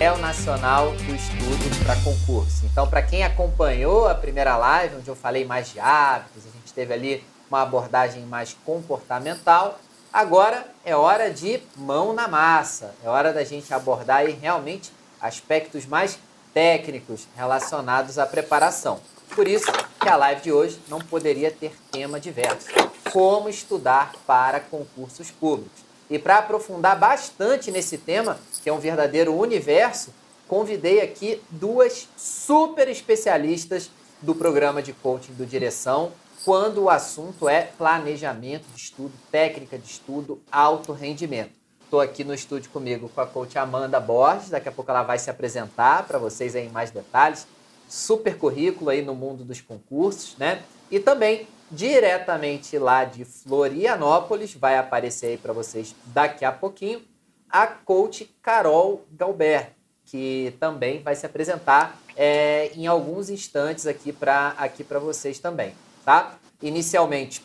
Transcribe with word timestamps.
é 0.00 0.12
o 0.12 0.18
Nacional 0.18 0.92
do 0.92 1.14
Estudo 1.14 1.84
para 1.84 1.96
Concurso. 1.96 2.64
Então, 2.64 2.88
para 2.88 3.02
quem 3.02 3.24
acompanhou 3.24 4.08
a 4.08 4.14
primeira 4.14 4.56
live, 4.56 4.96
onde 4.96 5.08
eu 5.08 5.16
falei 5.16 5.44
mais 5.44 5.70
de 5.72 5.80
hábitos, 5.80 6.44
a 6.46 6.50
gente 6.50 6.72
teve 6.72 6.94
ali 6.94 7.24
uma 7.50 7.62
abordagem 7.62 8.22
mais 8.26 8.56
comportamental, 8.64 9.78
agora 10.12 10.66
é 10.84 10.94
hora 10.94 11.30
de 11.30 11.60
mão 11.76 12.12
na 12.12 12.28
massa, 12.28 12.94
é 13.04 13.08
hora 13.08 13.32
da 13.32 13.44
gente 13.44 13.72
abordar 13.74 14.18
aí 14.18 14.32
realmente 14.32 14.92
aspectos 15.20 15.84
mais 15.86 16.18
técnicos 16.54 17.26
relacionados 17.36 18.18
à 18.18 18.26
preparação. 18.26 19.00
Por 19.34 19.46
isso 19.46 19.70
que 20.08 20.12
a 20.12 20.16
live 20.16 20.40
de 20.40 20.50
hoje 20.50 20.80
não 20.88 21.00
poderia 21.00 21.50
ter 21.50 21.76
tema 21.92 22.18
diverso. 22.18 22.68
Como 23.12 23.46
estudar 23.46 24.14
para 24.26 24.58
concursos 24.58 25.30
públicos. 25.30 25.82
E 26.08 26.18
para 26.18 26.38
aprofundar 26.38 26.98
bastante 26.98 27.70
nesse 27.70 27.98
tema, 27.98 28.40
que 28.62 28.70
é 28.70 28.72
um 28.72 28.78
verdadeiro 28.78 29.34
universo, 29.34 30.14
convidei 30.48 31.02
aqui 31.02 31.42
duas 31.50 32.08
super 32.16 32.88
especialistas 32.88 33.90
do 34.22 34.34
programa 34.34 34.82
de 34.82 34.94
coaching 34.94 35.34
do 35.34 35.44
Direção, 35.44 36.12
quando 36.42 36.84
o 36.84 36.88
assunto 36.88 37.46
é 37.46 37.60
planejamento 37.76 38.64
de 38.74 38.80
estudo, 38.80 39.12
técnica 39.30 39.76
de 39.76 39.90
estudo, 39.90 40.40
alto 40.50 40.94
rendimento. 40.94 41.52
Estou 41.84 42.00
aqui 42.00 42.24
no 42.24 42.32
estúdio 42.32 42.70
comigo 42.70 43.10
com 43.14 43.20
a 43.20 43.26
coach 43.26 43.58
Amanda 43.58 44.00
Borges, 44.00 44.48
daqui 44.48 44.70
a 44.70 44.72
pouco 44.72 44.90
ela 44.90 45.02
vai 45.02 45.18
se 45.18 45.28
apresentar 45.28 46.06
para 46.06 46.18
vocês 46.18 46.56
aí 46.56 46.66
em 46.66 46.70
mais 46.70 46.90
detalhes. 46.90 47.46
Super 47.88 48.36
currículo 48.36 48.90
aí 48.90 49.02
no 49.02 49.14
mundo 49.14 49.44
dos 49.44 49.60
concursos, 49.60 50.36
né? 50.36 50.62
E 50.90 51.00
também 51.00 51.48
diretamente 51.70 52.78
lá 52.78 53.04
de 53.04 53.24
Florianópolis, 53.24 54.54
vai 54.54 54.78
aparecer 54.78 55.26
aí 55.26 55.36
para 55.36 55.52
vocês 55.52 55.94
daqui 56.06 56.44
a 56.44 56.52
pouquinho, 56.52 57.02
a 57.48 57.66
coach 57.66 58.30
Carol 58.42 59.04
Galber, 59.12 59.72
que 60.04 60.54
também 60.58 61.02
vai 61.02 61.14
se 61.14 61.26
apresentar 61.26 61.98
é, 62.16 62.70
em 62.74 62.86
alguns 62.86 63.28
instantes 63.28 63.86
aqui 63.86 64.12
para 64.12 64.54
aqui 64.58 64.82
vocês 64.82 65.38
também, 65.38 65.74
tá? 66.04 66.38
Inicialmente, 66.62 67.44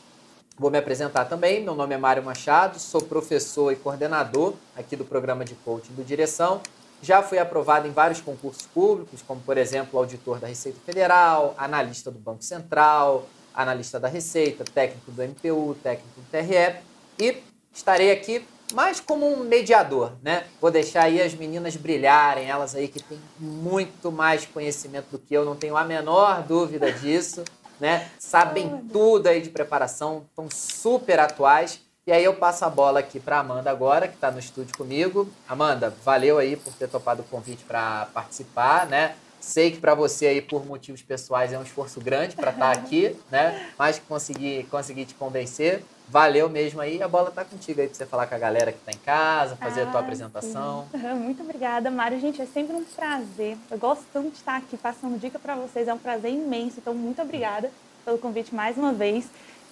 vou 0.58 0.72
me 0.72 0.78
apresentar 0.78 1.26
também. 1.26 1.62
Meu 1.62 1.76
nome 1.76 1.94
é 1.94 1.98
Mário 1.98 2.24
Machado, 2.24 2.80
sou 2.80 3.02
professor 3.02 3.72
e 3.72 3.76
coordenador 3.76 4.54
aqui 4.76 4.96
do 4.96 5.06
programa 5.06 5.44
de 5.44 5.56
coaching 5.56 5.94
do 5.94 6.04
Direção. 6.04 6.62
Já 7.04 7.22
fui 7.22 7.38
aprovado 7.38 7.86
em 7.86 7.92
vários 7.92 8.22
concursos 8.22 8.66
públicos, 8.66 9.22
como, 9.22 9.42
por 9.42 9.58
exemplo, 9.58 10.00
auditor 10.00 10.40
da 10.40 10.48
Receita 10.48 10.80
Federal, 10.86 11.54
analista 11.58 12.10
do 12.10 12.18
Banco 12.18 12.42
Central, 12.42 13.28
analista 13.54 14.00
da 14.00 14.08
Receita, 14.08 14.64
técnico 14.64 15.12
do 15.12 15.22
MPU, 15.22 15.76
técnico 15.84 16.22
do 16.22 16.26
TRE 16.32 16.78
e 17.20 17.44
estarei 17.74 18.10
aqui 18.10 18.48
mais 18.74 19.02
como 19.02 19.28
um 19.28 19.44
mediador, 19.44 20.14
né? 20.24 20.46
Vou 20.62 20.72
deixar 20.72 21.04
aí 21.04 21.22
as 21.22 21.34
meninas 21.34 21.76
brilharem, 21.76 22.50
elas 22.50 22.74
aí 22.74 22.88
que 22.88 23.04
têm 23.04 23.20
muito 23.38 24.10
mais 24.10 24.46
conhecimento 24.46 25.08
do 25.12 25.20
que 25.20 25.34
eu, 25.34 25.44
não 25.44 25.58
tenho 25.58 25.76
a 25.76 25.84
menor 25.84 26.42
dúvida 26.44 26.90
disso, 26.90 27.44
né? 27.82 28.10
Sabem 28.18 28.88
tudo 28.94 29.28
aí 29.28 29.42
de 29.42 29.50
preparação, 29.50 30.26
estão 30.30 30.48
super 30.50 31.20
atuais. 31.20 31.82
E 32.06 32.12
aí 32.12 32.26
eu 32.26 32.34
passo 32.34 32.66
a 32.66 32.70
bola 32.70 33.00
aqui 33.00 33.18
para 33.18 33.40
Amanda 33.40 33.72
agora, 33.72 34.10
que 34.10 34.16
está 34.16 34.30
no 34.30 34.38
estúdio 34.38 34.78
comigo. 34.78 35.30
Amanda, 35.48 35.96
valeu 36.04 36.38
aí 36.38 36.58
por 36.58 36.74
ter 36.74 36.90
topado 36.90 37.22
o 37.22 37.26
convite 37.26 37.64
para 37.64 38.08
participar, 38.14 38.86
né? 38.88 39.16
Sei 39.40 39.72
que 39.72 39.78
para 39.78 39.96
você 39.96 40.28
aí, 40.28 40.42
por 40.42 40.66
motivos 40.66 41.02
pessoais, 41.02 41.54
é 41.54 41.58
um 41.58 41.64
esforço 41.64 42.02
grande 42.02 42.36
para 42.36 42.52
estar 42.52 42.74
tá 42.74 42.78
aqui, 42.78 43.16
né? 43.32 43.70
Mas 43.80 44.00
consegui, 44.00 44.68
consegui 44.70 45.06
te 45.06 45.14
convencer. 45.14 45.82
Valeu 46.10 46.50
mesmo 46.50 46.82
aí. 46.82 47.02
A 47.02 47.08
bola 47.08 47.32
tá 47.32 47.46
contigo 47.46 47.80
aí 47.80 47.88
para 47.88 47.96
você 47.96 48.06
falar 48.06 48.28
com 48.28 48.36
a 48.36 48.38
galera 48.38 48.74
que 48.74 48.80
está 48.80 48.92
em 48.92 49.02
casa, 49.02 49.56
fazer 49.56 49.82
ah, 49.82 49.84
a 49.84 49.92
tua 49.92 50.02
ah, 50.02 50.04
apresentação. 50.04 50.88
Sim. 50.92 50.98
Muito 51.16 51.42
obrigada, 51.42 51.90
Mário. 51.90 52.20
Gente, 52.20 52.42
é 52.42 52.46
sempre 52.46 52.76
um 52.76 52.84
prazer. 52.84 53.58
Eu 53.72 53.78
gosto 53.78 54.04
tanto 54.12 54.30
de 54.30 54.36
estar 54.36 54.58
aqui 54.58 54.76
passando 54.76 55.18
dica 55.18 55.40
para 55.40 55.56
vocês. 55.56 55.88
É 55.88 55.94
um 55.94 55.98
prazer 55.98 56.32
imenso. 56.32 56.80
Então, 56.80 56.94
muito 56.94 57.22
obrigada 57.22 57.72
pelo 58.04 58.18
convite 58.18 58.54
mais 58.54 58.78
uma 58.78 58.92
vez. 58.92 59.26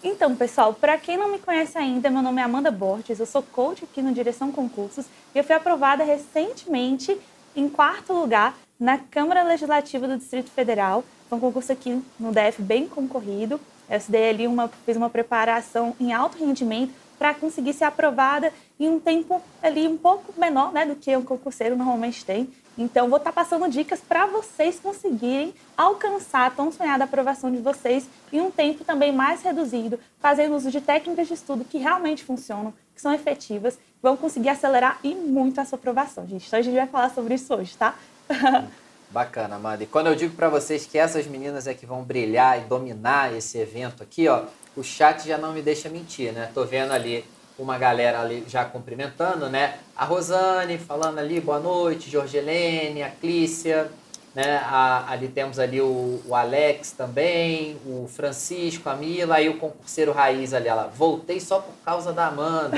Então, 0.03 0.35
pessoal, 0.35 0.73
para 0.73 0.97
quem 0.97 1.15
não 1.15 1.31
me 1.31 1.37
conhece 1.37 1.77
ainda, 1.77 2.09
meu 2.09 2.23
nome 2.23 2.41
é 2.41 2.43
Amanda 2.43 2.71
Borges, 2.71 3.19
eu 3.19 3.25
sou 3.27 3.43
coach 3.43 3.83
aqui 3.83 4.01
no 4.01 4.11
Direção 4.11 4.51
Concursos 4.51 5.05
e 5.33 5.37
eu 5.37 5.43
fui 5.43 5.53
aprovada 5.53 6.03
recentemente 6.03 7.15
em 7.55 7.69
quarto 7.69 8.11
lugar 8.11 8.57
na 8.79 8.97
Câmara 8.97 9.43
Legislativa 9.43 10.07
do 10.07 10.17
Distrito 10.17 10.49
Federal. 10.49 11.03
Foi 11.29 11.37
um 11.37 11.41
concurso 11.41 11.71
aqui 11.71 12.01
no 12.19 12.31
DF 12.31 12.63
bem 12.63 12.87
concorrido. 12.87 13.61
Eu 13.87 13.97
estudei 13.97 14.29
ali 14.29 14.47
uma, 14.47 14.67
fiz 14.67 14.97
uma 14.97 15.09
preparação 15.09 15.95
em 15.99 16.11
alto 16.11 16.43
rendimento 16.43 16.91
para 17.21 17.35
conseguir 17.35 17.73
ser 17.73 17.83
aprovada 17.83 18.51
em 18.79 18.89
um 18.89 18.99
tempo 18.99 19.39
ali 19.61 19.87
um 19.87 19.95
pouco 19.95 20.33
menor 20.39 20.73
né, 20.73 20.87
do 20.87 20.95
que 20.95 21.15
um 21.15 21.21
concurseiro 21.21 21.77
normalmente 21.77 22.25
tem. 22.25 22.49
Então, 22.75 23.07
vou 23.09 23.17
estar 23.17 23.31
tá 23.31 23.43
passando 23.43 23.69
dicas 23.69 24.01
para 24.01 24.25
vocês 24.25 24.79
conseguirem 24.79 25.53
alcançar 25.77 26.47
a 26.47 26.49
tão 26.49 26.71
sonhada 26.71 27.03
aprovação 27.03 27.51
de 27.51 27.59
vocês 27.59 28.09
em 28.33 28.41
um 28.41 28.49
tempo 28.49 28.83
também 28.83 29.11
mais 29.11 29.43
reduzido, 29.43 29.99
fazendo 30.19 30.55
uso 30.55 30.71
de 30.71 30.81
técnicas 30.81 31.27
de 31.27 31.35
estudo 31.35 31.63
que 31.63 31.77
realmente 31.77 32.23
funcionam, 32.23 32.73
que 32.95 32.99
são 32.99 33.13
efetivas, 33.13 33.77
vão 34.01 34.17
conseguir 34.17 34.49
acelerar 34.49 34.97
e 35.03 35.13
muito 35.13 35.61
a 35.61 35.65
sua 35.65 35.77
aprovação, 35.77 36.25
gente. 36.25 36.47
Então, 36.47 36.57
a 36.57 36.63
gente 36.63 36.75
vai 36.75 36.87
falar 36.87 37.11
sobre 37.11 37.35
isso 37.35 37.53
hoje, 37.53 37.77
tá? 37.77 37.93
Bacana, 39.11 39.57
Amanda. 39.57 39.83
E 39.83 39.85
quando 39.85 40.07
eu 40.07 40.15
digo 40.15 40.33
para 40.35 40.49
vocês 40.49 40.87
que 40.87 40.97
essas 40.97 41.27
meninas 41.27 41.67
é 41.67 41.73
que 41.75 41.85
vão 41.85 42.01
brilhar 42.01 42.57
e 42.57 42.61
dominar 42.61 43.31
esse 43.31 43.59
evento 43.59 44.01
aqui, 44.01 44.27
ó, 44.27 44.45
o 44.75 44.83
chat 44.83 45.27
já 45.27 45.37
não 45.37 45.53
me 45.53 45.61
deixa 45.61 45.89
mentir, 45.89 46.31
né? 46.31 46.49
Tô 46.53 46.65
vendo 46.65 46.91
ali 46.91 47.25
uma 47.57 47.77
galera 47.77 48.21
ali 48.21 48.43
já 48.47 48.65
cumprimentando, 48.65 49.49
né? 49.49 49.79
A 49.95 50.05
Rosane 50.05 50.77
falando 50.77 51.19
ali, 51.19 51.39
boa 51.39 51.59
noite, 51.59 52.09
Jorgelene, 52.09 53.03
a 53.03 53.09
Clícia, 53.09 53.91
né? 54.33 54.61
A, 54.63 55.11
ali 55.11 55.27
temos 55.27 55.59
ali 55.59 55.81
o, 55.81 56.21
o, 56.25 56.33
Alex 56.33 56.91
também, 56.91 57.77
o 57.85 58.07
Francisco, 58.07 58.89
a 58.89 58.95
Mila 58.95 59.41
e 59.41 59.49
o 59.49 59.57
concurseiro 59.57 60.11
Raiz 60.11 60.53
ali. 60.53 60.67
Ela, 60.67 60.87
voltei 60.87 61.39
só 61.39 61.59
por 61.59 61.73
causa 61.83 62.13
da 62.13 62.27
Amanda. 62.27 62.77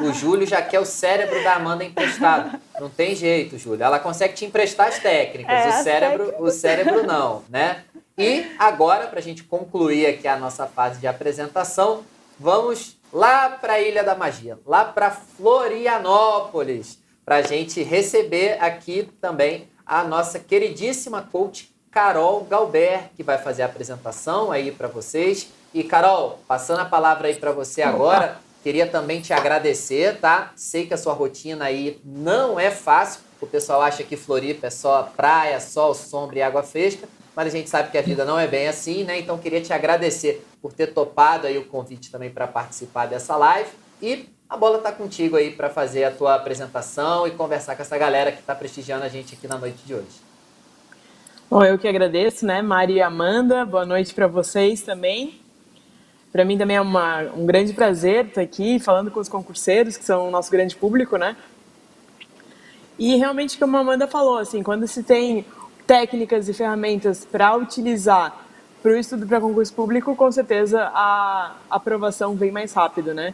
O 0.00 0.12
Júlio 0.14 0.46
já 0.46 0.62
quer 0.62 0.78
o 0.78 0.84
cérebro 0.84 1.42
da 1.42 1.54
Amanda 1.54 1.84
emprestado. 1.84 2.58
Não 2.78 2.88
tem 2.88 3.16
jeito, 3.16 3.58
Júlio. 3.58 3.82
Ela 3.82 3.98
consegue 3.98 4.34
te 4.34 4.44
emprestar 4.44 4.88
as 4.88 4.98
técnicas, 4.98 5.52
é, 5.52 5.68
o, 5.68 5.82
cérebro, 5.82 6.34
o 6.38 6.50
cérebro 6.50 7.06
não, 7.06 7.42
né? 7.48 7.82
E 8.16 8.46
agora, 8.58 9.06
para 9.06 9.18
a 9.18 9.22
gente 9.22 9.42
concluir 9.42 10.06
aqui 10.06 10.28
a 10.28 10.36
nossa 10.36 10.66
fase 10.66 11.00
de 11.00 11.06
apresentação, 11.06 12.04
vamos 12.38 12.96
lá 13.12 13.50
para 13.50 13.74
a 13.74 13.80
Ilha 13.80 14.04
da 14.04 14.14
Magia, 14.14 14.58
lá 14.66 14.84
para 14.84 15.10
Florianópolis, 15.10 16.98
para 17.24 17.36
a 17.36 17.42
gente 17.42 17.82
receber 17.82 18.58
aqui 18.60 19.08
também 19.20 19.68
a 19.86 20.04
nossa 20.04 20.38
queridíssima 20.38 21.22
coach 21.22 21.72
Carol 21.90 22.44
Galber, 22.44 23.10
que 23.14 23.22
vai 23.22 23.36
fazer 23.36 23.62
a 23.62 23.66
apresentação 23.66 24.50
aí 24.50 24.72
para 24.72 24.88
vocês. 24.88 25.48
E 25.74 25.84
Carol, 25.84 26.40
passando 26.48 26.80
a 26.80 26.84
palavra 26.86 27.28
aí 27.28 27.34
para 27.34 27.52
você 27.52 27.82
agora, 27.82 28.38
queria 28.62 28.86
também 28.86 29.20
te 29.20 29.32
agradecer, 29.32 30.18
tá? 30.18 30.52
Sei 30.56 30.86
que 30.86 30.94
a 30.94 30.98
sua 30.98 31.12
rotina 31.12 31.66
aí 31.66 32.00
não 32.04 32.58
é 32.58 32.70
fácil. 32.70 33.20
O 33.40 33.46
pessoal 33.46 33.82
acha 33.82 34.02
que 34.02 34.16
Floripa 34.16 34.68
é 34.68 34.70
só 34.70 35.02
praia, 35.14 35.60
sol, 35.60 35.94
sombra 35.94 36.38
e 36.38 36.42
água 36.42 36.62
fresca, 36.62 37.06
mas 37.36 37.48
a 37.48 37.50
gente 37.50 37.68
sabe 37.68 37.90
que 37.90 37.98
a 37.98 38.02
vida 38.02 38.24
não 38.24 38.38
é 38.38 38.46
bem 38.46 38.68
assim, 38.68 39.04
né? 39.04 39.18
Então 39.18 39.36
queria 39.36 39.60
te 39.60 39.72
agradecer 39.72 40.46
por 40.62 40.72
ter 40.72 40.88
topado 40.88 41.46
aí 41.46 41.58
o 41.58 41.66
convite 41.66 42.10
também 42.10 42.30
para 42.30 42.46
participar 42.46 43.06
dessa 43.06 43.36
live 43.36 43.68
e 44.00 44.28
a 44.52 44.56
bola 44.58 44.76
está 44.76 44.92
contigo 44.92 45.36
aí 45.36 45.50
para 45.50 45.70
fazer 45.70 46.04
a 46.04 46.10
tua 46.10 46.34
apresentação 46.34 47.26
e 47.26 47.30
conversar 47.30 47.74
com 47.74 47.80
essa 47.80 47.96
galera 47.96 48.30
que 48.30 48.40
está 48.40 48.54
prestigiando 48.54 49.02
a 49.02 49.08
gente 49.08 49.34
aqui 49.34 49.48
na 49.48 49.56
noite 49.56 49.78
de 49.86 49.94
hoje. 49.94 50.20
Bom, 51.48 51.64
eu 51.64 51.78
que 51.78 51.88
agradeço, 51.88 52.44
né, 52.44 52.60
Maria 52.60 52.96
e 52.96 53.00
Amanda. 53.00 53.64
Boa 53.64 53.86
noite 53.86 54.12
para 54.12 54.26
vocês 54.26 54.82
também. 54.82 55.40
Para 56.30 56.44
mim 56.44 56.58
também 56.58 56.76
é 56.76 56.82
uma, 56.82 57.22
um 57.34 57.46
grande 57.46 57.72
prazer 57.72 58.26
estar 58.26 58.42
aqui 58.42 58.78
falando 58.78 59.10
com 59.10 59.20
os 59.20 59.28
concurseiros, 59.28 59.96
que 59.96 60.04
são 60.04 60.28
o 60.28 60.30
nosso 60.30 60.50
grande 60.50 60.76
público, 60.76 61.16
né? 61.16 61.34
E 62.98 63.16
realmente, 63.16 63.56
como 63.58 63.74
a 63.78 63.80
Amanda 63.80 64.06
falou, 64.06 64.36
assim, 64.36 64.62
quando 64.62 64.86
se 64.86 65.02
tem 65.02 65.46
técnicas 65.86 66.46
e 66.50 66.52
ferramentas 66.52 67.24
para 67.24 67.56
utilizar 67.56 68.44
para 68.82 68.92
o 68.92 68.96
estudo 68.96 69.26
para 69.26 69.40
concurso 69.40 69.72
público, 69.72 70.14
com 70.14 70.30
certeza 70.30 70.90
a 70.92 71.56
aprovação 71.70 72.34
vem 72.34 72.50
mais 72.50 72.74
rápido, 72.74 73.14
né? 73.14 73.32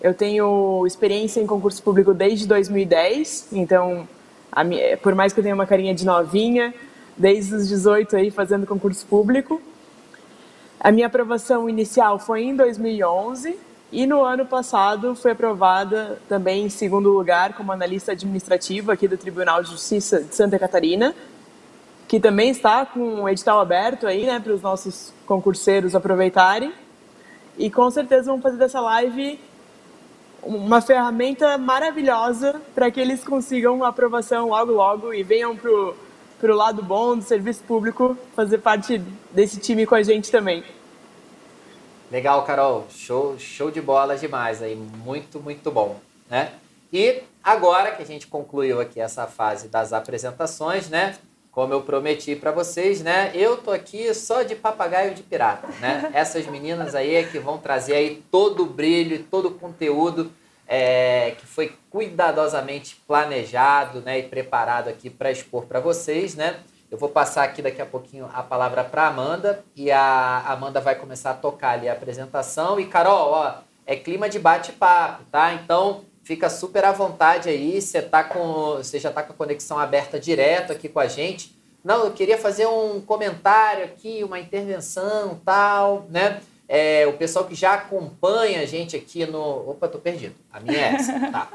Eu 0.00 0.14
tenho 0.14 0.86
experiência 0.86 1.40
em 1.40 1.46
concurso 1.46 1.82
público 1.82 2.14
desde 2.14 2.46
2010, 2.46 3.48
então, 3.52 4.08
minha, 4.64 4.96
por 4.96 5.14
mais 5.14 5.32
que 5.32 5.40
eu 5.40 5.42
tenha 5.42 5.54
uma 5.54 5.66
carinha 5.66 5.92
de 5.92 6.06
novinha, 6.06 6.72
desde 7.16 7.54
os 7.54 7.68
18 7.68 8.16
aí 8.16 8.30
fazendo 8.30 8.66
concurso 8.66 9.04
público. 9.06 9.60
A 10.78 10.92
minha 10.92 11.08
aprovação 11.08 11.68
inicial 11.68 12.20
foi 12.20 12.44
em 12.44 12.54
2011 12.54 13.58
e 13.90 14.06
no 14.06 14.22
ano 14.22 14.46
passado 14.46 15.16
fui 15.16 15.32
aprovada 15.32 16.20
também 16.28 16.66
em 16.66 16.68
segundo 16.68 17.10
lugar 17.10 17.54
como 17.54 17.72
analista 17.72 18.12
administrativa 18.12 18.92
aqui 18.92 19.08
do 19.08 19.16
Tribunal 19.16 19.62
de 19.64 19.70
Justiça 19.70 20.22
de 20.22 20.32
Santa 20.32 20.58
Catarina, 20.58 21.12
que 22.06 22.20
também 22.20 22.50
está 22.50 22.86
com 22.86 23.00
um 23.00 23.28
edital 23.28 23.58
aberto 23.58 24.06
aí, 24.06 24.26
né, 24.26 24.38
para 24.38 24.52
os 24.52 24.62
nossos 24.62 25.12
concurseiros 25.26 25.96
aproveitarem. 25.96 26.72
e 27.58 27.68
com 27.68 27.90
certeza 27.90 28.30
vão 28.30 28.40
fazer 28.40 28.56
dessa 28.56 28.80
live 28.80 29.40
uma 30.42 30.80
ferramenta 30.80 31.58
maravilhosa 31.58 32.60
para 32.74 32.90
que 32.90 33.00
eles 33.00 33.24
consigam 33.24 33.84
aprovação 33.84 34.48
logo 34.48 34.72
logo 34.72 35.14
e 35.14 35.22
venham 35.22 35.56
pro 35.56 35.94
pro 36.38 36.54
lado 36.54 36.82
bom 36.82 37.16
do 37.16 37.24
serviço 37.24 37.62
público 37.64 38.16
fazer 38.34 38.58
parte 38.58 38.98
desse 39.32 39.58
time 39.58 39.84
com 39.84 39.94
a 39.94 40.02
gente 40.02 40.30
também. 40.30 40.62
Legal, 42.10 42.44
Carol. 42.44 42.86
Show, 42.90 43.38
show 43.38 43.70
de 43.70 43.80
bola 43.80 44.16
demais 44.16 44.62
aí. 44.62 44.74
Muito, 44.74 45.40
muito 45.40 45.70
bom, 45.70 46.00
né? 46.30 46.52
E 46.92 47.22
agora 47.44 47.92
que 47.92 48.02
a 48.02 48.06
gente 48.06 48.26
concluiu 48.26 48.80
aqui 48.80 48.98
essa 48.98 49.26
fase 49.26 49.68
das 49.68 49.92
apresentações, 49.92 50.88
né? 50.88 51.16
Como 51.58 51.74
eu 51.74 51.82
prometi 51.82 52.36
para 52.36 52.52
vocês, 52.52 53.02
né? 53.02 53.32
Eu 53.34 53.56
tô 53.56 53.72
aqui 53.72 54.14
só 54.14 54.44
de 54.44 54.54
papagaio 54.54 55.12
de 55.12 55.24
pirata, 55.24 55.66
né? 55.80 56.08
Essas 56.14 56.46
meninas 56.46 56.94
aí 56.94 57.16
é 57.16 57.24
que 57.24 57.36
vão 57.40 57.58
trazer 57.58 57.94
aí 57.94 58.22
todo 58.30 58.62
o 58.62 58.66
brilho 58.66 59.16
e 59.16 59.18
todo 59.18 59.48
o 59.48 59.54
conteúdo 59.54 60.30
é, 60.68 61.32
que 61.36 61.44
foi 61.44 61.76
cuidadosamente 61.90 63.02
planejado, 63.08 64.00
né? 64.02 64.20
E 64.20 64.22
preparado 64.22 64.86
aqui 64.86 65.10
para 65.10 65.32
expor 65.32 65.64
para 65.64 65.80
vocês, 65.80 66.36
né? 66.36 66.60
Eu 66.88 66.96
vou 66.96 67.08
passar 67.08 67.42
aqui 67.42 67.60
daqui 67.60 67.82
a 67.82 67.86
pouquinho 67.86 68.30
a 68.32 68.40
palavra 68.44 68.84
para 68.84 69.08
Amanda 69.08 69.64
e 69.74 69.90
a 69.90 70.44
Amanda 70.46 70.80
vai 70.80 70.94
começar 70.94 71.32
a 71.32 71.34
tocar 71.34 71.70
ali 71.70 71.88
a 71.88 71.92
apresentação. 71.92 72.78
E 72.78 72.86
Carol, 72.86 73.32
ó, 73.32 73.54
é 73.84 73.96
clima 73.96 74.28
de 74.28 74.38
bate-papo, 74.38 75.24
tá? 75.32 75.52
Então 75.54 76.04
fica 76.28 76.50
super 76.50 76.84
à 76.84 76.92
vontade 76.92 77.48
aí. 77.48 77.80
Você 77.80 78.02
tá 78.02 78.22
com, 78.22 78.76
você 78.76 78.98
já 78.98 79.08
está 79.08 79.22
com 79.22 79.32
a 79.32 79.36
conexão 79.36 79.78
aberta 79.78 80.20
direto 80.20 80.70
aqui 80.70 80.86
com 80.86 81.00
a 81.00 81.06
gente. 81.06 81.56
Não, 81.82 82.04
eu 82.04 82.12
queria 82.12 82.36
fazer 82.36 82.66
um 82.66 83.00
comentário 83.00 83.82
aqui, 83.82 84.22
uma 84.22 84.38
intervenção, 84.38 85.40
tal, 85.42 86.06
né? 86.10 86.42
É, 86.68 87.06
o 87.06 87.14
pessoal 87.14 87.46
que 87.46 87.54
já 87.54 87.72
acompanha 87.72 88.60
a 88.60 88.66
gente 88.66 88.94
aqui 88.94 89.24
no. 89.24 89.70
Opa, 89.70 89.88
tô 89.88 89.98
perdido. 89.98 90.34
A 90.52 90.60
minha 90.60 90.76
é 90.76 90.94
essa, 90.96 91.12
tá? 91.32 91.48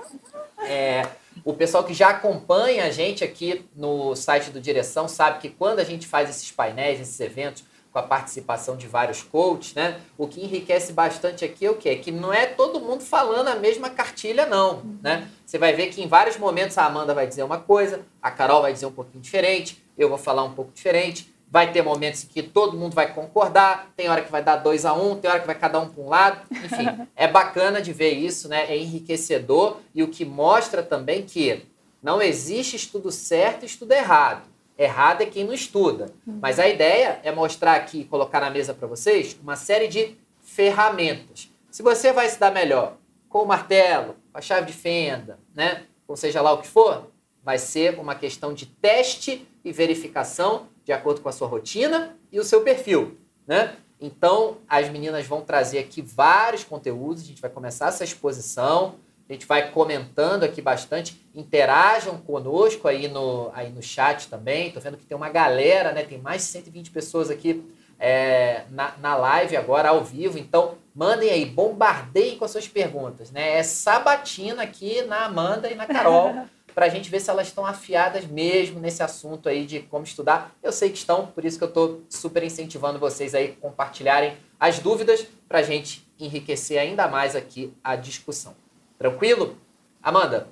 É, 0.65 1.07
o 1.45 1.53
pessoal 1.53 1.83
que 1.83 1.93
já 1.93 2.09
acompanha 2.09 2.85
a 2.85 2.89
gente 2.89 3.23
aqui 3.23 3.63
no 3.75 4.15
site 4.15 4.49
do 4.49 4.59
Direção 4.59 5.07
sabe 5.07 5.37
que 5.39 5.49
quando 5.49 5.79
a 5.79 5.83
gente 5.83 6.07
faz 6.07 6.31
esses 6.31 6.49
painéis, 6.49 6.99
esses 6.99 7.19
eventos, 7.19 7.63
com 7.93 7.99
a 7.99 8.03
participação 8.03 8.75
de 8.75 8.87
vários 8.87 9.21
coaches, 9.21 9.75
né? 9.75 9.99
O 10.17 10.27
que 10.27 10.43
enriquece 10.43 10.91
bastante 10.91 11.45
aqui 11.45 11.67
é 11.67 11.69
o 11.69 11.75
quê? 11.75 11.89
É 11.89 11.95
que 11.95 12.11
não 12.11 12.33
é 12.33 12.47
todo 12.47 12.81
mundo 12.81 13.03
falando 13.03 13.49
a 13.49 13.55
mesma 13.55 13.87
cartilha, 13.87 14.47
não, 14.47 14.81
né? 15.01 15.29
Você 15.45 15.59
vai 15.59 15.73
ver 15.73 15.87
que 15.87 16.01
em 16.01 16.07
vários 16.07 16.35
momentos 16.35 16.75
a 16.79 16.85
Amanda 16.85 17.13
vai 17.13 17.27
dizer 17.27 17.43
uma 17.43 17.59
coisa, 17.59 18.01
a 18.19 18.31
Carol 18.31 18.63
vai 18.63 18.73
dizer 18.73 18.87
um 18.87 18.91
pouquinho 18.91 19.21
diferente, 19.21 19.85
eu 19.95 20.09
vou 20.09 20.17
falar 20.17 20.43
um 20.43 20.53
pouco 20.53 20.71
diferente. 20.73 21.31
Vai 21.51 21.71
ter 21.71 21.83
momentos 21.83 22.23
em 22.23 22.27
que 22.27 22.41
todo 22.41 22.75
mundo 22.75 22.95
vai 22.95 23.13
concordar, 23.13 23.93
tem 23.95 24.09
hora 24.09 24.23
que 24.23 24.31
vai 24.31 24.43
dar 24.43 24.55
dois 24.55 24.87
a 24.87 24.93
um, 24.95 25.15
tem 25.15 25.29
hora 25.29 25.39
que 25.39 25.45
vai 25.45 25.53
cada 25.53 25.79
um 25.79 25.87
para 25.87 26.03
um 26.03 26.09
lado. 26.09 26.41
Enfim, 26.49 27.07
é 27.15 27.27
bacana 27.27 27.79
de 27.79 27.93
ver 27.93 28.13
isso, 28.13 28.49
né? 28.49 28.65
É 28.67 28.75
enriquecedor 28.75 29.77
e 29.93 30.01
o 30.01 30.07
que 30.07 30.25
mostra 30.25 30.81
também 30.81 31.21
que 31.21 31.63
não 32.01 32.19
existe 32.19 32.75
estudo 32.75 33.11
certo 33.11 33.61
e 33.61 33.65
estudo 33.67 33.91
errado. 33.91 34.52
Errado 34.83 35.21
é 35.21 35.25
quem 35.25 35.45
não 35.45 35.53
estuda. 35.53 36.13
Uhum. 36.27 36.39
Mas 36.41 36.59
a 36.59 36.67
ideia 36.67 37.19
é 37.23 37.31
mostrar 37.31 37.75
aqui 37.75 38.01
e 38.01 38.05
colocar 38.05 38.39
na 38.39 38.49
mesa 38.49 38.73
para 38.73 38.87
vocês 38.87 39.37
uma 39.41 39.55
série 39.55 39.87
de 39.87 40.17
ferramentas. 40.41 41.49
Se 41.71 41.81
você 41.81 42.11
vai 42.11 42.27
se 42.27 42.39
dar 42.39 42.51
melhor 42.51 42.97
com 43.29 43.39
o 43.39 43.47
martelo, 43.47 44.15
com 44.31 44.37
a 44.37 44.41
chave 44.41 44.67
de 44.67 44.73
fenda, 44.73 45.39
né? 45.55 45.85
ou 46.07 46.15
seja 46.15 46.41
lá 46.41 46.51
o 46.51 46.61
que 46.61 46.67
for, 46.67 47.09
vai 47.43 47.57
ser 47.57 47.97
uma 47.99 48.13
questão 48.13 48.53
de 48.53 48.65
teste 48.65 49.47
e 49.63 49.71
verificação 49.71 50.67
de 50.83 50.91
acordo 50.91 51.21
com 51.21 51.29
a 51.29 51.31
sua 51.31 51.47
rotina 51.47 52.17
e 52.31 52.39
o 52.39 52.43
seu 52.43 52.61
perfil. 52.61 53.17
Né? 53.47 53.75
Então, 53.99 54.57
as 54.67 54.89
meninas 54.89 55.25
vão 55.25 55.41
trazer 55.41 55.79
aqui 55.79 56.01
vários 56.01 56.63
conteúdos, 56.63 57.23
a 57.23 57.25
gente 57.25 57.41
vai 57.41 57.49
começar 57.49 57.87
essa 57.87 58.03
exposição. 58.03 58.95
A 59.29 59.33
gente 59.33 59.45
vai 59.45 59.71
comentando 59.71 60.43
aqui 60.43 60.61
bastante. 60.61 61.25
Interajam 61.33 62.17
conosco 62.17 62.87
aí 62.87 63.07
no, 63.07 63.51
aí 63.53 63.69
no 63.71 63.81
chat 63.81 64.27
também. 64.27 64.67
Estou 64.67 64.81
vendo 64.81 64.97
que 64.97 65.05
tem 65.05 65.15
uma 65.15 65.29
galera, 65.29 65.91
né? 65.91 66.03
Tem 66.03 66.17
mais 66.17 66.41
de 66.41 66.47
120 66.49 66.91
pessoas 66.91 67.29
aqui 67.29 67.63
é, 67.99 68.63
na, 68.69 68.93
na 68.99 69.15
live 69.15 69.55
agora, 69.55 69.89
ao 69.89 70.03
vivo. 70.03 70.37
Então, 70.37 70.75
mandem 70.93 71.29
aí, 71.29 71.45
bombardeiem 71.45 72.37
com 72.37 72.45
as 72.45 72.51
suas 72.51 72.67
perguntas. 72.67 73.31
Né? 73.31 73.57
É 73.57 73.63
sabatina 73.63 74.63
aqui 74.63 75.01
na 75.03 75.25
Amanda 75.25 75.71
e 75.71 75.75
na 75.75 75.85
Carol. 75.85 76.45
para 76.73 76.87
a 76.87 76.89
gente 76.89 77.09
ver 77.09 77.19
se 77.19 77.29
elas 77.29 77.47
estão 77.47 77.65
afiadas 77.65 78.25
mesmo 78.25 78.79
nesse 78.79 79.03
assunto 79.03 79.47
aí 79.47 79.65
de 79.65 79.81
como 79.81 80.03
estudar. 80.03 80.55
Eu 80.61 80.71
sei 80.71 80.89
que 80.89 80.97
estão, 80.97 81.27
por 81.27 81.45
isso 81.45 81.57
que 81.57 81.63
eu 81.63 81.67
estou 81.67 82.01
super 82.09 82.43
incentivando 82.43 82.99
vocês 82.99 83.35
aí 83.35 83.55
a 83.57 83.61
compartilharem 83.61 84.35
as 84.59 84.79
dúvidas 84.79 85.25
para 85.47 85.59
a 85.59 85.63
gente 85.63 86.07
enriquecer 86.19 86.79
ainda 86.79 87.07
mais 87.07 87.35
aqui 87.35 87.73
a 87.83 87.95
discussão. 87.95 88.55
Tranquilo? 89.03 89.57
Amanda, 90.01 90.47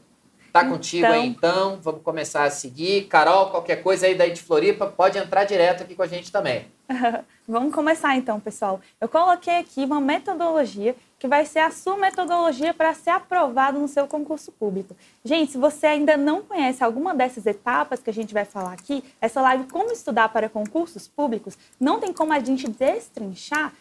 tá 0.51 0.65
contigo 0.65 1.05
então... 1.05 1.21
aí 1.21 1.25
então. 1.25 1.79
Vamos 1.81 2.01
começar 2.01 2.43
a 2.43 2.49
seguir. 2.49 3.05
Carol, 3.05 3.49
qualquer 3.49 3.77
coisa 3.81 4.05
aí 4.07 4.13
daí 4.13 4.33
de 4.33 4.41
Floripa, 4.41 4.87
pode 4.87 5.17
entrar 5.17 5.45
direto 5.45 5.83
aqui 5.83 5.95
com 5.95 6.03
a 6.03 6.07
gente 6.07 6.33
também. 6.33 6.65
Vamos 7.47 7.73
começar 7.73 8.13
então, 8.17 8.41
pessoal. 8.41 8.81
Eu 8.99 9.07
coloquei 9.07 9.57
aqui 9.57 9.85
uma 9.85 10.01
metodologia 10.01 10.97
que 11.17 11.29
vai 11.29 11.45
ser 11.45 11.59
a 11.59 11.71
sua 11.71 11.95
metodologia 11.95 12.73
para 12.73 12.93
ser 12.93 13.11
aprovado 13.11 13.79
no 13.79 13.87
seu 13.87 14.05
concurso 14.05 14.51
público. 14.51 14.97
Gente, 15.23 15.53
se 15.53 15.57
você 15.57 15.87
ainda 15.87 16.17
não 16.17 16.41
conhece 16.41 16.83
alguma 16.83 17.15
dessas 17.15 17.45
etapas 17.45 18.01
que 18.01 18.09
a 18.09 18.13
gente 18.13 18.33
vai 18.33 18.43
falar 18.43 18.73
aqui, 18.73 19.01
essa 19.21 19.39
live 19.39 19.63
Como 19.71 19.93
Estudar 19.93 20.27
para 20.27 20.49
Concursos 20.49 21.07
Públicos, 21.07 21.57
não 21.79 22.01
tem 22.01 22.11
como 22.11 22.33
a 22.33 22.39
gente 22.39 22.69
destrinchar 22.69 23.71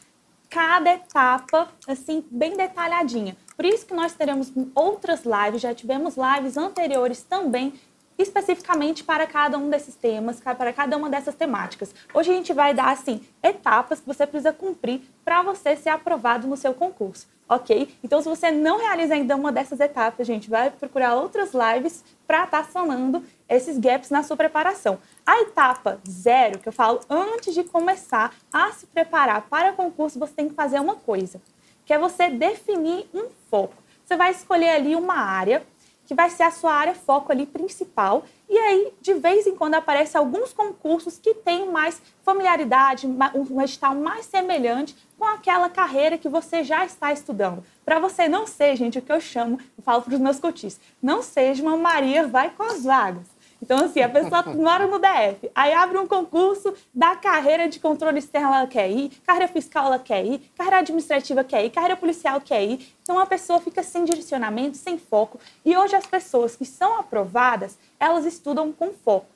cada 0.51 0.93
etapa, 0.93 1.69
assim, 1.87 2.25
bem 2.31 2.57
detalhadinha. 2.57 3.37
Por 3.57 3.65
isso 3.65 3.87
que 3.87 3.95
nós 3.95 4.13
teremos 4.13 4.53
outras 4.75 5.23
lives, 5.25 5.63
já 5.63 5.73
tivemos 5.73 6.17
lives 6.17 6.57
anteriores 6.57 7.23
também 7.23 7.73
especificamente 8.23 9.03
para 9.03 9.27
cada 9.27 9.57
um 9.57 9.71
desses 9.71 9.95
temas, 9.95 10.41
para 10.41 10.73
cada 10.73 10.97
uma 10.97 11.09
dessas 11.09 11.35
temáticas. 11.35 11.95
Hoje 12.13 12.31
a 12.31 12.35
gente 12.35 12.53
vai 12.53 12.75
dar 12.75 12.91
assim 12.91 13.23
etapas 13.43 14.01
que 14.01 14.07
você 14.07 14.27
precisa 14.27 14.53
cumprir 14.53 15.03
para 15.25 15.43
você 15.43 15.75
ser 15.77 15.89
aprovado 15.89 16.47
no 16.47 16.57
seu 16.57 16.75
concurso, 16.75 17.27
ok? 17.49 17.95
Então, 18.05 18.21
se 18.21 18.29
você 18.29 18.51
não 18.51 18.79
realiza 18.79 19.15
ainda 19.15 19.37
uma 19.37 19.51
dessas 19.51 19.81
etapas, 19.81 20.21
a 20.21 20.25
gente 20.25 20.51
vai 20.51 20.71
procurar 20.71 21.15
outras 21.15 21.53
lives 21.55 22.05
para 22.27 22.45
estar 22.45 22.65
tá 22.65 22.71
esses 23.51 23.77
gaps 23.79 24.09
na 24.09 24.23
sua 24.23 24.37
preparação. 24.37 24.99
A 25.27 25.41
etapa 25.43 26.01
zero, 26.09 26.61
que 26.61 26.69
eu 26.69 26.73
falo 26.73 27.01
antes 27.11 27.53
de 27.53 27.65
começar 27.65 28.33
a 28.53 28.71
se 28.73 28.87
preparar 28.87 29.43
para 29.43 29.73
o 29.73 29.75
concurso, 29.75 30.19
você 30.19 30.33
tem 30.33 30.49
que 30.49 30.55
fazer 30.55 30.81
uma 30.81 30.95
coisa 30.95 31.41
que 31.85 31.93
é 31.93 31.99
você 31.99 32.31
definir 32.31 33.09
um 33.13 33.29
foco. 33.51 33.75
Você 34.05 34.17
vai 34.17 34.31
escolher 34.31 34.71
ali 34.71 34.95
uma 34.95 35.17
área 35.17 35.67
que 36.07 36.15
vai 36.15 36.29
ser 36.29 36.43
a 36.43 36.51
sua 36.51 36.73
área 36.73 36.93
foco 36.93 37.31
ali 37.31 37.47
principal. 37.47 38.25
E 38.49 38.59
aí, 38.59 38.93
de 39.01 39.15
vez 39.15 39.47
em 39.47 39.55
quando, 39.55 39.75
aparecem 39.75 40.19
alguns 40.19 40.53
concursos 40.53 41.19
que 41.19 41.35
têm 41.35 41.71
mais 41.71 42.03
familiaridade, 42.25 43.07
um 43.07 43.61
edital 43.61 43.95
mais 43.95 44.27
semelhante 44.27 44.97
com 45.17 45.25
aquela 45.25 45.69
carreira 45.69 46.19
que 46.19 46.29
você 46.29 46.65
já 46.65 46.85
está 46.85 47.13
estudando. 47.13 47.63
Para 47.85 48.01
você 48.01 48.29
não 48.29 48.45
ser, 48.45 48.75
gente, 48.75 48.99
o 48.99 49.03
que 49.03 49.13
eu 49.13 49.21
chamo, 49.21 49.61
eu 49.79 49.85
falo 49.85 50.03
para 50.03 50.15
os 50.15 50.21
meus 50.21 50.41
cotistas, 50.41 50.85
não 51.01 51.23
seja 51.23 51.63
uma 51.63 51.77
Maria 51.77 52.27
vai 52.27 52.51
com 52.51 52.65
as 52.65 52.83
vagas. 52.83 53.40
Então, 53.63 53.85
assim, 53.85 54.01
a 54.01 54.09
pessoa 54.09 54.43
mora 54.55 54.87
no 54.87 54.99
DF, 54.99 55.51
aí 55.55 55.73
abre 55.73 55.99
um 55.99 56.07
concurso 56.07 56.75
da 56.95 57.15
carreira 57.15 57.69
de 57.69 57.79
controle 57.79 58.19
externo, 58.19 58.55
ela 58.55 58.67
quer 58.67 58.91
ir, 58.91 59.11
carreira 59.27 59.49
fiscal, 59.49 59.87
ela 59.87 59.99
quer 59.99 60.25
ir, 60.25 60.39
carreira 60.57 60.79
administrativa 60.79 61.45
quer 61.45 61.65
ir, 61.65 61.71
carreira 61.71 61.97
policial 61.97 62.41
quer 62.41 62.65
ir. 62.65 62.95
Então, 63.03 63.19
a 63.19 63.27
pessoa 63.27 63.61
fica 63.61 63.83
sem 63.83 64.05
direcionamento, 64.05 64.77
sem 64.77 64.99
foco. 64.99 65.39
E 65.65 65.77
hoje, 65.77 65.95
as 65.95 66.07
pessoas 66.07 66.57
que 66.57 66.65
são 66.65 66.99
aprovadas, 66.99 67.79
elas 67.99 68.25
estudam 68.25 68.73
com 68.73 68.93
foco. 68.93 69.27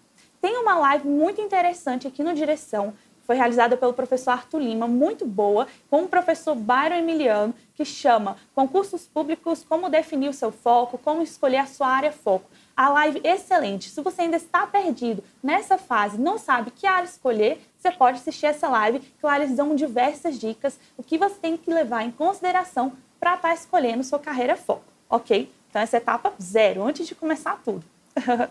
Tem 0.40 0.56
uma 0.58 0.76
live 0.76 1.08
muito 1.08 1.40
interessante 1.40 2.06
aqui 2.06 2.22
no 2.22 2.34
Direção, 2.34 2.94
foi 3.26 3.36
realizada 3.36 3.74
pelo 3.74 3.94
professor 3.94 4.32
Arthur 4.32 4.58
Lima, 4.58 4.86
muito 4.86 5.24
boa, 5.24 5.66
com 5.88 6.02
o 6.02 6.08
professor 6.08 6.54
Byron 6.54 6.96
Emiliano, 6.96 7.54
que 7.74 7.84
chama 7.84 8.36
Concursos 8.54 9.06
Públicos, 9.06 9.64
como 9.66 9.88
definir 9.88 10.28
o 10.28 10.34
seu 10.34 10.52
foco, 10.52 10.98
como 10.98 11.22
escolher 11.22 11.58
a 11.58 11.66
sua 11.66 11.88
área 11.88 12.12
foco 12.12 12.44
a 12.76 12.88
live 12.88 13.20
excelente. 13.22 13.88
Se 13.88 14.00
você 14.00 14.22
ainda 14.22 14.36
está 14.36 14.66
perdido 14.66 15.22
nessa 15.42 15.78
fase, 15.78 16.18
não 16.18 16.38
sabe 16.38 16.70
que 16.70 16.86
área 16.86 17.06
escolher, 17.06 17.60
você 17.78 17.90
pode 17.90 18.18
assistir 18.18 18.46
essa 18.46 18.68
live, 18.68 19.00
que 19.00 19.24
lá 19.24 19.36
eles 19.36 19.56
dão 19.56 19.74
diversas 19.74 20.38
dicas, 20.38 20.78
o 20.96 21.02
que 21.02 21.16
você 21.16 21.36
tem 21.36 21.56
que 21.56 21.70
levar 21.70 22.02
em 22.02 22.10
consideração 22.10 22.92
para 23.20 23.34
estar 23.34 23.48
tá 23.48 23.54
escolhendo 23.54 24.02
sua 24.02 24.18
carreira 24.18 24.56
foco, 24.56 24.84
ok? 25.08 25.50
Então, 25.70 25.82
essa 25.82 25.96
é 25.96 25.98
etapa 25.98 26.32
zero, 26.40 26.82
antes 26.82 27.06
de 27.06 27.14
começar 27.14 27.60
tudo. 27.64 27.84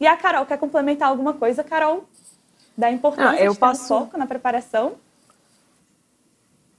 e 0.00 0.06
a 0.06 0.16
Carol, 0.16 0.46
quer 0.46 0.58
complementar 0.58 1.08
alguma 1.08 1.34
coisa, 1.34 1.62
Carol? 1.62 2.04
Da 2.76 2.90
importância 2.90 3.40
ah, 3.40 3.44
eu 3.44 3.52
de 3.52 3.58
passo... 3.58 3.88
foco 3.88 4.16
na 4.16 4.26
preparação? 4.26 4.94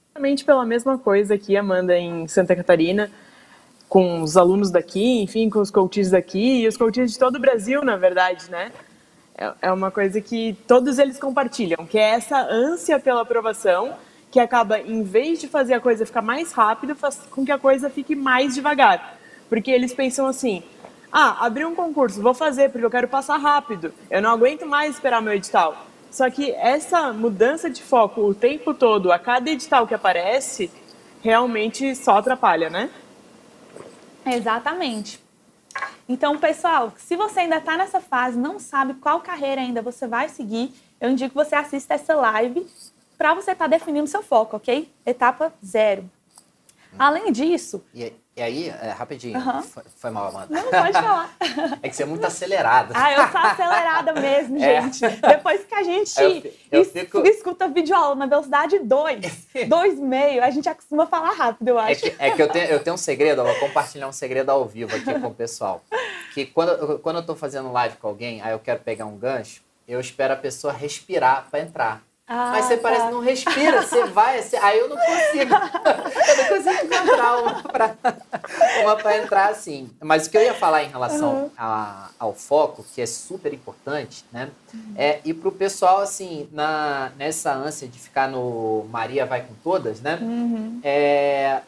Exatamente 0.09 0.43
pela 0.45 0.65
mesma 0.65 0.97
coisa 0.97 1.35
aqui, 1.35 1.57
Amanda, 1.57 1.97
em 1.97 2.27
Santa 2.27 2.55
Catarina 2.55 3.09
com 3.87 4.21
os 4.21 4.35
alunos 4.35 4.71
daqui, 4.71 5.21
enfim, 5.21 5.49
com 5.49 5.59
os 5.59 5.69
coaches 5.69 6.11
daqui 6.11 6.61
e 6.61 6.67
os 6.67 6.77
coaches 6.77 7.13
de 7.13 7.19
todo 7.19 7.35
o 7.35 7.39
Brasil, 7.39 7.83
na 7.83 7.95
verdade, 7.95 8.49
né? 8.49 8.71
É, 9.37 9.53
é 9.63 9.71
uma 9.71 9.91
coisa 9.91 10.21
que 10.21 10.57
todos 10.67 10.99
eles 10.99 11.19
compartilham, 11.19 11.85
que 11.85 11.97
é 11.97 12.11
essa 12.11 12.39
ânsia 12.39 12.99
pela 12.99 13.21
aprovação, 13.21 13.93
que 14.31 14.39
acaba, 14.39 14.79
em 14.79 15.03
vez 15.03 15.39
de 15.39 15.47
fazer 15.47 15.75
a 15.75 15.79
coisa 15.79 16.05
ficar 16.05 16.21
mais 16.21 16.51
rápido, 16.51 16.95
faz 16.95 17.21
com 17.29 17.45
que 17.45 17.51
a 17.51 17.59
coisa 17.59 17.89
fique 17.89 18.15
mais 18.15 18.55
devagar. 18.55 19.17
Porque 19.47 19.69
eles 19.69 19.93
pensam 19.93 20.25
assim: 20.25 20.63
ah, 21.11 21.45
abri 21.45 21.63
um 21.63 21.75
concurso, 21.75 22.21
vou 22.21 22.33
fazer 22.33 22.69
porque 22.69 22.85
eu 22.85 22.89
quero 22.89 23.07
passar 23.07 23.37
rápido, 23.37 23.93
eu 24.09 24.21
não 24.21 24.31
aguento 24.31 24.65
mais 24.65 24.95
esperar 24.95 25.21
meu 25.21 25.33
edital. 25.33 25.85
Só 26.09 26.29
que 26.29 26.51
essa 26.51 27.13
mudança 27.13 27.69
de 27.69 27.81
foco 27.81 28.21
o 28.21 28.33
tempo 28.33 28.73
todo, 28.73 29.11
a 29.11 29.19
cada 29.19 29.49
edital 29.49 29.85
que 29.85 29.93
aparece, 29.93 30.71
realmente 31.21 31.95
só 31.95 32.17
atrapalha, 32.17 32.69
né? 32.69 32.89
Exatamente. 34.25 35.23
Então, 36.07 36.37
pessoal, 36.37 36.93
se 36.97 37.15
você 37.15 37.41
ainda 37.41 37.57
está 37.57 37.77
nessa 37.77 37.99
fase, 37.99 38.37
não 38.37 38.59
sabe 38.59 38.95
qual 38.95 39.21
carreira 39.21 39.61
ainda 39.61 39.81
você 39.81 40.07
vai 40.07 40.29
seguir, 40.29 40.73
eu 40.99 41.09
indico 41.09 41.29
que 41.29 41.35
você 41.35 41.55
assista 41.55 41.93
essa 41.93 42.13
live 42.15 42.67
para 43.17 43.33
você 43.33 43.51
estar 43.51 43.65
tá 43.65 43.67
definindo 43.67 44.07
seu 44.07 44.21
foco, 44.21 44.57
ok? 44.57 44.91
Etapa 45.05 45.53
zero. 45.65 46.09
Além 46.97 47.31
disso. 47.31 47.83
E, 47.93 48.13
e 48.35 48.41
aí, 48.41 48.69
é, 48.69 48.89
rapidinho, 48.89 49.39
foi, 49.61 49.83
foi, 49.95 50.09
mal, 50.09 50.29
Amanda. 50.29 50.47
Não, 50.49 50.63
pode 50.63 50.93
falar. 50.93 51.35
é 51.83 51.87
que 51.87 51.95
você 51.95 52.01
é 52.01 52.05
muito 52.05 52.25
acelerada. 52.25 52.91
Ah, 52.97 53.13
eu 53.13 53.27
sou 53.27 53.39
acelerada 53.39 54.13
mesmo, 54.19 54.57
é. 54.57 54.81
gente. 54.81 55.01
Depois 55.21 55.63
que 55.63 55.75
a 55.75 55.83
gente 55.83 56.19
eu, 56.19 56.79
eu 56.79 56.85
fico... 56.85 57.19
escuta 57.27 57.67
vídeo 57.67 57.95
aula 57.95 58.15
na 58.15 58.25
velocidade 58.25 58.79
2, 58.79 59.19
2,5, 59.53 60.41
a 60.41 60.49
gente 60.49 60.67
acostuma 60.67 61.05
falar 61.05 61.31
rápido, 61.33 61.67
eu 61.67 61.79
é 61.79 61.91
acho. 61.91 62.07
É 62.07 62.09
que, 62.09 62.15
é 62.23 62.31
que 62.31 62.41
eu, 62.41 62.49
tenho, 62.49 62.65
eu 62.69 62.83
tenho 62.83 62.95
um 62.95 62.97
segredo, 62.97 63.41
eu 63.41 63.45
vou 63.45 63.55
compartilhar 63.59 64.07
um 64.07 64.13
segredo 64.13 64.49
ao 64.49 64.65
vivo 64.65 64.95
aqui 64.95 65.13
com 65.19 65.27
o 65.27 65.33
pessoal. 65.33 65.83
Que 66.33 66.47
quando, 66.47 66.97
quando 66.99 67.17
eu 67.17 67.25
tô 67.25 67.35
fazendo 67.35 67.71
live 67.71 67.97
com 67.97 68.07
alguém, 68.07 68.41
aí 68.41 68.51
eu 68.51 68.59
quero 68.59 68.79
pegar 68.79 69.05
um 69.05 69.15
gancho, 69.15 69.61
eu 69.87 69.99
espero 69.99 70.33
a 70.33 70.37
pessoa 70.37 70.73
respirar 70.73 71.47
para 71.51 71.59
entrar. 71.59 72.03
Ah, 72.25 72.51
Mas 72.51 72.65
você 72.65 72.77
tá. 72.77 72.83
parece 72.83 73.05
que 73.05 73.11
não 73.11 73.19
respira, 73.19 73.81
você 73.81 74.05
vai, 74.05 74.41
você... 74.41 74.55
aí 74.55 74.79
eu 74.79 74.87
não 74.87 74.95
consigo. 74.95 75.53
eu 76.29 76.37
não 76.37 76.45
consigo 76.47 76.85
encontrar 76.85 77.37
uma 77.37 77.63
para 77.63 77.95
uma 78.81 78.95
pra 78.95 79.17
entrar 79.17 79.49
assim. 79.49 79.89
Mas 80.01 80.25
o 80.25 80.29
que 80.29 80.37
eu 80.37 80.41
ia 80.41 80.53
falar 80.53 80.83
em 80.83 80.89
relação 80.89 81.33
uhum. 81.33 81.51
a, 81.57 82.09
ao 82.17 82.33
foco, 82.33 82.85
que 82.95 83.01
é 83.01 83.05
super 83.05 83.53
importante, 83.53 84.23
né? 84.31 84.49
Uhum. 84.73 84.93
É 84.95 85.19
ir 85.25 85.33
pro 85.33 85.51
pessoal, 85.51 85.99
assim, 85.99 86.47
na, 86.53 87.11
nessa 87.17 87.53
ânsia 87.53 87.89
de 87.89 87.99
ficar 87.99 88.29
no 88.29 88.85
Maria 88.89 89.25
vai 89.25 89.41
com 89.41 89.53
todas, 89.61 89.99
né? 89.99 90.17
Uhum. 90.21 90.79
É, 90.81 91.61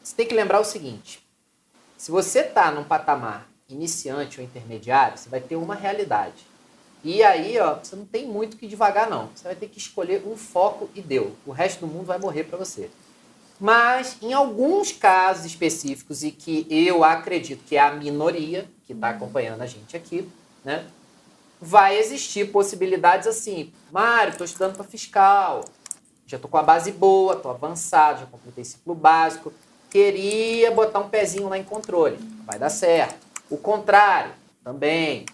você 0.00 0.14
tem 0.14 0.26
que 0.26 0.34
lembrar 0.34 0.60
o 0.60 0.64
seguinte: 0.64 1.20
se 1.98 2.12
você 2.12 2.44
tá 2.44 2.70
num 2.70 2.84
patamar 2.84 3.48
iniciante 3.68 4.38
ou 4.38 4.46
intermediário, 4.46 5.18
você 5.18 5.28
vai 5.28 5.40
ter 5.40 5.56
uma 5.56 5.74
realidade 5.74 6.53
e 7.04 7.22
aí, 7.22 7.60
ó, 7.60 7.74
você 7.74 7.94
não 7.94 8.06
tem 8.06 8.26
muito 8.26 8.56
que 8.56 8.66
devagar, 8.66 9.10
não. 9.10 9.28
Você 9.34 9.44
vai 9.44 9.54
ter 9.54 9.68
que 9.68 9.78
escolher 9.78 10.24
um 10.26 10.36
foco 10.36 10.88
e 10.94 11.02
deu. 11.02 11.36
O 11.44 11.52
resto 11.52 11.80
do 11.80 11.86
mundo 11.86 12.06
vai 12.06 12.18
morrer 12.18 12.44
para 12.44 12.56
você. 12.56 12.90
Mas, 13.60 14.16
em 14.22 14.32
alguns 14.32 14.90
casos 14.90 15.44
específicos, 15.44 16.24
e 16.24 16.30
que 16.30 16.66
eu 16.70 17.04
acredito 17.04 17.62
que 17.64 17.76
é 17.76 17.80
a 17.80 17.92
minoria 17.92 18.66
que 18.86 18.94
está 18.94 19.10
acompanhando 19.10 19.60
a 19.60 19.66
gente 19.66 19.94
aqui, 19.94 20.26
né? 20.64 20.86
Vai 21.60 21.98
existir 21.98 22.50
possibilidades 22.50 23.26
assim. 23.26 23.70
Mário, 23.92 24.32
estou 24.32 24.44
estudando 24.46 24.74
para 24.74 24.84
fiscal. 24.84 25.62
Já 26.26 26.36
estou 26.36 26.50
com 26.50 26.56
a 26.56 26.62
base 26.62 26.90
boa, 26.90 27.34
estou 27.34 27.50
avançado, 27.50 28.20
já 28.20 28.26
completei 28.26 28.64
ciclo 28.64 28.94
básico. 28.94 29.52
Queria 29.90 30.70
botar 30.70 31.00
um 31.00 31.08
pezinho 31.10 31.50
lá 31.50 31.58
em 31.58 31.64
controle. 31.64 32.16
Vai 32.46 32.58
dar 32.58 32.70
certo. 32.70 33.24
O 33.50 33.58
contrário, 33.58 34.32
também. 34.64 35.26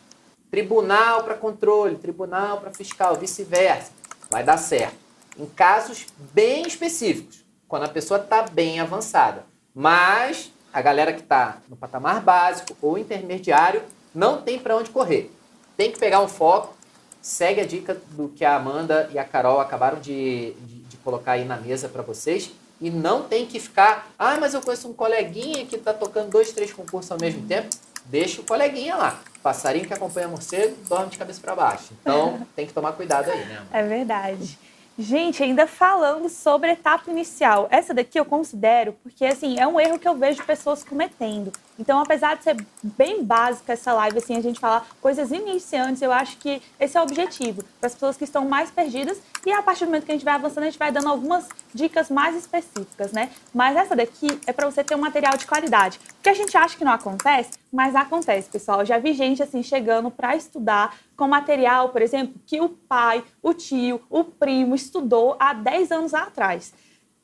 Tribunal 0.51 1.23
para 1.23 1.35
controle, 1.35 1.97
tribunal 1.97 2.61
para 2.61 2.73
fiscal, 2.73 3.17
vice-versa. 3.17 3.93
Vai 4.29 4.43
dar 4.43 4.57
certo. 4.57 4.97
Em 5.39 5.47
casos 5.47 6.07
bem 6.33 6.67
específicos, 6.67 7.45
quando 7.69 7.85
a 7.85 7.89
pessoa 7.89 8.19
está 8.19 8.43
bem 8.43 8.81
avançada. 8.81 9.45
Mas 9.73 10.53
a 10.73 10.83
galera 10.83 11.13
que 11.13 11.21
está 11.21 11.59
no 11.69 11.77
patamar 11.77 12.21
básico 12.21 12.77
ou 12.83 12.99
intermediário 12.99 13.83
não 14.15 14.43
tem 14.43 14.59
para 14.59 14.77
onde 14.77 14.91
correr. 14.91 15.31
Tem 15.77 15.93
que 15.93 15.99
pegar 15.99 16.21
um 16.21 16.29
foco, 16.29 16.75
segue 17.23 17.61
a 17.61 17.67
dica 17.67 17.95
do 18.11 18.29
que 18.29 18.45
a 18.45 18.57
Amanda 18.57 19.09
e 19.13 19.19
a 19.19 19.25
Carol 19.25 19.61
acabaram 19.61 20.01
de, 20.01 20.53
de, 20.53 20.81
de 20.81 20.97
colocar 20.99 21.33
aí 21.33 21.45
na 21.45 21.57
mesa 21.57 21.89
para 21.89 22.03
vocês. 22.03 22.51
E 22.81 22.91
não 22.91 23.23
tem 23.23 23.47
que 23.47 23.61
ficar, 23.61 24.11
ah, 24.19 24.39
mas 24.41 24.55
eu 24.55 24.63
conheço 24.63 24.89
um 24.89 24.95
coleguinha 24.95 25.67
que 25.67 25.77
está 25.77 25.93
tocando 25.93 26.31
dois, 26.31 26.51
três 26.51 26.73
concursos 26.73 27.13
ao 27.13 27.19
mesmo 27.21 27.47
tempo. 27.47 27.69
Deixa 28.07 28.41
o 28.41 28.45
coleguinha 28.45 28.97
lá 28.97 29.21
passarinho 29.43 29.87
que 29.87 29.95
acompanha 29.95 30.29
morcego 30.29 30.77
dorme 30.89 31.11
de 31.11 31.19
cabeça 31.19 31.41
para 31.41 31.55
baixo. 31.55 31.93
Então 32.01 32.47
tem 32.55 32.67
que 32.67 32.73
tomar 32.73 32.93
cuidado 32.93 33.31
aí, 33.31 33.45
né? 33.45 33.63
É 33.73 33.83
verdade. 33.83 34.59
Gente, 34.99 35.43
ainda 35.43 35.67
falando 35.67 36.29
sobre 36.29 36.71
a 36.71 36.73
etapa 36.75 37.11
inicial, 37.11 37.67
essa 37.71 37.95
daqui 37.95 38.21
eu 38.21 38.25
considero 38.25 38.95
porque 39.03 39.25
assim 39.25 39.59
é 39.59 39.67
um 39.67 39.81
erro 39.81 39.99
que 39.99 40.07
eu 40.07 40.15
vejo 40.15 40.45
pessoas 40.45 40.85
cometendo. 40.85 41.53
Então, 41.81 41.99
apesar 41.99 42.37
de 42.37 42.45
ser 42.45 42.57
bem 42.83 43.25
básica 43.25 43.73
essa 43.73 43.95
live, 43.95 44.19
assim, 44.19 44.37
a 44.37 44.43
gente 44.43 44.61
falar 44.61 44.87
coisas 45.01 45.33
iniciantes, 45.33 46.03
eu 46.03 46.13
acho 46.13 46.37
que 46.37 46.61
esse 46.79 46.95
é 46.95 47.01
o 47.01 47.05
objetivo, 47.05 47.65
para 47.81 47.87
as 47.87 47.95
pessoas 47.95 48.19
que 48.19 48.25
estão 48.25 48.47
mais 48.47 48.71
perdidas. 48.71 49.19
E 49.47 49.51
a 49.51 49.63
partir 49.63 49.87
do 49.87 49.87
momento 49.87 50.05
que 50.05 50.13
a 50.13 50.15
gente 50.15 50.25
vai 50.25 50.35
avançando, 50.35 50.65
a 50.65 50.67
gente 50.67 50.79
vai 50.79 50.93
dando 50.93 51.09
algumas 51.09 51.49
dicas 51.73 52.11
mais 52.11 52.37
específicas, 52.37 53.13
né? 53.13 53.31
Mas 53.55 53.77
essa 53.77 53.97
daqui 53.97 54.29
é 54.47 54.53
para 54.53 54.71
você 54.71 54.85
ter 54.85 54.95
um 54.95 54.99
material 54.99 55.39
de 55.39 55.47
qualidade. 55.47 55.99
Porque 56.17 56.29
a 56.29 56.35
gente 56.35 56.55
acha 56.55 56.77
que 56.77 56.85
não 56.85 56.93
acontece, 56.93 57.53
mas 57.73 57.97
acontece, 57.97 58.51
pessoal. 58.51 58.81
Eu 58.81 58.87
já 58.87 58.99
vi 58.99 59.15
gente, 59.15 59.43
assim, 59.43 59.63
chegando 59.63 60.11
para 60.11 60.37
estudar 60.37 60.95
com 61.17 61.27
material, 61.27 61.89
por 61.89 62.03
exemplo, 62.03 62.35
que 62.45 62.61
o 62.61 62.69
pai, 62.69 63.25
o 63.43 63.55
tio, 63.55 64.03
o 64.11 64.23
primo 64.23 64.75
estudou 64.75 65.35
há 65.41 65.55
10 65.55 65.93
anos 65.93 66.13
atrás. 66.13 66.75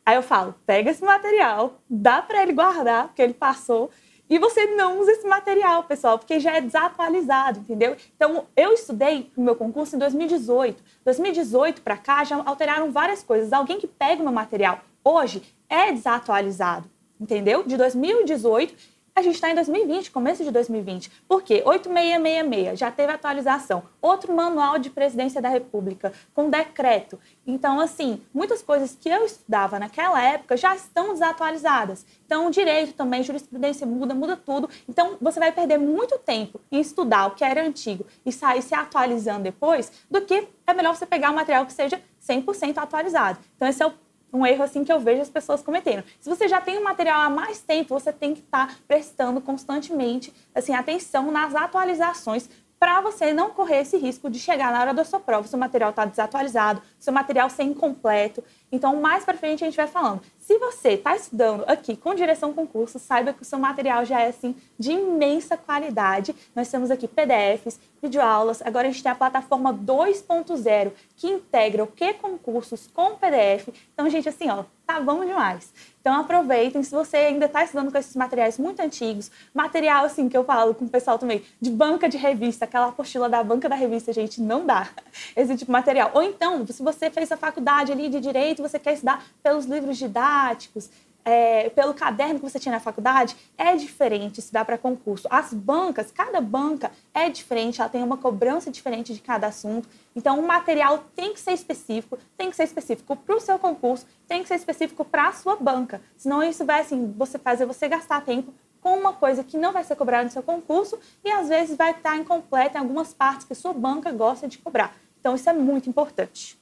Aí 0.07 0.15
eu 0.15 0.23
falo, 0.23 0.55
pega 0.65 0.91
esse 0.93 1.05
material, 1.05 1.81
dá 1.91 2.23
para 2.23 2.41
ele 2.41 2.53
guardar, 2.53 3.09
porque 3.09 3.21
ele 3.21 3.35
passou, 3.35 3.91
e 4.29 4.39
você 4.39 4.67
não 4.75 4.99
usa 5.01 5.13
esse 5.13 5.27
material, 5.27 5.85
pessoal, 5.85 6.19
porque 6.19 6.41
já 6.41 6.57
é 6.57 6.61
desatualizado, 6.61 7.61
entendeu? 7.61 7.97
Então, 8.17 8.47
eu 8.57 8.73
estudei 8.73 9.31
no 9.37 9.45
meu 9.45 9.55
concurso 9.55 9.95
em 9.95 9.99
2018. 9.99 10.83
2018 11.05 11.83
para 11.83 11.97
cá 11.97 12.25
já 12.25 12.43
alteraram 12.45 12.91
várias 12.91 13.23
coisas. 13.23 13.53
Alguém 13.53 13.79
que 13.79 13.87
pega 13.87 14.21
o 14.21 14.25
meu 14.25 14.33
material 14.33 14.81
hoje 15.05 15.43
é 15.69 15.93
desatualizado, 15.93 16.91
entendeu? 17.21 17.63
De 17.63 17.77
2018 17.77 18.96
a 19.17 19.23
gente 19.23 19.37
está 19.37 19.51
em 19.51 19.55
2020, 19.55 20.11
começo 20.11 20.45
de 20.45 20.51
2020. 20.51 21.11
Por 21.27 21.43
quê? 21.43 21.63
8666 21.65 22.79
já 22.79 22.91
teve 22.91 23.11
atualização. 23.11 23.83
Outro 24.03 24.35
manual 24.35 24.79
de 24.79 24.91
presidência 24.91 25.41
da 25.41 25.49
República, 25.49 26.13
com 26.35 26.51
decreto. 26.51 27.19
Então, 27.47 27.81
assim, 27.81 28.21
muitas 28.33 28.61
coisas 28.61 28.95
que 28.95 29.09
eu 29.09 29.25
estudava 29.25 29.79
naquela 29.79 30.23
época 30.23 30.55
já 30.55 30.77
estão 30.77 31.15
desatualizadas. 31.15 32.05
Então, 32.27 32.51
direito 32.51 32.93
também, 32.93 33.23
jurisprudência 33.23 33.87
muda, 33.87 34.15
muda 34.15 34.37
tudo. 34.37 34.69
Então, 34.87 35.17
você 35.19 35.41
vai 35.41 35.51
perder 35.51 35.79
muito 35.79 36.19
tempo 36.19 36.61
em 36.71 36.79
estudar 36.79 37.29
o 37.29 37.31
que 37.31 37.43
era 37.43 37.65
antigo 37.65 38.05
e 38.25 38.31
sair 38.31 38.61
se 38.61 38.75
atualizando 38.75 39.45
depois, 39.45 39.91
do 40.11 40.21
que 40.21 40.47
é 40.67 40.75
melhor 40.75 40.95
você 40.95 41.07
pegar 41.07 41.31
um 41.31 41.35
material 41.35 41.65
que 41.65 41.73
seja 41.73 41.99
100% 42.23 42.77
atualizado. 42.77 43.39
Então, 43.57 43.67
esse 43.67 43.83
é 43.83 43.87
o 43.87 43.95
um 44.33 44.45
erro 44.45 44.63
assim 44.63 44.85
que 44.85 44.93
eu 44.93 45.01
vejo 45.01 45.23
as 45.23 45.31
pessoas 45.31 45.63
cometendo. 45.63 46.05
Se 46.21 46.29
você 46.29 46.49
já 46.49 46.61
tem 46.61 46.79
um 46.79 46.85
material 46.85 47.21
há 47.21 47.31
mais 47.31 47.61
tempo, 47.61 47.99
você 47.99 48.13
tem 48.13 48.35
que 48.35 48.41
estar 48.41 48.69
tá 48.69 48.75
prestando 48.87 49.41
constantemente 49.41 50.33
assim 50.55 50.75
atenção 50.75 51.31
nas 51.31 51.55
atualizações 51.55 52.49
para 52.79 53.01
você 53.01 53.33
não 53.33 53.51
correr 53.51 53.81
esse 53.81 53.97
risco 53.97 54.29
de 54.29 54.39
chegar 54.39 54.71
na 54.71 54.81
hora 54.81 54.95
da 54.95 55.05
sua 55.05 55.19
prova, 55.19 55.49
seu 55.49 55.59
material 55.59 55.91
está 55.91 56.05
desatualizado, 56.05 56.83
seu 56.99 57.13
material 57.13 57.49
ser 57.49 57.63
incompleto. 57.63 58.45
Então, 58.71 58.97
mais 58.97 59.25
para 59.25 59.37
frente 59.37 59.63
a 59.63 59.67
gente 59.67 59.77
vai 59.77 59.87
falando. 59.87 60.21
Se 60.39 60.59
você 60.59 60.91
está 60.91 61.15
estudando 61.17 61.65
aqui 61.67 61.97
com 61.97 62.15
direção 62.15 62.53
concurso, 62.53 62.99
saiba 62.99 63.33
que 63.33 63.43
o 63.43 63.45
seu 63.45 63.59
material 63.59 64.05
já 64.05 64.21
é 64.21 64.29
assim 64.29 64.55
de 64.79 64.93
imensa 64.93 65.57
qualidade. 65.57 66.35
Nós 66.55 66.71
temos 66.71 66.91
aqui 66.91 67.09
PDFs, 67.09 67.79
videoaulas. 68.03 68.63
Agora 68.63 68.89
a 68.89 68.91
gente 68.91 69.03
tem 69.03 69.11
a 69.11 69.17
plataforma 69.17 69.73
2.0 69.73 70.93
que 71.17 71.29
integra 71.29 71.83
o 71.83 71.87
que 71.87 72.15
concursos 72.15 72.89
com 72.93 73.17
PDF. 73.17 73.69
Então, 73.93 74.09
gente, 74.09 74.29
assim, 74.29 74.51
ó, 74.51 74.65
tá 74.87 75.01
bom 75.01 75.25
demais. 75.25 75.73
Então 76.01 76.15
aproveitem, 76.15 76.85
se 76.85 76.93
você 76.93 77.17
ainda 77.17 77.47
está 77.47 77.65
estudando 77.65 77.91
com 77.91 77.99
esses 77.99 78.15
materiais 78.15 78.57
muito 78.59 78.81
antigos, 78.81 79.29
material 79.53 80.05
assim 80.05 80.29
que 80.29 80.37
eu 80.37 80.45
falo 80.45 80.73
com 80.73 80.85
o 80.85 80.89
pessoal 80.89 81.19
também, 81.19 81.43
de 81.61 81.69
banca 81.69 82.09
de 82.09 82.17
revista, 82.17 82.65
aquela 82.65 82.91
apostila 82.91 83.29
da 83.29 83.43
banca 83.43 83.69
da 83.69 83.75
revista, 83.75 84.13
gente, 84.13 84.41
não 84.41 84.65
dá 84.65 84.89
esse 85.35 85.53
tipo 85.55 85.67
de 85.67 85.73
material. 85.73 86.13
Ou 86.15 86.23
então, 86.23 86.65
se 86.69 86.81
você 86.81 87.11
fez 87.11 87.33
a 87.33 87.37
faculdade 87.37 87.91
ali 87.91 88.09
de 88.09 88.21
direito, 88.21 88.56
você 88.63 88.79
quer 88.79 88.95
estudar 88.95 89.25
pelos 89.43 89.65
livros 89.67 89.97
didáticos, 89.97 90.91
é, 91.27 91.69
pelo 91.71 91.93
caderno 91.93 92.39
que 92.39 92.49
você 92.49 92.57
tinha 92.57 92.71
na 92.71 92.79
faculdade, 92.79 93.37
é 93.59 93.75
diferente 93.75 94.41
se 94.41 94.53
dá 94.53 94.65
para 94.65 94.79
concurso. 94.79 95.27
As 95.29 95.53
bancas, 95.53 96.13
cada 96.13 96.41
banca 96.41 96.93
é 97.13 97.29
diferente, 97.29 97.81
ela 97.81 97.91
tem 97.91 98.01
uma 98.01 98.17
cobrança 98.17 98.71
diferente 98.71 99.13
de 99.13 99.21
cada 99.21 99.49
assunto. 99.49 99.89
Então, 100.15 100.39
o 100.39 100.47
material 100.47 101.05
tem 101.17 101.35
que 101.35 101.41
ser 101.41 101.53
específico, 101.53 102.17
tem 102.39 102.49
que 102.49 102.55
ser 102.55 102.63
específico 102.63 103.17
para 103.17 103.35
o 103.35 103.41
seu 103.41 103.59
concurso, 103.59 104.07
tem 104.29 104.41
que 104.41 104.49
ser 104.49 104.55
específico 104.55 105.05
para 105.05 105.29
a 105.29 105.33
sua 105.33 105.57
banca. 105.57 106.01
Senão, 106.17 106.45
isso 106.45 106.65
vai 106.65 106.83
assim, 106.83 107.13
você 107.19 107.41
fazer 107.41 107.67
você 107.67 107.89
gastar 107.89 108.25
tempo 108.25 108.55
com 108.81 108.97
uma 108.97 109.13
coisa 109.13 109.43
que 109.43 109.59
não 109.59 109.73
vai 109.73 109.83
ser 109.83 109.97
cobrada 109.97 110.23
no 110.23 110.31
seu 110.31 110.45
concurso 110.45 110.97
e 111.25 111.31
às 111.33 111.49
vezes 111.49 111.77
vai 111.77 111.91
estar 111.91 112.17
incompleta 112.17 112.79
em 112.79 112.81
algumas 112.81 113.13
partes 113.13 113.45
que 113.45 113.53
sua 113.53 113.73
banca 113.73 114.13
gosta 114.13 114.47
de 114.47 114.59
cobrar. 114.59 114.95
Então, 115.19 115.35
isso 115.35 115.51
é 115.51 115.53
muito 115.53 115.91
importante. 115.91 116.57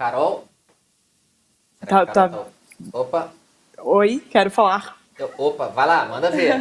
Carol? 0.00 0.48
Tá, 1.86 2.06
tá. 2.06 2.26
tá... 2.30 2.44
Opa. 2.90 3.30
Oi, 3.82 4.24
quero 4.30 4.50
falar. 4.50 4.96
Opa, 5.36 5.68
vai 5.68 5.86
lá, 5.86 6.06
manda 6.06 6.30
ver. 6.30 6.54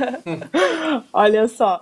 Olha 1.14 1.48
só. 1.48 1.82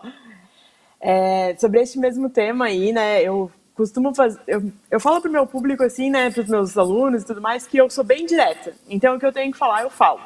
É, 1.02 1.56
sobre 1.60 1.82
este 1.82 1.98
mesmo 1.98 2.30
tema 2.30 2.66
aí, 2.66 2.94
né? 2.94 3.24
Eu 3.24 3.52
costumo 3.74 4.14
fazer. 4.14 4.40
Eu, 4.46 4.72
eu 4.92 5.00
falo 5.00 5.20
pro 5.20 5.32
meu 5.32 5.48
público 5.48 5.84
assim, 5.84 6.12
né? 6.12 6.30
Para 6.30 6.44
os 6.44 6.48
meus 6.48 6.78
alunos 6.78 7.24
e 7.24 7.26
tudo 7.26 7.42
mais, 7.42 7.66
que 7.66 7.78
eu 7.78 7.90
sou 7.90 8.04
bem 8.04 8.28
direta. 8.28 8.76
Então 8.88 9.16
o 9.16 9.20
que 9.20 9.26
eu 9.26 9.34
tenho 9.34 9.52
que 9.52 9.58
falar, 9.58 9.82
eu 9.82 9.90
falo. 9.90 10.22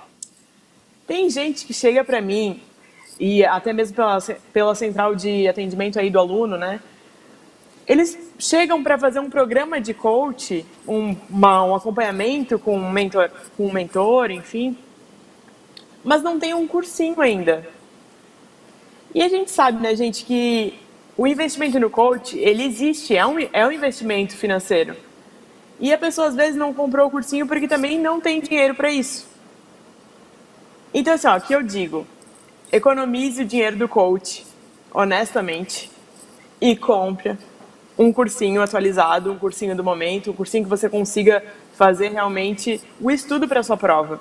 Tem 1.07 1.29
gente 1.29 1.65
que 1.65 1.73
chega 1.73 2.03
para 2.03 2.19
mim, 2.19 2.61
e 3.17 3.45
até 3.45 3.71
mesmo 3.71 3.95
pela, 3.95 4.17
pela 4.51 4.75
central 4.75 5.15
de 5.15 5.47
atendimento 5.47 5.97
aí 5.97 6.09
do 6.09 6.19
aluno, 6.19 6.57
né? 6.57 6.81
Eles 7.88 8.17
chegam 8.38 8.83
para 8.83 8.97
fazer 8.97 9.19
um 9.19 9.29
programa 9.29 9.81
de 9.81 9.93
coach, 9.93 10.65
um, 10.88 11.15
uma, 11.29 11.63
um 11.65 11.75
acompanhamento 11.75 12.59
com 12.59 12.77
um 12.77 12.91
mentor, 12.91 13.29
com 13.57 13.67
um 13.67 13.71
mentor, 13.71 14.31
enfim, 14.31 14.77
mas 16.03 16.21
não 16.21 16.39
tem 16.39 16.53
um 16.53 16.67
cursinho 16.67 17.19
ainda. 17.19 17.67
E 19.13 19.21
a 19.21 19.27
gente 19.27 19.51
sabe, 19.51 19.81
né, 19.81 19.95
gente, 19.95 20.23
que 20.23 20.79
o 21.17 21.27
investimento 21.27 21.79
no 21.79 21.89
coach, 21.89 22.38
ele 22.38 22.63
existe, 22.63 23.15
é 23.15 23.25
um, 23.25 23.35
é 23.51 23.65
um 23.65 23.71
investimento 23.71 24.35
financeiro. 24.35 24.95
E 25.79 25.91
a 25.91 25.97
pessoa 25.97 26.27
às 26.27 26.35
vezes 26.35 26.55
não 26.55 26.73
comprou 26.73 27.07
o 27.07 27.11
cursinho 27.11 27.47
porque 27.47 27.67
também 27.67 28.00
não 28.00 28.21
tem 28.21 28.39
dinheiro 28.39 28.75
para 28.75 28.91
isso. 28.91 29.27
Então, 30.93 31.13
assim, 31.13 31.27
ó, 31.27 31.39
que 31.39 31.53
eu 31.53 31.63
digo, 31.63 32.05
economize 32.71 33.41
o 33.41 33.45
dinheiro 33.45 33.77
do 33.77 33.88
coach, 33.88 34.45
honestamente, 34.93 35.91
e 36.59 36.75
compre 36.75 37.38
um 38.01 38.12
cursinho 38.12 38.63
atualizado, 38.63 39.31
um 39.31 39.38
cursinho 39.38 39.75
do 39.75 39.84
momento, 39.84 40.31
um 40.31 40.34
cursinho 40.34 40.63
que 40.63 40.70
você 40.70 40.89
consiga 40.89 41.43
fazer 41.75 42.10
realmente 42.10 42.81
o 43.00 43.12
estudo 43.12 43.48
para 43.48 43.62
sua 43.62 43.77
prova. 43.77 44.20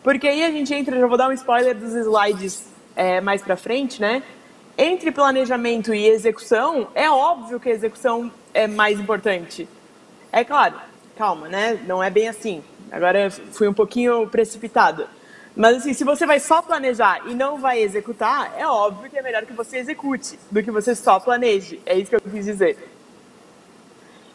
Porque 0.00 0.28
aí 0.28 0.44
a 0.44 0.50
gente 0.52 0.72
entra, 0.72 0.96
já 0.96 1.06
vou 1.08 1.18
dar 1.18 1.28
um 1.28 1.32
spoiler 1.32 1.74
dos 1.74 1.92
slides 1.92 2.64
é, 2.94 3.20
mais 3.20 3.42
para 3.42 3.56
frente, 3.56 4.00
né? 4.00 4.22
Entre 4.78 5.10
planejamento 5.10 5.92
e 5.92 6.06
execução, 6.06 6.86
é 6.94 7.10
óbvio 7.10 7.58
que 7.58 7.68
a 7.68 7.72
execução 7.72 8.30
é 8.54 8.68
mais 8.68 9.00
importante. 9.00 9.68
É 10.30 10.44
claro, 10.44 10.76
calma, 11.16 11.48
né? 11.48 11.80
Não 11.84 12.00
é 12.00 12.08
bem 12.08 12.28
assim. 12.28 12.62
Agora 12.92 13.28
fui 13.30 13.66
um 13.66 13.74
pouquinho 13.74 14.28
precipitada. 14.28 15.08
Mas 15.56 15.78
assim, 15.78 15.94
se 15.94 16.04
você 16.04 16.26
vai 16.26 16.38
só 16.38 16.62
planejar 16.62 17.22
e 17.26 17.34
não 17.34 17.58
vai 17.58 17.80
executar, 17.80 18.54
é 18.56 18.68
óbvio 18.68 19.10
que 19.10 19.18
é 19.18 19.22
melhor 19.22 19.44
que 19.44 19.52
você 19.52 19.78
execute 19.78 20.38
do 20.48 20.62
que 20.62 20.70
você 20.70 20.94
só 20.94 21.18
planeje. 21.18 21.80
É 21.84 21.98
isso 21.98 22.10
que 22.10 22.16
eu 22.16 22.20
quis 22.20 22.44
dizer. 22.44 22.95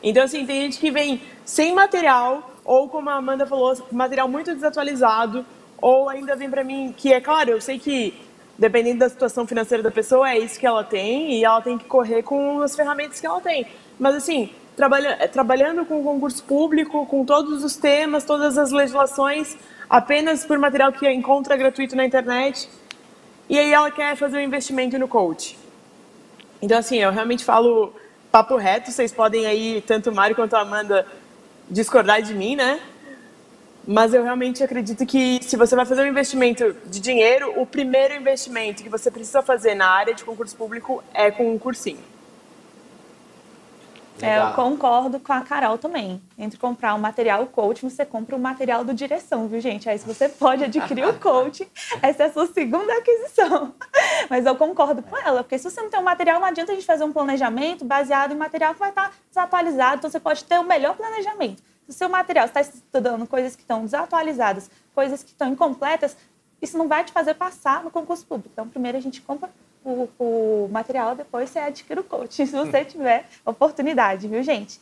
Então, 0.03 0.23
assim, 0.23 0.45
tem 0.45 0.61
gente 0.61 0.79
que 0.79 0.89
vem 0.89 1.21
sem 1.45 1.73
material, 1.73 2.51
ou 2.63 2.89
como 2.89 3.09
a 3.09 3.15
Amanda 3.15 3.45
falou, 3.45 3.75
material 3.91 4.27
muito 4.27 4.53
desatualizado, 4.53 5.45
ou 5.79 6.09
ainda 6.09 6.35
vem 6.35 6.49
para 6.49 6.63
mim 6.63 6.93
que, 6.95 7.13
é 7.13 7.19
claro, 7.19 7.51
eu 7.51 7.61
sei 7.61 7.79
que 7.79 8.13
dependendo 8.61 8.99
da 8.99 9.09
situação 9.09 9.47
financeira 9.47 9.81
da 9.81 9.89
pessoa, 9.89 10.29
é 10.29 10.37
isso 10.37 10.59
que 10.59 10.67
ela 10.67 10.83
tem 10.83 11.33
e 11.33 11.43
ela 11.43 11.61
tem 11.61 11.79
que 11.79 11.85
correr 11.85 12.21
com 12.21 12.61
as 12.61 12.75
ferramentas 12.75 13.19
que 13.19 13.25
ela 13.25 13.41
tem. 13.41 13.65
Mas, 13.99 14.13
assim, 14.13 14.51
trabalha, 14.75 15.27
trabalhando 15.29 15.83
com 15.83 16.03
concurso 16.03 16.43
público, 16.43 17.05
com 17.07 17.25
todos 17.25 17.63
os 17.63 17.75
temas, 17.75 18.23
todas 18.23 18.59
as 18.59 18.71
legislações, 18.71 19.57
apenas 19.89 20.45
por 20.45 20.59
material 20.59 20.91
que 20.91 21.11
encontra 21.11 21.57
gratuito 21.57 21.95
na 21.95 22.05
internet. 22.05 22.69
E 23.49 23.57
aí 23.57 23.73
ela 23.73 23.89
quer 23.89 24.15
fazer 24.15 24.37
um 24.37 24.41
investimento 24.41 24.97
no 24.99 25.07
coach. 25.07 25.57
Então, 26.61 26.77
assim, 26.77 26.99
eu 26.99 27.11
realmente 27.11 27.43
falo 27.43 27.91
papo 28.31 28.55
reto. 28.55 28.91
Vocês 28.91 29.11
podem 29.11 29.45
aí, 29.45 29.83
tanto 29.85 30.09
o 30.09 30.15
Mário 30.15 30.35
quanto 30.35 30.55
a 30.55 30.61
Amanda, 30.61 31.05
discordar 31.69 32.21
de 32.21 32.33
mim, 32.33 32.55
né? 32.55 32.79
Mas 33.85 34.13
eu 34.13 34.23
realmente 34.23 34.63
acredito 34.63 35.05
que 35.05 35.39
se 35.41 35.57
você 35.57 35.75
vai 35.75 35.85
fazer 35.85 36.03
um 36.03 36.07
investimento 36.07 36.75
de 36.85 36.99
dinheiro, 36.99 37.59
o 37.59 37.65
primeiro 37.65 38.13
investimento 38.13 38.83
que 38.83 38.89
você 38.89 39.09
precisa 39.09 39.41
fazer 39.41 39.73
na 39.75 39.89
área 39.89 40.13
de 40.13 40.23
concurso 40.23 40.55
público 40.55 41.03
é 41.13 41.31
com 41.31 41.53
um 41.53 41.57
cursinho. 41.57 42.10
É, 44.21 44.39
eu 44.39 44.53
concordo 44.53 45.19
com 45.19 45.33
a 45.33 45.41
Carol 45.41 45.77
também. 45.77 46.21
Entre 46.37 46.57
comprar 46.59 46.93
um 46.93 46.99
material 46.99 47.45
coach, 47.47 47.83
você 47.83 48.05
compra 48.05 48.35
o 48.35 48.39
um 48.39 48.41
material 48.41 48.83
do 48.83 48.93
direção, 48.93 49.47
viu, 49.47 49.59
gente? 49.59 49.89
Aí 49.89 49.97
se 49.97 50.05
você 50.05 50.29
pode 50.29 50.63
adquirir 50.63 51.07
o 51.07 51.19
coach, 51.19 51.69
essa 52.01 52.23
é 52.23 52.25
a 52.27 52.33
sua 52.33 52.47
segunda 52.47 52.93
aquisição. 52.93 53.73
Mas 54.29 54.45
eu 54.45 54.55
concordo 54.55 55.01
com 55.01 55.17
ela, 55.17 55.43
porque 55.43 55.57
se 55.57 55.69
você 55.69 55.81
não 55.81 55.89
tem 55.89 55.99
um 55.99 56.03
material, 56.03 56.39
não 56.39 56.47
adianta 56.47 56.71
a 56.71 56.75
gente 56.75 56.85
fazer 56.85 57.03
um 57.03 57.11
planejamento 57.11 57.83
baseado 57.83 58.33
em 58.33 58.37
material 58.37 58.73
que 58.73 58.79
vai 58.79 58.89
estar 58.89 59.11
desatualizado. 59.27 59.97
Então 59.97 60.09
você 60.09 60.19
pode 60.19 60.43
ter 60.43 60.59
o 60.59 60.63
melhor 60.63 60.95
planejamento. 60.95 61.61
Se 61.85 61.89
o 61.89 61.93
seu 61.93 62.09
material 62.09 62.45
está 62.45 62.61
estudando 62.61 63.25
coisas 63.27 63.55
que 63.55 63.61
estão 63.61 63.83
desatualizadas, 63.83 64.69
coisas 64.93 65.23
que 65.23 65.31
estão 65.31 65.49
incompletas, 65.49 66.15
isso 66.61 66.77
não 66.77 66.87
vai 66.87 67.03
te 67.03 67.11
fazer 67.11 67.33
passar 67.33 67.83
no 67.83 67.89
concurso 67.89 68.25
público. 68.25 68.49
Então, 68.53 68.67
primeiro 68.67 68.97
a 68.97 69.01
gente 69.01 69.19
compra 69.21 69.49
o, 69.83 70.09
o 70.19 70.69
material, 70.71 71.15
depois 71.15 71.49
você 71.49 71.59
adquire 71.59 71.99
o 71.99 72.03
coaching, 72.03 72.45
se 72.47 72.55
você 72.55 72.85
tiver 72.85 73.25
oportunidade, 73.45 74.27
viu, 74.27 74.43
gente? 74.43 74.79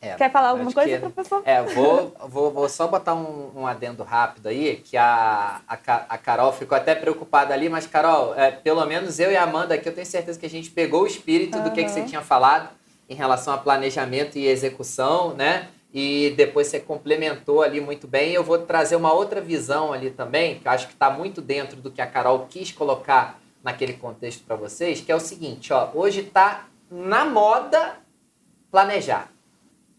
É, 0.00 0.16
Quer 0.16 0.30
falar 0.30 0.48
alguma 0.50 0.70
coisa, 0.70 0.98
professor? 0.98 1.42
É, 1.46 1.62
vou, 1.62 2.14
vou, 2.28 2.50
vou 2.50 2.68
só 2.68 2.86
botar 2.86 3.14
um, 3.14 3.50
um 3.56 3.66
adendo 3.66 4.02
rápido 4.02 4.48
aí, 4.48 4.76
que 4.76 4.98
a, 4.98 5.62
a, 5.66 5.74
a, 5.74 6.18
Carol 6.18 6.52
ficou 6.52 6.76
até 6.76 6.94
preocupada 6.94 7.54
ali, 7.54 7.70
mas, 7.70 7.86
Carol, 7.86 8.34
é, 8.34 8.50
pelo 8.50 8.84
menos 8.84 9.18
eu 9.18 9.32
e 9.32 9.36
a 9.36 9.44
Amanda 9.44 9.74
aqui, 9.74 9.88
eu 9.88 9.94
tenho 9.94 10.06
certeza 10.06 10.38
que 10.38 10.44
a 10.44 10.50
gente 10.50 10.70
pegou 10.70 11.02
o 11.02 11.06
espírito 11.06 11.56
uhum. 11.56 11.64
do 11.64 11.70
que, 11.70 11.82
que 11.82 11.90
você 11.90 12.02
tinha 12.02 12.20
falado 12.20 12.68
em 13.08 13.14
relação 13.14 13.54
a 13.54 13.58
planejamento 13.58 14.36
e 14.36 14.46
execução, 14.46 15.34
né? 15.34 15.68
E 15.92 16.34
depois 16.36 16.66
você 16.66 16.80
complementou 16.80 17.62
ali 17.62 17.80
muito 17.80 18.08
bem. 18.08 18.32
Eu 18.32 18.42
vou 18.42 18.58
trazer 18.58 18.96
uma 18.96 19.12
outra 19.12 19.40
visão 19.40 19.92
ali 19.92 20.10
também, 20.10 20.58
que 20.58 20.66
eu 20.66 20.72
acho 20.72 20.88
que 20.88 20.92
está 20.92 21.08
muito 21.08 21.40
dentro 21.40 21.76
do 21.76 21.90
que 21.90 22.02
a 22.02 22.06
Carol 22.06 22.46
quis 22.50 22.72
colocar 22.72 23.38
naquele 23.64 23.94
contexto 23.94 24.44
para 24.44 24.56
vocês, 24.56 25.00
que 25.00 25.10
é 25.10 25.16
o 25.16 25.20
seguinte, 25.20 25.72
ó, 25.72 25.90
hoje 25.94 26.20
está 26.20 26.68
na 26.90 27.24
moda 27.24 27.96
planejar. 28.70 29.32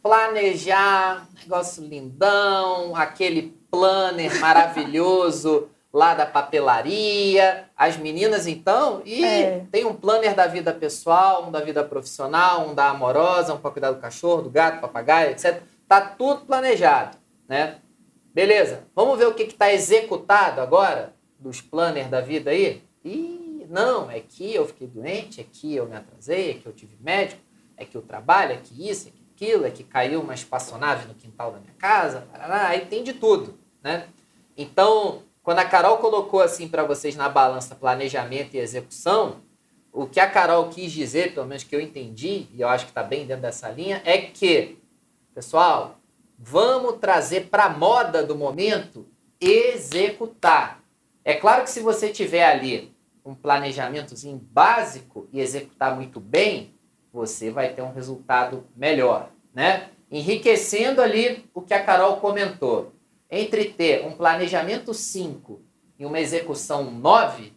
Planejar, 0.03 1.27
negócio 1.41 1.83
lindão, 1.83 2.95
aquele 2.95 3.57
planner 3.71 4.39
maravilhoso 4.39 5.67
lá 5.91 6.13
da 6.13 6.27
papelaria. 6.27 7.67
As 7.75 7.97
meninas, 7.97 8.45
então, 8.45 9.01
e 9.03 9.25
é. 9.25 9.65
tem 9.71 9.83
um 9.83 9.95
planner 9.95 10.35
da 10.35 10.45
vida 10.45 10.71
pessoal, 10.71 11.47
um 11.47 11.51
da 11.51 11.61
vida 11.61 11.83
profissional, 11.83 12.67
um 12.67 12.75
da 12.75 12.89
amorosa, 12.89 13.53
um 13.53 13.57
para 13.57 13.71
cuidar 13.71 13.91
do 13.91 13.99
cachorro, 13.99 14.43
do 14.43 14.49
gato, 14.51 14.79
papagaio, 14.79 15.31
etc. 15.31 15.63
Tá 15.87 16.01
tudo 16.01 16.45
planejado, 16.45 17.17
né? 17.47 17.77
Beleza, 18.31 18.83
vamos 18.93 19.17
ver 19.17 19.27
o 19.27 19.33
que 19.33 19.43
está 19.43 19.73
executado 19.73 20.61
agora 20.61 21.13
dos 21.39 21.61
planners 21.61 22.09
da 22.09 22.21
vida 22.21 22.51
aí? 22.51 22.83
Ih, 23.03 23.44
não, 23.69 24.09
é 24.09 24.19
que 24.19 24.53
eu 24.53 24.65
fiquei 24.67 24.87
doente, 24.87 25.41
é 25.41 25.43
que 25.43 25.75
eu 25.75 25.87
me 25.87 25.95
atrasei, 25.95 26.51
é 26.51 26.53
que 26.55 26.65
eu 26.65 26.73
tive 26.73 26.97
médico, 26.99 27.41
é 27.77 27.85
que 27.85 27.95
eu 27.95 28.01
trabalho, 28.01 28.53
é 28.53 28.57
que 28.57 28.89
isso, 28.89 29.09
é 29.09 29.11
que 29.11 29.23
aquilo, 29.33 29.65
é 29.65 29.71
que 29.71 29.83
caiu 29.83 30.21
uma 30.21 30.33
espaçonave 30.33 31.07
no 31.07 31.13
quintal 31.13 31.51
da 31.51 31.59
minha 31.59 31.73
casa, 31.77 32.27
parará, 32.31 32.67
aí 32.67 32.85
tem 32.85 33.03
de 33.03 33.13
tudo, 33.13 33.59
né? 33.83 34.07
Então, 34.57 35.23
quando 35.43 35.59
a 35.59 35.65
Carol 35.65 35.97
colocou 35.97 36.41
assim 36.41 36.67
para 36.67 36.83
vocês 36.83 37.15
na 37.15 37.27
balança 37.27 37.75
planejamento 37.75 38.55
e 38.55 38.59
execução, 38.59 39.41
o 39.91 40.07
que 40.07 40.19
a 40.19 40.29
Carol 40.29 40.69
quis 40.69 40.91
dizer, 40.91 41.33
pelo 41.33 41.45
menos 41.45 41.63
que 41.63 41.75
eu 41.75 41.81
entendi, 41.81 42.47
e 42.53 42.61
eu 42.61 42.67
acho 42.67 42.85
que 42.85 42.91
está 42.91 43.03
bem 43.03 43.25
dentro 43.25 43.43
dessa 43.43 43.69
linha, 43.69 44.01
é 44.05 44.17
que, 44.17 44.77
pessoal, 45.33 45.99
vamos 46.37 46.97
trazer 46.99 47.49
para 47.49 47.65
a 47.65 47.69
moda 47.69 48.23
do 48.23 48.35
momento 48.35 49.05
executar. 49.39 50.81
É 51.23 51.33
claro 51.33 51.63
que 51.63 51.69
se 51.69 51.79
você 51.79 52.09
tiver 52.09 52.45
ali 52.45 52.94
um 53.25 53.33
planejamentozinho 53.33 54.37
básico 54.37 55.27
e 55.33 55.41
executar 55.41 55.95
muito 55.95 56.19
bem, 56.19 56.75
você 57.11 57.49
vai 57.49 57.73
ter 57.73 57.81
um 57.81 57.91
resultado 57.91 58.65
melhor, 58.75 59.31
né? 59.53 59.89
Enriquecendo 60.11 61.01
ali 61.01 61.49
o 61.53 61.61
que 61.61 61.73
a 61.73 61.83
Carol 61.83 62.17
comentou. 62.17 62.93
Entre 63.29 63.65
ter 63.65 64.05
um 64.05 64.11
planejamento 64.11 64.93
5 64.93 65.59
e 65.97 66.05
uma 66.05 66.19
execução 66.19 66.91
9, 66.91 67.51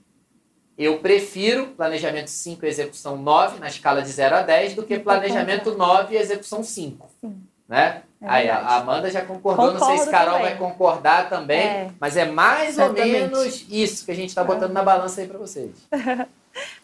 eu 0.78 1.00
prefiro 1.00 1.68
planejamento 1.68 2.30
5 2.30 2.64
e 2.64 2.68
execução 2.68 3.16
9 3.16 3.58
na 3.58 3.66
escala 3.66 4.00
de 4.00 4.08
0 4.08 4.36
a 4.36 4.42
10 4.42 4.74
do 4.74 4.84
que 4.84 4.98
planejamento 4.98 5.76
9 5.76 6.14
e 6.14 6.18
execução 6.18 6.62
5. 6.62 7.10
Sim. 7.20 7.47
Né? 7.68 8.02
É 8.20 8.28
Aí 8.28 8.50
a 8.50 8.76
Amanda 8.76 9.10
já 9.10 9.20
concordou, 9.20 9.66
Concordo 9.66 9.78
não 9.78 9.86
sei 9.86 9.98
se 9.98 10.10
Carol 10.10 10.38
também. 10.38 10.48
vai 10.48 10.58
concordar 10.58 11.28
também, 11.28 11.60
é. 11.60 11.90
mas 12.00 12.16
é 12.16 12.24
mais 12.24 12.74
Certamente. 12.74 13.00
ou 13.00 13.12
menos 13.12 13.66
isso 13.68 14.04
que 14.04 14.10
a 14.10 14.14
gente 14.14 14.30
está 14.30 14.42
botando 14.42 14.72
na 14.72 14.82
balança 14.82 15.20
aí 15.20 15.28
para 15.28 15.38
vocês. 15.38 15.70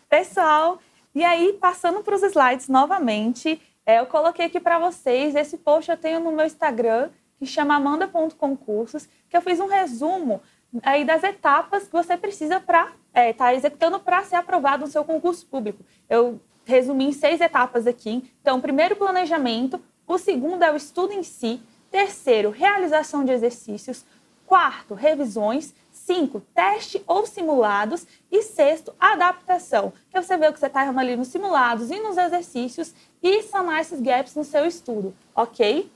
Pessoal, 0.09 0.79
e 1.15 1.25
aí 1.25 1.55
passando 1.55 2.03
para 2.03 2.15
os 2.15 2.23
slides 2.23 2.69
novamente, 2.69 3.61
é, 3.87 3.99
eu 3.99 4.07
coloquei 4.07 4.47
aqui 4.47 4.61
para 4.61 4.79
vocês, 4.79 5.35
esse 5.35 5.57
post 5.57 5.91
eu 5.91 5.97
tenho 5.97 6.21
no 6.21 6.31
meu 6.31 6.47
Instagram, 6.47 7.11
que 7.39 7.47
chama 7.47 7.75
amanda.concursos, 7.77 9.09
que 9.29 9.37
eu 9.37 9.43
fiz 9.43 9.59
um 9.59 9.67
resumo 9.67 10.41
aí 10.83 11.05
das 11.05 11.25
etapas 11.25 11.85
que 11.85 11.93
você 11.93 12.17
precisa 12.17 12.61
para 12.61 12.85
estar 12.85 12.97
é, 13.13 13.33
tá 13.33 13.55
executando 13.55 13.99
para 13.99 14.23
ser 14.23 14.37
aprovado 14.37 14.85
no 14.85 14.91
seu 14.91 15.05
concurso 15.05 15.47
público. 15.47 15.85
Eu 16.09 16.41
resumi 16.65 17.07
em 17.07 17.13
seis 17.13 17.41
etapas 17.41 17.87
aqui. 17.87 18.31
Então, 18.41 18.61
primeiro 18.61 18.97
planejamento, 18.97 19.81
o 20.07 20.19
segundo 20.19 20.63
é 20.63 20.73
o 20.73 20.77
estudo 20.77 21.13
em 21.13 21.23
si, 21.23 21.61
Terceiro, 21.95 22.51
realização 22.51 23.25
de 23.25 23.31
exercícios. 23.31 24.05
Quarto, 24.49 24.95
revisões. 24.95 25.73
Cinco, 25.93 26.43
teste 26.53 27.01
ou 27.07 27.25
simulados. 27.25 28.05
E 28.33 28.43
sexto, 28.43 28.93
adaptação. 28.99 29.93
Que 30.11 30.21
você 30.21 30.37
vê 30.37 30.49
o 30.49 30.53
que 30.53 30.59
você 30.59 30.67
está 30.67 30.83
errando 30.83 30.99
ali 30.99 31.15
nos 31.15 31.29
simulados 31.29 31.93
e 31.93 32.01
nos 32.01 32.19
exercícios 32.19 32.93
e 33.23 33.45
sanar 33.45 33.81
esses 33.81 34.01
gaps 34.01 34.35
no 34.35 34.43
seu 34.43 34.67
estudo, 34.67 35.15
ok? 35.37 35.89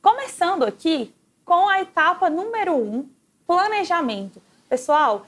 Começando 0.00 0.62
aqui 0.62 1.12
com 1.44 1.68
a 1.68 1.80
etapa 1.80 2.30
número 2.30 2.76
um, 2.76 3.04
planejamento. 3.44 4.40
Pessoal, 4.68 5.26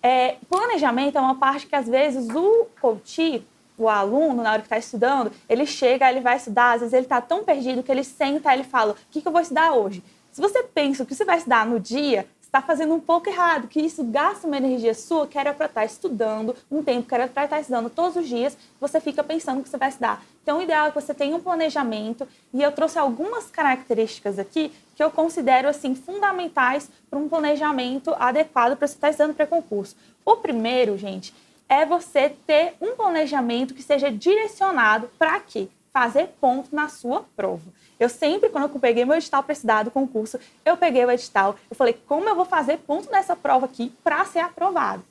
é, 0.00 0.36
planejamento 0.48 1.18
é 1.18 1.20
uma 1.20 1.34
parte 1.34 1.66
que 1.66 1.74
às 1.74 1.88
vezes 1.88 2.32
o 2.32 2.68
coach, 2.80 3.44
o 3.82 3.88
aluno, 3.88 4.42
na 4.42 4.52
hora 4.52 4.60
que 4.60 4.66
está 4.66 4.78
estudando, 4.78 5.32
ele 5.48 5.66
chega, 5.66 6.10
ele 6.10 6.20
vai 6.20 6.36
estudar, 6.36 6.72
às 6.72 6.80
vezes 6.80 6.92
ele 6.92 7.04
está 7.04 7.20
tão 7.20 7.44
perdido 7.44 7.82
que 7.82 7.90
ele 7.90 8.04
senta 8.04 8.52
ele 8.52 8.64
fala: 8.64 8.92
o 8.92 8.96
que, 9.10 9.20
que 9.20 9.28
eu 9.28 9.32
vou 9.32 9.40
estudar 9.40 9.72
hoje? 9.72 10.02
Se 10.30 10.40
você 10.40 10.62
pensa 10.62 11.02
o 11.02 11.06
que 11.06 11.14
você 11.14 11.24
vai 11.24 11.36
estudar 11.36 11.66
no 11.66 11.78
dia, 11.78 12.26
está 12.52 12.60
fazendo 12.60 12.92
um 12.92 13.00
pouco 13.00 13.30
errado, 13.30 13.66
que 13.66 13.80
isso 13.80 14.04
gasta 14.04 14.46
uma 14.46 14.58
energia 14.58 14.92
sua 14.92 15.26
que 15.26 15.38
era 15.38 15.54
para 15.54 15.64
estar 15.64 15.80
tá 15.80 15.86
estudando, 15.86 16.54
um 16.70 16.82
tempo 16.82 17.08
que 17.08 17.14
era 17.14 17.26
para 17.26 17.44
estar 17.44 17.56
tá 17.56 17.60
estudando 17.62 17.88
todos 17.88 18.14
os 18.14 18.28
dias, 18.28 18.58
você 18.78 19.00
fica 19.00 19.24
pensando 19.24 19.62
que 19.62 19.70
você 19.70 19.78
vai 19.78 19.88
estudar. 19.88 20.22
Então, 20.42 20.58
o 20.58 20.62
ideal 20.62 20.86
é 20.86 20.90
que 20.90 21.00
você 21.00 21.14
tenha 21.14 21.34
um 21.34 21.40
planejamento, 21.40 22.28
e 22.52 22.62
eu 22.62 22.70
trouxe 22.70 22.98
algumas 22.98 23.50
características 23.50 24.38
aqui 24.38 24.70
que 24.94 25.02
eu 25.02 25.10
considero 25.10 25.66
assim 25.66 25.94
fundamentais 25.94 26.90
para 27.08 27.18
um 27.18 27.26
planejamento 27.26 28.14
adequado 28.18 28.76
para 28.76 28.86
você 28.86 28.94
estar 28.94 29.06
tá 29.06 29.10
estudando 29.10 29.34
para 29.34 29.46
concurso. 29.46 29.96
O 30.22 30.36
primeiro, 30.36 30.98
gente, 30.98 31.34
é 31.72 31.86
você 31.86 32.28
ter 32.46 32.74
um 32.82 32.94
planejamento 32.94 33.72
que 33.72 33.82
seja 33.82 34.10
direcionado 34.10 35.08
para 35.18 35.40
quê? 35.40 35.68
Fazer 35.90 36.28
ponto 36.38 36.76
na 36.76 36.90
sua 36.90 37.24
prova. 37.34 37.64
Eu 37.98 38.10
sempre, 38.10 38.50
quando 38.50 38.64
eu 38.64 38.78
peguei 38.78 39.06
meu 39.06 39.16
edital 39.16 39.42
para 39.42 39.54
estudar 39.54 39.82
do 39.82 39.90
concurso, 39.90 40.38
eu 40.66 40.76
peguei 40.76 41.02
o 41.02 41.10
edital, 41.10 41.56
eu 41.70 41.74
falei, 41.74 41.98
como 42.06 42.28
eu 42.28 42.34
vou 42.34 42.44
fazer 42.44 42.76
ponto 42.76 43.10
nessa 43.10 43.34
prova 43.34 43.64
aqui 43.64 43.90
para 44.04 44.22
ser 44.26 44.40
aprovado? 44.40 45.02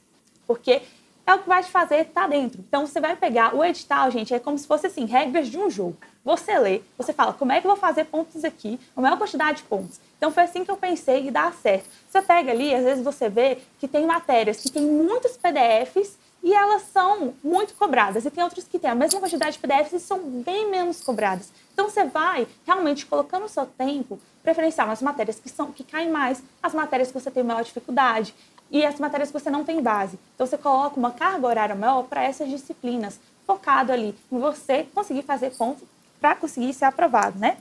Porque 0.45 0.83
é 1.25 1.33
o 1.33 1.39
que 1.39 1.49
vai 1.49 1.63
te 1.63 1.71
fazer 1.71 2.01
estar 2.01 2.21
tá 2.21 2.27
dentro. 2.27 2.59
Então, 2.67 2.85
você 2.85 3.01
vai 3.01 3.15
pegar 3.15 3.55
o 3.55 3.65
edital, 3.65 4.11
gente, 4.11 4.31
é 4.31 4.39
como 4.39 4.55
se 4.55 4.67
fosse 4.67 4.85
assim, 4.85 5.05
regras 5.05 5.47
de 5.47 5.57
um 5.57 5.67
jogo. 5.67 5.97
Você 6.23 6.59
lê, 6.59 6.81
você 6.95 7.11
fala, 7.11 7.33
como 7.33 7.51
é 7.51 7.59
que 7.59 7.65
eu 7.65 7.71
vou 7.71 7.79
fazer 7.79 8.05
pontos 8.05 8.43
aqui? 8.43 8.79
A 8.95 9.01
maior 9.01 9.17
quantidade 9.17 9.59
de 9.59 9.63
pontos. 9.63 9.99
Então, 10.17 10.31
foi 10.31 10.43
assim 10.43 10.63
que 10.63 10.69
eu 10.69 10.77
pensei 10.77 11.27
e 11.27 11.31
dá 11.31 11.51
certo. 11.53 11.89
Você 12.07 12.21
pega 12.21 12.51
ali, 12.51 12.75
às 12.75 12.83
vezes 12.83 13.03
você 13.03 13.29
vê 13.29 13.57
que 13.79 13.87
tem 13.87 14.05
matérias 14.05 14.61
que 14.61 14.69
tem 14.69 14.83
muitos 14.83 15.37
PDFs 15.37 16.19
e 16.43 16.53
elas 16.53 16.83
são 16.83 17.33
muito 17.43 17.73
cobradas. 17.75 18.25
E 18.25 18.31
tem 18.31 18.43
outras 18.43 18.65
que 18.65 18.79
têm 18.79 18.89
a 18.89 18.95
mesma 18.95 19.19
quantidade 19.19 19.53
de 19.53 19.59
PDFs 19.59 19.93
e 19.93 19.99
são 19.99 20.19
bem 20.19 20.69
menos 20.69 21.01
cobradas. 21.01 21.51
Então 21.73 21.89
você 21.89 22.03
vai 22.03 22.47
realmente 22.65 23.05
colocando 23.05 23.45
o 23.45 23.49
seu 23.49 23.65
tempo, 23.65 24.19
preferencial 24.41 24.87
nas 24.87 25.01
matérias 25.01 25.39
que 25.39 25.49
são 25.49 25.71
que 25.71 25.83
caem 25.83 26.09
mais, 26.09 26.41
as 26.61 26.73
matérias 26.73 27.09
que 27.09 27.19
você 27.19 27.29
tem 27.29 27.43
maior 27.43 27.63
dificuldade 27.63 28.33
e 28.71 28.85
as 28.85 28.99
matérias 28.99 29.29
que 29.29 29.39
você 29.39 29.49
não 29.49 29.63
tem 29.63 29.81
base. 29.81 30.17
Então 30.35 30.47
você 30.47 30.57
coloca 30.57 30.97
uma 30.97 31.11
carga 31.11 31.47
horária 31.47 31.75
maior 31.75 32.03
para 32.03 32.23
essas 32.23 32.49
disciplinas, 32.49 33.19
focado 33.45 33.91
ali 33.91 34.15
em 34.31 34.39
você 34.39 34.87
conseguir 34.95 35.23
fazer 35.23 35.51
ponto 35.51 35.87
para 36.19 36.35
conseguir 36.35 36.73
ser 36.73 36.85
aprovado, 36.85 37.37
né? 37.37 37.57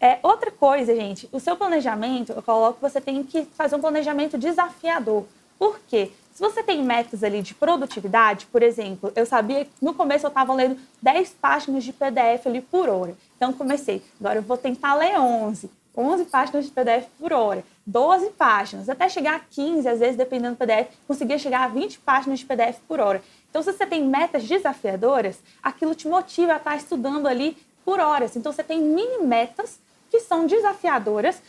É, 0.00 0.18
outra 0.22 0.50
coisa, 0.50 0.94
gente, 0.96 1.28
o 1.30 1.38
seu 1.38 1.56
planejamento, 1.56 2.32
eu 2.32 2.42
coloco 2.42 2.78
você 2.80 3.00
tem 3.00 3.22
que 3.22 3.44
fazer 3.44 3.76
um 3.76 3.80
planejamento 3.80 4.36
desafiador. 4.36 5.24
Por 5.62 5.78
quê? 5.86 6.10
Se 6.34 6.40
você 6.40 6.60
tem 6.60 6.82
metas 6.82 7.22
ali 7.22 7.40
de 7.40 7.54
produtividade, 7.54 8.46
por 8.46 8.64
exemplo, 8.64 9.12
eu 9.14 9.24
sabia 9.24 9.64
que 9.64 9.70
no 9.80 9.94
começo 9.94 10.26
eu 10.26 10.28
estava 10.28 10.52
lendo 10.52 10.76
10 11.00 11.36
páginas 11.40 11.84
de 11.84 11.92
PDF 11.92 12.48
ali 12.48 12.60
por 12.60 12.88
hora. 12.88 13.14
Então 13.36 13.52
comecei, 13.52 14.02
agora 14.18 14.40
eu 14.40 14.42
vou 14.42 14.56
tentar 14.56 14.96
ler 14.96 15.20
11. 15.20 15.70
11 15.96 16.24
páginas 16.24 16.64
de 16.64 16.72
PDF 16.72 17.06
por 17.16 17.32
hora, 17.32 17.62
12 17.86 18.30
páginas, 18.30 18.88
até 18.88 19.08
chegar 19.08 19.36
a 19.36 19.38
15, 19.38 19.88
às 19.88 20.00
vezes, 20.00 20.16
dependendo 20.16 20.56
do 20.56 20.58
PDF, 20.58 20.88
conseguia 21.06 21.38
chegar 21.38 21.62
a 21.62 21.68
20 21.68 22.00
páginas 22.00 22.40
de 22.40 22.44
PDF 22.44 22.80
por 22.88 22.98
hora. 22.98 23.22
Então, 23.48 23.62
se 23.62 23.72
você 23.72 23.86
tem 23.86 24.02
metas 24.02 24.42
desafiadoras, 24.42 25.38
aquilo 25.62 25.94
te 25.94 26.08
motiva 26.08 26.54
a 26.54 26.56
estar 26.56 26.74
estudando 26.74 27.28
ali 27.28 27.56
por 27.84 28.00
horas. 28.00 28.34
Então, 28.34 28.50
você 28.50 28.64
tem 28.64 28.80
mini 28.80 29.18
metas 29.24 29.78
que 30.10 30.18
são 30.18 30.44
desafiadoras 30.44 31.40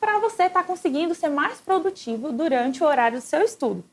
para 0.00 0.18
você 0.18 0.44
estar 0.44 0.64
conseguindo 0.64 1.14
ser 1.14 1.28
mais 1.28 1.60
produtivo 1.60 2.32
durante 2.32 2.82
o 2.82 2.86
horário 2.86 3.18
do 3.18 3.24
seu 3.24 3.42
estudo. 3.42 3.84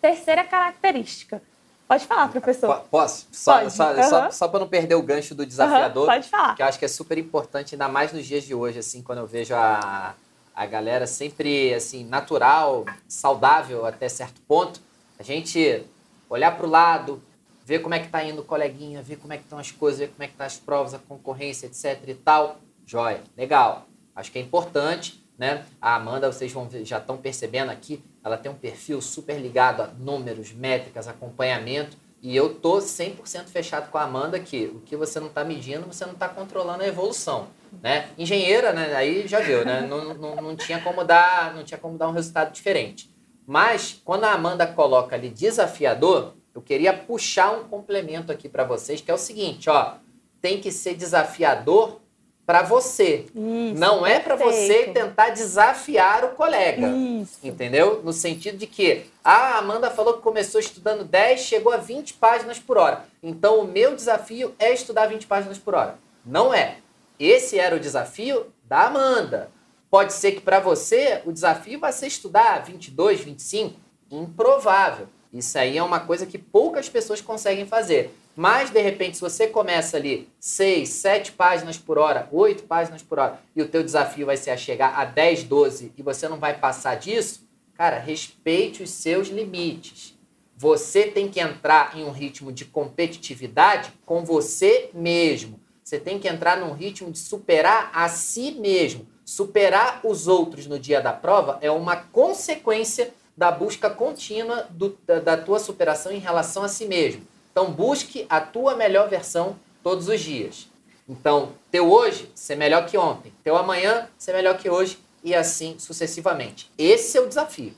Terceira 0.00 0.44
característica. 0.44 1.40
Pode 1.86 2.06
falar, 2.06 2.28
professor. 2.28 2.84
Posso? 2.90 3.26
Só, 3.30 3.60
Pode. 3.60 3.72
só, 3.72 3.92
uhum. 3.92 4.02
só, 4.08 4.30
só 4.30 4.48
para 4.48 4.60
não 4.60 4.68
perder 4.68 4.94
o 4.94 5.02
gancho 5.02 5.34
do 5.34 5.44
desafiador. 5.44 6.04
Uhum. 6.04 6.14
Pode 6.14 6.28
falar. 6.28 6.56
Que 6.56 6.62
eu 6.62 6.66
acho 6.66 6.78
que 6.78 6.84
é 6.84 6.88
super 6.88 7.18
importante, 7.18 7.74
ainda 7.74 7.86
mais 7.86 8.12
nos 8.12 8.26
dias 8.26 8.44
de 8.44 8.54
hoje, 8.54 8.78
assim, 8.78 9.02
quando 9.02 9.18
eu 9.18 9.26
vejo 9.26 9.54
a, 9.54 10.14
a 10.54 10.66
galera 10.66 11.06
sempre, 11.06 11.74
assim, 11.74 12.04
natural, 12.04 12.86
saudável 13.06 13.84
até 13.84 14.08
certo 14.08 14.40
ponto. 14.48 14.80
A 15.18 15.22
gente 15.22 15.84
olhar 16.30 16.56
para 16.56 16.66
o 16.66 16.70
lado, 16.70 17.22
ver 17.64 17.80
como 17.80 17.94
é 17.94 17.98
que 17.98 18.06
está 18.06 18.24
indo 18.24 18.40
o 18.40 18.44
coleguinha, 18.44 19.02
ver 19.02 19.16
como 19.16 19.32
é 19.32 19.36
que 19.36 19.44
estão 19.44 19.58
as 19.58 19.70
coisas, 19.70 20.00
ver 20.00 20.08
como 20.08 20.22
é 20.22 20.26
que 20.26 20.32
estão 20.32 20.46
tá 20.46 20.52
as 20.52 20.58
provas, 20.58 20.94
a 20.94 20.98
concorrência, 20.98 21.66
etc 21.66 22.02
e 22.08 22.14
tal. 22.14 22.56
Joia, 22.86 23.22
legal. 23.36 23.86
Acho 24.14 24.30
que 24.30 24.38
é 24.38 24.42
importante, 24.42 25.22
né? 25.38 25.64
A 25.80 25.96
Amanda, 25.96 26.30
vocês 26.30 26.52
vão 26.52 26.68
ver, 26.68 26.84
já 26.84 26.98
estão 26.98 27.16
percebendo 27.16 27.70
aqui, 27.70 28.02
ela 28.22 28.36
tem 28.36 28.50
um 28.50 28.54
perfil 28.54 29.00
super 29.00 29.38
ligado 29.38 29.82
a 29.82 29.86
números, 29.86 30.52
métricas, 30.52 31.08
acompanhamento. 31.08 31.96
E 32.20 32.36
eu 32.36 32.54
tô 32.54 32.78
100% 32.78 33.46
fechado 33.46 33.90
com 33.90 33.98
a 33.98 34.02
Amanda 34.02 34.38
que 34.38 34.66
o 34.66 34.80
que 34.80 34.96
você 34.96 35.18
não 35.18 35.26
está 35.26 35.42
medindo, 35.44 35.86
você 35.86 36.04
não 36.04 36.12
está 36.12 36.28
controlando 36.28 36.84
a 36.84 36.86
evolução, 36.86 37.48
né? 37.82 38.10
Engenheira, 38.16 38.72
né? 38.72 38.94
Aí 38.94 39.26
já 39.26 39.40
viu, 39.40 39.64
né? 39.64 39.84
Não, 39.88 40.14
não, 40.14 40.36
não, 40.36 40.56
tinha 40.56 40.80
como 40.80 41.02
dar, 41.02 41.52
não 41.52 41.64
tinha 41.64 41.78
como 41.78 41.98
dar 41.98 42.08
um 42.08 42.12
resultado 42.12 42.52
diferente. 42.52 43.12
Mas 43.44 44.00
quando 44.04 44.22
a 44.22 44.32
Amanda 44.32 44.64
coloca 44.68 45.16
ali 45.16 45.28
desafiador, 45.28 46.34
eu 46.54 46.62
queria 46.62 46.92
puxar 46.92 47.50
um 47.52 47.64
complemento 47.64 48.30
aqui 48.30 48.48
para 48.48 48.62
vocês, 48.62 49.00
que 49.00 49.10
é 49.10 49.14
o 49.14 49.18
seguinte, 49.18 49.68
ó, 49.68 49.94
tem 50.40 50.60
que 50.60 50.70
ser 50.70 50.94
desafiador 50.94 52.00
para 52.44 52.62
você. 52.62 53.26
Isso, 53.34 53.80
não 53.80 54.06
é 54.06 54.18
para 54.18 54.36
você 54.36 54.84
tentar 54.92 55.30
desafiar 55.30 56.24
o 56.24 56.30
colega. 56.30 56.88
Isso. 56.88 57.38
Entendeu? 57.42 58.02
No 58.02 58.12
sentido 58.12 58.58
de 58.58 58.66
que 58.66 59.06
ah, 59.24 59.54
a 59.54 59.58
Amanda 59.58 59.90
falou 59.90 60.14
que 60.14 60.22
começou 60.22 60.60
estudando 60.60 61.04
10, 61.04 61.40
chegou 61.40 61.72
a 61.72 61.76
20 61.76 62.14
páginas 62.14 62.58
por 62.58 62.76
hora. 62.76 63.04
Então 63.22 63.60
o 63.60 63.66
meu 63.66 63.94
desafio 63.94 64.54
é 64.58 64.72
estudar 64.72 65.06
20 65.06 65.26
páginas 65.26 65.58
por 65.58 65.74
hora. 65.74 65.98
Não 66.24 66.52
é. 66.52 66.78
Esse 67.18 67.58
era 67.58 67.76
o 67.76 67.80
desafio 67.80 68.46
da 68.64 68.86
Amanda. 68.86 69.50
Pode 69.90 70.12
ser 70.12 70.32
que 70.32 70.40
para 70.40 70.58
você 70.58 71.22
o 71.24 71.32
desafio 71.32 71.78
vai 71.78 71.92
ser 71.92 72.06
estudar 72.06 72.64
22, 72.64 73.20
25. 73.20 73.78
Improvável. 74.10 75.06
Isso 75.32 75.56
aí 75.58 75.78
é 75.78 75.82
uma 75.82 76.00
coisa 76.00 76.26
que 76.26 76.36
poucas 76.36 76.88
pessoas 76.88 77.20
conseguem 77.20 77.66
fazer. 77.66 78.14
Mas, 78.34 78.70
de 78.70 78.80
repente, 78.80 79.16
se 79.16 79.20
você 79.20 79.46
começa 79.46 79.96
ali 79.96 80.28
6, 80.40 80.88
7 80.88 81.32
páginas 81.32 81.76
por 81.76 81.98
hora, 81.98 82.28
8 82.32 82.62
páginas 82.64 83.02
por 83.02 83.18
hora, 83.18 83.38
e 83.54 83.60
o 83.60 83.68
teu 83.68 83.82
desafio 83.82 84.26
vai 84.26 84.36
ser 84.36 84.50
a 84.50 84.56
chegar 84.56 84.98
a 84.98 85.04
10, 85.04 85.44
12 85.44 85.92
e 85.96 86.02
você 86.02 86.28
não 86.28 86.38
vai 86.38 86.58
passar 86.58 86.94
disso, 86.96 87.46
cara, 87.74 87.98
respeite 87.98 88.82
os 88.82 88.90
seus 88.90 89.28
limites. 89.28 90.16
Você 90.56 91.08
tem 91.08 91.28
que 91.28 91.40
entrar 91.40 91.96
em 91.96 92.04
um 92.04 92.10
ritmo 92.10 92.52
de 92.52 92.64
competitividade 92.64 93.92
com 94.06 94.24
você 94.24 94.90
mesmo. 94.94 95.60
Você 95.82 95.98
tem 95.98 96.18
que 96.18 96.28
entrar 96.28 96.56
num 96.56 96.72
ritmo 96.72 97.10
de 97.10 97.18
superar 97.18 97.90
a 97.92 98.08
si 98.08 98.52
mesmo. 98.52 99.06
Superar 99.24 100.00
os 100.04 100.26
outros 100.26 100.66
no 100.66 100.78
dia 100.78 101.00
da 101.00 101.12
prova 101.12 101.58
é 101.60 101.70
uma 101.70 101.96
consequência 101.96 103.12
da 103.36 103.50
busca 103.50 103.90
contínua 103.90 104.66
do, 104.70 104.96
da, 105.06 105.18
da 105.18 105.36
tua 105.36 105.58
superação 105.58 106.12
em 106.12 106.18
relação 106.18 106.62
a 106.62 106.68
si 106.68 106.86
mesmo. 106.86 107.26
Então 107.52 107.70
busque 107.70 108.26
a 108.28 108.40
tua 108.40 108.74
melhor 108.74 109.08
versão 109.08 109.56
todos 109.82 110.08
os 110.08 110.20
dias. 110.20 110.68
Então, 111.08 111.52
teu 111.70 111.90
hoje 111.92 112.30
ser 112.34 112.56
melhor 112.56 112.86
que 112.86 112.96
ontem, 112.96 113.32
teu 113.44 113.56
amanhã 113.56 114.08
ser 114.16 114.32
melhor 114.32 114.56
que 114.56 114.70
hoje 114.70 114.98
e 115.22 115.34
assim 115.34 115.78
sucessivamente. 115.78 116.70
Esse 116.78 117.18
é 117.18 117.20
o 117.20 117.28
desafio. 117.28 117.74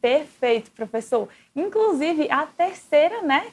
Perfeito, 0.00 0.70
professor. 0.70 1.28
Inclusive, 1.54 2.30
a 2.30 2.46
terceira, 2.46 3.22
né, 3.22 3.52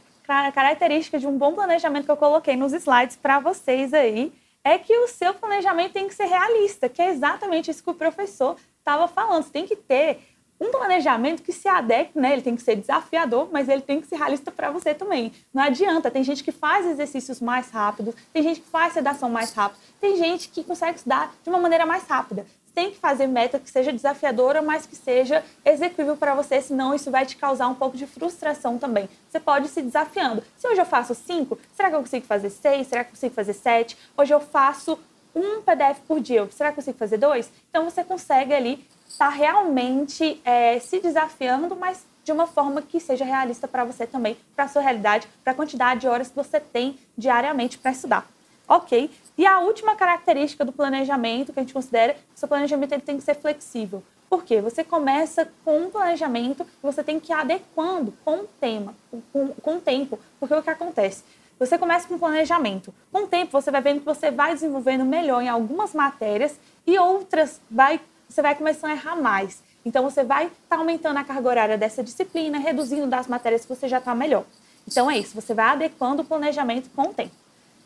característica 0.53 1.17
de 1.17 1.27
um 1.27 1.37
bom 1.37 1.53
planejamento 1.53 2.05
que 2.05 2.11
eu 2.11 2.17
coloquei 2.17 2.55
nos 2.55 2.73
slides 2.73 3.15
para 3.15 3.39
vocês 3.39 3.93
aí 3.93 4.31
é 4.63 4.77
que 4.77 4.95
o 4.97 5.07
seu 5.07 5.33
planejamento 5.33 5.93
tem 5.93 6.07
que 6.07 6.13
ser 6.13 6.25
realista, 6.25 6.89
que 6.89 7.01
é 7.01 7.09
exatamente 7.09 7.71
isso 7.71 7.83
que 7.83 7.89
o 7.89 7.95
professor 7.95 8.57
estava 8.77 9.07
falando. 9.07 9.43
Você 9.43 9.51
tem 9.51 9.65
que 9.65 9.75
ter 9.75 10.19
um 10.59 10.71
planejamento 10.71 11.41
que 11.41 11.53
se 11.53 11.67
adeque, 11.67 12.19
né? 12.19 12.33
Ele 12.33 12.41
tem 12.41 12.55
que 12.55 12.61
ser 12.61 12.75
desafiador, 12.75 13.47
mas 13.51 13.69
ele 13.69 13.81
tem 13.81 14.01
que 14.01 14.07
ser 14.07 14.17
realista 14.17 14.51
para 14.51 14.69
você 14.69 14.93
também. 14.93 15.31
Não 15.53 15.63
adianta, 15.63 16.11
tem 16.11 16.23
gente 16.23 16.43
que 16.43 16.51
faz 16.51 16.85
exercícios 16.85 17.39
mais 17.39 17.69
rápidos, 17.69 18.13
tem 18.33 18.43
gente 18.43 18.59
que 18.59 18.67
faz 18.67 18.93
sedação 18.93 19.29
mais 19.29 19.53
rápido, 19.53 19.79
tem 20.01 20.17
gente 20.17 20.49
que 20.49 20.63
consegue 20.63 20.97
estudar 20.97 21.33
de 21.41 21.49
uma 21.49 21.59
maneira 21.59 21.85
mais 21.85 22.03
rápida. 22.03 22.45
Você 22.65 22.73
tem 22.73 22.91
que 22.91 22.97
fazer 22.97 23.27
meta 23.27 23.57
que 23.57 23.69
seja 23.69 23.91
desafiadora, 23.91 24.61
mas 24.61 24.85
que 24.85 24.95
seja 24.95 25.43
execuível 25.65 26.15
para 26.17 26.35
você, 26.35 26.61
senão 26.61 26.93
isso 26.93 27.09
vai 27.09 27.25
te 27.25 27.35
causar 27.37 27.67
um 27.67 27.75
pouco 27.75 27.97
de 27.97 28.05
frustração 28.05 28.77
também. 28.77 29.09
Você 29.29 29.39
pode 29.39 29.69
se 29.69 29.81
desafiando. 29.81 30.43
Se 30.57 30.67
hoje 30.67 30.79
eu 30.79 30.85
faço 30.85 31.15
cinco, 31.15 31.57
será 31.73 31.89
que 31.89 31.95
eu 31.95 32.01
consigo 32.01 32.25
fazer 32.25 32.49
seis? 32.49 32.87
Será 32.87 33.03
que 33.03 33.09
eu 33.09 33.15
consigo 33.15 33.33
fazer 33.33 33.53
sete? 33.53 33.97
Hoje 34.15 34.33
eu 34.33 34.39
faço 34.39 34.99
um 35.35 35.61
PDF 35.61 35.99
por 36.07 36.19
dia, 36.19 36.43
você 36.43 36.63
vai 36.63 36.73
conseguir 36.73 36.97
fazer 36.97 37.17
dois? 37.17 37.51
Então 37.69 37.85
você 37.85 38.03
consegue 38.03 38.53
ali 38.53 38.85
estar 39.09 39.29
tá 39.29 39.35
realmente 39.35 40.39
é, 40.45 40.79
se 40.79 40.99
desafiando, 40.99 41.75
mas 41.75 42.05
de 42.23 42.31
uma 42.31 42.47
forma 42.47 42.81
que 42.81 42.99
seja 42.99 43.25
realista 43.25 43.67
para 43.67 43.83
você 43.83 44.05
também, 44.05 44.37
para 44.55 44.65
a 44.65 44.67
sua 44.67 44.81
realidade, 44.81 45.27
para 45.43 45.51
a 45.51 45.55
quantidade 45.55 46.01
de 46.01 46.07
horas 46.07 46.29
que 46.29 46.35
você 46.35 46.59
tem 46.59 46.97
diariamente 47.17 47.77
para 47.77 47.91
estudar. 47.91 48.27
Ok? 48.67 49.09
E 49.35 49.47
a 49.47 49.59
última 49.59 49.95
característica 49.95 50.63
do 50.63 50.71
planejamento 50.71 51.51
que 51.51 51.59
a 51.59 51.63
gente 51.63 51.73
considera, 51.73 52.15
seu 52.35 52.47
planejamento 52.47 52.91
ele 52.91 53.01
tem 53.01 53.17
que 53.17 53.23
ser 53.23 53.35
flexível. 53.35 54.03
Por 54.29 54.43
quê? 54.43 54.61
Você 54.61 54.83
começa 54.83 55.51
com 55.65 55.79
um 55.79 55.89
planejamento 55.89 56.63
e 56.63 56.83
você 56.83 57.03
tem 57.03 57.19
que 57.19 57.31
ir 57.31 57.35
adequando 57.35 58.13
com 58.23 58.41
o 58.41 58.47
tema, 58.61 58.93
com, 59.33 59.47
com 59.47 59.77
o 59.77 59.81
tempo. 59.81 60.19
Porque 60.39 60.53
o 60.53 60.61
que 60.61 60.69
acontece? 60.69 61.23
Você 61.57 61.77
começa 61.77 62.07
com 62.07 62.17
planejamento. 62.17 62.93
Com 63.11 63.23
o 63.23 63.27
tempo, 63.27 63.51
você 63.51 63.71
vai 63.71 63.81
vendo 63.81 63.99
que 63.99 64.05
você 64.05 64.29
vai 64.29 64.53
desenvolvendo 64.53 65.03
melhor 65.03 65.41
em 65.41 65.49
algumas 65.49 65.93
matérias 65.95 66.59
e 66.85 66.97
outras 66.99 67.59
vai, 67.69 67.99
você 68.29 68.41
vai 68.41 68.55
começando 68.55 68.91
a 68.91 68.93
errar 68.93 69.15
mais. 69.15 69.61
Então, 69.83 70.03
você 70.03 70.23
vai 70.23 70.45
estar 70.45 70.55
tá 70.69 70.75
aumentando 70.77 71.17
a 71.17 71.23
carga 71.23 71.49
horária 71.49 71.77
dessa 71.77 72.03
disciplina, 72.03 72.59
reduzindo 72.59 73.07
das 73.07 73.27
matérias 73.27 73.63
que 73.63 73.69
você 73.69 73.87
já 73.87 73.97
está 73.97 74.13
melhor. 74.13 74.45
Então, 74.87 75.09
é 75.09 75.17
isso. 75.17 75.33
Você 75.33 75.53
vai 75.53 75.65
adequando 75.65 76.21
o 76.21 76.25
planejamento 76.25 76.89
com 76.95 77.09
o 77.09 77.13
tempo. 77.13 77.33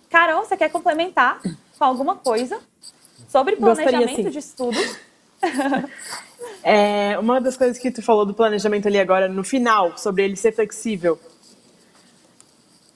Carol, 0.09 0.43
você 0.45 0.57
quer 0.57 0.69
complementar 0.69 1.41
com 1.77 1.83
alguma 1.83 2.15
coisa 2.15 2.59
sobre 3.27 3.55
planejamento 3.55 4.29
de 4.29 4.37
estudos? 4.37 4.97
é, 6.63 7.17
uma 7.17 7.41
das 7.41 7.57
coisas 7.57 7.77
que 7.77 7.89
tu 7.89 8.01
falou 8.01 8.25
do 8.25 8.33
planejamento 8.33 8.87
ali 8.87 8.99
agora 8.99 9.27
no 9.27 9.43
final, 9.43 9.97
sobre 9.97 10.23
ele 10.23 10.35
ser 10.35 10.53
flexível. 10.53 11.19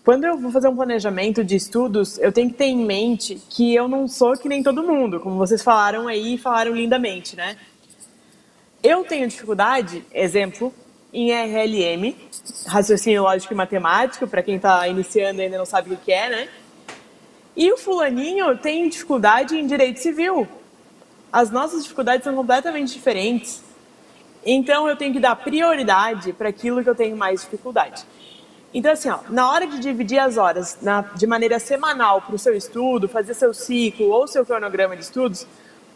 Quando 0.07 0.23
eu 0.23 0.37
vou 0.37 0.49
fazer 0.53 0.69
um 0.69 0.75
planejamento 0.77 1.43
de 1.43 1.57
estudos, 1.57 2.17
eu 2.19 2.31
tenho 2.31 2.49
que 2.49 2.55
ter 2.55 2.67
em 2.67 2.77
mente 2.77 3.41
que 3.49 3.75
eu 3.75 3.89
não 3.89 4.07
sou 4.07 4.37
que 4.37 4.47
nem 4.47 4.63
todo 4.63 4.81
mundo, 4.81 5.19
como 5.19 5.35
vocês 5.35 5.61
falaram 5.61 6.07
aí 6.07 6.37
falaram 6.37 6.73
lindamente, 6.73 7.35
né? 7.35 7.57
Eu 8.81 9.03
tenho 9.03 9.27
dificuldade, 9.27 10.05
exemplo, 10.13 10.73
em 11.11 11.31
RLM, 11.33 12.15
raciocínio 12.67 13.23
lógico 13.23 13.53
e 13.53 13.57
matemático, 13.57 14.25
para 14.25 14.41
quem 14.41 14.55
está 14.55 14.87
iniciando 14.87 15.41
e 15.41 15.43
ainda 15.43 15.57
não 15.57 15.65
sabe 15.65 15.93
o 15.93 15.97
que 15.97 16.13
é, 16.13 16.29
né? 16.29 16.49
E 17.53 17.69
o 17.73 17.77
fulaninho 17.77 18.57
tem 18.57 18.87
dificuldade 18.87 19.57
em 19.57 19.67
direito 19.67 19.99
civil. 19.99 20.47
As 21.33 21.51
nossas 21.51 21.83
dificuldades 21.83 22.23
são 22.23 22.33
completamente 22.33 22.93
diferentes. 22.93 23.61
Então 24.45 24.87
eu 24.87 24.95
tenho 24.95 25.11
que 25.11 25.19
dar 25.19 25.35
prioridade 25.35 26.31
para 26.31 26.47
aquilo 26.47 26.81
que 26.81 26.89
eu 26.89 26.95
tenho 26.95 27.17
mais 27.17 27.41
dificuldade. 27.41 28.05
Então, 28.77 28.91
assim, 28.91 29.09
ó, 29.09 29.17
na 29.31 29.49
hora 29.49 29.65
de 29.65 29.79
dividir 29.79 30.19
as 30.19 30.37
horas 30.37 30.77
na, 30.83 31.01
de 31.01 31.25
maneira 31.25 31.57
semanal 31.57 32.21
para 32.21 32.35
o 32.35 32.37
seu 32.37 32.55
estudo, 32.55 33.09
fazer 33.09 33.33
seu 33.33 33.51
ciclo 33.51 34.07
ou 34.11 34.27
seu 34.27 34.45
cronograma 34.45 34.95
de 34.95 35.01
estudos, 35.01 35.47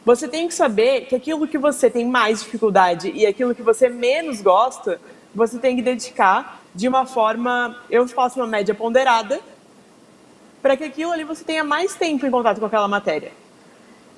você 0.04 0.28
tem 0.28 0.48
que 0.48 0.54
saber 0.56 1.02
que 1.02 1.14
aquilo 1.14 1.48
que 1.48 1.60
você 1.60 1.92
tem 1.92 2.08
mais 2.08 2.42
dificuldade 2.42 3.12
e 3.12 3.24
aquilo 3.24 3.54
que 3.54 3.62
você 3.62 3.88
menos 3.88 4.42
gosta, 4.42 5.00
você 5.36 5.60
tem 5.60 5.76
que 5.76 5.84
dedicar 5.84 6.60
de 6.74 6.88
uma 6.88 7.06
forma. 7.06 7.78
Eu 7.88 8.08
faço 8.08 8.40
uma 8.40 8.48
média 8.48 8.74
ponderada 8.74 9.40
para 10.60 10.76
que 10.76 10.86
aquilo 10.86 11.12
ali 11.12 11.24
você 11.24 11.44
tenha 11.44 11.64
mais 11.64 11.94
tempo 11.94 12.26
em 12.26 12.32
contato 12.32 12.60
com 12.60 12.66
aquela 12.66 12.88
matéria. 12.88 13.32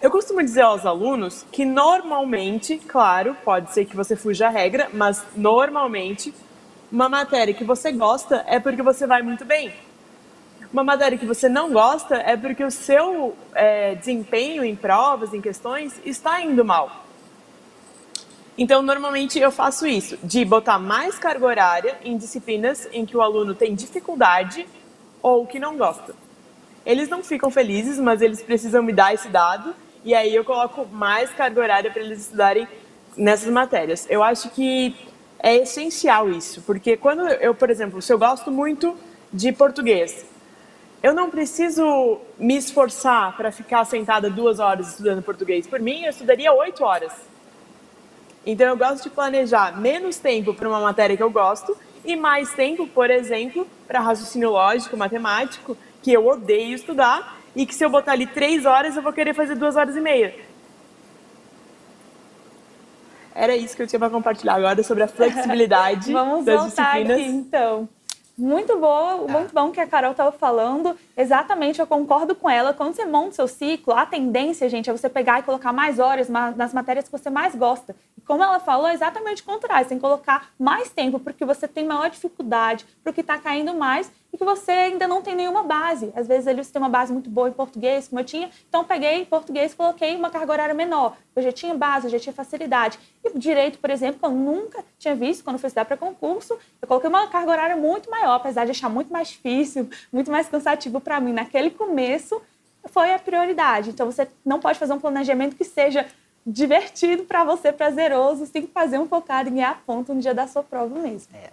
Eu 0.02 0.10
costumo 0.10 0.42
dizer 0.42 0.62
aos 0.62 0.86
alunos 0.86 1.46
que 1.52 1.66
normalmente, 1.66 2.78
claro, 2.78 3.36
pode 3.44 3.74
ser 3.74 3.84
que 3.84 3.94
você 3.94 4.16
fuja 4.16 4.48
a 4.48 4.50
regra, 4.50 4.88
mas 4.94 5.22
normalmente 5.36 6.34
uma 6.94 7.10
matéria 7.10 7.56
que 7.56 7.64
você 7.64 7.92
gosta 7.92 8.46
é 8.48 8.60
porque 8.60 8.84
você 8.84 9.08
vai 9.08 9.24
muito 9.24 9.44
bem. 9.44 9.74
Uma 10.72 10.84
matéria 10.84 11.18
que 11.18 11.26
você 11.26 11.50
não 11.50 11.74
gosta 11.74 12.18
é 12.18 12.38
porque 12.38 12.64
o 12.64 12.70
seu 12.70 13.36
é, 13.56 13.96
desempenho 13.96 14.64
em 14.64 14.76
provas, 14.76 15.34
em 15.34 15.42
questões, 15.42 16.00
está 16.06 16.40
indo 16.40 16.64
mal. 16.64 17.04
Então, 18.56 18.84
normalmente 18.84 19.40
eu 19.40 19.52
faço 19.52 19.88
isso, 19.88 20.20
de 20.24 20.46
botar 20.46 20.78
mais 20.78 21.18
carga 21.18 21.44
horária 21.44 21.98
em 22.04 22.16
disciplinas 22.16 22.88
em 22.94 23.08
que 23.08 23.18
o 23.18 23.24
aluno 23.24 23.56
tem 23.56 23.74
dificuldade 23.74 24.68
ou 25.20 25.48
que 25.48 25.60
não 25.60 25.76
gosta. 25.76 26.14
Eles 26.86 27.10
não 27.10 27.24
ficam 27.24 27.50
felizes, 27.50 27.98
mas 27.98 28.22
eles 28.22 28.44
precisam 28.44 28.84
me 28.84 28.94
dar 28.94 29.16
esse 29.16 29.30
dado 29.30 29.74
e 30.06 30.14
aí 30.14 30.36
eu 30.36 30.46
coloco 30.46 30.86
mais 30.92 31.32
carga 31.32 31.60
horária 31.60 31.90
para 31.90 32.04
eles 32.04 32.20
estudarem 32.20 32.68
nessas 33.18 33.52
matérias. 33.52 34.06
Eu 34.12 34.22
acho 34.22 34.52
que 34.52 34.96
é 35.44 35.58
essencial 35.58 36.30
isso, 36.30 36.62
porque 36.62 36.96
quando 36.96 37.28
eu, 37.28 37.54
por 37.54 37.70
exemplo, 37.70 38.02
se 38.02 38.14
eu 38.14 38.18
gosto 38.18 38.50
muito 38.50 38.96
de 39.32 39.52
português, 39.52 40.26
eu 41.04 41.14
não 41.14 41.30
preciso 41.30 42.22
me 42.40 42.56
esforçar 42.56 43.36
para 43.36 43.52
ficar 43.52 43.84
sentada 43.84 44.30
duas 44.30 44.60
horas 44.60 44.92
estudando 44.92 45.22
português. 45.22 45.68
Por 45.68 45.82
mim, 45.82 46.04
eu 46.04 46.12
estudaria 46.12 46.54
oito 46.54 46.86
horas. 46.86 47.12
Então, 48.46 48.68
eu 48.68 48.78
gosto 48.78 49.04
de 49.04 49.10
planejar 49.10 49.78
menos 49.78 50.18
tempo 50.18 50.54
para 50.54 50.70
uma 50.70 50.80
matéria 50.80 51.18
que 51.18 51.24
eu 51.24 51.30
gosto 51.30 51.78
e 52.06 52.16
mais 52.16 52.54
tempo, 52.54 52.88
por 52.88 53.12
exemplo, 53.12 53.68
para 53.86 54.00
raciocínio 54.00 54.52
lógico, 54.52 54.96
matemático, 54.96 55.78
que 56.02 56.14
eu 56.14 56.26
odeio 56.26 56.74
estudar 56.74 57.38
e 57.54 57.66
que 57.66 57.76
se 57.76 57.84
eu 57.84 57.90
botar 57.90 58.14
ali 58.14 58.28
três 58.28 58.66
horas, 58.66 58.96
eu 58.96 59.02
vou 59.02 59.12
querer 59.12 59.34
fazer 59.34 59.56
duas 59.56 59.76
horas 59.76 59.98
e 59.98 60.00
meia. 60.00 60.34
Era 63.36 63.56
isso 63.56 63.76
que 63.76 63.82
eu 63.82 63.88
tinha 63.88 64.00
para 64.00 64.10
compartilhar 64.10 64.56
agora 64.56 64.82
sobre 64.84 65.04
a 65.04 65.08
flexibilidade 65.08 66.12
Vamos 66.14 66.46
das 66.46 66.60
voltar 66.60 66.94
disciplinas. 66.94 67.22
Aqui, 67.22 67.30
então. 67.30 67.90
Muito 68.38 68.80
boa, 68.80 69.28
muito 69.28 69.54
bom 69.54 69.72
que 69.72 69.80
a 69.80 69.86
Carol 69.86 70.12
estava 70.12 70.32
falando. 70.32 70.98
Exatamente, 71.16 71.80
eu 71.80 71.86
concordo 71.86 72.34
com 72.34 72.50
ela. 72.50 72.74
Quando 72.74 72.96
você 72.96 73.06
monta 73.06 73.36
seu 73.36 73.48
ciclo, 73.48 73.94
a 73.94 74.06
tendência, 74.06 74.68
gente, 74.68 74.90
é 74.90 74.94
você 74.94 75.08
pegar 75.08 75.40
e 75.40 75.44
colocar 75.44 75.72
mais 75.72 76.00
horas 76.00 76.28
nas 76.30 76.74
matérias 76.74 77.06
que 77.06 77.12
você 77.12 77.30
mais 77.30 77.56
gosta. 77.56 77.96
E 78.18 78.22
como 78.22 78.44
ela 78.44 78.60
falou, 78.60 78.88
é 78.88 78.94
exatamente 78.94 79.44
o 79.44 79.46
contrário. 79.46 79.84
Você 79.84 79.90
tem 79.90 79.98
que 79.98 80.04
colocar 80.04 80.52
mais 80.58 80.90
tempo 80.90 81.20
porque 81.20 81.46
você 81.46 81.68
tem 81.68 81.86
maior 81.86 82.10
dificuldade, 82.10 82.86
para 83.04 83.12
o 83.12 83.14
que 83.14 83.22
está 83.22 83.38
caindo 83.38 83.74
mais 83.74 84.12
e 84.34 84.38
que 84.38 84.44
você 84.44 84.72
ainda 84.72 85.08
não 85.08 85.22
tem 85.22 85.36
nenhuma 85.36 85.62
base. 85.64 86.12
Às 86.16 86.28
vezes 86.28 86.48
ali 86.48 86.64
você 86.64 86.74
tem 86.74 86.82
uma 86.82 86.90
base 86.90 87.14
muito 87.14 87.30
boa 87.30 87.48
em 87.48 87.52
português, 87.52 88.08
como 88.08 88.20
eu 88.20 88.26
tinha, 88.26 88.50
então 88.68 88.84
peguei 88.84 89.26
português 89.26 89.76
coloquei 89.76 90.16
uma 90.16 90.32
carga 90.32 90.52
horária 90.52 90.74
menor. 90.74 91.16
Eu 91.36 91.44
já 91.44 91.52
tinha 91.52 91.76
base, 91.76 92.08
eu 92.08 92.12
já 92.12 92.20
tinha 92.20 92.34
facilidade. 92.34 92.98
E 93.24 93.38
direito, 93.38 93.78
por 93.78 93.92
exemplo, 93.92 94.20
que 94.20 94.26
eu 94.26 94.32
nunca 94.32 94.84
tinha 94.98 95.16
visto 95.16 95.44
quando 95.44 95.60
fui 95.60 95.68
estudar 95.68 95.86
para 95.86 95.96
concurso, 95.96 96.58
eu 96.82 96.88
coloquei 96.88 97.10
uma 97.10 97.28
carga 97.28 97.52
horária 97.52 97.78
muito 97.78 98.10
maior, 98.10 98.36
apesar 98.36 98.66
de 98.66 98.72
achar 98.72 98.90
muito 98.90 99.14
mais 99.14 99.28
difícil, 99.28 99.88
muito 100.12 100.32
mais 100.32 100.48
cansativo 100.48 101.00
para 101.04 101.20
mim. 101.20 101.34
Naquele 101.34 101.70
começo 101.70 102.42
foi 102.86 103.14
a 103.14 103.20
prioridade. 103.20 103.92
Então 103.92 104.12
você 104.12 104.28
não 104.44 104.60
pode 104.60 104.80
fazer 104.80 104.94
um 104.94 105.00
planejamento 105.00 105.56
que 105.56 105.64
seja 105.64 106.08
divertido 106.46 107.24
para 107.24 107.44
você, 107.44 107.72
prazeroso, 107.72 108.46
você 108.46 108.52
tem 108.52 108.62
que 108.64 108.72
fazer 108.74 108.98
um 108.98 109.08
focado 109.08 109.50
em 109.50 109.56
ganhar 109.56 109.82
ponto 109.86 110.14
no 110.14 110.22
dia 110.22 110.34
da 110.34 110.48
sua 110.48 110.62
prova 110.62 111.00
mesmo. 111.00 111.34
É. 111.36 111.52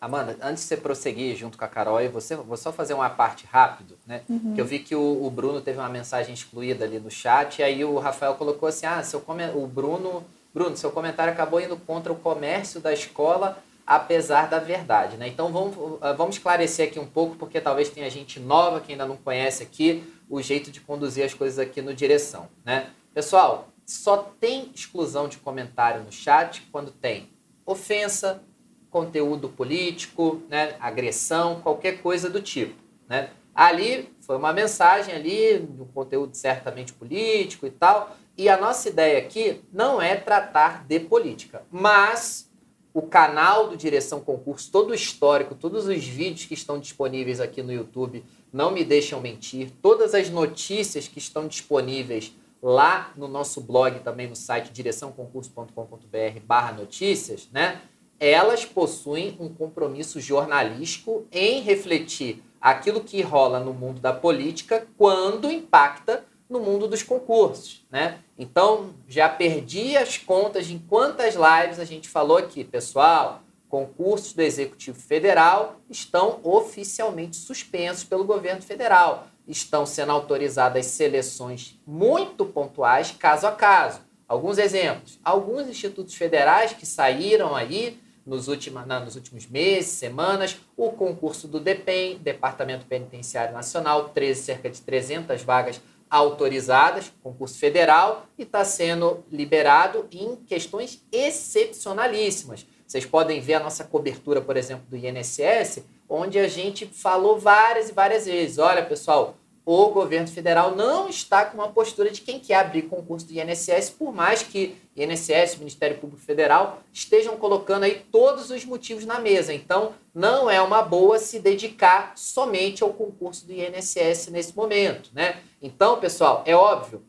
Amanda, 0.00 0.36
antes 0.42 0.64
de 0.64 0.68
você 0.68 0.76
prosseguir 0.76 1.36
junto 1.36 1.56
com 1.56 1.64
a 1.64 1.68
Carol, 1.68 1.96
você, 2.10 2.34
vou 2.34 2.56
só 2.56 2.72
fazer 2.72 2.92
uma 2.92 3.08
parte 3.08 3.46
rápido, 3.46 3.96
né? 4.04 4.22
Uhum. 4.28 4.52
Que 4.54 4.60
eu 4.60 4.64
vi 4.64 4.80
que 4.80 4.96
o, 4.96 5.24
o, 5.24 5.30
Bruno 5.30 5.60
teve 5.60 5.78
uma 5.78 5.88
mensagem 5.88 6.34
excluída 6.34 6.84
ali 6.84 6.98
no 6.98 7.08
chat, 7.08 7.60
e 7.60 7.62
aí 7.62 7.84
o 7.84 7.98
Rafael 8.00 8.34
colocou 8.34 8.68
assim: 8.68 8.84
ah, 8.84 9.00
seu 9.04 9.24
o 9.54 9.66
Bruno, 9.68 10.24
Bruno, 10.52 10.76
seu 10.76 10.90
comentário 10.90 11.32
acabou 11.32 11.60
indo 11.60 11.76
contra 11.76 12.12
o 12.12 12.16
comércio 12.16 12.80
da 12.80 12.92
escola, 12.92 13.62
apesar 13.96 14.48
da 14.48 14.58
verdade, 14.58 15.18
né? 15.18 15.28
Então 15.28 15.52
vamos, 15.52 15.98
ah, 16.00 16.12
vamos 16.12 16.36
esclarecer 16.36 16.88
aqui 16.88 16.98
um 16.98 17.06
pouco, 17.06 17.36
porque 17.36 17.60
talvez 17.60 17.90
tenha 17.90 18.08
gente 18.08 18.40
nova 18.40 18.80
que 18.80 18.92
ainda 18.92 19.04
não 19.06 19.18
conhece 19.18 19.62
aqui 19.62 20.02
o 20.30 20.40
jeito 20.40 20.70
de 20.70 20.80
conduzir 20.80 21.24
as 21.24 21.34
coisas 21.34 21.58
aqui 21.58 21.82
no 21.82 21.92
direção, 21.94 22.48
né? 22.64 22.88
Pessoal, 23.12 23.68
só 23.84 24.16
tem 24.40 24.70
exclusão 24.74 25.28
de 25.28 25.36
comentário 25.36 26.02
no 26.02 26.10
chat 26.10 26.66
quando 26.72 26.90
tem 26.90 27.28
ofensa, 27.66 28.42
conteúdo 28.90 29.50
político, 29.50 30.42
né, 30.48 30.74
agressão, 30.80 31.60
qualquer 31.60 32.00
coisa 32.00 32.30
do 32.30 32.40
tipo. 32.40 32.74
Né? 33.08 33.28
Ali 33.54 34.10
foi 34.20 34.36
uma 34.36 34.52
mensagem 34.52 35.14
ali, 35.14 35.58
um 35.58 35.84
conteúdo 35.86 36.34
certamente 36.34 36.92
político 36.94 37.66
e 37.66 37.70
tal. 37.70 38.16
E 38.36 38.48
a 38.48 38.56
nossa 38.56 38.88
ideia 38.88 39.18
aqui 39.18 39.62
não 39.70 40.00
é 40.00 40.16
tratar 40.16 40.84
de 40.86 40.98
política, 41.00 41.62
mas 41.70 42.50
o 42.94 43.02
canal 43.02 43.68
do 43.68 43.76
Direção 43.76 44.20
Concurso, 44.20 44.70
todo 44.70 44.90
o 44.90 44.94
histórico, 44.94 45.54
todos 45.54 45.86
os 45.86 46.04
vídeos 46.04 46.46
que 46.46 46.54
estão 46.54 46.78
disponíveis 46.78 47.40
aqui 47.40 47.62
no 47.62 47.72
YouTube 47.72 48.24
não 48.52 48.70
me 48.70 48.84
deixam 48.84 49.20
mentir, 49.20 49.70
todas 49.80 50.14
as 50.14 50.28
notícias 50.28 51.08
que 51.08 51.18
estão 51.18 51.48
disponíveis 51.48 52.32
lá 52.62 53.12
no 53.16 53.26
nosso 53.26 53.60
blog, 53.60 54.00
também 54.00 54.28
no 54.28 54.36
site 54.36 54.70
direçãoconcurso.com.br 54.72 56.40
barra 56.46 56.72
notícias, 56.72 57.48
né? 57.52 57.80
elas 58.20 58.64
possuem 58.64 59.36
um 59.40 59.52
compromisso 59.52 60.20
jornalístico 60.20 61.26
em 61.32 61.60
refletir 61.60 62.40
aquilo 62.60 63.00
que 63.00 63.20
rola 63.20 63.58
no 63.58 63.74
mundo 63.74 64.00
da 64.00 64.12
política 64.12 64.86
quando 64.96 65.50
impacta 65.50 66.24
no 66.52 66.60
mundo 66.60 66.86
dos 66.86 67.02
concursos, 67.02 67.84
né? 67.90 68.18
Então, 68.38 68.90
já 69.08 69.28
perdi 69.28 69.96
as 69.96 70.18
contas 70.18 70.66
de 70.66 70.78
quantas 70.88 71.34
lives 71.34 71.80
a 71.80 71.84
gente 71.84 72.08
falou 72.08 72.36
aqui, 72.36 72.62
pessoal. 72.62 73.42
concursos 73.68 74.34
do 74.34 74.42
Executivo 74.42 74.98
Federal 75.00 75.76
estão 75.88 76.40
oficialmente 76.42 77.36
suspensos 77.36 78.04
pelo 78.04 78.22
governo 78.22 78.60
federal. 78.60 79.26
Estão 79.48 79.86
sendo 79.86 80.12
autorizadas 80.12 80.84
seleções 80.86 81.80
muito 81.86 82.44
pontuais, 82.44 83.12
caso 83.18 83.46
a 83.46 83.52
caso. 83.52 84.00
Alguns 84.28 84.58
exemplos. 84.58 85.18
Alguns 85.24 85.66
institutos 85.68 86.14
federais 86.14 86.74
que 86.74 86.84
saíram 86.84 87.56
aí 87.56 87.98
nos, 88.26 88.46
últimos 88.46 88.86
nos 88.86 89.16
últimos 89.16 89.46
meses, 89.46 89.90
semanas, 89.90 90.58
o 90.76 90.90
concurso 90.90 91.48
do 91.48 91.58
DEPEN, 91.58 92.18
Departamento 92.18 92.86
Penitenciário 92.86 93.52
Nacional, 93.52 94.10
13, 94.10 94.42
cerca 94.42 94.70
de 94.70 94.80
300 94.80 95.42
vagas 95.42 95.80
autorizadas, 96.12 97.10
concurso 97.22 97.58
federal, 97.58 98.26
e 98.38 98.42
está 98.42 98.62
sendo 98.66 99.24
liberado 99.32 100.06
em 100.12 100.36
questões 100.36 101.02
excepcionalíssimas. 101.10 102.66
Vocês 102.86 103.06
podem 103.06 103.40
ver 103.40 103.54
a 103.54 103.60
nossa 103.60 103.82
cobertura, 103.82 104.42
por 104.42 104.58
exemplo, 104.58 104.84
do 104.90 104.96
INSS, 104.96 105.82
onde 106.06 106.38
a 106.38 106.46
gente 106.46 106.84
falou 106.84 107.38
várias 107.38 107.88
e 107.88 107.92
várias 107.92 108.26
vezes: 108.26 108.58
olha, 108.58 108.84
pessoal, 108.84 109.36
o 109.64 109.88
governo 109.88 110.28
federal 110.28 110.76
não 110.76 111.08
está 111.08 111.46
com 111.46 111.56
uma 111.56 111.68
postura 111.68 112.10
de 112.10 112.20
quem 112.20 112.38
quer 112.38 112.56
abrir 112.56 112.82
concurso 112.82 113.26
do 113.26 113.32
INSS, 113.32 113.88
por 113.90 114.12
mais 114.12 114.42
que 114.42 114.76
INSS, 114.94 115.56
Ministério 115.56 115.96
Público 115.96 116.20
Federal, 116.20 116.82
estejam 116.92 117.38
colocando 117.38 117.84
aí 117.84 118.04
todos 118.12 118.50
os 118.50 118.64
motivos 118.66 119.06
na 119.06 119.18
mesa. 119.18 119.54
Então, 119.54 119.94
não 120.14 120.50
é 120.50 120.60
uma 120.60 120.82
boa 120.82 121.18
se 121.18 121.38
dedicar 121.38 122.12
somente 122.16 122.82
ao 122.82 122.92
concurso 122.92 123.46
do 123.46 123.52
INSS 123.52 124.28
nesse 124.28 124.54
momento, 124.54 125.10
né? 125.14 125.40
Então, 125.62 126.00
pessoal, 126.00 126.42
é 126.44 126.54
óbvio, 126.54 127.02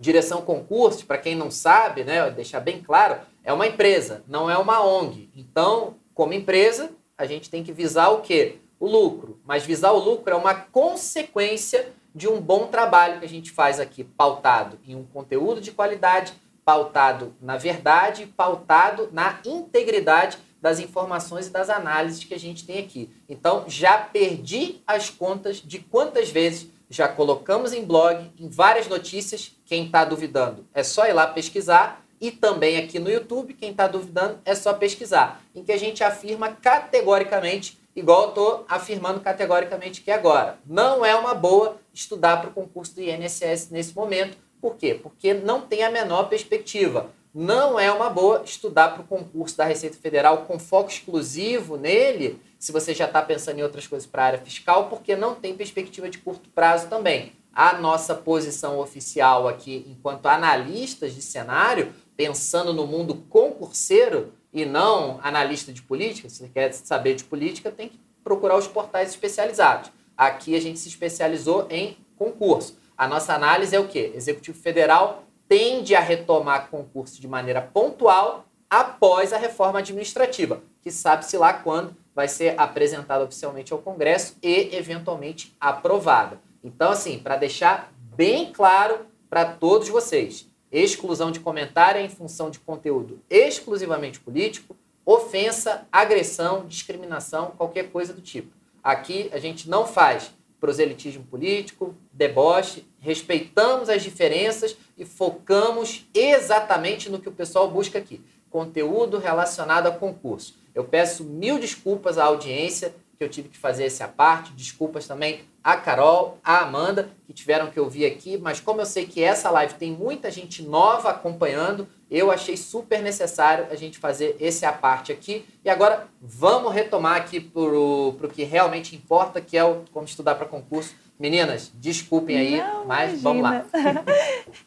direção 0.00 0.42
concurso, 0.42 1.06
para 1.06 1.18
quem 1.18 1.36
não 1.36 1.50
sabe, 1.50 2.02
né, 2.02 2.30
deixar 2.30 2.60
bem 2.60 2.82
claro, 2.82 3.20
é 3.44 3.52
uma 3.52 3.66
empresa, 3.66 4.24
não 4.26 4.50
é 4.50 4.56
uma 4.56 4.84
ONG. 4.84 5.30
Então, 5.36 5.96
como 6.14 6.32
empresa, 6.32 6.90
a 7.16 7.26
gente 7.26 7.50
tem 7.50 7.62
que 7.62 7.72
visar 7.72 8.08
o 8.08 8.22
quê? 8.22 8.58
o 8.82 8.86
lucro, 8.88 9.40
mas 9.44 9.64
visar 9.64 9.92
o 9.92 9.98
lucro 9.98 10.34
é 10.34 10.36
uma 10.36 10.56
consequência 10.56 11.92
de 12.12 12.26
um 12.26 12.40
bom 12.40 12.66
trabalho 12.66 13.20
que 13.20 13.24
a 13.24 13.28
gente 13.28 13.52
faz 13.52 13.78
aqui, 13.78 14.02
pautado 14.02 14.76
em 14.84 14.96
um 14.96 15.04
conteúdo 15.04 15.60
de 15.60 15.70
qualidade, 15.70 16.34
pautado 16.64 17.32
na 17.40 17.56
verdade, 17.56 18.26
pautado 18.26 19.08
na 19.12 19.38
integridade 19.46 20.36
das 20.60 20.80
informações 20.80 21.46
e 21.46 21.50
das 21.50 21.70
análises 21.70 22.24
que 22.24 22.34
a 22.34 22.38
gente 22.38 22.66
tem 22.66 22.80
aqui. 22.80 23.08
Então, 23.28 23.64
já 23.68 23.96
perdi 23.98 24.82
as 24.84 25.08
contas 25.08 25.58
de 25.58 25.78
quantas 25.78 26.30
vezes 26.30 26.68
já 26.92 27.08
colocamos 27.08 27.72
em 27.72 27.84
blog, 27.84 28.30
em 28.38 28.48
várias 28.48 28.86
notícias. 28.86 29.52
Quem 29.64 29.86
está 29.86 30.04
duvidando 30.04 30.66
é 30.74 30.82
só 30.82 31.06
ir 31.06 31.12
lá 31.12 31.26
pesquisar. 31.26 32.04
E 32.20 32.30
também 32.30 32.76
aqui 32.76 33.00
no 33.00 33.10
YouTube, 33.10 33.54
quem 33.54 33.70
está 33.70 33.88
duvidando 33.88 34.38
é 34.44 34.54
só 34.54 34.72
pesquisar, 34.72 35.42
em 35.56 35.64
que 35.64 35.72
a 35.72 35.76
gente 35.76 36.04
afirma 36.04 36.50
categoricamente 36.52 37.82
igual 37.94 38.22
eu 38.22 38.28
estou 38.28 38.64
afirmando 38.68 39.20
categoricamente 39.20 40.00
que 40.00 40.10
agora. 40.10 40.58
Não 40.66 41.04
é 41.04 41.14
uma 41.14 41.34
boa 41.34 41.76
estudar 41.92 42.38
para 42.38 42.50
o 42.50 42.52
concurso 42.52 42.94
do 42.94 43.02
INSS 43.02 43.70
nesse 43.70 43.94
momento. 43.94 44.36
Por 44.60 44.76
quê? 44.76 44.94
Porque 44.94 45.34
não 45.34 45.62
tem 45.62 45.82
a 45.82 45.90
menor 45.90 46.28
perspectiva. 46.28 47.10
Não 47.34 47.78
é 47.80 47.90
uma 47.90 48.10
boa 48.10 48.42
estudar 48.44 48.90
para 48.90 49.02
o 49.02 49.06
concurso 49.06 49.56
da 49.56 49.64
Receita 49.64 49.96
Federal 49.96 50.44
com 50.44 50.58
foco 50.58 50.90
exclusivo 50.90 51.76
nele, 51.76 52.38
se 52.62 52.70
você 52.70 52.94
já 52.94 53.06
está 53.06 53.20
pensando 53.20 53.58
em 53.58 53.62
outras 53.64 53.88
coisas 53.88 54.08
para 54.08 54.22
a 54.22 54.26
área 54.26 54.38
fiscal, 54.38 54.88
porque 54.88 55.16
não 55.16 55.34
tem 55.34 55.52
perspectiva 55.52 56.08
de 56.08 56.18
curto 56.18 56.48
prazo 56.50 56.86
também. 56.86 57.32
A 57.52 57.72
nossa 57.72 58.14
posição 58.14 58.78
oficial 58.78 59.48
aqui, 59.48 59.84
enquanto 59.90 60.26
analistas 60.26 61.12
de 61.12 61.20
cenário, 61.20 61.92
pensando 62.16 62.72
no 62.72 62.86
mundo 62.86 63.16
concurseiro, 63.28 64.32
e 64.52 64.64
não 64.64 65.18
analista 65.24 65.72
de 65.72 65.82
política, 65.82 66.28
se 66.28 66.36
você 66.36 66.48
quer 66.48 66.72
saber 66.72 67.16
de 67.16 67.24
política, 67.24 67.68
tem 67.68 67.88
que 67.88 67.98
procurar 68.22 68.56
os 68.56 68.68
portais 68.68 69.10
especializados. 69.10 69.90
Aqui 70.16 70.54
a 70.54 70.60
gente 70.60 70.78
se 70.78 70.86
especializou 70.86 71.66
em 71.68 71.96
concurso. 72.16 72.78
A 72.96 73.08
nossa 73.08 73.34
análise 73.34 73.74
é 73.74 73.80
o 73.80 73.88
quê? 73.88 74.12
Executivo 74.14 74.56
Federal 74.56 75.24
tende 75.48 75.96
a 75.96 76.00
retomar 76.00 76.68
concurso 76.70 77.20
de 77.20 77.26
maneira 77.26 77.60
pontual 77.60 78.44
após 78.70 79.32
a 79.32 79.36
reforma 79.36 79.80
administrativa, 79.80 80.62
que 80.80 80.92
sabe-se 80.92 81.36
lá 81.36 81.54
quando 81.54 82.00
vai 82.14 82.28
ser 82.28 82.54
apresentada 82.58 83.24
oficialmente 83.24 83.72
ao 83.72 83.78
Congresso 83.78 84.36
e 84.42 84.74
eventualmente 84.74 85.56
aprovada. 85.60 86.40
Então, 86.62 86.90
assim, 86.92 87.18
para 87.18 87.36
deixar 87.36 87.92
bem 88.16 88.52
claro 88.52 89.06
para 89.28 89.44
todos 89.44 89.88
vocês, 89.88 90.46
exclusão 90.70 91.30
de 91.30 91.40
comentário 91.40 92.00
em 92.00 92.08
função 92.08 92.50
de 92.50 92.58
conteúdo 92.58 93.20
exclusivamente 93.28 94.20
político, 94.20 94.76
ofensa, 95.04 95.86
agressão, 95.90 96.66
discriminação, 96.66 97.52
qualquer 97.56 97.90
coisa 97.90 98.12
do 98.12 98.20
tipo. 98.20 98.52
Aqui 98.82 99.28
a 99.32 99.38
gente 99.38 99.68
não 99.68 99.86
faz 99.86 100.32
proselitismo 100.60 101.24
político, 101.24 101.94
deboche, 102.12 102.86
respeitamos 103.00 103.88
as 103.88 104.02
diferenças 104.02 104.76
e 104.96 105.04
focamos 105.04 106.06
exatamente 106.14 107.10
no 107.10 107.18
que 107.18 107.28
o 107.28 107.32
pessoal 107.32 107.68
busca 107.68 107.98
aqui: 107.98 108.20
conteúdo 108.48 109.18
relacionado 109.18 109.88
a 109.88 109.90
concurso. 109.90 110.54
Eu 110.74 110.84
peço 110.84 111.24
mil 111.24 111.58
desculpas 111.58 112.18
à 112.18 112.24
audiência 112.24 112.94
que 113.16 113.24
eu 113.24 113.28
tive 113.28 113.48
que 113.48 113.58
fazer 113.58 113.84
essa 113.84 114.08
parte. 114.08 114.52
Desculpas 114.52 115.06
também 115.06 115.42
a 115.62 115.76
Carol, 115.76 116.38
a 116.42 116.58
Amanda, 116.58 117.10
que 117.24 117.32
tiveram 117.32 117.70
que 117.70 117.78
ouvir 117.78 118.04
aqui, 118.04 118.36
mas 118.36 118.58
como 118.58 118.80
eu 118.80 118.86
sei 118.86 119.06
que 119.06 119.22
essa 119.22 119.48
live 119.50 119.74
tem 119.74 119.92
muita 119.92 120.28
gente 120.30 120.62
nova 120.62 121.10
acompanhando, 121.10 121.86
eu 122.10 122.32
achei 122.32 122.56
super 122.56 123.00
necessário 123.00 123.66
a 123.70 123.76
gente 123.76 123.98
fazer 123.98 124.36
esse 124.40 124.66
a 124.66 124.72
parte 124.72 125.12
aqui. 125.12 125.46
E 125.64 125.70
agora 125.70 126.08
vamos 126.20 126.72
retomar 126.72 127.16
aqui 127.16 127.38
para 127.38 127.62
o 127.62 128.30
que 128.32 128.42
realmente 128.42 128.96
importa, 128.96 129.40
que 129.40 129.56
é 129.56 129.64
o 129.64 129.84
como 129.92 130.04
estudar 130.04 130.34
para 130.34 130.46
concurso. 130.46 130.94
Meninas, 131.18 131.70
desculpem 131.74 132.36
aí, 132.36 132.56
Não, 132.56 132.84
mas 132.84 133.22
imagina. 133.22 133.22
vamos 133.22 133.42
lá. 133.42 134.04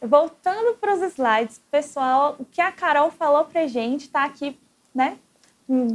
Voltando 0.00 0.74
para 0.78 0.94
os 0.94 1.02
slides, 1.12 1.60
pessoal, 1.70 2.36
o 2.38 2.46
que 2.46 2.62
a 2.62 2.72
Carol 2.72 3.10
falou 3.10 3.44
para 3.44 3.66
gente 3.66 4.06
está 4.06 4.24
aqui, 4.24 4.58
né? 4.94 5.18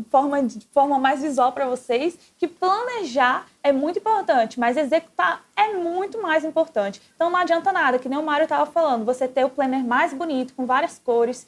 Forma, 0.09 0.43
de 0.43 0.67
forma 0.71 0.99
mais 0.99 1.21
visual 1.21 1.51
para 1.53 1.65
vocês, 1.65 2.17
que 2.37 2.47
planejar 2.47 3.47
é 3.63 3.71
muito 3.71 3.99
importante, 3.99 4.59
mas 4.59 4.75
executar 4.75 5.43
é 5.55 5.73
muito 5.73 6.21
mais 6.21 6.43
importante. 6.43 7.01
Então 7.15 7.29
não 7.29 7.37
adianta 7.37 7.71
nada, 7.71 7.97
que 7.97 8.09
nem 8.09 8.19
o 8.19 8.23
Mário 8.23 8.43
estava 8.43 8.65
falando, 8.69 9.05
você 9.05 9.27
ter 9.27 9.45
o 9.45 9.49
planner 9.49 9.83
mais 9.83 10.13
bonito, 10.13 10.53
com 10.53 10.65
várias 10.65 10.99
cores, 10.99 11.47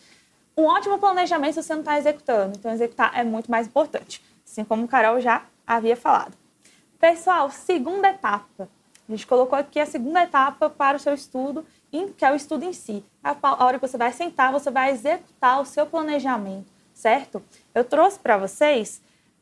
um 0.55 0.63
ótimo 0.63 0.97
planejamento 0.97 1.55
se 1.55 1.63
você 1.63 1.73
não 1.73 1.81
está 1.81 1.97
executando. 1.97 2.55
Então 2.57 2.71
executar 2.71 3.11
é 3.17 3.23
muito 3.23 3.51
mais 3.51 3.67
importante, 3.67 4.23
assim 4.45 4.63
como 4.63 4.85
o 4.85 4.87
Carol 4.87 5.19
já 5.19 5.43
havia 5.67 5.97
falado. 5.97 6.33
Pessoal, 6.99 7.51
segunda 7.51 8.09
etapa. 8.09 8.69
A 9.07 9.11
gente 9.11 9.27
colocou 9.27 9.59
aqui 9.59 9.81
a 9.81 9.85
segunda 9.85 10.23
etapa 10.23 10.69
para 10.69 10.95
o 10.95 10.99
seu 10.99 11.13
estudo, 11.13 11.65
que 12.17 12.23
é 12.23 12.31
o 12.31 12.35
estudo 12.35 12.63
em 12.63 12.71
si. 12.71 13.03
A 13.21 13.65
hora 13.65 13.77
que 13.77 13.85
você 13.85 13.97
vai 13.97 14.13
sentar, 14.13 14.53
você 14.53 14.71
vai 14.71 14.91
executar 14.91 15.61
o 15.61 15.65
seu 15.65 15.85
planejamento 15.85 16.72
certo? 16.93 17.43
Eu 17.73 17.83
trouxe 17.83 18.19
para 18.19 18.37
vocês 18.37 19.01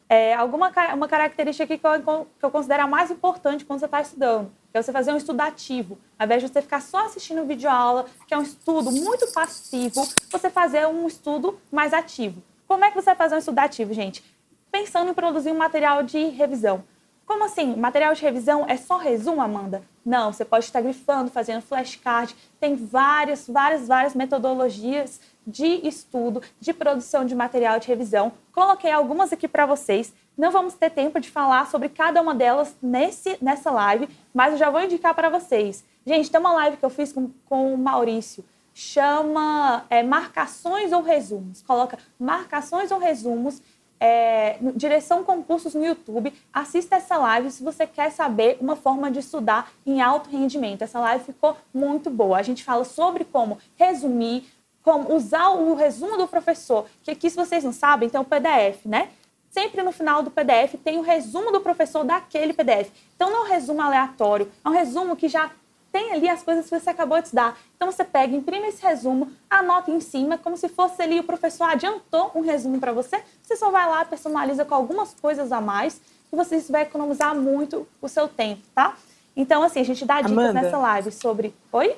é, 0.09 0.33
alguma 0.33 0.71
uma 0.93 1.07
característica 1.07 1.63
aqui 1.63 1.77
que 1.77 1.87
eu, 1.87 2.27
que 2.37 2.45
eu 2.45 2.51
considero 2.51 2.83
a 2.83 2.87
mais 2.87 3.09
importante 3.09 3.63
quando 3.63 3.79
você 3.79 3.85
está 3.85 4.01
estudando, 4.01 4.51
que 4.71 4.77
é 4.77 4.81
você 4.81 4.91
fazer 4.91 5.13
um 5.13 5.17
estudo 5.17 5.39
ativo. 5.39 5.97
Ao 6.19 6.25
invés 6.25 6.41
de 6.41 6.49
você 6.49 6.61
ficar 6.61 6.81
só 6.81 7.05
assistindo 7.05 7.45
vídeo 7.45 7.69
aula, 7.69 8.05
que 8.27 8.33
é 8.33 8.37
um 8.37 8.41
estudo 8.41 8.91
muito 8.91 9.31
passivo, 9.31 10.05
você 10.29 10.49
fazer 10.49 10.85
um 10.87 11.07
estudo 11.07 11.57
mais 11.71 11.93
ativo. 11.93 12.43
Como 12.67 12.83
é 12.83 12.89
que 12.89 12.95
você 12.95 13.05
vai 13.05 13.15
fazer 13.15 13.35
um 13.35 13.39
estudo 13.39 13.59
ativo, 13.59 13.93
gente? 13.93 14.23
Pensando 14.71 15.11
em 15.11 15.13
produzir 15.13 15.51
um 15.51 15.57
material 15.57 16.03
de 16.03 16.25
revisão. 16.29 16.83
Como 17.25 17.45
assim? 17.45 17.75
Material 17.77 18.13
de 18.13 18.21
revisão 18.21 18.65
é 18.67 18.75
só 18.75 18.97
resumo, 18.97 19.41
Amanda? 19.41 19.81
Não, 20.05 20.33
você 20.33 20.43
pode 20.43 20.65
estar 20.65 20.81
grifando, 20.81 21.31
fazendo 21.31 21.61
flashcard. 21.61 22.35
Tem 22.59 22.75
várias, 22.75 23.47
várias, 23.47 23.87
várias 23.87 24.13
metodologias 24.13 25.21
de 25.45 25.87
estudo, 25.87 26.41
de 26.59 26.73
produção 26.73 27.25
de 27.25 27.35
material 27.35 27.79
de 27.79 27.87
revisão. 27.87 28.31
Coloquei 28.53 28.91
algumas 28.91 29.33
aqui 29.33 29.47
para 29.47 29.65
vocês. 29.65 30.13
Não 30.37 30.51
vamos 30.51 30.73
ter 30.73 30.89
tempo 30.89 31.19
de 31.19 31.29
falar 31.29 31.69
sobre 31.69 31.89
cada 31.89 32.21
uma 32.21 32.33
delas 32.33 32.75
nesse, 32.81 33.37
nessa 33.41 33.71
live, 33.71 34.09
mas 34.33 34.53
eu 34.53 34.59
já 34.59 34.69
vou 34.69 34.81
indicar 34.81 35.13
para 35.13 35.29
vocês. 35.29 35.83
Gente, 36.05 36.31
tem 36.31 36.39
uma 36.39 36.53
live 36.53 36.77
que 36.77 36.85
eu 36.85 36.89
fiz 36.89 37.13
com, 37.13 37.29
com 37.45 37.73
o 37.73 37.77
Maurício, 37.77 38.43
chama 38.73 39.85
é, 39.89 40.01
Marcações 40.01 40.91
ou 40.91 41.01
Resumos. 41.01 41.61
Coloca 41.61 41.97
Marcações 42.19 42.91
ou 42.91 42.99
Resumos, 42.99 43.61
é, 43.99 44.57
direção 44.75 45.23
concursos 45.23 45.75
no 45.75 45.85
YouTube. 45.85 46.33
Assista 46.51 46.95
essa 46.95 47.17
live 47.17 47.51
se 47.51 47.63
você 47.63 47.85
quer 47.85 48.11
saber 48.11 48.57
uma 48.59 48.75
forma 48.75 49.11
de 49.11 49.19
estudar 49.19 49.71
em 49.85 50.01
alto 50.01 50.29
rendimento. 50.29 50.81
Essa 50.81 50.99
live 50.99 51.23
ficou 51.23 51.55
muito 51.71 52.09
boa. 52.09 52.39
A 52.39 52.41
gente 52.41 52.63
fala 52.63 52.83
sobre 52.83 53.23
como 53.23 53.59
resumir, 53.75 54.47
como 54.83 55.15
usar 55.15 55.49
o 55.49 55.75
resumo 55.75 56.17
do 56.17 56.27
professor, 56.27 56.85
que 57.03 57.11
aqui, 57.11 57.29
se 57.29 57.35
vocês 57.35 57.63
não 57.63 57.73
sabem, 57.73 58.09
tem 58.09 58.19
o 58.19 58.25
PDF, 58.25 58.85
né? 58.85 59.09
Sempre 59.49 59.83
no 59.83 59.91
final 59.91 60.23
do 60.23 60.31
PDF 60.31 60.75
tem 60.83 60.97
o 60.97 61.01
resumo 61.01 61.51
do 61.51 61.59
professor 61.59 62.03
daquele 62.03 62.53
PDF. 62.53 62.89
Então, 63.15 63.29
não 63.29 63.39
é 63.39 63.41
um 63.41 63.49
resumo 63.49 63.81
aleatório, 63.81 64.51
é 64.63 64.69
um 64.69 64.71
resumo 64.71 65.15
que 65.15 65.27
já 65.27 65.51
tem 65.91 66.13
ali 66.13 66.29
as 66.29 66.41
coisas 66.41 66.69
que 66.69 66.79
você 66.79 66.89
acabou 66.89 67.17
de 67.19 67.25
estudar. 67.25 67.57
Então 67.75 67.91
você 67.91 68.03
pega, 68.03 68.35
imprime 68.35 68.67
esse 68.67 68.81
resumo, 68.81 69.31
anota 69.49 69.91
em 69.91 69.99
cima, 69.99 70.37
como 70.37 70.55
se 70.55 70.69
fosse 70.69 71.01
ali 71.01 71.19
o 71.19 71.23
professor 71.23 71.65
adiantou 71.65 72.31
um 72.33 72.41
resumo 72.41 72.79
para 72.79 72.93
você. 72.93 73.21
Você 73.41 73.57
só 73.57 73.69
vai 73.69 73.87
lá, 73.89 74.05
personaliza 74.05 74.63
com 74.63 74.73
algumas 74.73 75.13
coisas 75.13 75.51
a 75.51 75.59
mais 75.59 76.01
e 76.31 76.35
você 76.35 76.59
vai 76.69 76.83
economizar 76.83 77.35
muito 77.35 77.87
o 78.01 78.07
seu 78.07 78.27
tempo, 78.27 78.61
tá? 78.73 78.95
Então, 79.35 79.63
assim, 79.63 79.79
a 79.79 79.83
gente 79.83 80.05
dá 80.05 80.21
dicas 80.21 80.31
Amanda. 80.31 80.53
nessa 80.53 80.77
live 80.77 81.11
sobre. 81.11 81.53
Oi? 81.71 81.95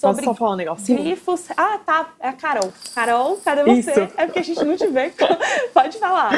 Posso 0.00 0.22
só 0.22 0.34
falar 0.34 0.52
um 0.52 0.56
negocinho? 0.56 1.02
Grifos. 1.02 1.48
Ah, 1.56 1.78
tá. 1.84 2.14
É 2.20 2.28
a 2.28 2.32
Carol. 2.32 2.72
Carol, 2.94 3.36
cadê 3.44 3.64
você? 3.64 3.90
Isso. 3.90 4.14
É 4.16 4.26
porque 4.26 4.38
a 4.38 4.42
gente 4.42 4.64
não 4.64 4.76
te 4.76 4.86
vê. 4.86 5.12
Pode 5.74 5.98
falar. 5.98 6.32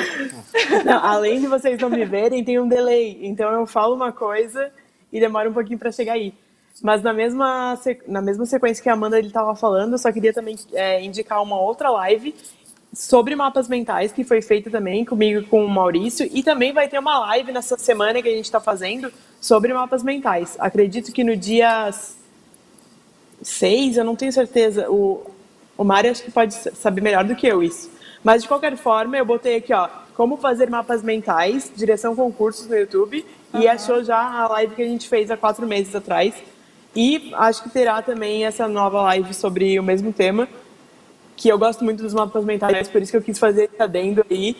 Não, 0.84 1.04
além 1.04 1.40
de 1.40 1.46
vocês 1.46 1.78
não 1.78 1.90
me 1.90 2.04
verem, 2.06 2.42
tem 2.42 2.58
um 2.58 2.66
delay. 2.66 3.18
Então 3.22 3.50
eu 3.52 3.66
falo 3.66 3.94
uma 3.94 4.12
coisa 4.12 4.72
e 5.12 5.20
demora 5.20 5.50
um 5.50 5.52
pouquinho 5.52 5.78
para 5.78 5.92
chegar 5.92 6.14
aí. 6.14 6.32
Mas 6.82 7.02
na 7.02 7.12
mesma, 7.12 7.78
na 8.06 8.22
mesma 8.22 8.46
sequência 8.46 8.82
que 8.82 8.88
a 8.88 8.94
Amanda 8.94 9.20
estava 9.20 9.54
falando, 9.54 9.92
eu 9.92 9.98
só 9.98 10.10
queria 10.10 10.32
também 10.32 10.56
é, 10.72 11.02
indicar 11.02 11.42
uma 11.42 11.60
outra 11.60 11.90
live 11.90 12.34
sobre 12.92 13.36
mapas 13.36 13.68
mentais 13.68 14.10
que 14.10 14.24
foi 14.24 14.40
feita 14.40 14.70
também 14.70 15.04
comigo 15.04 15.40
e 15.40 15.44
com 15.44 15.64
o 15.64 15.68
Maurício. 15.68 16.28
E 16.32 16.42
também 16.42 16.72
vai 16.72 16.88
ter 16.88 16.98
uma 16.98 17.18
live 17.18 17.52
nessa 17.52 17.76
semana 17.76 18.22
que 18.22 18.28
a 18.28 18.32
gente 18.32 18.46
está 18.46 18.60
fazendo 18.60 19.12
sobre 19.38 19.74
mapas 19.74 20.02
mentais. 20.02 20.56
Acredito 20.58 21.12
que 21.12 21.22
no 21.22 21.36
dia 21.36 21.90
6, 23.42 23.96
eu 23.96 24.04
não 24.04 24.16
tenho 24.16 24.32
certeza. 24.32 24.90
O, 24.90 25.22
o 25.76 25.84
Mário 25.84 26.10
acho 26.10 26.22
que 26.22 26.30
pode 26.30 26.54
saber 26.54 27.00
melhor 27.00 27.24
do 27.24 27.34
que 27.34 27.46
eu 27.46 27.62
isso. 27.62 27.90
Mas 28.22 28.42
de 28.42 28.48
qualquer 28.48 28.76
forma, 28.76 29.16
eu 29.16 29.24
botei 29.24 29.56
aqui, 29.56 29.72
ó, 29.72 29.88
como 30.14 30.36
fazer 30.36 30.68
mapas 30.68 31.02
mentais, 31.02 31.72
direção 31.74 32.14
concursos 32.14 32.66
no 32.66 32.76
YouTube, 32.76 33.24
e 33.54 33.66
achou 33.66 34.04
já 34.04 34.18
a 34.20 34.46
live 34.48 34.74
que 34.74 34.82
a 34.82 34.86
gente 34.86 35.08
fez 35.08 35.30
há 35.30 35.36
quatro 35.36 35.66
meses 35.66 35.94
atrás. 35.94 36.34
E 36.94 37.32
acho 37.34 37.62
que 37.62 37.70
terá 37.70 38.02
também 38.02 38.44
essa 38.44 38.68
nova 38.68 39.00
live 39.02 39.32
sobre 39.32 39.78
o 39.78 39.82
mesmo 39.82 40.12
tema, 40.12 40.48
que 41.36 41.48
eu 41.48 41.58
gosto 41.58 41.82
muito 41.82 42.02
dos 42.02 42.12
mapas 42.12 42.44
mentais, 42.44 42.88
por 42.88 43.00
isso 43.00 43.10
que 43.10 43.16
eu 43.16 43.22
quis 43.22 43.38
fazer 43.38 43.70
esse 43.72 43.82
adendo 43.82 44.24
aí, 44.30 44.56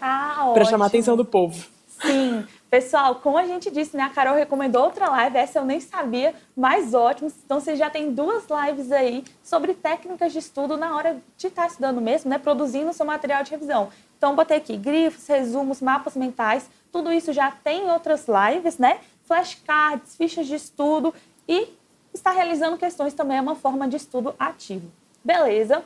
Ah, 0.00 0.50
para 0.54 0.64
chamar 0.64 0.84
a 0.84 0.88
atenção 0.88 1.16
do 1.16 1.24
povo. 1.24 1.66
Sim. 2.00 2.44
Pessoal, 2.70 3.16
como 3.16 3.36
a 3.36 3.44
gente 3.44 3.68
disse, 3.68 3.96
né? 3.96 4.04
A 4.04 4.10
Carol 4.10 4.36
recomendou 4.36 4.84
outra 4.84 5.10
live, 5.10 5.36
essa 5.36 5.58
eu 5.58 5.64
nem 5.64 5.80
sabia, 5.80 6.32
mas 6.56 6.94
ótimo. 6.94 7.30
Então 7.44 7.58
você 7.58 7.74
já 7.74 7.90
tem 7.90 8.12
duas 8.12 8.44
lives 8.48 8.92
aí 8.92 9.24
sobre 9.42 9.74
técnicas 9.74 10.32
de 10.32 10.38
estudo 10.38 10.76
na 10.76 10.94
hora 10.94 11.20
de 11.36 11.48
estar 11.48 11.66
estudando 11.66 12.00
mesmo, 12.00 12.30
né? 12.30 12.38
Produzindo 12.38 12.92
seu 12.92 13.04
material 13.04 13.42
de 13.42 13.50
revisão. 13.50 13.88
Então 14.16 14.36
botei 14.36 14.58
aqui 14.58 14.76
grifos, 14.76 15.26
resumos, 15.26 15.80
mapas 15.80 16.14
mentais, 16.14 16.70
tudo 16.92 17.12
isso 17.12 17.32
já 17.32 17.50
tem 17.50 17.86
em 17.86 17.90
outras 17.90 18.26
lives, 18.28 18.78
né? 18.78 19.00
Flashcards, 19.24 20.14
fichas 20.14 20.46
de 20.46 20.54
estudo 20.54 21.12
e 21.48 21.76
estar 22.14 22.30
realizando 22.30 22.76
questões 22.76 23.14
também 23.14 23.38
é 23.38 23.40
uma 23.40 23.56
forma 23.56 23.88
de 23.88 23.96
estudo 23.96 24.32
ativo. 24.38 24.88
Beleza? 25.24 25.82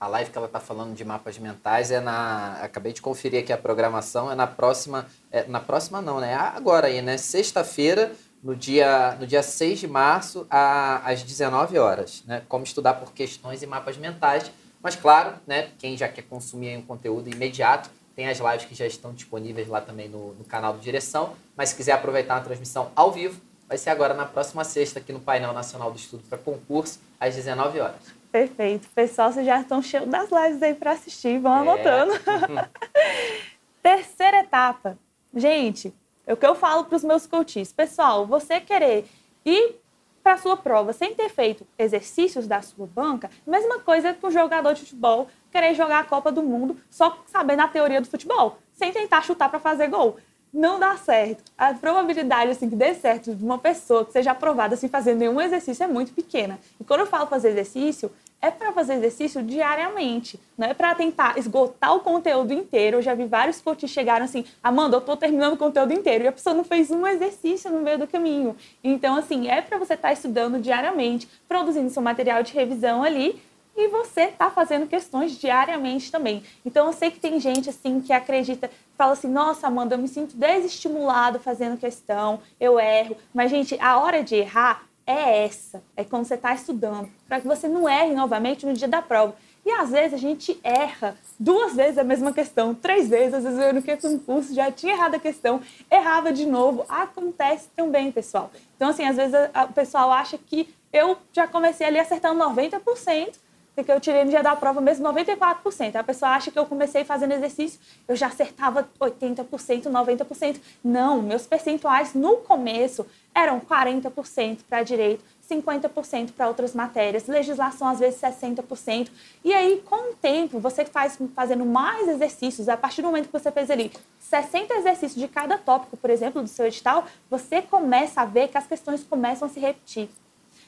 A 0.00 0.06
live 0.06 0.30
que 0.30 0.38
ela 0.38 0.46
está 0.46 0.58
falando 0.58 0.94
de 0.94 1.04
mapas 1.04 1.36
mentais 1.38 1.90
é 1.90 2.00
na. 2.00 2.54
Acabei 2.62 2.90
de 2.92 3.02
conferir 3.02 3.42
aqui 3.42 3.52
a 3.52 3.58
programação, 3.58 4.32
é 4.32 4.34
na 4.34 4.46
próxima. 4.46 5.06
é, 5.30 5.44
na 5.46 5.60
próxima 5.60 6.00
não, 6.00 6.18
né? 6.18 6.34
Agora 6.34 6.86
aí, 6.86 7.02
né? 7.02 7.18
Sexta-feira, 7.18 8.12
no 8.42 8.56
dia, 8.56 9.14
no 9.20 9.26
dia 9.26 9.42
6 9.42 9.78
de 9.80 9.86
março, 9.86 10.46
a- 10.48 11.02
às 11.04 11.22
19 11.22 11.78
horas. 11.78 12.22
Né? 12.26 12.42
Como 12.48 12.64
estudar 12.64 12.94
por 12.94 13.12
questões 13.12 13.62
e 13.62 13.66
mapas 13.66 13.98
mentais. 13.98 14.50
Mas 14.82 14.96
claro, 14.96 15.34
né? 15.46 15.68
Quem 15.78 15.94
já 15.98 16.08
quer 16.08 16.22
consumir 16.22 16.74
um 16.78 16.82
conteúdo 16.82 17.28
imediato, 17.28 17.90
tem 18.16 18.26
as 18.26 18.38
lives 18.38 18.64
que 18.64 18.74
já 18.74 18.86
estão 18.86 19.12
disponíveis 19.12 19.68
lá 19.68 19.82
também 19.82 20.08
no, 20.08 20.32
no 20.32 20.44
canal 20.44 20.72
do 20.72 20.78
Direção. 20.80 21.34
Mas 21.54 21.68
se 21.68 21.74
quiser 21.76 21.92
aproveitar 21.92 22.36
uma 22.36 22.40
transmissão 22.44 22.90
ao 22.96 23.12
vivo, 23.12 23.38
vai 23.68 23.76
ser 23.76 23.90
agora 23.90 24.14
na 24.14 24.24
próxima 24.24 24.64
sexta 24.64 24.98
aqui 24.98 25.12
no 25.12 25.20
painel 25.20 25.52
nacional 25.52 25.90
do 25.90 25.98
estudo 25.98 26.22
para 26.26 26.38
concurso, 26.38 26.98
às 27.20 27.34
19 27.34 27.78
horas. 27.80 28.19
Perfeito. 28.30 28.88
Pessoal, 28.94 29.32
vocês 29.32 29.44
já 29.44 29.60
estão 29.60 29.82
cheios 29.82 30.06
das 30.08 30.30
lives 30.30 30.62
aí 30.62 30.74
para 30.74 30.92
assistir, 30.92 31.38
vão 31.38 31.52
É. 31.56 31.60
anotando. 31.60 32.12
Terceira 33.82 34.40
etapa. 34.40 34.96
Gente, 35.34 35.92
é 36.26 36.32
o 36.32 36.36
que 36.36 36.46
eu 36.46 36.54
falo 36.54 36.84
para 36.84 36.96
os 36.96 37.04
meus 37.04 37.26
coaches. 37.26 37.72
Pessoal, 37.72 38.26
você 38.26 38.60
querer 38.60 39.04
ir 39.44 39.76
para 40.22 40.34
a 40.34 40.38
sua 40.38 40.56
prova 40.56 40.92
sem 40.92 41.14
ter 41.14 41.30
feito 41.30 41.66
exercícios 41.78 42.46
da 42.46 42.60
sua 42.60 42.86
banca, 42.86 43.30
mesma 43.46 43.78
coisa 43.80 44.12
que 44.12 44.24
um 44.26 44.30
jogador 44.30 44.74
de 44.74 44.80
futebol 44.80 45.28
querer 45.50 45.74
jogar 45.74 46.00
a 46.00 46.04
Copa 46.04 46.30
do 46.30 46.42
Mundo 46.42 46.76
só 46.90 47.18
sabendo 47.26 47.60
a 47.62 47.68
teoria 47.68 48.00
do 48.02 48.06
futebol, 48.06 48.58
sem 48.74 48.92
tentar 48.92 49.22
chutar 49.22 49.48
para 49.48 49.58
fazer 49.58 49.88
gol. 49.88 50.18
Não 50.52 50.78
dá 50.80 50.96
certo. 50.96 51.44
A 51.56 51.72
probabilidade 51.72 52.50
assim, 52.50 52.68
que 52.68 52.74
dê 52.76 52.92
certo 52.92 53.34
de 53.34 53.42
uma 53.44 53.56
pessoa 53.56 54.04
que 54.04 54.12
seja 54.12 54.32
aprovada 54.32 54.76
sem 54.76 54.88
fazer 54.90 55.14
nenhum 55.14 55.40
exercício 55.40 55.84
é 55.84 55.86
muito 55.86 56.12
pequena. 56.12 56.58
E 56.78 56.84
quando 56.84 57.00
eu 57.00 57.06
falo 57.06 57.26
fazer 57.28 57.50
exercício, 57.50 58.10
é 58.42 58.50
para 58.50 58.72
fazer 58.72 58.94
exercício 58.94 59.42
diariamente, 59.42 60.40
não 60.56 60.68
é 60.68 60.74
para 60.74 60.94
tentar 60.94 61.38
esgotar 61.38 61.94
o 61.94 62.00
conteúdo 62.00 62.52
inteiro. 62.52 62.96
Eu 62.96 63.02
já 63.02 63.14
vi 63.14 63.26
vários 63.26 63.60
coaches 63.60 63.90
chegaram 63.90 64.24
assim, 64.24 64.44
Amanda, 64.62 64.96
eu 64.96 65.00
estou 65.00 65.16
terminando 65.16 65.54
o 65.54 65.58
conteúdo 65.58 65.92
inteiro 65.92 66.24
e 66.24 66.28
a 66.28 66.32
pessoa 66.32 66.54
não 66.54 66.64
fez 66.64 66.90
um 66.90 67.06
exercício 67.06 67.70
no 67.70 67.80
meio 67.80 67.98
do 67.98 68.06
caminho. 68.06 68.56
Então, 68.82 69.16
assim, 69.16 69.48
é 69.48 69.60
para 69.60 69.78
você 69.78 69.94
estar 69.94 70.12
estudando 70.12 70.58
diariamente, 70.58 71.28
produzindo 71.46 71.90
seu 71.90 72.02
material 72.02 72.42
de 72.42 72.52
revisão 72.54 73.02
ali 73.02 73.40
e 73.76 73.88
você 73.88 74.22
está 74.22 74.50
fazendo 74.50 74.86
questões 74.86 75.32
diariamente 75.38 76.10
também. 76.10 76.42
Então, 76.64 76.86
eu 76.86 76.92
sei 76.92 77.10
que 77.10 77.20
tem 77.20 77.38
gente 77.38 77.70
assim 77.70 78.00
que 78.00 78.12
acredita, 78.12 78.70
fala 78.96 79.12
assim: 79.12 79.28
nossa, 79.28 79.66
Amanda, 79.66 79.94
eu 79.94 79.98
me 79.98 80.08
sinto 80.08 80.36
desestimulado 80.36 81.38
fazendo 81.38 81.78
questão, 81.78 82.40
eu 82.58 82.80
erro. 82.80 83.16
Mas, 83.32 83.50
gente, 83.50 83.78
a 83.80 83.98
hora 83.98 84.22
de 84.22 84.34
errar 84.34 84.89
é 85.10 85.44
essa, 85.44 85.82
é 85.96 86.04
quando 86.04 86.24
você 86.24 86.34
está 86.34 86.54
estudando, 86.54 87.08
para 87.26 87.40
que 87.40 87.46
você 87.46 87.66
não 87.66 87.88
erre 87.88 88.14
novamente 88.14 88.64
no 88.64 88.72
dia 88.72 88.86
da 88.86 89.02
prova. 89.02 89.34
E 89.66 89.70
às 89.72 89.90
vezes 89.90 90.14
a 90.14 90.16
gente 90.16 90.58
erra 90.62 91.16
duas 91.38 91.74
vezes 91.74 91.98
a 91.98 92.04
mesma 92.04 92.32
questão, 92.32 92.74
três 92.74 93.08
vezes, 93.08 93.34
às 93.34 93.44
vezes 93.44 93.58
eu 93.58 93.74
no 93.74 93.82
que 93.82 93.96
concurso 93.96 94.54
já 94.54 94.70
tinha 94.70 94.94
errado 94.94 95.16
a 95.16 95.18
questão, 95.18 95.60
errava 95.90 96.32
de 96.32 96.46
novo. 96.46 96.84
Acontece 96.88 97.68
também, 97.76 98.10
pessoal. 98.10 98.50
Então, 98.76 98.88
assim, 98.88 99.04
às 99.04 99.16
vezes 99.16 99.34
o 99.68 99.72
pessoal 99.72 100.10
acha 100.12 100.38
que 100.38 100.72
eu 100.92 101.16
já 101.32 101.46
comecei 101.46 101.86
ali 101.86 101.98
acertando 101.98 102.42
90%, 102.42 103.34
porque 103.80 103.92
eu 103.92 104.00
tirei 104.00 104.24
no 104.24 104.30
dia 104.30 104.42
da 104.42 104.54
prova 104.54 104.80
mesmo 104.80 105.08
94%. 105.08 105.96
A 105.96 106.04
pessoa 106.04 106.32
acha 106.32 106.50
que 106.50 106.58
eu 106.58 106.66
comecei 106.66 107.02
fazendo 107.02 107.32
exercício, 107.32 107.80
eu 108.06 108.14
já 108.14 108.26
acertava 108.26 108.86
80%, 109.00 109.84
90%. 109.84 110.60
Não, 110.84 111.22
meus 111.22 111.46
percentuais 111.46 112.12
no 112.12 112.36
começo 112.38 113.06
eram 113.34 113.58
40% 113.58 114.58
para 114.68 114.82
direito, 114.82 115.24
50% 115.50 116.32
para 116.32 116.46
outras 116.46 116.74
matérias, 116.74 117.26
legislação 117.26 117.88
às 117.88 117.98
vezes 117.98 118.20
60%. 118.20 119.08
E 119.42 119.54
aí, 119.54 119.82
com 119.86 120.10
o 120.10 120.14
tempo, 120.14 120.58
você 120.58 120.84
faz 120.84 121.18
fazendo 121.34 121.64
mais 121.64 122.06
exercícios, 122.06 122.68
a 122.68 122.76
partir 122.76 123.00
do 123.00 123.06
momento 123.06 123.26
que 123.26 123.32
você 123.32 123.50
fez 123.50 123.70
ali 123.70 123.90
60 124.18 124.74
exercícios 124.74 125.20
de 125.20 125.26
cada 125.26 125.56
tópico, 125.56 125.96
por 125.96 126.10
exemplo, 126.10 126.42
do 126.42 126.48
seu 126.48 126.66
edital, 126.66 127.06
você 127.30 127.62
começa 127.62 128.20
a 128.20 128.24
ver 128.26 128.48
que 128.48 128.58
as 128.58 128.66
questões 128.66 129.02
começam 129.02 129.48
a 129.48 129.50
se 129.50 129.58
repetir. 129.58 130.10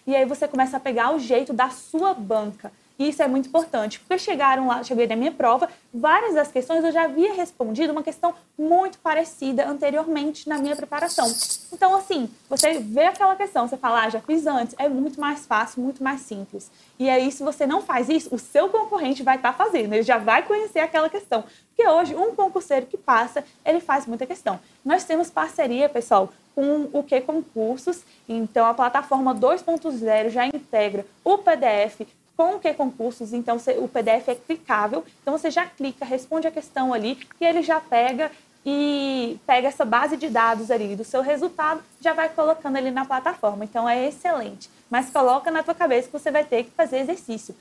E 0.07 0.17
aí 0.17 0.25
você 0.25 0.49
começa 0.49 0.79
a 0.79 0.81
pegar 0.81 1.15
o 1.15 1.19
jeito 1.19 1.53
da 1.53 1.69
sua 1.69 2.15
banca. 2.15 2.73
E 2.99 3.09
isso 3.09 3.22
é 3.22 3.28
muito 3.28 3.49
importante, 3.49 3.99
porque 4.01 4.18
chegaram 4.18 4.68
lá, 4.68 4.82
cheguei 4.82 5.07
na 5.07 5.16
minha 5.16 5.32
prova, 5.32 5.68
várias 5.93 6.34
das 6.34 6.53
questões 6.53 6.84
eu 6.84 6.93
já 6.93 7.05
havia 7.05 7.32
respondido 7.32 7.93
uma 7.93 8.03
questão 8.03 8.34
muito 8.57 8.99
parecida 8.99 9.66
anteriormente 9.66 10.49
na 10.49 10.59
minha 10.59 10.76
preparação. 10.76 11.26
Então, 11.72 11.95
assim, 11.95 12.28
você 12.49 12.78
vê 12.78 13.05
aquela 13.05 13.34
questão, 13.34 13.66
você 13.66 13.76
fala, 13.76 14.03
ah, 14.03 14.11
já 14.11 14.20
fiz 14.20 14.47
antes, 14.47 14.74
é 14.78 14.88
muito 14.88 15.20
mais 15.20 15.47
fácil, 15.47 15.82
muito 15.82 16.03
mais 16.03 16.20
simples. 16.20 16.70
E 16.99 17.09
aí, 17.09 17.32
se 17.32 17.43
você 17.43 17.66
não 17.66 17.82
faz 17.82 18.09
isso, 18.09 18.34
o 18.34 18.38
seu 18.38 18.68
concorrente 18.68 19.22
vai 19.22 19.36
estar 19.36 19.53
fazendo, 19.53 19.93
ele 19.95 20.03
já 20.03 20.18
vai 20.18 20.43
conhecer 20.45 20.80
aquela 20.80 21.09
questão. 21.09 21.45
Porque 21.68 21.88
hoje, 21.88 22.14
um 22.14 22.34
concurseiro 22.34 22.86
que 22.86 22.97
passa, 22.97 23.45
ele 23.64 23.80
faz 23.80 24.07
muita 24.07 24.26
questão. 24.26 24.61
Nós 24.84 25.05
temos 25.05 25.30
parceria, 25.30 25.88
pessoal, 25.88 26.32
com 26.55 26.88
o 26.93 27.03
que 27.03 27.20
concursos. 27.20 28.03
Então, 28.28 28.66
a 28.66 28.74
plataforma 28.74 29.34
2.0 29.34 30.28
já 30.28 30.47
integra 30.47 31.07
o 31.24 31.38
PDF 31.38 32.03
com 32.43 32.57
o 32.57 32.59
que 32.59 32.74
concursos. 32.74 33.32
Então, 33.32 33.57
o 33.78 33.88
PDF 33.88 34.28
é 34.28 34.34
clicável. 34.34 35.05
Então, 35.20 35.36
você 35.36 35.51
já 35.51 35.64
clica, 35.64 36.05
responde 36.05 36.49
a 36.49 36.51
questão 36.51 36.93
ali 36.93 37.18
e 37.40 37.45
ele 37.45 37.62
já 37.62 37.80
pega 37.80 38.32
e 38.66 39.38
pega 39.47 39.68
essa 39.68 39.84
base 39.84 40.16
de 40.16 40.28
dados 40.28 40.70
ali 40.70 40.95
do 40.95 41.05
seu 41.05 41.20
resultado, 41.20 41.82
já 42.01 42.12
vai 42.12 42.28
colocando 42.28 42.76
ali 42.76 42.90
na 42.90 43.05
plataforma. 43.05 43.64
Então, 43.64 43.88
é 43.88 44.09
excelente. 44.09 44.68
Mas 44.90 45.11
coloca 45.11 45.51
na 45.51 45.62
tua 45.62 45.74
cabeça 45.74 46.09
que 46.09 46.12
você 46.12 46.30
vai 46.30 46.45
ter 46.45 46.64
que 46.64 46.70
fazer 46.70 46.99
exercício. 46.99 47.55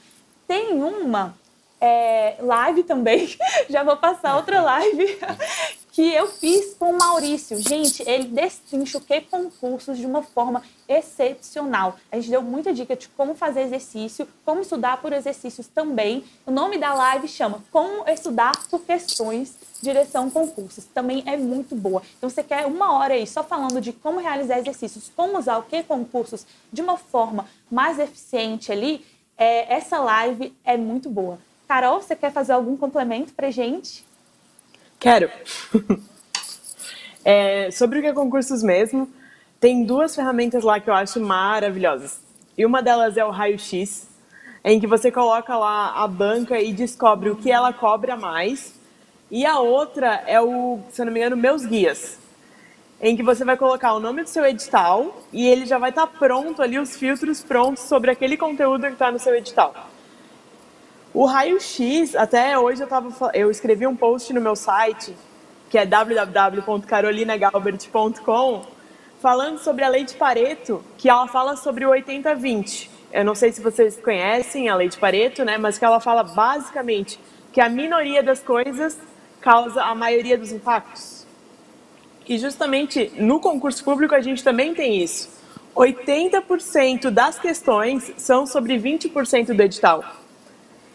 Tem 0.48 0.74
uma 0.82 1.36
é, 1.80 2.36
live 2.40 2.84
também, 2.84 3.36
já 3.70 3.84
vou 3.84 3.98
passar 3.98 4.36
outra 4.36 4.62
live 4.62 5.20
que 5.92 6.14
eu 6.14 6.28
fiz 6.28 6.74
com 6.76 6.92
o 6.92 6.98
Maurício. 6.98 7.62
Gente, 7.62 8.02
ele 8.10 8.30
destrincha 8.30 8.98
o 8.98 9.02
que 9.02 9.20
concursos 9.22 9.98
de 9.98 10.06
uma 10.06 10.24
forma 10.24 10.64
excepcional. 10.88 11.98
A 12.10 12.16
gente 12.16 12.30
deu 12.30 12.42
muita 12.42 12.74
dica 12.74 12.96
de 12.96 13.10
como 13.10 13.36
fazer 13.36 13.62
exercício, 13.62 14.28
como 14.46 14.62
estudar 14.62 15.02
por 15.02 15.12
exercícios 15.12 15.68
também. 15.68 16.24
O 16.46 16.52
nome 16.52 16.78
da 16.78 16.94
live 16.94 17.28
chama 17.28 17.62
Como 17.70 18.08
Estudar 18.08 18.54
por 18.70 18.80
Questões 18.82 19.58
Direção 19.82 20.30
Concursos. 20.30 20.86
Também 20.86 21.24
é 21.26 21.36
muito 21.36 21.76
boa. 21.76 22.02
Então, 22.18 22.30
você 22.30 22.42
quer 22.42 22.66
uma 22.66 22.94
hora 22.94 23.14
aí 23.14 23.28
só 23.28 23.44
falando 23.44 23.82
de 23.82 23.92
como 23.92 24.20
realizar 24.20 24.60
exercícios, 24.60 25.12
como 25.14 25.38
usar 25.38 25.58
o 25.58 25.64
que 25.64 25.84
concursos 25.84 26.46
de 26.72 26.82
uma 26.82 26.98
forma 26.98 27.46
mais 27.70 28.00
eficiente 28.00 28.72
ali, 28.72 29.06
é, 29.38 29.74
essa 29.74 30.00
live 30.00 30.54
é 30.64 30.78
muito 30.78 31.10
boa. 31.10 31.38
Carol, 31.68 32.02
você 32.02 32.16
quer 32.16 32.32
fazer 32.32 32.54
algum 32.54 32.78
complemento 32.78 33.34
para 33.34 33.52
gente? 33.52 34.06
Quero. 35.02 35.32
é, 37.26 37.72
sobre 37.72 37.98
o 37.98 38.02
que 38.04 38.08
é 38.10 38.14
concursos 38.14 38.62
mesmo, 38.62 39.10
tem 39.60 39.84
duas 39.84 40.16
ferramentas 40.16 40.64
lá 40.64 40.80
que 40.80 40.92
eu 40.92 40.94
acho 40.94 41.20
maravilhosas. 41.20 42.22
E 42.56 42.64
uma 42.68 42.84
delas 42.84 43.18
é 43.18 43.26
o 43.26 43.32
raio-x, 43.32 44.08
em 44.64 44.80
que 44.80 44.86
você 44.86 45.12
coloca 45.12 45.58
lá 45.58 46.04
a 46.04 46.08
banca 46.08 46.60
e 46.60 46.72
descobre 46.72 47.32
o 47.32 47.36
que 47.36 47.52
ela 47.52 47.74
cobra 47.74 48.16
mais. 48.16 48.76
E 49.32 49.44
a 49.44 49.58
outra 49.58 50.24
é 50.28 50.40
o, 50.40 50.80
se 50.92 51.04
não 51.04 51.12
me 51.12 51.20
engano, 51.20 51.36
Meus 51.36 51.66
Guias, 51.66 52.20
em 53.02 53.18
que 53.18 53.24
você 53.24 53.44
vai 53.44 53.58
colocar 53.58 53.94
o 53.94 54.00
nome 54.00 54.22
do 54.22 54.30
seu 54.30 54.46
edital 54.46 55.24
e 55.34 55.48
ele 55.48 55.66
já 55.66 55.80
vai 55.80 55.90
estar 55.90 56.06
tá 56.06 56.14
pronto 56.20 56.62
ali, 56.62 56.78
os 56.78 56.96
filtros 56.96 57.42
prontos 57.42 57.86
sobre 57.86 58.12
aquele 58.12 58.38
conteúdo 58.38 58.86
que 58.86 58.94
está 58.94 59.12
no 59.12 59.18
seu 59.18 59.34
edital. 59.34 59.74
O 61.14 61.26
raio-x, 61.26 62.16
até 62.16 62.58
hoje 62.58 62.82
eu, 62.82 62.88
tava, 62.88 63.12
eu 63.34 63.52
escrevi 63.52 63.86
um 63.86 63.98
post 63.98 64.32
no 64.32 64.40
meu 64.40 64.56
site, 64.56 65.14
que 65.70 65.78
é 65.78 65.86
www.carolinagalbert.com, 65.86 68.62
falando 69.20 69.60
sobre 69.60 69.84
a 69.84 69.90
lei 69.90 70.06
de 70.06 70.16
Pareto, 70.16 70.82
que 70.98 71.10
ela 71.10 71.28
fala 71.28 71.58
sobre 71.58 71.86
o 71.86 71.90
80-20. 71.90 72.90
Eu 73.12 73.26
não 73.26 73.36
sei 73.36 73.52
se 73.52 73.60
vocês 73.60 73.98
conhecem 73.98 74.70
a 74.70 74.76
lei 74.76 74.88
de 74.88 74.98
Pareto, 74.98 75.44
né, 75.44 75.58
mas 75.58 75.78
que 75.78 75.84
ela 75.84 76.00
fala 76.00 76.24
basicamente 76.24 77.20
que 77.52 77.60
a 77.60 77.68
minoria 77.68 78.24
das 78.24 78.42
coisas 78.42 78.98
causa 79.42 79.84
a 79.84 79.94
maioria 79.94 80.38
dos 80.38 80.54
impactos. 80.54 81.28
E 82.26 82.38
justamente 82.38 83.12
no 83.18 83.42
concurso 83.42 83.84
público 83.84 84.16
a 84.16 84.22
gente 84.22 84.42
também 84.42 84.74
tem 84.74 85.04
isso. 85.04 85.30
80% 85.76 87.10
das 87.10 87.38
questões 87.38 88.14
são 88.16 88.48
sobre 88.48 88.80
20% 88.80 89.54
do 89.54 89.62
edital. 89.62 90.21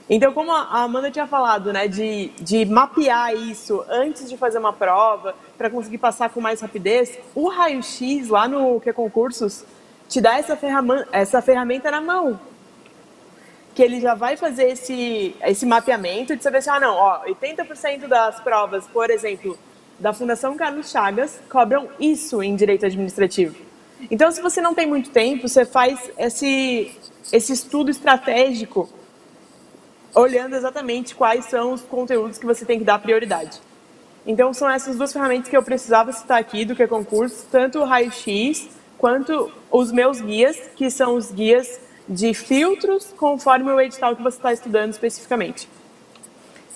Então, 0.09 0.33
como 0.33 0.53
a 0.53 0.83
Amanda 0.83 1.11
tinha 1.11 1.27
falado, 1.27 1.73
né, 1.73 1.89
de, 1.89 2.29
de 2.39 2.65
mapear 2.65 3.35
isso 3.35 3.85
antes 3.89 4.29
de 4.29 4.37
fazer 4.37 4.59
uma 4.59 4.73
prova, 4.73 5.35
para 5.59 5.69
conseguir 5.69 5.99
passar 5.99 6.31
com 6.31 6.41
mais 6.41 6.61
rapidez, 6.61 7.19
o 7.35 7.49
raio-x 7.49 8.29
lá 8.29 8.47
no 8.47 8.81
Que 8.81 8.93
Concursos 8.93 9.65
te 10.09 10.21
dá 10.21 10.39
essa 10.39 10.57
ferramenta, 10.57 11.09
essa 11.11 11.43
ferramenta 11.43 11.91
na 11.91 12.01
mão. 12.01 12.39
Que 13.75 13.83
ele 13.83 14.01
já 14.01 14.15
vai 14.15 14.37
fazer 14.37 14.69
esse, 14.71 15.35
esse 15.43 15.67
mapeamento 15.67 16.37
de 16.37 16.43
saber 16.43 16.59
assim, 16.59 16.71
ah, 16.71 16.81
não, 16.81 16.95
ó, 16.95 17.25
80% 17.25 18.07
das 18.07 18.39
provas, 18.39 18.87
por 18.87 19.11
exemplo, 19.11 19.59
da 19.99 20.13
Fundação 20.13 20.57
Carlos 20.57 20.89
Chagas, 20.89 21.41
cobram 21.51 21.89
isso 21.99 22.43
em 22.45 22.55
direito 22.55 22.87
administrativo. 22.87 23.57
Então, 24.09 24.31
se 24.31 24.41
você 24.41 24.61
não 24.61 24.73
tem 24.73 24.87
muito 24.87 25.11
tempo, 25.11 25.49
você 25.49 25.65
faz 25.65 25.99
esse, 26.17 26.93
esse 27.33 27.53
estudo 27.53 27.91
estratégico 27.91 28.89
olhando 30.17 30.57
exatamente 30.57 31.15
quais 31.15 31.45
são 31.45 31.75
os 31.75 31.83
conteúdos 31.83 32.39
que 32.39 32.47
você 32.47 32.65
tem 32.65 32.79
que 32.79 32.85
dar 32.85 32.99
prioridade. 32.99 33.61
Então, 34.27 34.53
são 34.53 34.69
essas 34.69 34.97
duas 34.97 35.13
ferramentas 35.13 35.49
que 35.49 35.57
eu 35.57 35.63
precisava 35.63 36.11
citar 36.11 36.41
aqui 36.41 36.65
do 36.65 36.75
que 36.75 36.83
é 36.83 36.87
concurso, 36.87 37.47
tanto 37.53 37.79
o 37.79 37.85
raio-x 37.85 38.69
quanto 38.99 39.53
os 39.71 39.93
meus 39.93 40.21
guias, 40.21 40.57
que 40.75 40.91
são 40.91 41.15
os 41.15 41.31
guias 41.31 41.79
de 42.09 42.33
filtros 42.33 43.13
conforme 43.17 43.71
o 43.71 43.81
edital 43.81 44.17
que 44.17 44.23
você 44.23 44.39
está 44.39 44.53
estudando 44.53 44.93
especificamente. 44.93 45.69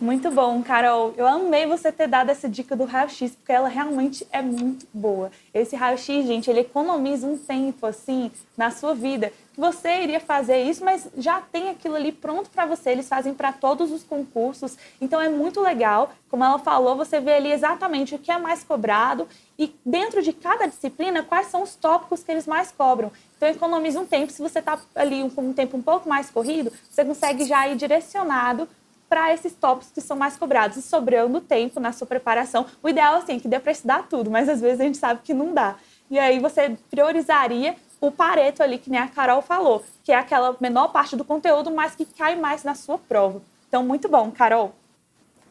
Muito 0.01 0.31
bom, 0.31 0.63
Carol. 0.63 1.13
Eu 1.15 1.27
amei 1.27 1.67
você 1.67 1.93
ter 1.93 2.09
dado 2.09 2.31
essa 2.31 2.49
dica 2.49 2.75
do 2.75 2.87
raio-x, 2.87 3.33
porque 3.33 3.53
ela 3.53 3.69
realmente 3.69 4.27
é 4.33 4.41
muito 4.41 4.87
boa. 4.95 5.31
Esse 5.53 5.77
raio-x, 5.77 6.27
gente, 6.27 6.49
ele 6.49 6.61
economiza 6.61 7.27
um 7.27 7.37
tempo, 7.37 7.85
assim, 7.85 8.33
na 8.57 8.71
sua 8.71 8.95
vida. 8.95 9.31
Você 9.59 10.01
iria 10.01 10.19
fazer 10.19 10.63
isso, 10.63 10.83
mas 10.83 11.07
já 11.19 11.43
tem 11.43 11.69
aquilo 11.69 11.97
ali 11.97 12.13
pronto 12.13 12.49
para 12.49 12.65
você. 12.65 12.93
Eles 12.93 13.09
fazem 13.11 13.35
para 13.35 13.53
todos 13.53 13.93
os 13.93 14.03
concursos. 14.03 14.75
Então, 15.03 15.21
é 15.21 15.29
muito 15.29 15.61
legal. 15.61 16.11
Como 16.31 16.43
ela 16.43 16.59
falou, 16.59 16.97
você 16.97 17.21
vê 17.21 17.35
ali 17.35 17.53
exatamente 17.53 18.15
o 18.15 18.19
que 18.19 18.33
é 18.33 18.39
mais 18.39 18.65
cobrado 18.65 19.29
e 19.59 19.71
dentro 19.85 20.23
de 20.23 20.33
cada 20.33 20.67
disciplina, 20.67 21.23
quais 21.23 21.49
são 21.49 21.63
os 21.63 21.75
tópicos 21.77 22.23
que 22.23 22.33
eles 22.33 22.47
mais 22.47 22.73
cobram. 22.73 23.13
Então, 23.37 23.47
economiza 23.47 24.01
um 24.01 24.07
tempo. 24.07 24.33
Se 24.33 24.41
você 24.41 24.61
está 24.61 24.79
ali 24.95 25.29
com 25.29 25.43
um 25.43 25.53
tempo 25.53 25.77
um 25.77 25.83
pouco 25.83 26.09
mais 26.09 26.31
corrido, 26.31 26.73
você 26.89 27.05
consegue 27.05 27.45
já 27.45 27.69
ir 27.69 27.77
direcionado 27.77 28.67
para 29.11 29.35
esses 29.35 29.53
tópicos 29.53 29.91
que 29.93 30.01
são 30.01 30.17
mais 30.17 30.37
cobrados 30.37 30.77
e 30.77 30.83
sobrando 30.83 31.41
tempo 31.41 31.81
na 31.81 31.93
sua 31.93 32.07
preparação. 32.07 32.65
O 32.81 32.89
ideal 32.89 33.17
assim, 33.17 33.37
é 33.37 33.41
que 33.41 33.49
dê 33.49 33.59
para 33.59 33.73
estudar 33.73 34.07
tudo, 34.09 34.31
mas 34.31 34.49
às 34.49 34.61
vezes 34.61 34.81
a 34.81 34.85
gente 34.85 34.99
sabe 34.99 35.21
que 35.25 35.35
não 35.35 35.53
dá. 35.53 35.75
E 36.09 36.17
aí 36.17 36.39
você 36.39 36.77
priorizaria 36.89 37.75
o 38.01 38.13
pareto 38.13 38.63
ali, 38.63 38.79
que 38.79 38.89
nem 38.89 39.01
a 39.01 39.09
Carol 39.09 39.43
falou, 39.43 39.85
que 40.05 40.13
é 40.13 40.17
aquela 40.17 40.57
menor 40.61 40.89
parte 40.89 41.17
do 41.17 41.25
conteúdo, 41.25 41.73
mas 41.73 41.97
que 41.97 42.05
cai 42.05 42.37
mais 42.37 42.63
na 42.63 42.77
sua 42.77 42.99
prova. 42.99 43.43
Então, 43.69 43.83
muito 43.83 44.09
bom, 44.09 44.31
Carol. 44.31 44.75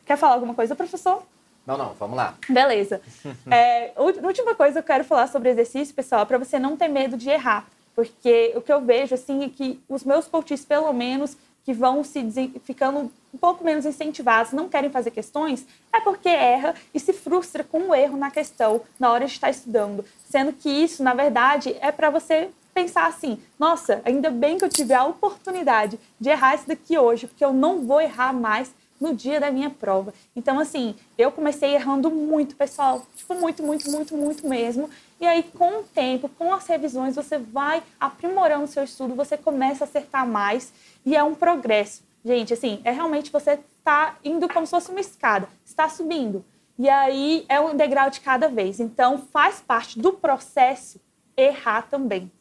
Quer 0.05 0.17
falar 0.17 0.35
alguma 0.35 0.53
coisa, 0.53 0.73
professor? 0.73 1.21
Não, 1.67 1.77
não, 1.77 1.93
vamos 1.93 2.15
lá. 2.15 2.35
Beleza. 2.47 3.01
É, 3.51 3.91
última 3.97 4.55
coisa 4.55 4.73
que 4.73 4.79
eu 4.79 4.93
quero 4.95 5.03
falar 5.03 5.27
sobre 5.27 5.49
exercício, 5.49 5.93
pessoal, 5.93 6.21
é 6.21 6.25
para 6.25 6.37
você 6.37 6.57
não 6.57 6.77
ter 6.77 6.87
medo 6.87 7.17
de 7.17 7.29
errar. 7.29 7.67
Porque 7.93 8.53
o 8.55 8.61
que 8.61 8.71
eu 8.71 8.79
vejo, 8.79 9.13
assim, 9.13 9.43
é 9.43 9.49
que 9.49 9.83
os 9.89 10.05
meus 10.05 10.27
coaches, 10.27 10.63
pelo 10.63 10.91
menos, 10.93 11.35
que 11.69 11.73
vão 11.73 12.03
se 12.03 12.19
ficando 12.63 13.11
um 13.31 13.37
pouco 13.37 13.63
menos 13.63 13.85
incentivados, 13.85 14.53
não 14.53 14.67
querem 14.67 14.89
fazer 14.89 15.11
questões, 15.11 15.67
é 15.93 16.01
porque 16.01 16.27
erra 16.27 16.73
e 16.95 16.99
se 16.99 17.13
frustra 17.13 17.63
com 17.63 17.89
o 17.89 17.93
erro 17.93 18.17
na 18.17 18.31
questão 18.31 18.81
na 18.99 19.11
hora 19.11 19.27
de 19.27 19.33
estar 19.33 19.51
estudando. 19.51 20.03
Sendo 20.27 20.51
que 20.51 20.67
isso, 20.67 21.03
na 21.03 21.13
verdade, 21.13 21.77
é 21.79 21.91
para 21.91 22.09
você 22.09 22.49
pensar 22.73 23.05
assim: 23.05 23.37
nossa, 23.59 24.01
ainda 24.03 24.31
bem 24.31 24.57
que 24.57 24.65
eu 24.65 24.69
tive 24.69 24.95
a 24.95 25.05
oportunidade 25.05 25.99
de 26.19 26.29
errar 26.29 26.55
isso 26.55 26.67
daqui 26.67 26.97
hoje, 26.97 27.27
porque 27.27 27.45
eu 27.45 27.53
não 27.53 27.85
vou 27.85 28.01
errar 28.01 28.33
mais 28.33 28.73
no 28.99 29.15
dia 29.15 29.39
da 29.39 29.49
minha 29.49 29.69
prova. 29.69 30.13
Então, 30.35 30.59
assim, 30.59 30.95
eu 31.17 31.31
comecei 31.31 31.73
errando 31.73 32.11
muito, 32.11 32.55
pessoal, 32.55 33.05
tipo, 33.15 33.33
muito, 33.35 33.63
muito, 33.63 33.89
muito, 33.89 34.15
muito 34.15 34.47
mesmo. 34.47 34.89
E 35.19 35.25
aí, 35.25 35.43
com 35.43 35.79
o 35.79 35.83
tempo, 35.83 36.29
com 36.29 36.53
as 36.53 36.67
revisões, 36.67 37.15
você 37.15 37.37
vai 37.37 37.81
aprimorando 37.99 38.65
o 38.65 38.67
seu 38.67 38.83
estudo, 38.83 39.15
você 39.15 39.37
começa 39.37 39.83
a 39.83 39.87
acertar 39.87 40.27
mais 40.27 40.73
e 41.05 41.15
é 41.15 41.23
um 41.23 41.35
progresso. 41.35 42.03
Gente, 42.23 42.53
assim, 42.53 42.81
é 42.83 42.91
realmente 42.91 43.31
você 43.31 43.59
está 43.77 44.17
indo 44.23 44.47
como 44.49 44.65
se 44.65 44.71
fosse 44.71 44.91
uma 44.91 44.99
escada, 44.99 45.47
está 45.65 45.87
subindo. 45.87 46.43
E 46.77 46.89
aí 46.89 47.45
é 47.49 47.59
um 47.59 47.75
degrau 47.75 48.09
de 48.09 48.21
cada 48.21 48.47
vez. 48.47 48.79
Então, 48.79 49.17
faz 49.17 49.61
parte 49.61 49.99
do 49.99 50.13
processo 50.13 50.99
errar 51.35 51.83
também. 51.83 52.31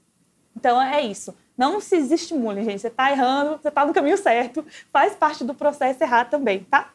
Então, 0.56 0.80
é 0.80 1.00
isso. 1.02 1.34
Não 1.59 1.80
se 1.80 1.96
estimule, 1.96 2.62
gente. 2.62 2.80
Você 2.80 2.86
está 2.86 3.11
errando, 3.11 3.61
você 3.61 3.68
está 3.68 3.84
no 3.84 3.92
caminho 3.92 4.16
certo. 4.16 4.64
Faz 4.92 5.14
parte 5.14 5.42
do 5.42 5.52
processo 5.52 6.00
errar 6.04 6.26
também, 6.26 6.61
tá? 6.61 6.92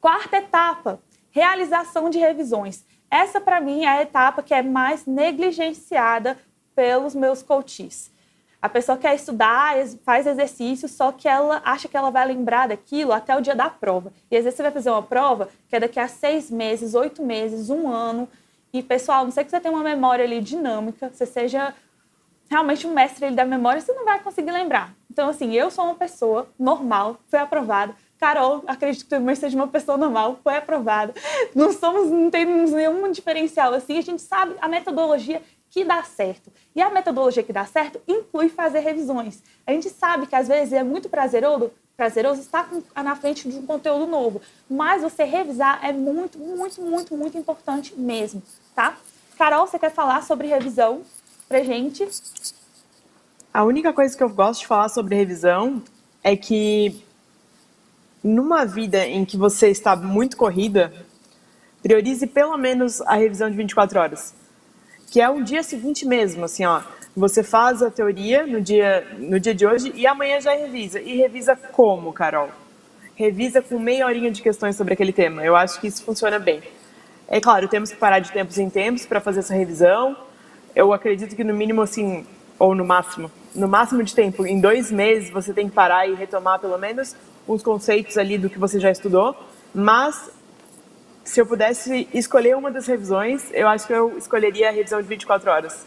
Quarta 0.00 0.36
etapa, 0.36 1.00
realização 1.32 2.08
de 2.08 2.18
revisões. 2.18 2.84
Essa, 3.10 3.40
para 3.40 3.60
mim, 3.60 3.84
é 3.84 3.88
a 3.88 4.02
etapa 4.02 4.42
que 4.42 4.54
é 4.54 4.62
mais 4.62 5.06
negligenciada 5.06 6.38
pelos 6.74 7.16
meus 7.16 7.42
coaches. 7.42 8.12
A 8.60 8.68
pessoa 8.68 8.96
quer 8.96 9.16
estudar, 9.16 9.74
faz 10.04 10.24
exercício, 10.24 10.88
só 10.88 11.10
que 11.10 11.28
ela 11.28 11.60
acha 11.64 11.88
que 11.88 11.96
ela 11.96 12.10
vai 12.10 12.24
lembrar 12.24 12.68
daquilo 12.68 13.12
até 13.12 13.36
o 13.36 13.40
dia 13.40 13.56
da 13.56 13.68
prova. 13.68 14.12
E 14.30 14.36
às 14.36 14.44
vezes 14.44 14.56
você 14.56 14.62
vai 14.62 14.70
fazer 14.70 14.90
uma 14.90 15.02
prova 15.02 15.48
que 15.68 15.74
é 15.74 15.80
daqui 15.80 15.98
a 15.98 16.06
seis 16.06 16.48
meses, 16.48 16.94
oito 16.94 17.24
meses, 17.24 17.70
um 17.70 17.90
ano. 17.90 18.28
E, 18.72 18.80
pessoal, 18.82 19.24
não 19.24 19.32
sei 19.32 19.42
que 19.44 19.50
você 19.50 19.58
tenha 19.58 19.74
uma 19.74 19.82
memória 19.82 20.24
ali 20.24 20.40
dinâmica, 20.40 21.10
você 21.12 21.26
seja 21.26 21.74
realmente 22.52 22.86
um 22.86 22.92
mestre 22.92 23.24
ali 23.24 23.34
da 23.34 23.46
memória, 23.46 23.80
você 23.80 23.92
não 23.94 24.04
vai 24.04 24.20
conseguir 24.20 24.50
lembrar. 24.50 24.94
Então, 25.10 25.30
assim, 25.30 25.54
eu 25.54 25.70
sou 25.70 25.86
uma 25.86 25.94
pessoa 25.94 26.46
normal, 26.58 27.16
foi 27.28 27.38
aprovada. 27.38 27.94
Carol, 28.18 28.62
acredito 28.66 29.04
que 29.04 29.10
também 29.10 29.34
seja 29.34 29.56
uma 29.56 29.66
pessoa 29.66 29.96
normal, 29.96 30.38
foi 30.44 30.54
aprovada. 30.56 31.14
Não 31.54 31.72
somos, 31.72 32.10
não 32.10 32.30
temos 32.30 32.70
nenhum 32.70 33.10
diferencial 33.10 33.72
assim. 33.72 33.98
A 33.98 34.02
gente 34.02 34.20
sabe 34.20 34.54
a 34.60 34.68
metodologia 34.68 35.42
que 35.70 35.82
dá 35.82 36.02
certo. 36.02 36.52
E 36.76 36.82
a 36.82 36.90
metodologia 36.90 37.42
que 37.42 37.54
dá 37.54 37.64
certo 37.64 37.98
inclui 38.06 38.50
fazer 38.50 38.80
revisões. 38.80 39.42
A 39.66 39.72
gente 39.72 39.88
sabe 39.88 40.26
que 40.26 40.36
às 40.36 40.46
vezes 40.46 40.74
é 40.74 40.82
muito 40.82 41.08
prazeroso, 41.08 41.72
prazeroso 41.96 42.42
estar 42.42 42.68
na 42.94 43.16
frente 43.16 43.48
de 43.48 43.56
um 43.56 43.64
conteúdo 43.64 44.06
novo, 44.06 44.42
mas 44.68 45.02
você 45.02 45.24
revisar 45.24 45.80
é 45.82 45.92
muito, 45.92 46.38
muito, 46.38 46.82
muito, 46.82 47.16
muito 47.16 47.38
importante 47.38 47.94
mesmo, 47.98 48.42
tá? 48.74 48.96
Carol, 49.38 49.66
você 49.66 49.78
quer 49.78 49.90
falar 49.90 50.22
sobre 50.22 50.46
revisão 50.46 51.02
pra 51.52 51.62
gente? 51.62 52.08
A 53.52 53.62
única 53.62 53.92
coisa 53.92 54.16
que 54.16 54.22
eu 54.22 54.30
gosto 54.30 54.60
de 54.60 54.66
falar 54.66 54.88
sobre 54.88 55.14
revisão 55.14 55.82
é 56.24 56.34
que 56.34 57.04
numa 58.24 58.64
vida 58.64 59.06
em 59.06 59.22
que 59.26 59.36
você 59.36 59.68
está 59.68 59.94
muito 59.94 60.34
corrida, 60.34 60.90
priorize 61.82 62.26
pelo 62.26 62.56
menos 62.56 63.02
a 63.02 63.16
revisão 63.16 63.50
de 63.50 63.56
24 63.58 64.00
horas, 64.00 64.34
que 65.10 65.20
é 65.20 65.28
o 65.28 65.44
dia 65.44 65.62
seguinte 65.62 66.06
mesmo, 66.06 66.46
assim, 66.46 66.64
ó. 66.64 66.80
Você 67.14 67.42
faz 67.42 67.82
a 67.82 67.90
teoria 67.90 68.46
no 68.46 68.58
dia, 68.58 69.06
no 69.18 69.38
dia 69.38 69.54
de 69.54 69.66
hoje 69.66 69.92
e 69.94 70.06
amanhã 70.06 70.40
já 70.40 70.54
revisa. 70.54 70.98
E 71.02 71.18
revisa 71.18 71.54
como, 71.54 72.10
Carol? 72.14 72.48
Revisa 73.14 73.60
com 73.60 73.78
meia 73.78 74.06
horinha 74.06 74.30
de 74.30 74.40
questões 74.40 74.74
sobre 74.74 74.94
aquele 74.94 75.12
tema. 75.12 75.44
Eu 75.44 75.54
acho 75.54 75.78
que 75.78 75.86
isso 75.86 76.02
funciona 76.02 76.38
bem. 76.38 76.62
É 77.28 77.38
claro, 77.38 77.68
temos 77.68 77.90
que 77.90 77.98
parar 77.98 78.20
de 78.20 78.32
tempos 78.32 78.56
em 78.56 78.70
tempos 78.70 79.04
para 79.04 79.20
fazer 79.20 79.40
essa 79.40 79.52
revisão. 79.52 80.16
Eu 80.74 80.92
acredito 80.92 81.36
que 81.36 81.44
no 81.44 81.54
mínimo, 81.54 81.82
assim, 81.82 82.26
ou 82.58 82.74
no 82.74 82.84
máximo, 82.84 83.30
no 83.54 83.68
máximo 83.68 84.02
de 84.02 84.14
tempo, 84.14 84.46
em 84.46 84.60
dois 84.60 84.90
meses, 84.90 85.30
você 85.30 85.52
tem 85.52 85.68
que 85.68 85.74
parar 85.74 86.06
e 86.06 86.14
retomar 86.14 86.58
pelo 86.58 86.78
menos 86.78 87.14
uns 87.46 87.62
conceitos 87.62 88.16
ali 88.16 88.38
do 88.38 88.48
que 88.48 88.58
você 88.58 88.78
já 88.80 88.90
estudou. 88.90 89.36
Mas 89.74 90.30
se 91.24 91.40
eu 91.40 91.46
pudesse 91.46 92.08
escolher 92.12 92.56
uma 92.56 92.70
das 92.70 92.86
revisões, 92.86 93.50
eu 93.52 93.68
acho 93.68 93.86
que 93.86 93.92
eu 93.92 94.16
escolheria 94.16 94.68
a 94.68 94.72
revisão 94.72 95.00
de 95.00 95.08
24 95.08 95.50
horas. 95.50 95.86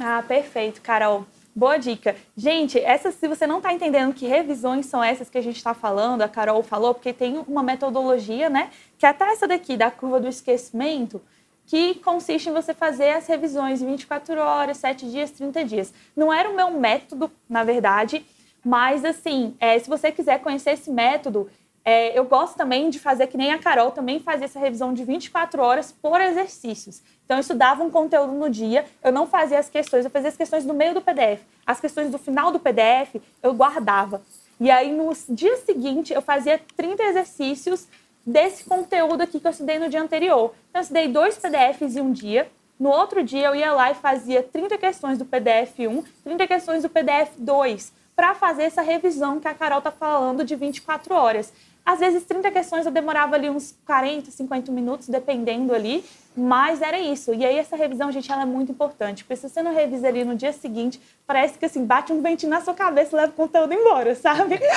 Ah, 0.00 0.22
perfeito, 0.26 0.80
Carol. 0.80 1.26
Boa 1.54 1.76
dica. 1.76 2.14
Gente, 2.36 2.78
essa, 2.78 3.10
se 3.10 3.26
você 3.26 3.44
não 3.44 3.56
está 3.56 3.72
entendendo 3.72 4.14
que 4.14 4.26
revisões 4.26 4.86
são 4.86 5.02
essas 5.02 5.28
que 5.28 5.38
a 5.38 5.42
gente 5.42 5.56
está 5.56 5.74
falando, 5.74 6.22
a 6.22 6.28
Carol 6.28 6.62
falou, 6.62 6.94
porque 6.94 7.12
tem 7.12 7.42
uma 7.48 7.64
metodologia, 7.64 8.48
né? 8.48 8.70
Que 8.96 9.04
até 9.04 9.24
essa 9.32 9.48
daqui, 9.48 9.76
da 9.76 9.90
curva 9.90 10.20
do 10.20 10.28
esquecimento, 10.28 11.20
que 11.68 11.96
consiste 11.96 12.48
em 12.48 12.52
você 12.52 12.72
fazer 12.72 13.10
as 13.10 13.26
revisões 13.26 13.82
em 13.82 13.86
24 13.86 14.40
horas, 14.40 14.78
7 14.78 15.08
dias, 15.10 15.30
30 15.30 15.64
dias. 15.66 15.92
Não 16.16 16.32
era 16.32 16.48
o 16.48 16.56
meu 16.56 16.70
método, 16.70 17.30
na 17.48 17.62
verdade, 17.62 18.24
mas 18.64 19.04
assim, 19.04 19.54
é, 19.60 19.78
se 19.78 19.88
você 19.88 20.10
quiser 20.10 20.40
conhecer 20.40 20.70
esse 20.70 20.90
método, 20.90 21.48
é, 21.84 22.18
eu 22.18 22.24
gosto 22.24 22.56
também 22.56 22.88
de 22.88 22.98
fazer 22.98 23.26
que 23.26 23.36
nem 23.36 23.52
a 23.52 23.58
Carol, 23.58 23.90
também 23.90 24.18
fazer 24.18 24.46
essa 24.46 24.58
revisão 24.58 24.94
de 24.94 25.04
24 25.04 25.62
horas 25.62 25.92
por 25.92 26.20
exercícios. 26.20 27.02
Então, 27.24 27.36
eu 27.36 27.42
estudava 27.42 27.82
um 27.82 27.90
conteúdo 27.90 28.32
no 28.32 28.48
dia, 28.48 28.86
eu 29.04 29.12
não 29.12 29.26
fazia 29.26 29.58
as 29.58 29.68
questões, 29.68 30.06
eu 30.06 30.10
fazia 30.10 30.30
as 30.30 30.36
questões 30.36 30.64
no 30.64 30.72
meio 30.72 30.94
do 30.94 31.02
PDF. 31.02 31.42
As 31.66 31.78
questões 31.78 32.10
do 32.10 32.18
final 32.18 32.50
do 32.50 32.58
PDF, 32.58 33.16
eu 33.42 33.52
guardava. 33.52 34.22
E 34.58 34.70
aí, 34.70 34.90
no 34.90 35.12
dia 35.28 35.56
seguinte, 35.58 36.12
eu 36.12 36.22
fazia 36.22 36.58
30 36.76 37.02
exercícios 37.04 37.86
desse 38.28 38.64
conteúdo 38.64 39.22
aqui 39.22 39.40
que 39.40 39.46
eu 39.46 39.50
estudei 39.50 39.78
no 39.78 39.88
dia 39.88 40.02
anterior. 40.02 40.54
Então, 40.68 40.80
eu 40.80 40.82
estudei 40.82 41.08
dois 41.08 41.38
PDFs 41.38 41.96
em 41.96 42.00
um 42.00 42.12
dia. 42.12 42.48
No 42.78 42.90
outro 42.90 43.24
dia, 43.24 43.46
eu 43.46 43.56
ia 43.56 43.72
lá 43.72 43.90
e 43.90 43.94
fazia 43.94 44.42
30 44.42 44.76
questões 44.76 45.18
do 45.18 45.24
PDF 45.24 45.78
1, 45.80 46.02
30 46.22 46.46
questões 46.46 46.82
do 46.82 46.88
PDF 46.88 47.30
2, 47.38 47.92
para 48.14 48.34
fazer 48.34 48.64
essa 48.64 48.82
revisão 48.82 49.40
que 49.40 49.48
a 49.48 49.54
Carol 49.54 49.78
está 49.78 49.90
falando 49.90 50.44
de 50.44 50.54
24 50.54 51.14
horas. 51.14 51.52
Às 51.84 52.00
vezes, 52.00 52.22
30 52.24 52.50
questões 52.50 52.84
eu 52.84 52.92
demorava 52.92 53.34
ali 53.34 53.48
uns 53.48 53.74
40, 53.86 54.30
50 54.30 54.70
minutos, 54.70 55.08
dependendo 55.08 55.74
ali, 55.74 56.04
mas 56.36 56.82
era 56.82 57.00
isso. 57.00 57.32
E 57.32 57.46
aí, 57.46 57.56
essa 57.56 57.76
revisão, 57.76 58.12
gente, 58.12 58.30
ela 58.30 58.42
é 58.42 58.46
muito 58.46 58.70
importante, 58.70 59.24
porque 59.24 59.36
se 59.36 59.48
você 59.48 59.62
não 59.62 59.74
revisa 59.74 60.06
ali 60.06 60.22
no 60.22 60.36
dia 60.36 60.52
seguinte, 60.52 61.00
parece 61.26 61.58
que, 61.58 61.64
assim, 61.64 61.86
bate 61.86 62.12
um 62.12 62.20
ventinho 62.20 62.50
na 62.50 62.60
sua 62.60 62.74
cabeça 62.74 63.16
e 63.16 63.20
leva 63.20 63.32
o 63.32 63.34
conteúdo 63.34 63.72
embora, 63.72 64.14
sabe? 64.14 64.60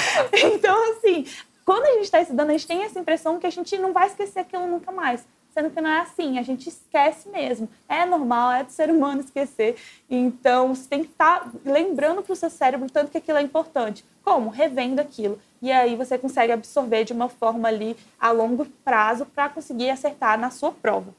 Então, 0.53 0.93
assim, 0.93 1.25
quando 1.65 1.85
a 1.85 1.93
gente 1.93 2.05
está 2.05 2.21
estudando, 2.21 2.49
a 2.49 2.53
gente 2.53 2.67
tem 2.67 2.83
essa 2.83 2.99
impressão 2.99 3.39
que 3.39 3.47
a 3.47 3.51
gente 3.51 3.77
não 3.77 3.93
vai 3.93 4.07
esquecer 4.07 4.39
aquilo 4.39 4.67
nunca 4.67 4.91
mais 4.91 5.25
sendo 5.53 5.69
que 5.69 5.81
não 5.81 5.89
é 5.89 5.99
assim, 5.99 6.39
a 6.39 6.43
gente 6.43 6.69
esquece 6.69 7.29
mesmo. 7.29 7.69
É 7.87 8.05
normal, 8.05 8.51
é 8.51 8.63
do 8.63 8.71
ser 8.71 8.89
humano 8.89 9.21
esquecer. 9.21 9.75
Então, 10.09 10.73
você 10.73 10.87
tem 10.87 11.03
que 11.03 11.11
estar 11.11 11.41
tá 11.41 11.51
lembrando 11.65 12.21
para 12.23 12.33
o 12.33 12.35
seu 12.35 12.49
cérebro 12.49 12.89
tanto 12.89 13.11
que 13.11 13.17
aquilo 13.17 13.37
é 13.37 13.41
importante. 13.41 14.05
Como? 14.23 14.49
Revendo 14.49 15.01
aquilo. 15.01 15.39
E 15.61 15.71
aí 15.71 15.95
você 15.95 16.17
consegue 16.17 16.51
absorver 16.51 17.03
de 17.03 17.13
uma 17.13 17.29
forma 17.29 17.67
ali 17.67 17.95
a 18.19 18.31
longo 18.31 18.65
prazo 18.83 19.25
para 19.25 19.49
conseguir 19.49 19.89
acertar 19.89 20.39
na 20.39 20.49
sua 20.49 20.71
prova. 20.71 21.13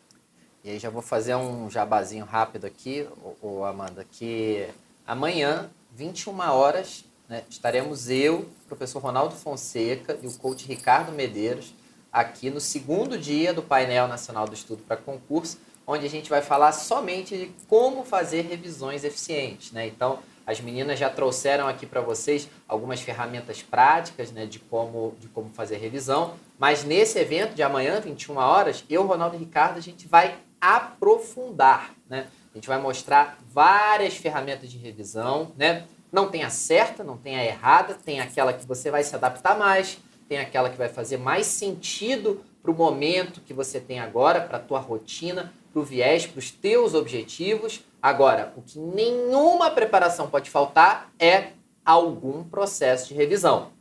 E 0.64 0.70
aí 0.70 0.78
já 0.78 0.90
vou 0.90 1.02
fazer 1.02 1.34
um 1.34 1.68
jabazinho 1.68 2.24
rápido 2.24 2.64
aqui, 2.66 3.06
o 3.40 3.64
Amanda, 3.64 4.06
que 4.10 4.68
amanhã, 5.06 5.68
21 5.92 6.38
horas, 6.38 7.04
né, 7.28 7.44
estaremos 7.48 8.10
eu, 8.10 8.48
professor 8.68 9.00
Ronaldo 9.00 9.34
Fonseca 9.34 10.18
e 10.22 10.26
o 10.26 10.32
coach 10.34 10.66
Ricardo 10.66 11.12
Medeiros 11.12 11.74
aqui 12.12 12.50
no 12.50 12.60
segundo 12.60 13.16
dia 13.16 13.54
do 13.54 13.62
painel 13.62 14.06
nacional 14.06 14.46
do 14.46 14.54
estudo 14.54 14.82
para 14.82 14.96
concurso, 14.96 15.58
onde 15.86 16.04
a 16.04 16.10
gente 16.10 16.28
vai 16.28 16.42
falar 16.42 16.72
somente 16.72 17.36
de 17.36 17.50
como 17.66 18.04
fazer 18.04 18.42
revisões 18.42 19.02
eficientes, 19.02 19.72
né? 19.72 19.86
Então, 19.86 20.18
as 20.46 20.60
meninas 20.60 20.98
já 20.98 21.08
trouxeram 21.08 21.68
aqui 21.68 21.86
para 21.86 22.00
vocês 22.00 22.48
algumas 22.66 23.00
ferramentas 23.00 23.62
práticas 23.62 24.32
né, 24.32 24.44
de, 24.44 24.58
como, 24.58 25.14
de 25.20 25.28
como 25.28 25.50
fazer 25.50 25.76
revisão. 25.76 26.34
Mas 26.58 26.84
nesse 26.84 27.18
evento 27.18 27.54
de 27.54 27.62
amanhã, 27.62 28.00
21 28.00 28.36
horas, 28.36 28.84
eu, 28.90 29.06
Ronaldo 29.06 29.36
e 29.36 29.38
Ricardo, 29.38 29.78
a 29.78 29.80
gente 29.80 30.08
vai 30.08 30.36
aprofundar. 30.60 31.94
Né? 32.08 32.26
A 32.52 32.56
gente 32.56 32.66
vai 32.66 32.78
mostrar 32.80 33.38
várias 33.48 34.16
ferramentas 34.16 34.70
de 34.70 34.78
revisão. 34.78 35.52
Né? 35.56 35.84
Não 36.12 36.30
tem 36.30 36.44
a 36.44 36.50
certa, 36.50 37.02
não 37.02 37.16
tem 37.16 37.36
a 37.36 37.44
errada, 37.44 37.94
tem 37.94 38.20
aquela 38.20 38.52
que 38.52 38.66
você 38.66 38.90
vai 38.90 39.02
se 39.02 39.14
adaptar 39.14 39.58
mais, 39.58 39.98
tem 40.28 40.38
aquela 40.38 40.68
que 40.68 40.76
vai 40.76 40.90
fazer 40.90 41.16
mais 41.16 41.46
sentido 41.46 42.44
para 42.62 42.70
o 42.70 42.74
momento 42.74 43.40
que 43.40 43.54
você 43.54 43.80
tem 43.80 43.98
agora, 43.98 44.42
para 44.42 44.58
a 44.58 44.60
tua 44.60 44.78
rotina, 44.78 45.52
para 45.72 45.80
o 45.80 45.84
viés, 45.84 46.26
para 46.26 46.38
os 46.38 46.50
teus 46.50 46.92
objetivos. 46.92 47.82
Agora, 48.00 48.52
o 48.56 48.62
que 48.62 48.78
nenhuma 48.78 49.70
preparação 49.70 50.28
pode 50.28 50.50
faltar 50.50 51.10
é 51.18 51.52
algum 51.84 52.44
processo 52.44 53.08
de 53.08 53.14
revisão. 53.14 53.72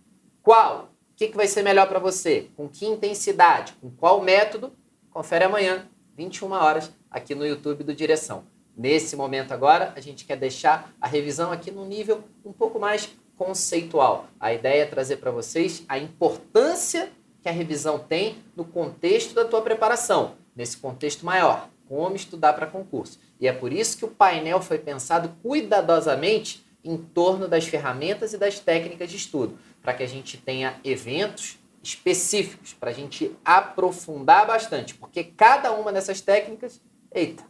Qual? 0.41 0.89
O 1.11 1.15
que, 1.17 1.27
que 1.27 1.37
vai 1.37 1.47
ser 1.47 1.61
melhor 1.61 1.87
para 1.87 1.99
você? 1.99 2.49
Com 2.55 2.67
que 2.67 2.85
intensidade? 2.85 3.73
Com 3.81 3.91
qual 3.91 4.21
método? 4.21 4.71
Confere 5.11 5.43
amanhã, 5.43 5.87
21 6.15 6.51
horas, 6.51 6.91
aqui 7.11 7.35
no 7.35 7.45
YouTube 7.45 7.83
do 7.83 7.93
Direção. 7.93 8.43
Nesse 8.75 9.15
momento 9.15 9.51
agora, 9.51 9.93
a 9.95 9.99
gente 9.99 10.25
quer 10.25 10.37
deixar 10.37 10.93
a 10.99 11.07
revisão 11.07 11.51
aqui 11.51 11.71
num 11.71 11.85
nível 11.85 12.23
um 12.45 12.53
pouco 12.53 12.79
mais 12.79 13.09
conceitual. 13.37 14.27
A 14.39 14.53
ideia 14.53 14.83
é 14.83 14.85
trazer 14.85 15.17
para 15.17 15.31
vocês 15.31 15.83
a 15.89 15.97
importância 15.97 17.11
que 17.41 17.49
a 17.49 17.51
revisão 17.51 17.99
tem 17.99 18.37
no 18.55 18.63
contexto 18.63 19.33
da 19.33 19.45
tua 19.45 19.61
preparação, 19.61 20.35
nesse 20.55 20.77
contexto 20.77 21.25
maior 21.25 21.69
como 21.91 22.15
estudar 22.15 22.53
para 22.53 22.67
concurso. 22.67 23.19
E 23.37 23.49
é 23.49 23.51
por 23.51 23.73
isso 23.73 23.97
que 23.97 24.05
o 24.05 24.07
painel 24.07 24.61
foi 24.61 24.79
pensado 24.79 25.35
cuidadosamente 25.43 26.65
em 26.85 26.95
torno 26.95 27.49
das 27.49 27.67
ferramentas 27.67 28.31
e 28.31 28.37
das 28.37 28.59
técnicas 28.59 29.09
de 29.09 29.17
estudo, 29.17 29.59
para 29.81 29.93
que 29.93 30.01
a 30.01 30.07
gente 30.07 30.37
tenha 30.37 30.79
eventos 30.85 31.59
específicos, 31.83 32.73
para 32.73 32.91
a 32.91 32.93
gente 32.93 33.35
aprofundar 33.43 34.47
bastante, 34.47 34.93
porque 34.93 35.21
cada 35.21 35.73
uma 35.73 35.91
dessas 35.91 36.21
técnicas, 36.21 36.79
eita, 37.13 37.43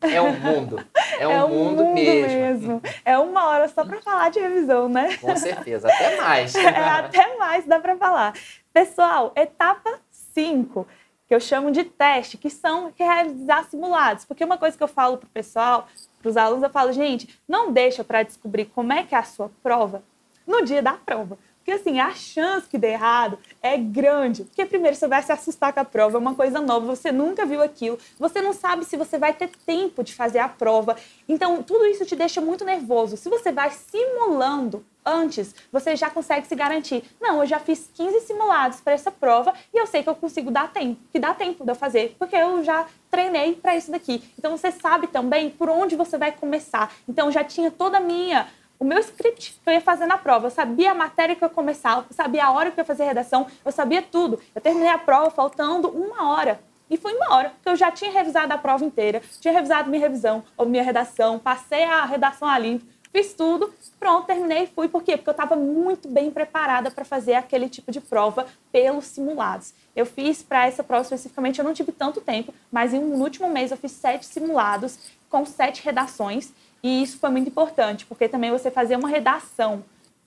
é 0.00 0.20
um 0.20 0.38
mundo. 0.38 0.84
É 1.18 1.26
um, 1.26 1.32
é 1.32 1.44
um 1.44 1.48
mundo, 1.48 1.84
mundo 1.84 1.94
mesmo. 1.94 2.36
mesmo. 2.36 2.82
É 3.04 3.18
uma 3.18 3.46
hora 3.46 3.68
só 3.68 3.84
para 3.84 4.00
falar 4.02 4.30
de 4.30 4.40
revisão, 4.40 4.88
né? 4.88 5.16
Com 5.18 5.36
certeza, 5.36 5.88
até 5.88 6.16
mais. 6.20 6.54
É, 6.56 6.68
até 6.68 7.36
mais 7.36 7.64
dá 7.64 7.78
para 7.78 7.96
falar. 7.96 8.34
Pessoal, 8.72 9.32
etapa 9.36 9.98
5 10.10 10.86
que 11.28 11.34
eu 11.34 11.40
chamo 11.40 11.70
de 11.70 11.84
teste, 11.84 12.38
que 12.38 12.48
são 12.48 12.92
realizar 12.96 13.64
simulados. 13.64 14.24
Porque 14.24 14.44
uma 14.44 14.58
coisa 14.58 14.76
que 14.76 14.82
eu 14.82 14.88
falo 14.88 15.16
para 15.18 15.26
o 15.26 15.30
pessoal, 15.30 15.88
para 16.20 16.28
os 16.28 16.36
alunos, 16.36 16.62
eu 16.62 16.70
falo, 16.70 16.92
gente, 16.92 17.40
não 17.48 17.72
deixa 17.72 18.04
para 18.04 18.22
descobrir 18.22 18.66
como 18.66 18.92
é 18.92 19.02
que 19.02 19.14
é 19.14 19.18
a 19.18 19.24
sua 19.24 19.50
prova 19.62 20.02
no 20.46 20.64
dia 20.64 20.80
da 20.80 20.92
prova. 20.92 21.36
Porque 21.66 21.80
assim, 21.80 21.98
a 21.98 22.14
chance 22.14 22.68
que 22.68 22.78
dê 22.78 22.92
errado 22.92 23.40
é 23.60 23.76
grande. 23.76 24.44
Porque 24.44 24.64
primeiro 24.64 24.96
você 24.96 25.08
vai 25.08 25.20
se 25.20 25.32
assustar 25.32 25.72
com 25.72 25.80
a 25.80 25.84
prova, 25.84 26.16
é 26.16 26.20
uma 26.20 26.36
coisa 26.36 26.60
nova, 26.60 26.86
você 26.86 27.10
nunca 27.10 27.44
viu 27.44 27.60
aquilo, 27.60 27.98
você 28.20 28.40
não 28.40 28.52
sabe 28.52 28.84
se 28.84 28.96
você 28.96 29.18
vai 29.18 29.32
ter 29.32 29.50
tempo 29.66 30.04
de 30.04 30.14
fazer 30.14 30.38
a 30.38 30.48
prova. 30.48 30.96
Então, 31.28 31.64
tudo 31.64 31.84
isso 31.86 32.06
te 32.06 32.14
deixa 32.14 32.40
muito 32.40 32.64
nervoso. 32.64 33.16
Se 33.16 33.28
você 33.28 33.50
vai 33.50 33.72
simulando 33.72 34.86
antes, 35.04 35.56
você 35.72 35.96
já 35.96 36.08
consegue 36.08 36.46
se 36.46 36.54
garantir. 36.54 37.02
Não, 37.20 37.40
eu 37.40 37.46
já 37.46 37.58
fiz 37.58 37.90
15 37.94 38.20
simulados 38.20 38.80
para 38.80 38.92
essa 38.92 39.10
prova 39.10 39.52
e 39.74 39.78
eu 39.78 39.88
sei 39.88 40.04
que 40.04 40.08
eu 40.08 40.14
consigo 40.14 40.52
dar 40.52 40.72
tempo, 40.72 41.00
que 41.12 41.18
dá 41.18 41.34
tempo 41.34 41.64
de 41.64 41.70
eu 41.72 41.76
fazer, 41.76 42.14
porque 42.16 42.36
eu 42.36 42.62
já 42.62 42.86
treinei 43.10 43.56
para 43.56 43.76
isso 43.76 43.90
daqui. 43.90 44.22
Então 44.38 44.56
você 44.56 44.70
sabe 44.70 45.08
também 45.08 45.50
por 45.50 45.68
onde 45.68 45.96
você 45.96 46.16
vai 46.16 46.30
começar. 46.30 46.92
Então 47.08 47.30
já 47.32 47.42
tinha 47.42 47.72
toda 47.72 47.98
a 47.98 48.00
minha 48.00 48.46
o 48.78 48.84
meu 48.84 48.98
script 48.98 49.60
que 49.62 49.68
eu 49.68 49.74
ia 49.74 49.80
fazer 49.80 50.06
na 50.06 50.18
prova. 50.18 50.46
Eu 50.46 50.50
sabia 50.50 50.92
a 50.92 50.94
matéria 50.94 51.34
que 51.34 51.42
eu 51.42 51.48
ia 51.48 51.54
começar, 51.54 51.98
eu 51.98 52.04
sabia 52.10 52.44
a 52.44 52.52
hora 52.52 52.70
que 52.70 52.78
eu 52.78 52.82
ia 52.82 52.86
fazer 52.86 53.04
a 53.04 53.06
redação, 53.06 53.46
eu 53.64 53.72
sabia 53.72 54.02
tudo. 54.02 54.40
Eu 54.54 54.60
terminei 54.60 54.90
a 54.90 54.98
prova 54.98 55.30
faltando 55.30 55.88
uma 55.88 56.30
hora. 56.30 56.60
E 56.88 56.96
foi 56.96 57.14
uma 57.14 57.34
hora, 57.34 57.50
porque 57.50 57.68
eu 57.68 57.74
já 57.74 57.90
tinha 57.90 58.12
revisado 58.12 58.52
a 58.52 58.58
prova 58.58 58.84
inteira, 58.84 59.20
tinha 59.40 59.52
revisado 59.52 59.90
minha 59.90 60.00
revisão, 60.00 60.44
ou 60.56 60.66
minha 60.66 60.84
redação, 60.84 61.36
passei 61.36 61.82
a 61.82 62.04
redação 62.04 62.46
a 62.46 62.56
limpo, 62.56 62.86
Fiz 63.16 63.32
tudo, 63.32 63.72
pronto, 63.98 64.26
terminei 64.26 64.64
e 64.64 64.66
fui. 64.66 64.88
Por 64.88 65.02
quê? 65.02 65.16
Porque 65.16 65.30
eu 65.30 65.32
estava 65.32 65.56
muito 65.56 66.06
bem 66.06 66.30
preparada 66.30 66.90
para 66.90 67.02
fazer 67.02 67.32
aquele 67.32 67.66
tipo 67.66 67.90
de 67.90 67.98
prova 67.98 68.46
pelos 68.70 69.06
simulados. 69.06 69.72
Eu 69.96 70.04
fiz 70.04 70.42
para 70.42 70.66
essa 70.66 70.84
prova 70.84 71.00
especificamente, 71.02 71.58
eu 71.58 71.64
não 71.64 71.72
tive 71.72 71.92
tanto 71.92 72.20
tempo, 72.20 72.52
mas 72.70 72.92
no 72.92 73.00
último 73.00 73.48
mês 73.48 73.70
eu 73.70 73.78
fiz 73.78 73.92
sete 73.92 74.26
simulados 74.26 74.98
com 75.30 75.46
sete 75.46 75.82
redações. 75.82 76.52
E 76.86 77.02
isso 77.02 77.18
foi 77.18 77.30
muito 77.30 77.48
importante, 77.48 78.06
porque 78.06 78.28
também 78.28 78.52
você 78.52 78.70
fazer 78.70 78.94
uma 78.94 79.08
redação 79.08 79.82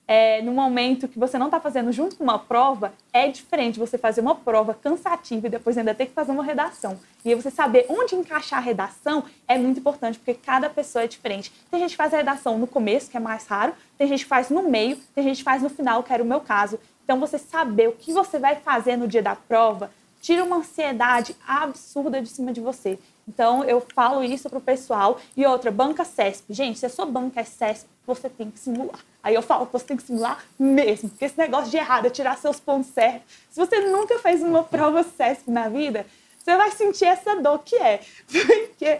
é, 0.06 0.42
no 0.42 0.52
momento 0.52 1.08
que 1.08 1.18
você 1.18 1.38
não 1.38 1.46
está 1.46 1.58
fazendo 1.58 1.90
junto 1.90 2.16
com 2.16 2.22
uma 2.22 2.38
prova, 2.38 2.92
é 3.14 3.28
diferente 3.28 3.78
você 3.78 3.96
fazer 3.96 4.20
uma 4.20 4.34
prova 4.34 4.74
cansativa 4.74 5.46
e 5.46 5.50
depois 5.50 5.78
ainda 5.78 5.94
ter 5.94 6.04
que 6.04 6.12
fazer 6.12 6.32
uma 6.32 6.44
redação. 6.44 7.00
E 7.24 7.34
você 7.34 7.50
saber 7.50 7.86
onde 7.88 8.14
encaixar 8.14 8.58
a 8.58 8.62
redação 8.62 9.24
é 9.48 9.56
muito 9.56 9.80
importante, 9.80 10.18
porque 10.18 10.34
cada 10.34 10.68
pessoa 10.68 11.04
é 11.04 11.06
diferente. 11.06 11.50
Tem 11.70 11.80
gente 11.80 11.92
que 11.92 11.96
faz 11.96 12.12
a 12.12 12.18
redação 12.18 12.58
no 12.58 12.66
começo, 12.66 13.10
que 13.10 13.16
é 13.16 13.20
mais 13.20 13.46
raro, 13.46 13.72
tem 13.96 14.06
gente 14.06 14.24
que 14.24 14.28
faz 14.28 14.50
no 14.50 14.68
meio, 14.68 14.98
tem 15.14 15.24
gente 15.24 15.38
que 15.38 15.44
faz 15.44 15.62
no 15.62 15.70
final, 15.70 16.02
que 16.02 16.12
era 16.12 16.22
o 16.22 16.26
meu 16.26 16.42
caso. 16.42 16.78
Então, 17.02 17.18
você 17.18 17.38
saber 17.38 17.88
o 17.88 17.92
que 17.92 18.12
você 18.12 18.38
vai 18.38 18.56
fazer 18.56 18.98
no 18.98 19.08
dia 19.08 19.22
da 19.22 19.34
prova 19.34 19.90
tira 20.20 20.44
uma 20.44 20.56
ansiedade 20.56 21.34
absurda 21.48 22.20
de 22.20 22.28
cima 22.28 22.52
de 22.52 22.60
você. 22.60 22.98
Então, 23.28 23.64
eu 23.64 23.80
falo 23.94 24.22
isso 24.22 24.48
pro 24.50 24.60
pessoal. 24.60 25.18
E 25.36 25.46
outra, 25.46 25.70
banca 25.70 26.04
CESP. 26.04 26.52
Gente, 26.52 26.78
se 26.78 26.86
a 26.86 26.90
sua 26.90 27.06
banca 27.06 27.40
é 27.40 27.44
CESP, 27.44 27.88
você 28.06 28.28
tem 28.28 28.50
que 28.50 28.58
simular. 28.58 28.98
Aí 29.22 29.34
eu 29.34 29.42
falo 29.42 29.68
você 29.70 29.84
tem 29.84 29.96
que 29.96 30.02
simular 30.02 30.42
mesmo, 30.58 31.10
porque 31.10 31.26
esse 31.26 31.38
negócio 31.38 31.70
de 31.70 31.76
errado 31.76 32.06
é 32.06 32.10
tirar 32.10 32.36
seus 32.38 32.58
pontos 32.58 32.90
certos. 32.90 33.22
Se 33.50 33.60
você 33.60 33.80
nunca 33.80 34.18
fez 34.18 34.42
uma 34.42 34.62
prova 34.64 35.02
CESP 35.02 35.50
na 35.50 35.68
vida, 35.68 36.06
você 36.38 36.56
vai 36.56 36.70
sentir 36.70 37.04
essa 37.04 37.36
dor 37.36 37.58
que 37.58 37.76
é. 37.76 38.00
Porque, 38.26 38.98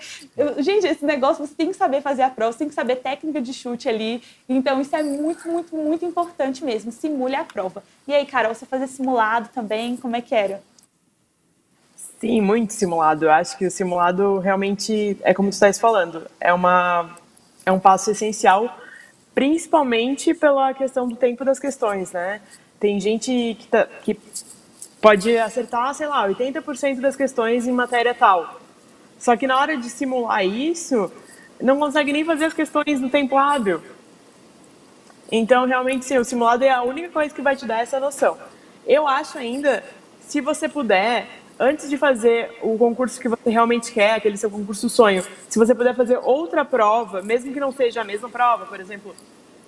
gente, 0.58 0.86
esse 0.86 1.04
negócio 1.04 1.46
você 1.46 1.54
tem 1.54 1.68
que 1.68 1.76
saber 1.76 2.02
fazer 2.02 2.22
a 2.22 2.30
prova, 2.30 2.52
você 2.52 2.58
tem 2.58 2.68
que 2.68 2.74
saber 2.74 2.96
técnica 2.96 3.40
de 3.40 3.52
chute 3.54 3.88
ali. 3.88 4.22
Então, 4.46 4.80
isso 4.80 4.94
é 4.94 5.02
muito, 5.02 5.48
muito, 5.48 5.74
muito 5.74 6.04
importante 6.04 6.62
mesmo. 6.62 6.92
Simule 6.92 7.34
a 7.34 7.44
prova. 7.44 7.82
E 8.06 8.12
aí, 8.12 8.26
Carol, 8.26 8.54
você 8.54 8.66
fazer 8.66 8.86
simulado 8.86 9.48
também, 9.54 9.96
como 9.96 10.16
é 10.16 10.20
que 10.20 10.34
era? 10.34 10.62
Sim, 12.20 12.42
muito 12.42 12.74
simulado. 12.74 13.24
Eu 13.24 13.30
acho 13.32 13.56
que 13.56 13.64
o 13.64 13.70
simulado 13.70 14.38
realmente 14.40 15.16
é 15.22 15.32
como 15.32 15.48
tu 15.48 15.54
estás 15.54 15.78
falando, 15.78 16.26
é 16.38 16.52
uma 16.52 17.16
é 17.64 17.72
um 17.72 17.80
passo 17.80 18.10
essencial, 18.10 18.78
principalmente 19.34 20.34
pela 20.34 20.74
questão 20.74 21.08
do 21.08 21.16
tempo 21.16 21.44
das 21.46 21.58
questões, 21.58 22.12
né? 22.12 22.42
Tem 22.78 23.00
gente 23.00 23.56
que, 23.58 23.66
tá, 23.68 23.86
que 24.02 24.18
pode 25.00 25.36
acertar, 25.38 25.94
sei 25.94 26.08
lá, 26.08 26.28
80% 26.28 27.00
das 27.00 27.16
questões 27.16 27.66
em 27.66 27.72
matéria 27.72 28.14
tal. 28.14 28.60
Só 29.18 29.34
que 29.34 29.46
na 29.46 29.58
hora 29.58 29.76
de 29.78 29.88
simular 29.88 30.44
isso, 30.44 31.10
não 31.58 31.78
consegue 31.78 32.12
nem 32.12 32.24
fazer 32.24 32.46
as 32.46 32.54
questões 32.54 33.00
no 33.00 33.08
tempo 33.08 33.38
hábil. 33.38 33.80
Então, 35.32 35.64
realmente, 35.66 36.04
sim, 36.04 36.18
o 36.18 36.24
simulado 36.24 36.64
é 36.64 36.70
a 36.70 36.82
única 36.82 37.08
coisa 37.08 37.34
que 37.34 37.40
vai 37.40 37.56
te 37.56 37.64
dar 37.64 37.80
essa 37.80 37.98
noção. 37.98 38.36
Eu 38.86 39.08
acho 39.08 39.38
ainda, 39.38 39.82
se 40.20 40.40
você 40.40 40.68
puder, 40.68 41.39
antes 41.60 41.90
de 41.90 41.98
fazer 41.98 42.50
o 42.62 42.78
concurso 42.78 43.20
que 43.20 43.28
você 43.28 43.50
realmente 43.50 43.92
quer, 43.92 44.14
aquele 44.14 44.38
seu 44.38 44.50
concurso 44.50 44.88
sonho, 44.88 45.22
se 45.46 45.58
você 45.58 45.74
puder 45.74 45.94
fazer 45.94 46.18
outra 46.22 46.64
prova, 46.64 47.20
mesmo 47.20 47.52
que 47.52 47.60
não 47.60 47.70
seja 47.70 48.00
a 48.00 48.04
mesma 48.04 48.30
prova, 48.30 48.64
por 48.64 48.80
exemplo, 48.80 49.14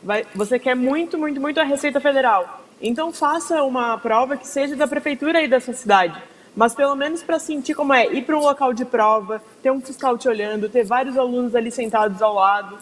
vai, 0.03 0.25
você 0.35 0.59
quer 0.59 0.75
muito, 0.75 1.19
muito, 1.19 1.39
muito 1.39 1.61
a 1.61 1.65
Receita 1.65 2.01
Federal. 2.01 2.63
Então 2.81 3.13
faça 3.13 3.63
uma 3.63 3.99
prova 3.99 4.39
que 4.39 4.49
seja 4.49 4.75
da 4.75 4.89
prefeitura 4.89 5.39
aí 5.39 5.47
da 5.47 5.61
sua 5.61 5.75
cidade. 5.75 6.21
Mas 6.57 6.75
pelo 6.75 6.95
menos 6.95 7.23
para 7.23 7.39
sentir 7.39 7.75
como 7.75 7.93
é 7.93 8.07
ir 8.07 8.23
para 8.23 8.37
um 8.37 8.41
local 8.41 8.73
de 8.73 8.85
prova, 8.85 9.43
ter 9.63 9.71
um 9.71 9.81
fiscal 9.81 10.17
te 10.17 10.29
olhando, 10.29 10.69
ter 10.69 10.85
vários 10.85 11.17
alunos 11.17 11.55
ali 11.55 11.71
sentados 11.71 12.21
ao 12.23 12.35
lado, 12.35 12.79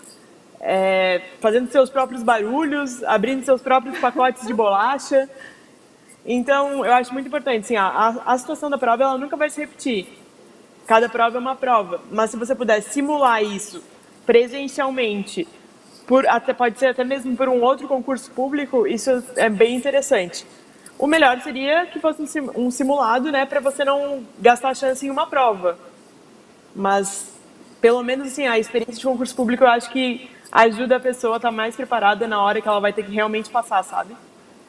é, 0.61 1.20
fazendo 1.40 1.70
seus 1.70 1.90
próprios 1.90 2.22
barulhos, 2.22 3.02
abrindo 3.04 3.44
seus 3.44 3.61
próprios 3.61 3.98
pacotes 3.98 4.46
de 4.46 4.54
bolacha. 4.54 5.28
Então, 6.25 6.85
eu 6.85 6.93
acho 6.93 7.12
muito 7.12 7.27
importante, 7.27 7.64
assim, 7.64 7.77
a, 7.77 8.23
a 8.27 8.39
situação 8.39 8.68
da 8.68 8.77
prova 8.77 9.03
ela 9.03 9.18
nunca 9.18 9.37
vai 9.37 9.49
se 9.49 9.61
repetir. 9.61 10.07
Cada 10.87 11.09
prova 11.09 11.39
é 11.39 11.41
uma 11.41 11.57
prova, 11.57 12.01
mas 12.11 12.31
se 12.31 12.37
você 12.37 12.55
puder 12.55 12.81
simular 12.83 13.43
isso 13.43 13.83
presencialmente, 14.27 15.47
por 16.07 16.27
até 16.27 16.53
pode 16.53 16.79
ser 16.79 16.89
até 16.89 17.05
mesmo 17.05 17.37
por 17.37 17.49
um 17.49 17.62
outro 17.62 17.87
concurso 17.87 18.31
público, 18.33 18.87
isso 18.87 19.23
é 19.37 19.49
bem 19.49 19.77
interessante. 19.77 20.45
O 20.99 21.07
melhor 21.07 21.41
seria 21.41 21.87
que 21.87 21.99
fosse 21.99 22.41
um 22.57 22.71
simulado, 22.71 23.33
né, 23.33 23.47
para 23.47 23.61
você 23.61 23.85
não 23.85 24.25
gastar 24.39 24.71
a 24.71 24.75
chance 24.75 25.07
em 25.07 25.11
uma 25.11 25.27
prova. 25.27 25.79
Mas 26.75 27.33
pelo 27.81 28.03
menos 28.03 28.27
assim, 28.27 28.47
a 28.47 28.59
experiência 28.59 28.97
de 28.97 29.05
concurso 29.05 29.35
público 29.35 29.64
eu 29.64 29.68
acho 29.68 29.91
que 29.91 30.31
ajuda 30.53 30.97
a 30.97 31.01
pessoa 31.01 31.35
a 31.35 31.39
estar 31.39 31.51
mais 31.51 31.75
preparada 31.75 32.27
na 32.29 32.43
hora 32.43 32.61
que 32.61 32.68
ela 32.68 32.81
vai 32.81 32.93
ter 32.93 33.05
que 33.05 33.12
realmente 33.12 33.49
passar, 33.49 33.83
sabe? 33.83 34.14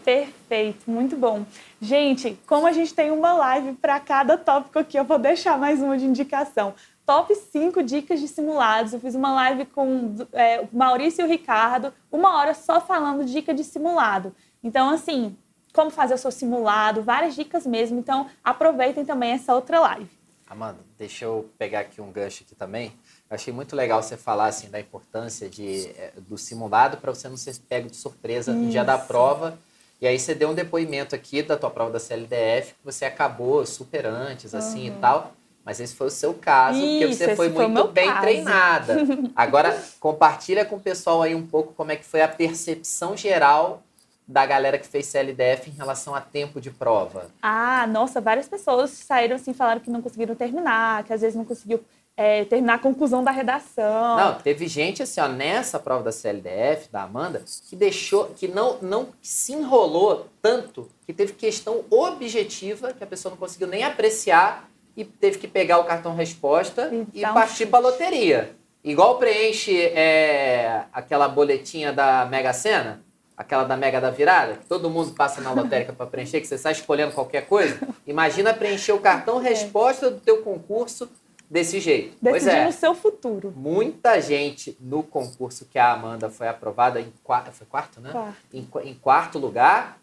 Perfeito, 0.04 0.90
muito 0.90 1.16
bom. 1.16 1.46
Gente, 1.80 2.38
como 2.48 2.66
a 2.66 2.72
gente 2.72 2.94
tem 2.94 3.12
uma 3.12 3.34
live 3.34 3.74
para 3.74 4.00
cada 4.00 4.38
tópico 4.38 4.80
aqui, 4.80 4.98
eu 4.98 5.04
vou 5.04 5.20
deixar 5.20 5.58
mais 5.58 5.82
uma 5.82 5.98
de 5.98 6.06
indicação. 6.06 6.74
Top 7.06 7.34
5 7.34 7.84
dicas 7.84 8.20
de 8.20 8.28
simulados. 8.28 8.94
Eu 8.94 9.00
fiz 9.00 9.16
uma 9.16 9.34
live 9.34 9.66
com 9.66 10.16
é, 10.34 10.62
o 10.62 10.70
Maurício 10.72 11.22
e 11.22 11.26
o 11.26 11.28
Ricardo, 11.28 11.94
uma 12.12 12.38
hora 12.38 12.54
só 12.54 12.80
falando 12.82 13.26
dica 13.26 13.54
de 13.54 13.64
simulado. 13.64 14.34
Então, 14.64 14.90
assim, 14.90 15.36
como 15.74 15.92
fazer 15.92 16.16
o 16.16 16.18
seu 16.18 16.32
simulado, 16.32 17.04
várias 17.04 17.36
dicas 17.36 17.66
mesmo. 17.66 18.00
Então, 18.00 18.28
aproveitem 18.44 19.06
também 19.06 19.32
essa 19.32 19.54
outra 19.54 19.80
live. 19.80 20.10
Amanda, 20.50 20.80
deixa 20.98 21.26
eu 21.26 21.50
pegar 21.58 21.82
aqui 21.82 22.02
um 22.02 22.12
gancho 22.12 22.44
aqui 22.44 22.56
também. 22.56 22.88
Eu 23.30 23.36
achei 23.36 23.54
muito 23.54 23.76
legal 23.76 24.02
você 24.04 24.18
falar 24.18 24.48
assim 24.48 24.70
da 24.70 24.80
importância 24.80 25.50
de, 25.50 25.88
é, 25.98 26.14
do 26.18 26.38
simulado 26.38 26.98
para 26.98 27.14
você 27.14 27.30
não 27.30 27.38
ser 27.38 27.56
pego 27.70 27.90
de 27.90 27.96
surpresa 27.96 28.52
Isso. 28.52 28.60
no 28.60 28.70
dia 28.70 28.84
da 28.84 28.98
prova 28.98 29.58
e 30.02 30.08
aí 30.08 30.18
você 30.18 30.34
deu 30.34 30.50
um 30.50 30.56
depoimento 30.56 31.14
aqui 31.14 31.44
da 31.44 31.56
tua 31.56 31.70
prova 31.70 31.92
da 31.92 32.00
CLDF, 32.00 32.74
que 32.74 32.84
você 32.84 33.06
acabou 33.06 33.64
super 33.68 34.08
antes, 34.08 34.56
assim 34.56 34.90
uhum. 34.90 34.98
e 34.98 35.00
tal. 35.00 35.34
Mas 35.64 35.80
esse 35.80 35.94
foi 35.94 36.08
o 36.08 36.12
seu 36.12 36.34
caso, 36.34 36.80
Isso, 36.80 37.00
porque 37.00 37.14
você 37.14 37.36
foi 37.36 37.50
muito 37.50 37.84
foi 37.84 37.92
bem 37.92 38.08
caso. 38.08 38.22
treinada. 38.22 38.98
Agora, 39.36 39.80
compartilha 40.00 40.66
com 40.66 40.78
o 40.78 40.80
pessoal 40.80 41.22
aí 41.22 41.36
um 41.36 41.46
pouco 41.46 41.74
como 41.74 41.92
é 41.92 41.96
que 41.96 42.04
foi 42.04 42.22
a 42.22 42.28
percepção 42.28 43.16
geral 43.16 43.84
da 44.28 44.44
galera 44.44 44.80
que 44.80 44.88
fez 44.88 45.06
CLDF 45.06 45.70
em 45.70 45.74
relação 45.74 46.16
a 46.16 46.22
tempo 46.22 46.60
de 46.60 46.72
prova. 46.72 47.28
Ah, 47.42 47.86
nossa, 47.86 48.20
várias 48.20 48.48
pessoas 48.48 48.90
saíram 48.90 49.36
assim, 49.36 49.54
falaram 49.54 49.82
que 49.82 49.90
não 49.90 50.02
conseguiram 50.02 50.34
terminar, 50.34 51.04
que 51.04 51.14
às 51.14 51.22
vezes 51.22 51.36
não 51.36 51.46
conseguiu 51.46 51.84
é, 52.16 52.46
terminar 52.46 52.76
a 52.76 52.80
conclusão 52.80 53.24
da 53.24 53.32
redação. 53.32 54.18
Não, 54.18 54.36
teve 54.36 54.68
gente 54.68 55.02
assim, 55.02 55.20
ó, 55.20 55.28
nessa 55.28 55.80
prova 55.80 56.04
da 56.04 56.12
CLDF, 56.12 56.90
da 56.92 57.04
Amanda, 57.04 57.44
que 57.68 57.76
deixou, 57.76 58.26
que 58.36 58.48
não, 58.48 58.78
não 58.82 59.10
se 59.22 59.54
enrolou 59.54 60.28
tanto 60.42 60.90
que 61.06 61.14
teve 61.14 61.34
questão 61.34 61.84
objetiva 61.90 62.94
que 62.94 63.04
a 63.04 63.08
pessoa 63.08 63.32
não 63.32 63.38
conseguiu 63.38 63.68
nem 63.68 63.84
apreciar 63.84 64.70
e 64.96 65.06
teve 65.06 65.38
que 65.38 65.48
pegar 65.48 65.80
o 65.80 65.86
cartão 65.86 66.16
resposta 66.16 66.90
então, 66.92 67.08
e 67.14 67.22
partir 67.22 67.66
para 67.66 67.80
loteria. 67.80 68.56
Igual 68.84 69.18
preenche 69.18 69.80
é, 69.80 70.86
aquela 70.92 71.28
boletinha 71.28 71.94
da 71.94 72.26
Mega 72.26 72.52
Sena, 72.52 73.04
aquela 73.38 73.64
da 73.64 73.78
Mega 73.78 74.02
da 74.02 74.10
Virada, 74.10 74.54
que 74.56 74.66
todo 74.66 74.90
mundo 74.90 75.12
passa 75.14 75.40
na 75.40 75.52
lotérica 75.52 75.94
para 75.94 76.06
preencher, 76.06 76.42
que 76.42 76.48
você 76.48 76.58
sai 76.58 76.74
escolhendo 76.74 77.14
qualquer 77.14 77.46
coisa. 77.46 77.80
Imagina 78.06 78.54
preencher 78.54 78.92
o 78.92 79.00
cartão 79.00 79.40
é. 79.40 79.50
resposta 79.50 80.10
do 80.10 80.20
teu 80.20 80.42
concurso 80.42 81.10
desse 81.52 81.82
jeito. 81.82 82.16
Decidindo 82.22 82.62
é, 82.62 82.68
o 82.70 82.72
seu 82.72 82.96
futuro. 82.96 83.54
Muita 83.54 84.22
gente 84.22 84.78
no 84.80 85.04
concurso 85.04 85.66
que 85.66 85.78
a 85.78 85.92
Amanda 85.92 86.30
foi 86.30 86.48
aprovada 86.48 87.02
em 87.02 87.12
quarto, 87.22 87.52
foi 87.52 87.68
quarto, 87.68 88.00
né? 88.00 88.10
Quarto. 88.10 88.38
Em, 88.54 88.66
em 88.86 88.94
quarto 88.94 89.38
lugar, 89.38 90.00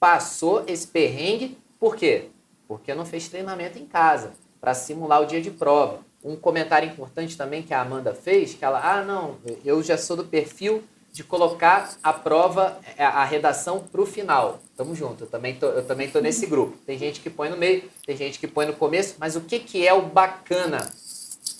passou 0.00 0.64
esse 0.66 0.88
perrengue. 0.88 1.56
Por 1.78 1.94
quê? 1.94 2.30
Porque 2.66 2.92
não 2.94 3.06
fez 3.06 3.28
treinamento 3.28 3.78
em 3.78 3.86
casa 3.86 4.32
para 4.60 4.74
simular 4.74 5.22
o 5.22 5.26
dia 5.26 5.40
de 5.40 5.52
prova. 5.52 6.00
Um 6.24 6.34
comentário 6.34 6.88
importante 6.88 7.36
também 7.36 7.62
que 7.62 7.72
a 7.72 7.80
Amanda 7.80 8.12
fez, 8.12 8.54
que 8.54 8.64
ela, 8.64 8.80
ah, 8.82 9.04
não, 9.04 9.36
eu 9.64 9.80
já 9.84 9.96
sou 9.96 10.16
do 10.16 10.24
perfil 10.24 10.82
de 11.12 11.24
colocar 11.24 11.96
a 12.02 12.12
prova, 12.12 12.78
é, 12.96 13.04
a 13.04 13.24
redação 13.24 13.80
para 13.80 14.00
o 14.00 14.06
final. 14.06 14.60
Tamo 14.76 14.94
junto, 14.94 15.24
eu 15.24 15.26
também, 15.26 15.54
tô, 15.54 15.66
eu 15.66 15.84
também 15.84 16.10
tô 16.10 16.20
nesse 16.20 16.46
grupo. 16.46 16.76
Tem 16.86 16.98
gente 16.98 17.20
que 17.20 17.30
põe 17.30 17.48
no 17.48 17.56
meio, 17.56 17.90
tem 18.06 18.16
gente 18.16 18.38
que 18.38 18.46
põe 18.46 18.66
no 18.66 18.74
começo, 18.74 19.16
mas 19.18 19.34
o 19.34 19.40
que, 19.40 19.58
que 19.58 19.86
é 19.86 19.92
o 19.92 20.02
bacana 20.02 20.90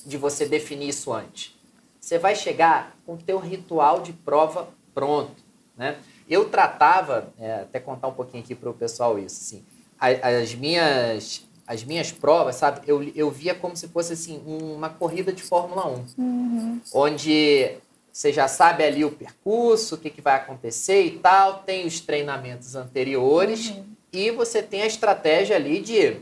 de 0.07 0.16
você 0.16 0.46
definir 0.46 0.88
isso 0.88 1.12
antes? 1.12 1.57
Você 2.01 2.18
vai 2.18 2.34
chegar 2.34 2.96
com 3.05 3.14
o 3.14 3.18
teu 3.18 3.38
ritual 3.38 4.01
de 4.01 4.12
prova 4.12 4.68
pronto, 4.94 5.42
né? 5.76 5.99
Eu 6.28 6.49
tratava, 6.49 7.32
é, 7.38 7.62
até 7.62 7.80
contar 7.80 8.09
um 8.09 8.12
pouquinho 8.12 8.42
aqui 8.42 8.55
para 8.55 8.68
o 8.68 8.74
pessoal 8.74 9.18
isso, 9.18 9.40
assim, 9.40 9.64
as 9.99 10.55
minhas 10.55 11.46
as 11.66 11.84
minhas 11.84 12.11
provas, 12.11 12.57
sabe, 12.57 12.80
eu, 12.86 13.03
eu 13.14 13.30
via 13.30 13.55
como 13.55 13.76
se 13.76 13.88
fosse 13.88 14.14
assim 14.14 14.42
uma 14.46 14.88
corrida 14.88 15.30
de 15.30 15.42
Fórmula 15.42 15.86
1, 15.86 16.05
uhum. 16.16 16.80
onde 16.94 17.76
você 18.18 18.32
já 18.32 18.48
sabe 18.48 18.82
ali 18.82 19.04
o 19.04 19.12
percurso, 19.12 19.94
o 19.94 19.98
que, 19.98 20.10
que 20.10 20.20
vai 20.20 20.34
acontecer 20.34 21.04
e 21.04 21.20
tal, 21.20 21.60
tem 21.60 21.86
os 21.86 22.00
treinamentos 22.00 22.74
anteriores 22.74 23.68
uhum. 23.68 23.84
e 24.12 24.32
você 24.32 24.60
tem 24.60 24.82
a 24.82 24.86
estratégia 24.88 25.54
ali 25.54 25.80
de 25.80 26.16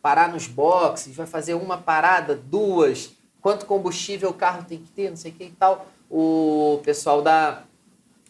parar 0.00 0.32
nos 0.32 0.46
boxes, 0.46 1.14
vai 1.14 1.26
fazer 1.26 1.52
uma 1.52 1.76
parada, 1.76 2.34
duas, 2.34 3.10
quanto 3.42 3.66
combustível 3.66 4.30
o 4.30 4.32
carro 4.32 4.64
tem 4.64 4.78
que 4.78 4.90
ter, 4.90 5.10
não 5.10 5.18
sei 5.18 5.32
o 5.32 5.34
que 5.34 5.44
e 5.44 5.50
tal. 5.50 5.86
O 6.10 6.80
pessoal 6.82 7.20
da 7.20 7.62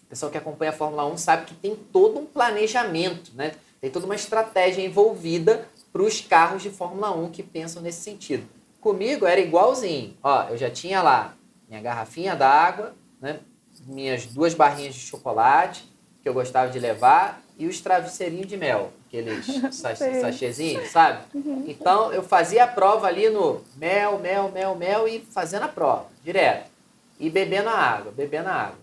o 0.02 0.06
pessoal 0.06 0.32
que 0.32 0.38
acompanha 0.38 0.72
a 0.72 0.74
Fórmula 0.74 1.06
1 1.06 1.16
sabe 1.16 1.46
que 1.46 1.54
tem 1.54 1.76
todo 1.76 2.18
um 2.18 2.26
planejamento, 2.26 3.30
né? 3.36 3.54
Tem 3.80 3.90
toda 3.92 4.06
uma 4.06 4.16
estratégia 4.16 4.84
envolvida 4.84 5.68
para 5.92 6.02
os 6.02 6.20
carros 6.20 6.64
de 6.64 6.70
Fórmula 6.70 7.12
1 7.12 7.30
que 7.30 7.44
pensam 7.44 7.80
nesse 7.80 8.02
sentido. 8.02 8.44
Comigo 8.80 9.24
era 9.24 9.40
igualzinho. 9.40 10.16
Ó, 10.20 10.48
eu 10.48 10.56
já 10.56 10.68
tinha 10.68 11.00
lá 11.00 11.36
minha 11.68 11.80
garrafinha 11.80 12.34
d'água, 12.34 12.92
né? 13.24 13.40
minhas 13.86 14.26
duas 14.26 14.54
barrinhas 14.54 14.94
de 14.94 15.00
chocolate, 15.00 15.84
que 16.22 16.28
eu 16.28 16.34
gostava 16.34 16.70
de 16.70 16.78
levar 16.78 17.42
e 17.58 17.66
os 17.66 17.80
travesseirinhos 17.80 18.46
de 18.46 18.56
mel, 18.56 18.92
aqueles 19.06 19.46
sachêzinhos, 19.72 20.90
sabe? 20.90 21.24
Uhum. 21.34 21.64
Então 21.66 22.12
eu 22.12 22.22
fazia 22.22 22.64
a 22.64 22.68
prova 22.68 23.06
ali 23.06 23.30
no 23.30 23.62
mel, 23.76 24.18
mel, 24.18 24.50
mel, 24.50 24.74
mel 24.74 25.08
e 25.08 25.20
fazendo 25.20 25.64
a 25.64 25.68
prova, 25.68 26.06
direto. 26.22 26.70
E 27.18 27.30
bebendo 27.30 27.68
a 27.68 27.74
água, 27.74 28.12
bebendo 28.12 28.48
a 28.48 28.54
água. 28.54 28.78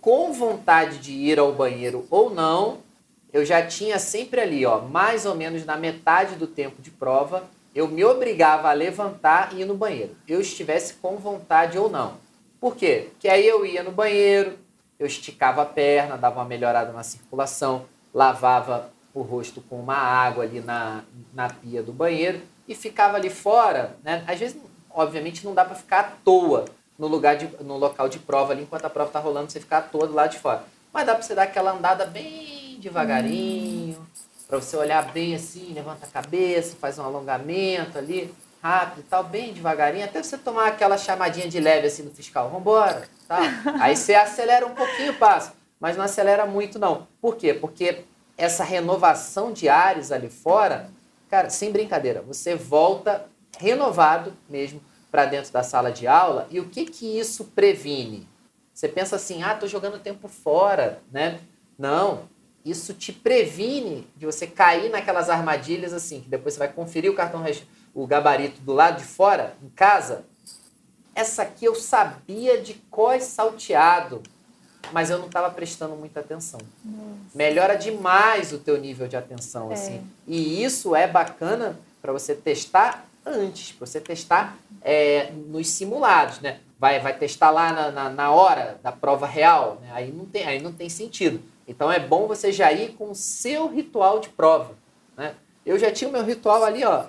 Com 0.00 0.32
vontade 0.32 0.98
de 0.98 1.12
ir 1.12 1.38
ao 1.38 1.52
banheiro 1.52 2.06
ou 2.10 2.30
não, 2.30 2.78
eu 3.32 3.44
já 3.44 3.66
tinha 3.66 3.98
sempre 3.98 4.40
ali, 4.40 4.64
ó, 4.66 4.80
mais 4.80 5.26
ou 5.26 5.34
menos 5.34 5.64
na 5.64 5.76
metade 5.76 6.36
do 6.36 6.46
tempo 6.46 6.80
de 6.80 6.90
prova, 6.90 7.44
eu 7.74 7.88
me 7.88 8.04
obrigava 8.04 8.68
a 8.68 8.72
levantar 8.72 9.50
e 9.52 9.62
ir 9.62 9.64
no 9.64 9.74
banheiro, 9.74 10.16
eu 10.26 10.40
estivesse 10.40 10.94
com 10.94 11.16
vontade 11.16 11.78
ou 11.78 11.88
não. 11.88 12.14
Por 12.60 12.76
quê? 12.76 13.08
Porque 13.10 13.28
aí 13.28 13.46
eu 13.46 13.64
ia 13.64 13.82
no 13.82 13.90
banheiro, 13.90 14.58
eu 14.98 15.06
esticava 15.06 15.62
a 15.62 15.66
perna, 15.66 16.18
dava 16.18 16.40
uma 16.40 16.44
melhorada 16.44 16.92
na 16.92 17.02
circulação, 17.02 17.86
lavava 18.12 18.90
o 19.14 19.22
rosto 19.22 19.60
com 19.62 19.80
uma 19.80 19.96
água 19.96 20.44
ali 20.44 20.60
na, 20.60 21.02
na 21.32 21.48
pia 21.48 21.82
do 21.82 21.92
banheiro 21.92 22.42
e 22.68 22.74
ficava 22.74 23.16
ali 23.16 23.30
fora. 23.30 23.96
Né? 24.04 24.22
Às 24.26 24.38
vezes, 24.38 24.60
obviamente, 24.90 25.44
não 25.44 25.54
dá 25.54 25.64
para 25.64 25.74
ficar 25.74 26.00
à 26.00 26.04
toa 26.04 26.66
no, 26.98 27.06
lugar 27.06 27.36
de, 27.36 27.46
no 27.64 27.78
local 27.78 28.08
de 28.08 28.18
prova 28.18 28.52
ali, 28.52 28.62
enquanto 28.62 28.84
a 28.84 28.90
prova 28.90 29.08
está 29.08 29.18
rolando, 29.18 29.50
você 29.50 29.58
ficar 29.58 29.78
à 29.78 29.82
toa 29.82 30.06
do 30.06 30.12
lado 30.12 30.32
de 30.32 30.38
fora. 30.38 30.62
Mas 30.92 31.06
dá 31.06 31.14
para 31.14 31.22
você 31.22 31.34
dar 31.34 31.44
aquela 31.44 31.72
andada 31.72 32.04
bem 32.04 32.78
devagarinho, 32.78 34.06
para 34.46 34.60
você 34.60 34.76
olhar 34.76 35.10
bem 35.12 35.34
assim, 35.34 35.72
levanta 35.72 36.04
a 36.04 36.08
cabeça, 36.08 36.76
faz 36.78 36.98
um 36.98 37.04
alongamento 37.04 37.96
ali, 37.96 38.32
rápido 38.62 39.04
tal, 39.08 39.24
bem 39.24 39.52
devagarinho, 39.52 40.04
até 40.04 40.22
você 40.22 40.36
tomar 40.36 40.68
aquela 40.68 40.98
chamadinha 40.98 41.48
de 41.48 41.58
leve 41.58 41.86
assim 41.86 42.02
no 42.02 42.10
fiscal, 42.10 42.50
vambora, 42.50 43.08
tá? 43.26 43.40
Aí 43.80 43.96
você 43.96 44.14
acelera 44.14 44.66
um 44.66 44.74
pouquinho 44.74 45.12
o 45.12 45.16
passo, 45.16 45.52
mas 45.78 45.96
não 45.96 46.04
acelera 46.04 46.44
muito 46.44 46.78
não. 46.78 47.06
Por 47.20 47.36
quê? 47.36 47.54
Porque 47.54 48.04
essa 48.36 48.64
renovação 48.64 49.52
de 49.52 49.68
ares 49.68 50.12
ali 50.12 50.28
fora, 50.28 50.90
cara, 51.28 51.48
sem 51.48 51.70
brincadeira, 51.70 52.22
você 52.22 52.54
volta 52.54 53.26
renovado 53.58 54.32
mesmo 54.48 54.82
para 55.10 55.26
dentro 55.26 55.52
da 55.52 55.62
sala 55.62 55.90
de 55.90 56.06
aula. 56.06 56.46
E 56.50 56.60
o 56.60 56.68
que 56.68 56.84
que 56.84 57.18
isso 57.18 57.44
previne? 57.46 58.28
Você 58.72 58.88
pensa 58.88 59.16
assim, 59.16 59.42
ah, 59.42 59.54
tô 59.54 59.66
jogando 59.66 59.98
tempo 59.98 60.28
fora, 60.28 61.02
né? 61.12 61.40
Não, 61.78 62.28
isso 62.64 62.94
te 62.94 63.12
previne 63.12 64.06
de 64.16 64.24
você 64.24 64.46
cair 64.46 64.90
naquelas 64.90 65.28
armadilhas 65.28 65.92
assim, 65.92 66.20
que 66.20 66.28
depois 66.28 66.54
você 66.54 66.60
vai 66.60 66.68
conferir 66.68 67.10
o 67.10 67.14
cartão 67.14 67.42
o 67.94 68.06
gabarito 68.06 68.60
do 68.60 68.72
lado 68.72 68.98
de 68.98 69.04
fora, 69.04 69.56
em 69.62 69.68
casa. 69.70 70.24
Essa 71.14 71.42
aqui 71.42 71.64
eu 71.64 71.74
sabia 71.74 72.60
de 72.60 72.74
cós 72.90 73.24
salteado, 73.24 74.22
mas 74.92 75.10
eu 75.10 75.18
não 75.18 75.26
estava 75.26 75.50
prestando 75.50 75.94
muita 75.96 76.20
atenção. 76.20 76.60
Nossa. 76.84 77.06
Melhora 77.34 77.76
demais 77.76 78.52
o 78.52 78.58
teu 78.58 78.78
nível 78.78 79.08
de 79.08 79.16
atenção, 79.16 79.70
é. 79.70 79.74
assim. 79.74 80.06
E 80.26 80.62
isso 80.62 80.94
é 80.94 81.06
bacana 81.06 81.78
para 82.00 82.12
você 82.12 82.34
testar 82.34 83.06
antes, 83.24 83.72
para 83.72 83.86
você 83.86 84.00
testar 84.00 84.56
é, 84.82 85.30
nos 85.32 85.68
simulados, 85.68 86.40
né? 86.40 86.60
Vai, 86.78 86.98
vai 86.98 87.16
testar 87.16 87.50
lá 87.50 87.72
na, 87.72 87.90
na, 87.90 88.08
na 88.08 88.30
hora 88.30 88.78
da 88.82 88.90
prova 88.90 89.26
real, 89.26 89.78
né? 89.82 89.90
aí, 89.92 90.10
não 90.10 90.24
tem, 90.24 90.46
aí 90.46 90.62
não 90.62 90.72
tem 90.72 90.88
sentido. 90.88 91.42
Então 91.68 91.92
é 91.92 92.00
bom 92.00 92.26
você 92.26 92.50
já 92.50 92.72
ir 92.72 92.94
com 92.94 93.10
o 93.10 93.14
seu 93.14 93.68
ritual 93.68 94.18
de 94.18 94.30
prova. 94.30 94.74
Né? 95.14 95.34
Eu 95.64 95.78
já 95.78 95.92
tinha 95.92 96.08
o 96.08 96.12
meu 96.12 96.24
ritual 96.24 96.64
ali, 96.64 96.82
ó, 96.82 97.04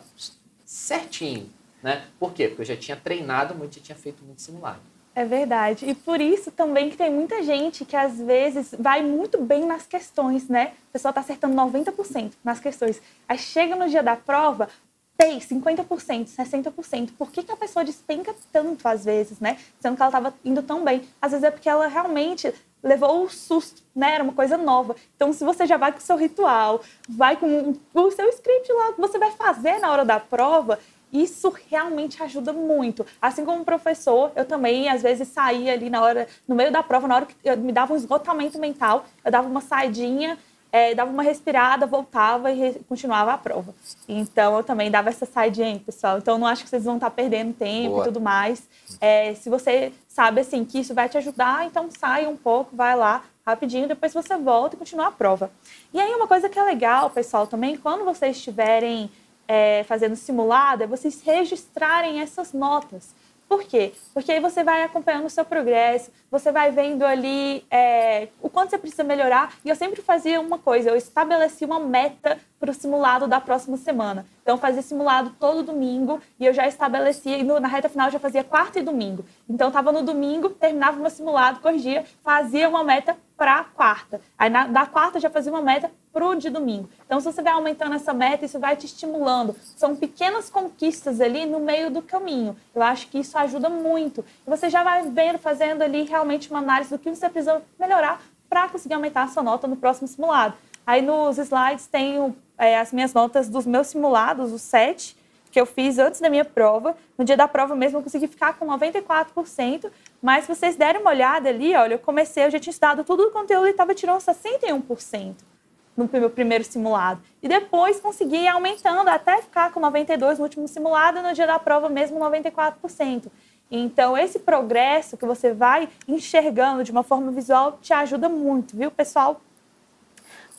certinho. 0.81 1.49
Né? 1.81 2.05
Por 2.19 2.33
quê? 2.33 2.47
Porque 2.47 2.61
eu 2.61 2.65
já 2.65 2.77
tinha 2.77 2.97
treinado 2.97 3.55
muito, 3.55 3.75
já 3.75 3.81
tinha 3.81 3.97
feito 3.97 4.23
muito 4.23 4.41
simulado. 4.41 4.79
É 5.13 5.25
verdade. 5.25 5.89
E 5.89 5.93
por 5.93 6.21
isso 6.21 6.51
também 6.51 6.89
que 6.89 6.95
tem 6.95 7.11
muita 7.11 7.43
gente 7.43 7.83
que 7.83 7.95
às 7.95 8.17
vezes 8.17 8.73
vai 8.79 9.01
muito 9.03 9.41
bem 9.41 9.65
nas 9.65 9.85
questões, 9.85 10.47
né? 10.47 10.73
A 10.89 10.93
pessoa 10.93 11.09
está 11.09 11.21
acertando 11.21 11.55
90% 11.55 12.31
nas 12.43 12.59
questões. 12.59 13.01
Aí 13.27 13.37
chega 13.37 13.75
no 13.75 13.89
dia 13.89 14.01
da 14.01 14.15
prova, 14.15 14.69
tem 15.17 15.39
50%, 15.39 16.29
60%. 16.29 17.09
Por 17.17 17.29
que, 17.29 17.43
que 17.43 17.51
a 17.51 17.57
pessoa 17.57 17.83
despenca 17.83 18.33
tanto 18.53 18.87
às 18.87 19.03
vezes, 19.03 19.39
né? 19.39 19.57
Sendo 19.79 19.97
que 19.97 20.01
ela 20.01 20.09
estava 20.09 20.33
indo 20.45 20.63
tão 20.63 20.83
bem. 20.83 21.01
Às 21.21 21.31
vezes 21.31 21.43
é 21.43 21.51
porque 21.51 21.67
ela 21.67 21.87
realmente 21.87 22.53
levou 22.83 23.23
o 23.23 23.29
susto, 23.29 23.83
né? 23.95 24.15
Era 24.15 24.23
uma 24.23 24.33
coisa 24.33 24.57
nova. 24.57 24.95
Então, 25.15 25.31
se 25.33 25.43
você 25.43 25.65
já 25.65 25.77
vai 25.77 25.91
com 25.91 25.99
o 25.99 26.01
seu 26.01 26.15
ritual, 26.15 26.81
vai 27.07 27.35
com 27.35 27.73
o 27.93 28.11
seu 28.11 28.27
script 28.29 28.71
lá 28.73 28.93
que 28.93 29.01
você 29.01 29.17
vai 29.17 29.31
fazer 29.31 29.79
na 29.79 29.91
hora 29.91 30.05
da 30.05 30.19
prova, 30.19 30.79
isso 31.11 31.53
realmente 31.69 32.23
ajuda 32.23 32.53
muito. 32.53 33.05
Assim 33.21 33.43
como 33.43 33.65
professor, 33.65 34.31
eu 34.35 34.45
também 34.45 34.89
às 34.89 35.01
vezes 35.01 35.27
saía 35.27 35.73
ali 35.73 35.89
na 35.89 36.01
hora, 36.01 36.27
no 36.47 36.55
meio 36.55 36.71
da 36.71 36.81
prova, 36.81 37.07
na 37.07 37.15
hora 37.15 37.25
que 37.25 37.35
eu 37.43 37.57
me 37.57 37.71
dava 37.71 37.93
um 37.93 37.97
esgotamento 37.97 38.57
mental, 38.57 39.05
eu 39.23 39.31
dava 39.31 39.47
uma 39.47 39.61
saidinha, 39.61 40.37
é, 40.71 40.95
dava 40.95 41.11
uma 41.11 41.23
respirada, 41.23 41.85
voltava 41.85 42.51
e 42.51 42.75
continuava 42.87 43.33
a 43.33 43.37
prova. 43.37 43.75
Então 44.07 44.57
eu 44.57 44.63
também 44.63 44.89
dava 44.89 45.09
essa 45.09 45.25
saidinha 45.25 45.67
aí, 45.67 45.79
pessoal. 45.79 46.17
Então 46.17 46.37
não 46.37 46.47
acho 46.47 46.63
que 46.63 46.69
vocês 46.69 46.85
vão 46.85 46.95
estar 46.95 47.09
perdendo 47.09 47.53
tempo 47.53 47.89
Boa. 47.89 48.01
e 48.01 48.05
tudo 48.05 48.21
mais. 48.21 48.63
É, 48.99 49.33
se 49.33 49.49
você 49.49 49.91
sabe 50.07 50.41
assim 50.41 50.63
que 50.63 50.79
isso 50.79 50.93
vai 50.93 51.09
te 51.09 51.17
ajudar, 51.17 51.65
então 51.65 51.89
sai 51.91 52.25
um 52.25 52.37
pouco, 52.37 52.75
vai 52.75 52.95
lá 52.95 53.23
rapidinho, 53.45 53.87
depois 53.87 54.13
você 54.13 54.37
volta 54.37 54.75
e 54.75 54.79
continua 54.79 55.07
a 55.07 55.11
prova. 55.11 55.51
E 55.93 55.99
aí 55.99 56.13
uma 56.13 56.27
coisa 56.27 56.47
que 56.47 56.57
é 56.57 56.63
legal, 56.63 57.09
pessoal, 57.09 57.47
também 57.47 57.75
quando 57.75 58.05
vocês 58.05 58.37
estiverem 58.37 59.09
é, 59.47 59.83
fazendo 59.83 60.15
simulado, 60.15 60.83
é 60.83 60.87
vocês 60.87 61.21
registrarem 61.21 62.21
essas 62.21 62.53
notas. 62.53 63.13
Por 63.51 63.65
quê? 63.65 63.91
Porque 64.13 64.31
aí 64.31 64.39
você 64.39 64.63
vai 64.63 64.81
acompanhando 64.81 65.25
o 65.25 65.29
seu 65.29 65.43
progresso, 65.43 66.09
você 66.31 66.53
vai 66.53 66.71
vendo 66.71 67.03
ali 67.03 67.65
é, 67.69 68.29
o 68.41 68.49
quanto 68.49 68.69
você 68.69 68.77
precisa 68.77 69.03
melhorar. 69.03 69.53
E 69.65 69.67
eu 69.67 69.75
sempre 69.75 70.01
fazia 70.01 70.39
uma 70.39 70.57
coisa, 70.57 70.89
eu 70.89 70.95
estabeleci 70.95 71.65
uma 71.65 71.77
meta 71.77 72.39
para 72.57 72.71
o 72.71 72.73
simulado 72.73 73.27
da 73.27 73.41
próxima 73.41 73.75
semana. 73.75 74.25
Então, 74.41 74.55
eu 74.55 74.57
fazia 74.57 74.81
simulado 74.81 75.35
todo 75.37 75.63
domingo 75.63 76.21
e 76.39 76.45
eu 76.45 76.53
já 76.53 76.65
estabelecia, 76.65 77.39
e 77.39 77.43
no, 77.43 77.59
na 77.59 77.67
reta 77.67 77.89
final 77.89 78.07
eu 78.07 78.13
já 78.13 78.19
fazia 78.19 78.41
quarta 78.41 78.79
e 78.79 78.83
domingo. 78.83 79.25
Então, 79.49 79.67
estava 79.67 79.91
no 79.91 80.01
domingo, 80.01 80.51
terminava 80.51 80.97
o 80.97 81.01
meu 81.01 81.09
simulado, 81.09 81.59
corrigia, 81.59 82.05
fazia 82.23 82.69
uma 82.69 82.85
meta 82.85 83.17
para 83.35 83.65
quarta. 83.65 84.21
Aí, 84.39 84.49
na, 84.49 84.65
da 84.67 84.85
quarta, 84.85 85.19
já 85.19 85.29
fazia 85.29 85.51
uma 85.51 85.61
meta 85.61 85.91
para 86.11 86.25
o 86.25 86.35
de 86.35 86.49
domingo. 86.49 86.89
Então, 87.05 87.19
se 87.19 87.25
você 87.25 87.41
vai 87.41 87.53
aumentando 87.53 87.95
essa 87.95 88.13
meta, 88.13 88.45
isso 88.45 88.59
vai 88.59 88.75
te 88.75 88.85
estimulando. 88.85 89.55
São 89.75 89.95
pequenas 89.95 90.49
conquistas 90.49 91.21
ali 91.21 91.45
no 91.45 91.59
meio 91.59 91.89
do 91.89 92.01
caminho. 92.01 92.55
Eu 92.75 92.81
acho 92.81 93.07
que 93.07 93.19
isso 93.19 93.37
ajuda 93.37 93.69
muito. 93.69 94.23
E 94.45 94.49
você 94.49 94.69
já 94.69 94.83
vai 94.83 95.03
vendo, 95.09 95.39
fazendo 95.39 95.81
ali 95.81 96.03
realmente 96.03 96.49
uma 96.49 96.59
análise 96.59 96.89
do 96.89 96.99
que 96.99 97.09
você 97.09 97.29
precisa 97.29 97.61
melhorar 97.79 98.21
para 98.49 98.67
conseguir 98.67 98.95
aumentar 98.95 99.23
a 99.23 99.27
sua 99.27 99.41
nota 99.41 99.67
no 99.67 99.77
próximo 99.77 100.07
simulado. 100.07 100.55
Aí 100.85 101.01
nos 101.01 101.37
slides 101.37 101.87
tem 101.87 102.35
é, 102.57 102.77
as 102.77 102.91
minhas 102.91 103.13
notas 103.13 103.47
dos 103.47 103.65
meus 103.65 103.87
simulados, 103.87 104.51
os 104.51 104.61
sete, 104.61 105.15
que 105.51 105.59
eu 105.59 105.65
fiz 105.65 105.97
antes 105.97 106.19
da 106.19 106.29
minha 106.29 106.43
prova. 106.43 106.97
No 107.17 107.23
dia 107.23 107.37
da 107.37 107.47
prova 107.47 107.75
mesmo 107.75 107.99
eu 107.99 108.03
consegui 108.03 108.27
ficar 108.27 108.57
com 108.57 108.65
94%, 108.67 109.89
mas 110.21 110.45
se 110.45 110.53
vocês 110.53 110.75
derem 110.75 110.99
uma 110.99 111.11
olhada 111.11 111.47
ali, 111.47 111.75
olha, 111.75 111.93
eu 111.93 111.99
comecei, 111.99 112.45
eu 112.45 112.51
já 112.51 112.59
tinha 112.59 112.71
estudado 112.71 113.03
tudo 113.03 113.23
o 113.23 113.31
conteúdo 113.31 113.67
e 113.67 113.71
estava 113.71 113.93
tirando 113.93 114.19
61% 114.19 115.50
no 115.95 116.09
meu 116.11 116.29
primeiro 116.29 116.63
simulado. 116.63 117.21
E 117.41 117.47
depois 117.47 117.99
consegui 117.99 118.37
ir 118.37 118.47
aumentando 118.47 119.09
até 119.09 119.41
ficar 119.41 119.71
com 119.71 119.79
92 119.79 120.37
no 120.37 120.45
último 120.45 120.67
simulado 120.67 121.19
e 121.19 121.21
no 121.21 121.33
dia 121.33 121.47
da 121.47 121.59
prova 121.59 121.89
mesmo 121.89 122.19
94%. 122.19 123.27
Então, 123.69 124.17
esse 124.17 124.39
progresso 124.39 125.15
que 125.15 125.25
você 125.25 125.53
vai 125.53 125.87
enxergando 126.07 126.83
de 126.83 126.91
uma 126.91 127.03
forma 127.03 127.31
visual 127.31 127.79
te 127.81 127.93
ajuda 127.93 128.27
muito, 128.27 128.75
viu, 128.75 128.91
pessoal? 128.91 129.39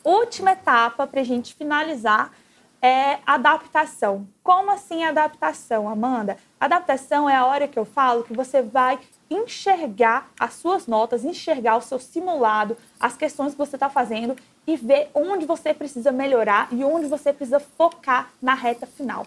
Última 0.03 0.53
etapa 0.53 1.07
para 1.07 1.21
a 1.21 1.25
gente 1.25 1.55
finalizar 1.55 2.33
é 2.81 3.19
adaptação. 3.25 4.27
Como 4.43 4.71
assim 4.73 5.05
adaptação, 5.05 5.89
Amanda? 5.89 6.37
Adaptação 6.59 7.31
é 7.31 7.37
a 7.37 7.47
hora 7.47 7.69
que 7.69 7.79
eu 7.79 7.85
falo 7.85 8.25
que 8.25 8.35
você 8.35 8.61
vai 8.61 8.99
enxergar 9.31 10.29
as 10.39 10.55
suas 10.55 10.87
notas, 10.87 11.25
enxergar 11.25 11.77
o 11.77 11.81
seu 11.81 12.01
simulado, 12.01 12.77
as 12.99 13.17
questões 13.17 13.53
que 13.53 13.59
você 13.59 13.77
está 13.77 13.89
fazendo 13.89 14.37
e 14.67 14.77
ver 14.77 15.11
onde 15.15 15.45
você 15.47 15.75
precisa 15.75 16.13
melhorar 16.13 16.69
e 16.73 16.85
onde 16.85 17.07
você 17.07 17.33
precisa 17.33 17.61
focar 17.61 18.31
na 18.41 18.55
reta 18.55 18.87
final 18.87 19.27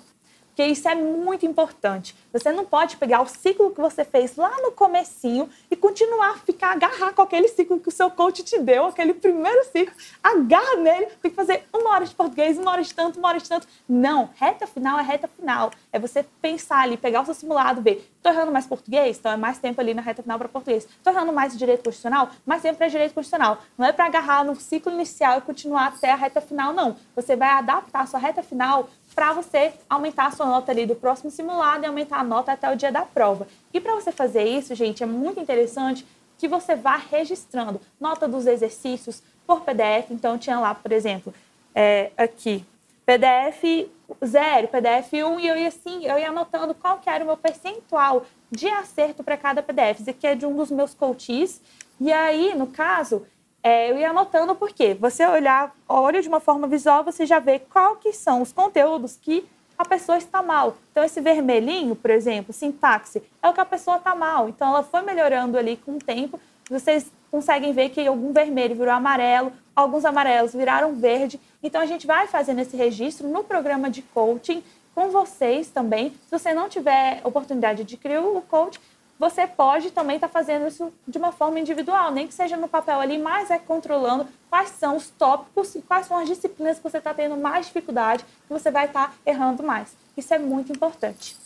porque 0.56 0.72
isso 0.72 0.88
é 0.88 0.96
muito 0.96 1.46
importante. 1.46 2.16
Você 2.32 2.50
não 2.50 2.64
pode 2.64 2.96
pegar 2.96 3.22
o 3.22 3.28
ciclo 3.28 3.72
que 3.72 3.82
você 3.82 4.06
fez 4.06 4.38
lá 4.38 4.56
no 4.62 4.72
comecinho 4.72 5.50
e 5.70 5.76
continuar 5.76 6.30
a 6.30 6.38
ficar 6.38 6.72
agarrar 6.72 7.12
com 7.12 7.22
aquele 7.22 7.50
ciclo 7.50 7.78
que 7.78 7.90
o 7.90 7.92
seu 7.92 8.10
coach 8.10 8.42
te 8.42 8.58
deu, 8.60 8.86
aquele 8.86 9.14
primeiro 9.14 9.66
ciclo, 9.66 9.94
agarra 10.24 10.78
nele, 10.78 11.08
tem 11.22 11.30
que 11.30 11.36
fazer 11.36 11.66
uma 11.74 11.92
hora 11.92 12.06
de 12.06 12.16
português, 12.16 12.58
uma 12.58 12.72
hora 12.72 12.82
de 12.82 12.94
tanto, 12.94 13.20
uma 13.20 13.28
hora 13.28 13.40
de 13.40 13.50
tanto. 13.50 13.68
Não, 13.88 14.30
reta 14.36 14.66
final 14.66 14.98
é 14.98 15.04
reta 15.04 15.28
final. 15.28 15.72
É 15.92 16.00
você 16.00 16.26
pensar 16.42 16.80
ali, 16.80 16.96
pegar 16.96 17.22
o 17.22 17.26
seu 17.26 17.34
simulado, 17.34 17.82
ver, 17.82 18.10
estou 18.16 18.32
errando 18.32 18.52
mais 18.54 18.66
português, 18.66 19.18
então 19.20 19.34
é 19.34 19.38
mais 19.38 19.58
tempo 19.58 19.82
ali 19.82 19.94
na 19.94 20.02
reta 20.02 20.24
final 20.24 20.40
para 20.40 20.48
português. 20.48 20.86
Estou 20.86 21.12
errando 21.12 21.34
mais 21.34 21.58
direito 21.58 21.84
constitucional, 21.84 22.30
mais 22.46 22.62
tempo 22.62 22.78
para 22.78 22.88
direito 22.88 23.14
constitucional. 23.14 23.58
Não 23.78 23.86
é 23.86 23.92
para 23.92 24.06
agarrar 24.06 24.46
no 24.46 24.56
ciclo 24.56 24.90
inicial 24.94 25.40
e 25.40 25.42
continuar 25.42 25.88
até 25.88 26.12
a 26.12 26.16
reta 26.16 26.40
final, 26.40 26.72
não. 26.72 26.96
Você 27.14 27.36
vai 27.36 27.50
adaptar 27.50 28.04
a 28.04 28.06
sua 28.06 28.20
reta 28.20 28.42
final 28.42 28.90
para 29.16 29.34
você 29.34 29.74
aumentar 29.90 30.28
a 30.28 30.32
sua 30.32 30.46
nota 30.46 30.72
ali 30.72 30.86
do 30.86 30.96
próximo 30.96 31.32
simulado 31.32 31.84
e 31.84 31.88
aumentar 31.88 32.20
a 32.20 32.24
nota 32.24 32.52
até 32.52 32.72
o 32.72 32.76
dia 32.76 32.92
da 32.92 33.04
prova. 33.04 33.48
E 33.74 33.80
para 33.80 33.96
você 33.96 34.12
fazer 34.12 34.44
isso, 34.44 34.76
gente, 34.76 35.02
é 35.02 35.06
muito 35.06 35.40
interessante 35.40 36.06
que 36.38 36.48
você 36.48 36.76
vá 36.76 36.98
registrando 36.98 37.80
nota 38.00 38.28
dos 38.28 38.46
exercícios, 38.46 39.24
por 39.46 39.62
PDF. 39.62 40.12
Então, 40.12 40.38
tinha 40.38 40.60
lá, 40.60 40.74
por 40.74 40.92
exemplo, 40.92 41.34
é, 41.74 42.12
aqui, 42.18 42.66
PDF 43.06 43.88
0, 44.24 44.68
PDF 44.68 45.14
1, 45.14 45.40
e 45.40 45.48
eu 45.48 45.58
ia 45.58 45.68
assim, 45.68 46.06
eu 46.06 46.18
ia 46.18 46.30
anotando 46.30 46.74
qual 46.74 46.98
que 46.98 47.10
era 47.10 47.24
o 47.24 47.28
meu 47.28 47.38
percentual 47.38 48.26
de 48.52 48.68
acerto 48.68 49.24
para 49.24 49.38
cada 49.38 49.62
PDF. 49.62 50.00
Isso 50.00 50.10
aqui 50.10 50.28
é 50.28 50.36
de 50.36 50.46
um 50.46 50.56
dos 50.56 50.72
meus 50.72 50.94
coaches. 50.94 51.62
E 52.00 52.12
aí, 52.12 52.56
no 52.56 52.68
caso, 52.68 53.26
é, 53.66 53.90
eu 53.90 53.98
ia 53.98 54.12
anotando 54.12 54.54
porque 54.54 54.94
você 54.94 55.26
olhar, 55.26 55.76
olha 55.90 56.22
de 56.22 56.28
uma 56.28 56.40
forma 56.40 56.68
visual, 56.68 57.04
você 57.04 57.26
já 57.26 57.40
vê 57.40 57.58
qual 57.58 57.96
que 57.96 58.14
são 58.14 58.44
os 58.44 58.54
conteúdos 58.54 59.18
que 59.20 59.44
a 59.76 59.84
pessoa 59.84 60.20
está 60.20 60.44
mal. 60.44 60.78
Então, 60.92 61.04
esse 61.04 61.20
vermelhinho, 61.20 61.96
por 61.96 62.12
exemplo, 62.12 62.54
sintaxe, 62.54 63.24
é 63.42 63.50
o 63.50 63.54
que 63.54 63.60
a 63.60 63.66
pessoa 63.66 63.98
está 63.98 64.14
mal. 64.14 64.48
Então, 64.48 64.68
ela 64.68 64.84
foi 64.84 65.02
melhorando 65.02 65.58
ali 65.58 65.78
com 65.78 65.94
o 65.94 65.98
tempo. 65.98 66.40
Vocês 66.70 67.12
conseguem 67.32 67.74
ver 67.74 67.90
que 67.90 68.06
algum 68.06 68.32
vermelho 68.32 68.76
virou 68.76 68.94
amarelo, 68.94 69.52
alguns 69.76 70.06
amarelos 70.06 70.54
viraram 70.54 70.94
verde. 70.94 71.42
Então, 71.64 71.82
a 71.82 71.88
gente 71.88 72.06
vai 72.06 72.28
fazendo 72.28 72.60
esse 72.60 72.78
registro 72.78 73.28
no 73.28 73.44
programa 73.44 73.90
de 73.90 74.04
coaching 74.04 74.64
com 74.94 75.10
vocês 75.10 75.70
também. 75.70 76.12
Se 76.12 76.40
você 76.40 76.54
não 76.54 76.70
tiver 76.70 77.20
oportunidade 77.24 77.84
de 77.84 77.98
criar 77.98 78.22
o 78.22 78.42
coach, 78.44 78.80
você 79.18 79.48
pode 79.48 79.92
também 79.92 80.18
estar 80.18 80.28
tá 80.28 80.34
fazendo 80.34 80.68
isso 80.68 80.92
de 81.08 81.18
uma 81.18 81.32
forma 81.32 81.60
individual, 81.60 82.12
nem 82.12 82.28
que 82.28 82.34
seja 82.34 82.58
no 82.58 82.68
papel 82.68 83.00
ali, 83.00 83.18
mas 83.18 83.50
é 83.50 83.58
controlando 83.58 84.28
quais 84.50 84.70
são 84.70 84.98
os 84.98 85.10
tópicos 85.10 85.74
e 85.76 85.82
quais 85.82 86.06
são 86.06 86.18
as 86.18 86.28
disciplinas 86.28 86.78
que 86.78 86.84
você 86.84 86.98
está 86.98 87.14
tendo 87.14 87.38
mais 87.38 87.68
dificuldade, 87.68 88.24
que 88.24 88.54
você 88.54 88.70
vai 88.70 88.86
estar 88.86 89.10
tá 89.10 89.14
errando 89.26 89.64
mais. 89.64 89.96
Isso 90.18 90.34
é 90.34 90.38
muito 90.38 90.72
importante. 90.72 91.38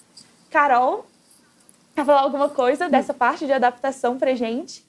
Carol, 0.49 1.05
quer 1.95 2.05
falar 2.05 2.21
alguma 2.21 2.49
coisa 2.49 2.89
dessa 2.89 3.13
parte 3.13 3.45
de 3.45 3.53
adaptação 3.53 4.17
para 4.17 4.33
gente? 4.33 4.87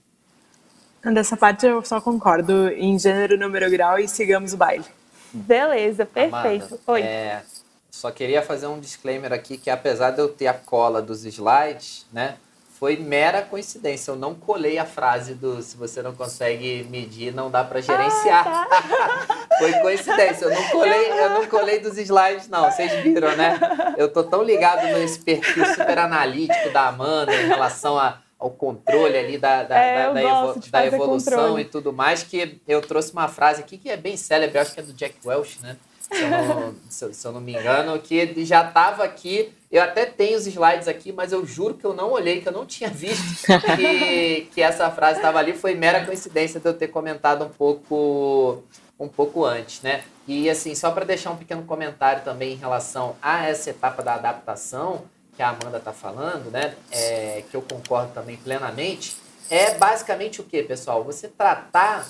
Dessa 1.03 1.37
parte 1.37 1.67
eu 1.67 1.83
só 1.85 2.01
concordo 2.01 2.69
em 2.69 2.99
gênero, 2.99 3.39
número, 3.39 3.71
grau 3.71 3.99
e 3.99 4.09
sigamos 4.09 4.53
o 4.53 4.57
baile. 4.57 4.85
Beleza, 5.33 6.05
perfeito. 6.05 6.67
Amada, 6.67 6.81
Oi. 6.87 7.03
É, 7.03 7.43
só 7.91 8.11
queria 8.11 8.43
fazer 8.43 8.67
um 8.67 8.81
disclaimer 8.81 9.33
aqui 9.33 9.57
que 9.57 9.71
apesar 9.71 10.11
de 10.11 10.21
eu 10.21 10.29
ter 10.29 10.47
a 10.47 10.55
cola 10.55 11.01
dos 11.01 11.25
slides, 11.25 12.07
né, 12.13 12.37
foi 12.81 12.97
mera 12.97 13.43
coincidência. 13.43 14.11
Eu 14.11 14.17
não 14.17 14.35
colei 14.35 14.79
a 14.79 14.87
frase 14.87 15.35
do 15.35 15.61
se 15.61 15.77
você 15.77 16.01
não 16.01 16.15
consegue 16.15 16.87
medir, 16.89 17.31
não 17.31 17.51
dá 17.51 17.63
para 17.63 17.83
gerenciar. 17.83 18.49
Ah, 18.49 18.67
tá. 18.67 19.49
foi 19.61 19.73
coincidência. 19.75 20.47
Eu 20.47 20.51
não 20.51 20.69
colei, 20.71 21.11
eu 21.11 21.31
não 21.31 21.47
colei 21.47 21.79
dos 21.79 21.99
slides, 21.99 22.49
não. 22.49 22.71
Vocês 22.71 22.91
viram, 23.03 23.37
né? 23.37 23.61
Eu 23.99 24.11
tô 24.11 24.25
tão 24.25 24.43
ligado 24.43 24.83
nesse 24.99 25.21
perfil 25.21 25.67
super 25.67 25.99
analítico 25.99 26.71
da 26.71 26.89
Amanda 26.89 27.35
em 27.35 27.49
relação 27.49 27.99
a 27.99 28.19
ao 28.39 28.49
controle 28.49 29.19
ali 29.19 29.37
da, 29.37 29.65
da, 29.65 29.77
é, 29.77 30.07
da, 30.07 30.13
da, 30.15 30.21
evo, 30.23 30.61
da 30.71 30.87
evolução 30.87 31.41
controle. 31.41 31.61
e 31.61 31.65
tudo 31.67 31.93
mais, 31.93 32.23
que 32.23 32.59
eu 32.67 32.81
trouxe 32.81 33.13
uma 33.13 33.29
frase 33.29 33.61
aqui 33.61 33.77
que 33.77 33.91
é 33.91 33.99
bem 33.99 34.17
célebre, 34.17 34.59
acho 34.59 34.73
que 34.73 34.81
é 34.81 34.83
do 34.83 34.95
Jack 34.95 35.17
Welch, 35.23 35.59
né? 35.61 35.77
Se 36.13 36.23
eu 36.23 36.31
não, 36.31 36.75
se, 36.89 37.15
se 37.15 37.27
eu 37.27 37.33
não 37.33 37.41
me 37.41 37.53
engano, 37.53 37.99
que 38.01 38.15
ele 38.15 38.45
já 38.45 38.67
estava 38.67 39.05
aqui. 39.05 39.53
Eu 39.71 39.83
até 39.83 40.05
tenho 40.05 40.37
os 40.37 40.47
slides 40.47 40.89
aqui, 40.89 41.13
mas 41.13 41.33
eu 41.33 41.47
juro 41.47 41.75
que 41.75 41.85
eu 41.85 41.95
não 41.95 42.11
olhei, 42.11 42.41
que 42.41 42.49
eu 42.49 42.53
não 42.53 42.67
tinha 42.67 42.91
visto 42.91 43.47
que, 43.77 44.49
que 44.53 44.61
essa 44.61 44.91
frase 44.91 45.19
estava 45.19 45.39
ali. 45.39 45.53
Foi 45.53 45.75
mera 45.75 46.05
coincidência 46.05 46.59
de 46.59 46.67
eu 46.67 46.75
ter 46.75 46.89
comentado 46.89 47.45
um 47.45 47.49
pouco 47.49 48.63
um 48.99 49.09
pouco 49.09 49.47
antes, 49.47 49.81
né? 49.81 50.05
E 50.29 50.51
assim, 50.51 50.75
só 50.75 50.91
para 50.91 51.07
deixar 51.07 51.31
um 51.31 51.37
pequeno 51.37 51.63
comentário 51.63 52.23
também 52.23 52.53
em 52.53 52.57
relação 52.57 53.17
a 53.23 53.47
essa 53.49 53.71
etapa 53.71 54.03
da 54.03 54.15
adaptação, 54.15 55.05
que 55.35 55.43
a 55.43 55.49
Amanda 55.49 55.79
está 55.79 55.93
falando, 55.93 56.51
né, 56.51 56.75
é, 56.93 57.43
que 57.51 57.57
eu 57.57 57.63
concordo 57.63 58.13
também 58.13 58.37
plenamente, 58.37 59.17
é 59.49 59.75
basicamente 59.75 60.41
o 60.41 60.45
que, 60.45 60.63
pessoal? 60.63 61.03
Você 61.03 61.29
tratar 61.29 62.07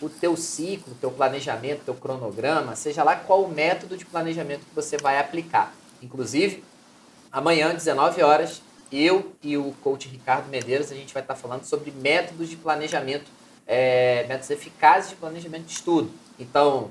o 0.00 0.08
teu 0.08 0.36
ciclo, 0.36 0.92
o 0.92 0.96
teu 0.96 1.10
planejamento, 1.10 1.82
o 1.82 1.84
teu 1.84 1.94
cronograma, 1.94 2.74
seja 2.76 3.02
lá 3.02 3.16
qual 3.16 3.42
o 3.42 3.48
método 3.48 3.96
de 3.96 4.04
planejamento 4.04 4.60
que 4.60 4.74
você 4.74 4.96
vai 4.96 5.18
aplicar. 5.18 5.74
Inclusive, 6.02 6.64
amanhã, 7.30 7.74
19 7.74 8.22
horas, 8.22 8.62
eu 8.90 9.32
e 9.42 9.56
o 9.56 9.72
coach 9.82 10.08
Ricardo 10.08 10.48
Medeiros, 10.48 10.90
a 10.90 10.94
gente 10.94 11.14
vai 11.14 11.22
estar 11.22 11.36
falando 11.36 11.64
sobre 11.64 11.90
métodos 11.90 12.48
de 12.48 12.56
planejamento, 12.56 13.30
é, 13.66 14.24
métodos 14.26 14.50
eficazes 14.50 15.10
de 15.10 15.16
planejamento 15.16 15.64
de 15.64 15.72
estudo. 15.72 16.10
Então, 16.38 16.90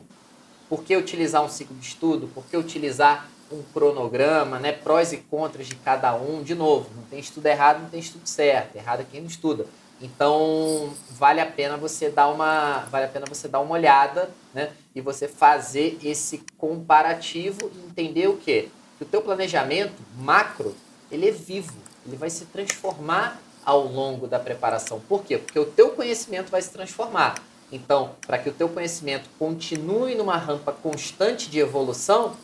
por 0.69 0.83
que 0.83 0.95
utilizar 0.95 1.43
um 1.43 1.49
ciclo 1.49 1.75
de 1.75 1.87
estudo? 1.87 2.27
Por 2.27 2.45
que 2.45 2.55
utilizar 2.55 3.27
um 3.51 3.63
cronograma, 3.73 4.59
né, 4.59 4.71
prós 4.71 5.11
e 5.11 5.17
contras 5.17 5.67
de 5.67 5.75
cada 5.75 6.15
um. 6.15 6.43
De 6.43 6.53
novo, 6.53 6.89
não 6.95 7.03
tem 7.03 7.19
estudo 7.19 7.45
errado, 7.47 7.81
não 7.81 7.89
tem 7.89 7.99
estudo 7.99 8.27
certo. 8.27 8.75
Errado 8.75 9.01
é 9.01 9.05
quem 9.09 9.21
não 9.21 9.27
estuda. 9.27 9.65
Então, 10.01 10.93
vale 11.11 11.41
a 11.41 11.45
pena 11.45 11.75
você 11.75 12.09
dar 12.09 12.29
uma, 12.29 12.85
vale 12.89 13.05
a 13.05 13.09
pena 13.09 13.25
você 13.27 13.47
dar 13.47 13.59
uma 13.59 13.73
olhada, 13.73 14.29
né, 14.53 14.71
e 14.95 15.01
você 15.01 15.27
fazer 15.27 15.97
esse 16.03 16.43
comparativo 16.57 17.69
e 17.73 17.89
entender 17.89 18.27
o 18.27 18.37
quê? 18.37 18.69
Que 18.97 19.03
o 19.03 19.07
teu 19.07 19.21
planejamento 19.21 20.01
macro, 20.17 20.75
ele 21.11 21.27
é 21.27 21.31
vivo, 21.31 21.75
ele 22.05 22.15
vai 22.15 22.29
se 22.29 22.45
transformar 22.45 23.41
ao 23.65 23.85
longo 23.85 24.25
da 24.25 24.39
preparação. 24.39 24.99
Por 25.01 25.23
quê? 25.23 25.37
Porque 25.37 25.59
o 25.59 25.65
teu 25.65 25.89
conhecimento 25.89 26.49
vai 26.49 26.61
se 26.61 26.71
transformar. 26.71 27.35
Então, 27.71 28.15
para 28.25 28.37
que 28.37 28.49
o 28.49 28.53
teu 28.53 28.69
conhecimento 28.69 29.29
continue 29.37 30.15
numa 30.15 30.37
rampa 30.37 30.71
constante 30.71 31.49
de 31.49 31.59
evolução, 31.59 32.35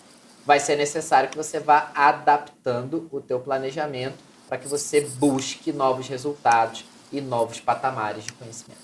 vai 0.46 0.60
ser 0.60 0.76
necessário 0.76 1.30
que 1.30 1.38
você 1.38 1.60
vá 1.60 1.90
adaptando 1.96 3.08
o 3.12 3.20
teu 3.20 3.40
planejamento 3.40 4.18
para 4.48 4.58
que 4.58 4.68
você 4.68 5.02
busque 5.02 5.72
novos 5.72 6.08
resultados 6.08 6.86
e 7.18 7.22
novos 7.22 7.60
patamares 7.60 8.26
de 8.26 8.34
conhecimento. 8.34 8.82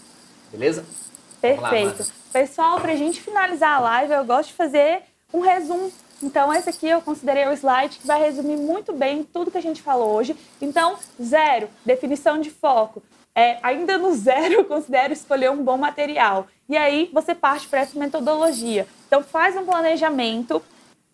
Beleza? 0.51 0.85
Perfeito. 1.41 1.99
Lá, 1.99 2.09
Pessoal, 2.31 2.79
para 2.79 2.93
a 2.93 2.95
gente 2.95 3.21
finalizar 3.21 3.77
a 3.77 3.79
live, 3.79 4.13
eu 4.13 4.25
gosto 4.25 4.49
de 4.49 4.55
fazer 4.55 5.01
um 5.33 5.39
resumo. 5.39 5.91
Então, 6.23 6.53
esse 6.53 6.69
aqui 6.69 6.87
eu 6.87 7.01
considerei 7.01 7.47
o 7.47 7.53
slide 7.53 7.97
que 7.97 8.07
vai 8.07 8.19
resumir 8.21 8.57
muito 8.57 8.93
bem 8.93 9.23
tudo 9.23 9.51
que 9.51 9.57
a 9.57 9.61
gente 9.61 9.81
falou 9.81 10.13
hoje. 10.13 10.35
Então, 10.61 10.97
zero, 11.21 11.67
definição 11.85 12.39
de 12.39 12.51
foco. 12.51 13.01
É, 13.33 13.57
ainda 13.63 13.97
no 13.97 14.13
zero, 14.13 14.53
eu 14.61 14.65
considero 14.65 15.13
escolher 15.13 15.49
um 15.49 15.63
bom 15.63 15.77
material. 15.77 16.47
E 16.69 16.77
aí, 16.77 17.09
você 17.11 17.33
parte 17.33 17.67
para 17.67 17.79
essa 17.79 17.97
metodologia. 17.97 18.87
Então, 19.07 19.23
faz 19.23 19.57
um 19.57 19.65
planejamento, 19.65 20.61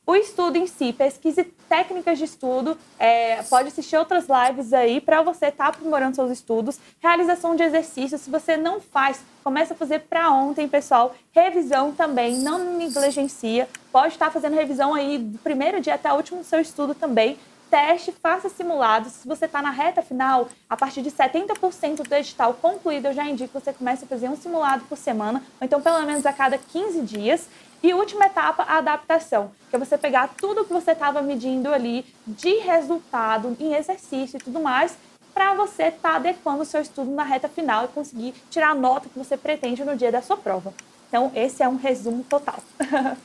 o 0.08 0.16
estudo 0.16 0.55
em 0.55 0.66
si, 0.66 0.93
pesquise 0.93 1.43
técnicas 1.43 2.18
de 2.18 2.24
estudo, 2.24 2.78
é, 2.97 3.43
pode 3.43 3.68
assistir 3.68 3.97
outras 3.97 4.26
lives 4.30 4.72
aí 4.72 5.01
para 5.01 5.22
você 5.22 5.47
estar 5.47 5.66
tá 5.66 5.70
aprimorando 5.70 6.16
seus 6.16 6.32
estudos. 6.32 6.80
Realização 7.01 7.58
de 7.58 7.64
exercícios, 7.64 8.22
se 8.22 8.30
você 8.30 8.55
não 8.55 8.80
faz, 8.80 9.20
começa 9.43 9.74
a 9.74 9.78
fazer 9.78 9.99
para 9.99 10.32
ontem, 10.32 10.66
pessoal. 10.66 11.14
Revisão 11.34 11.91
também, 11.91 12.38
não 12.38 12.78
negligencia. 12.78 13.68
Pode 13.91 14.14
estar 14.14 14.28
tá 14.28 14.32
fazendo 14.32 14.55
revisão 14.55 14.93
aí 14.93 15.18
do 15.18 15.39
primeiro 15.39 15.82
dia 15.82 15.95
até 15.95 16.10
o 16.14 16.16
último 16.16 16.39
do 16.39 16.45
seu 16.45 16.62
estudo 16.62 16.95
também. 16.95 17.38
Teste, 17.70 18.14
faça 18.14 18.47
simulados. 18.47 19.12
Se 19.12 19.28
você 19.28 19.43
está 19.43 19.62
na 19.62 19.72
reta 19.72 20.01
final, 20.01 20.47
a 20.70 20.78
partir 20.78 21.01
de 21.01 21.12
70% 21.12 22.08
do 22.08 22.16
edital 22.16 22.53
concluído, 22.53 23.08
eu 23.08 23.14
já 23.14 23.26
indico 23.26 23.51
que 23.51 23.60
você 23.60 23.74
comece 23.74 24.05
a 24.05 24.08
fazer 24.08 24.30
um 24.30 24.38
simulado 24.38 24.86
por 24.86 24.97
semana, 24.97 25.43
ou 25.60 25.66
então 25.66 25.82
pelo 25.82 26.01
menos 26.05 26.26
a 26.26 26.32
cada 26.32 26.58
15 26.58 27.01
dias. 27.01 27.49
E 27.82 27.94
última 27.94 28.26
etapa, 28.26 28.64
a 28.64 28.78
adaptação, 28.78 29.52
que 29.70 29.76
é 29.76 29.80
você 29.80 29.98
pegar 29.98 30.30
tudo 30.38 30.66
que 30.66 30.74
você 30.74 30.92
estava 30.92 31.22
medindo 31.22 31.72
ali 31.72 32.06
de 32.26 32.56
resultado 32.58 33.56
em 33.60 33.74
exercício 33.76 34.38
e 34.38 34.44
tudo 34.44 34.60
mais, 34.60 34.98
para 35.34 35.54
você 35.54 35.84
estar 35.84 36.10
tá 36.10 36.16
adequando 36.16 36.64
o 36.64 36.66
seu 36.66 36.82
estudo 36.82 37.12
na 37.12 37.24
reta 37.24 37.48
final 37.48 37.86
e 37.86 37.88
conseguir 37.90 38.34
tirar 38.50 38.72
a 38.72 38.76
nota 38.76 39.08
que 39.08 39.20
você 39.20 39.38
pretende 39.38 39.86
no 39.86 39.96
dia 39.96 40.12
da 40.12 40.22
sua 40.22 40.36
prova. 40.36 40.74
Então, 41.08 41.32
esse 41.36 41.62
é 41.62 41.70
um 41.70 41.76
resumo 41.76 42.24
total. 42.24 42.60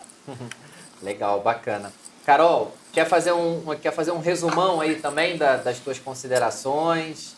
Legal, 1.03 1.41
bacana. 1.41 1.91
Carol, 2.25 2.73
quer 2.93 3.07
fazer 3.07 3.33
um, 3.33 3.65
quer 3.81 3.93
fazer 3.93 4.13
um 4.13 4.21
resumão 4.21 4.81
aí 4.81 4.97
também 5.01 5.37
da, 5.37 5.57
das 5.57 5.79
tuas 5.81 5.99
considerações? 5.99 7.35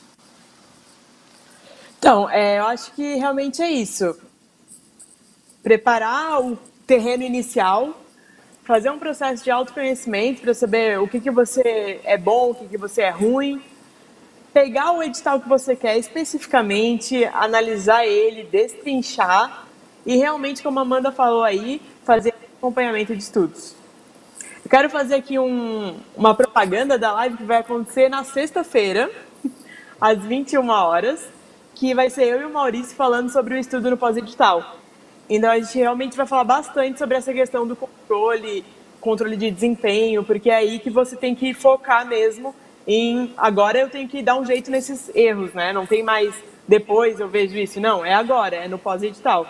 Então, 1.98 2.28
é, 2.28 2.58
eu 2.58 2.66
acho 2.66 2.92
que 2.92 3.14
realmente 3.14 3.62
é 3.62 3.70
isso. 3.70 4.18
Preparar 5.62 6.42
o 6.42 6.58
terreno 6.86 7.22
inicial, 7.22 8.00
fazer 8.64 8.90
um 8.90 8.98
processo 8.98 9.44
de 9.44 9.50
autoconhecimento 9.50 10.42
para 10.42 10.54
saber 10.54 10.98
o 10.98 11.08
que, 11.08 11.20
que 11.20 11.30
você 11.30 12.00
é 12.04 12.16
bom, 12.16 12.50
o 12.50 12.54
que, 12.54 12.66
que 12.66 12.78
você 12.78 13.02
é 13.02 13.10
ruim, 13.10 13.62
pegar 14.52 14.92
o 14.92 15.02
edital 15.02 15.40
que 15.40 15.48
você 15.48 15.74
quer 15.74 15.98
especificamente, 15.98 17.24
analisar 17.26 18.06
ele, 18.06 18.44
destrinchar 18.44 19.66
e 20.06 20.16
realmente, 20.16 20.62
como 20.62 20.78
a 20.78 20.82
Amanda 20.82 21.10
falou 21.10 21.42
aí, 21.42 21.80
fazer 22.04 22.34
acompanhamento 22.58 23.16
de 23.16 23.22
estudos. 23.22 23.74
Eu 24.64 24.70
quero 24.70 24.88
fazer 24.88 25.16
aqui 25.16 25.38
um, 25.38 25.98
uma 26.16 26.34
propaganda 26.34 26.98
da 26.98 27.12
live 27.12 27.36
que 27.36 27.44
vai 27.44 27.58
acontecer 27.58 28.08
na 28.08 28.24
sexta-feira, 28.24 29.10
às 30.00 30.18
21 30.24 30.68
horas, 30.68 31.26
que 31.74 31.94
vai 31.94 32.08
ser 32.08 32.24
eu 32.24 32.42
e 32.42 32.44
o 32.44 32.50
Maurício 32.50 32.96
falando 32.96 33.30
sobre 33.30 33.54
o 33.54 33.58
estudo 33.58 33.90
no 33.90 33.96
pós-edital. 33.96 34.83
Então 35.28 35.50
a 35.50 35.58
gente 35.58 35.76
realmente 35.78 36.16
vai 36.16 36.26
falar 36.26 36.44
bastante 36.44 36.98
sobre 36.98 37.16
essa 37.16 37.32
questão 37.32 37.66
do 37.66 37.74
controle, 37.74 38.64
controle 39.00 39.36
de 39.36 39.50
desempenho, 39.50 40.22
porque 40.22 40.50
é 40.50 40.56
aí 40.56 40.78
que 40.78 40.90
você 40.90 41.16
tem 41.16 41.34
que 41.34 41.54
focar 41.54 42.06
mesmo 42.06 42.54
em 42.86 43.32
agora 43.36 43.78
eu 43.78 43.88
tenho 43.88 44.08
que 44.08 44.22
dar 44.22 44.36
um 44.36 44.44
jeito 44.44 44.70
nesses 44.70 45.10
erros, 45.14 45.52
né? 45.54 45.72
Não 45.72 45.86
tem 45.86 46.02
mais 46.02 46.34
depois 46.66 47.20
eu 47.20 47.28
vejo 47.28 47.56
isso, 47.56 47.78
não, 47.78 48.04
é 48.04 48.14
agora, 48.14 48.56
é 48.56 48.68
no 48.68 48.78
pós-edital. 48.78 49.46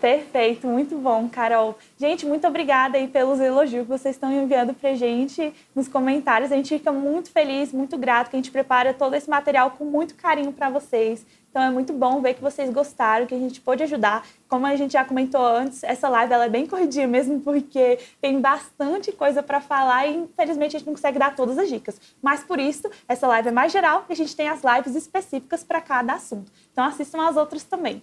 Perfeito, 0.00 0.66
muito 0.66 0.96
bom, 0.96 1.28
Carol. 1.28 1.76
Gente, 1.98 2.24
muito 2.24 2.46
obrigada 2.46 2.96
aí 2.96 3.06
pelos 3.06 3.38
elogios 3.38 3.82
que 3.82 3.88
vocês 3.88 4.16
estão 4.16 4.32
enviando 4.32 4.72
pra 4.72 4.94
gente 4.94 5.52
nos 5.74 5.88
comentários. 5.88 6.50
A 6.50 6.56
gente 6.56 6.74
fica 6.78 6.90
muito 6.90 7.30
feliz, 7.30 7.70
muito 7.70 7.98
grato 7.98 8.30
que 8.30 8.36
a 8.36 8.38
gente 8.38 8.50
prepara 8.50 8.94
todo 8.94 9.14
esse 9.14 9.28
material 9.28 9.72
com 9.72 9.84
muito 9.84 10.14
carinho 10.14 10.54
para 10.54 10.70
vocês. 10.70 11.26
Então 11.50 11.62
é 11.62 11.70
muito 11.70 11.92
bom 11.92 12.22
ver 12.22 12.32
que 12.32 12.40
vocês 12.40 12.70
gostaram, 12.70 13.26
que 13.26 13.34
a 13.34 13.38
gente 13.38 13.60
pôde 13.60 13.82
ajudar. 13.82 14.26
Como 14.48 14.64
a 14.64 14.74
gente 14.74 14.94
já 14.94 15.04
comentou 15.04 15.44
antes, 15.44 15.84
essa 15.84 16.08
live 16.08 16.32
ela 16.32 16.46
é 16.46 16.48
bem 16.48 16.66
corridinha 16.66 17.06
mesmo, 17.06 17.38
porque 17.40 17.98
tem 18.22 18.40
bastante 18.40 19.12
coisa 19.12 19.42
para 19.42 19.60
falar 19.60 20.06
e 20.06 20.16
infelizmente 20.16 20.76
a 20.76 20.78
gente 20.78 20.86
não 20.86 20.94
consegue 20.94 21.18
dar 21.18 21.36
todas 21.36 21.58
as 21.58 21.68
dicas. 21.68 22.00
Mas 22.22 22.42
por 22.42 22.58
isso, 22.58 22.88
essa 23.06 23.26
live 23.26 23.48
é 23.48 23.52
mais 23.52 23.70
geral 23.70 24.06
e 24.08 24.14
a 24.14 24.16
gente 24.16 24.34
tem 24.34 24.48
as 24.48 24.62
lives 24.62 24.94
específicas 24.94 25.62
para 25.62 25.78
cada 25.82 26.14
assunto. 26.14 26.50
Então 26.72 26.86
assistam 26.86 27.28
as 27.28 27.36
outras 27.36 27.64
também. 27.64 28.00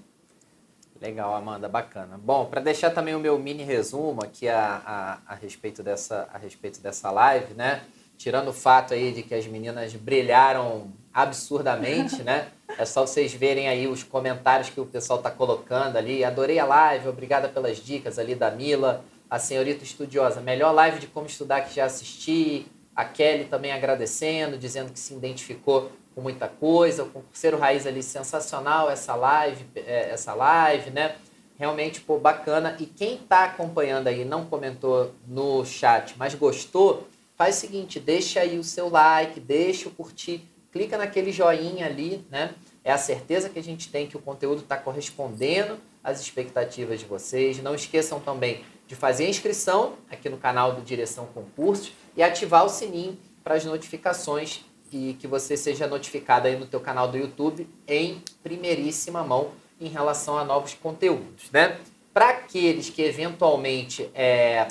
Legal, 1.00 1.36
Amanda, 1.36 1.70
bacana. 1.70 2.18
Bom, 2.18 2.46
para 2.46 2.60
deixar 2.60 2.90
também 2.90 3.14
o 3.14 3.20
meu 3.20 3.38
mini 3.38 3.64
resumo 3.64 4.24
aqui 4.24 4.50
a, 4.50 4.82
a, 4.86 5.34
a, 5.34 5.36
respeito 5.36 5.84
dessa, 5.84 6.28
a 6.34 6.38
respeito 6.38 6.82
dessa 6.82 7.12
live, 7.12 7.54
né? 7.54 7.82
Tirando 8.18 8.48
o 8.48 8.54
fato 8.54 8.96
aí 8.96 9.12
de 9.12 9.22
que 9.22 9.36
as 9.36 9.46
meninas 9.46 9.94
brilharam 9.94 10.92
absurdamente, 11.14 12.24
né? 12.24 12.48
É 12.78 12.84
só 12.84 13.06
vocês 13.06 13.32
verem 13.34 13.68
aí 13.68 13.88
os 13.88 14.04
comentários 14.04 14.70
que 14.70 14.80
o 14.82 14.86
pessoal 14.86 15.20
está 15.20 15.30
colocando 15.30 15.98
ali. 15.98 16.24
Adorei 16.24 16.58
a 16.58 16.66
live, 16.66 17.08
obrigada 17.10 17.48
pelas 17.48 17.78
dicas 17.78 18.18
ali 18.18 18.34
da 18.34 18.50
Mila, 18.50 19.06
a 19.30 19.38
senhorita 19.38 19.84
estudiosa. 19.84 20.42
Melhor 20.42 20.72
live 20.72 21.00
de 21.00 21.08
como 21.08 21.28
estudar 21.28 21.62
que 21.62 21.76
já 21.76 21.86
assisti. 21.86 22.66
A 22.96 23.06
Kelly 23.06 23.46
também 23.46 23.72
agradecendo, 23.72 24.58
dizendo 24.58 24.92
que 24.92 25.00
se 25.00 25.14
identificou 25.14 25.92
com 26.18 26.22
muita 26.24 26.48
coisa, 26.48 27.04
o 27.04 27.10
concurseiro 27.12 27.60
raiz 27.60 27.86
ali 27.86 28.02
sensacional 28.02 28.90
essa 28.90 29.14
live, 29.14 29.64
é, 29.76 30.10
essa 30.10 30.34
live, 30.34 30.90
né? 30.90 31.16
Realmente, 31.60 32.02
pô, 32.02 32.18
bacana. 32.18 32.76
E 32.80 32.88
quem 32.88 33.18
está 33.18 33.44
acompanhando 33.44 34.08
aí 34.08 34.26
não 34.26 34.44
comentou 34.44 35.14
no 35.28 35.64
chat, 35.64 36.16
mas 36.18 36.34
gostou, 36.34 37.08
faz 37.36 37.58
o 37.58 37.60
seguinte, 37.60 38.00
deixa 38.00 38.40
aí 38.40 38.58
o 38.58 38.64
seu 38.64 38.90
like, 38.90 39.40
deixa 39.40 39.90
o 39.90 39.92
curtir, 39.92 40.42
clica 40.72 40.98
naquele 40.98 41.32
joinha 41.32 41.86
ali, 41.86 42.26
né? 42.32 42.56
É 42.84 42.92
a 42.92 42.98
certeza 42.98 43.48
que 43.48 43.60
a 43.60 43.64
gente 43.64 43.92
tem 43.92 44.08
que 44.08 44.18
o 44.18 44.20
conteúdo 44.20 44.64
está 44.64 44.76
correspondendo 44.76 45.78
às 46.04 46.20
expectativas 46.20 47.00
de 47.00 47.06
vocês. 47.06 47.62
Não 47.62 47.76
esqueçam 47.76 48.20
também 48.20 48.66
de 48.88 48.96
fazer 48.96 49.28
a 49.28 49.30
inscrição 49.30 49.94
aqui 50.10 50.30
no 50.30 50.38
canal 50.38 50.74
do 50.74 50.82
Direção 50.82 51.28
Concursos 51.28 51.92
e 52.16 52.24
ativar 52.24 52.66
o 52.66 52.70
sininho 52.70 53.16
para 53.44 53.54
as 53.54 53.64
notificações 53.64 54.66
e 54.92 55.14
que 55.20 55.28
você 55.28 55.58
seja 55.58 55.88
notificado 55.88 56.48
aí 56.48 56.58
no 56.58 56.66
teu 56.66 56.80
canal 56.80 57.08
do 57.08 57.18
YouTube 57.18 57.68
em 57.88 58.22
primeiríssima 58.42 59.24
mão 59.24 59.52
em 59.80 59.88
relação 59.88 60.38
a 60.38 60.44
novos 60.44 60.74
conteúdos, 60.74 61.52
né? 61.52 61.80
Para 62.14 62.30
aqueles 62.30 62.90
que 62.90 63.02
eventualmente 63.02 64.10
é, 64.16 64.68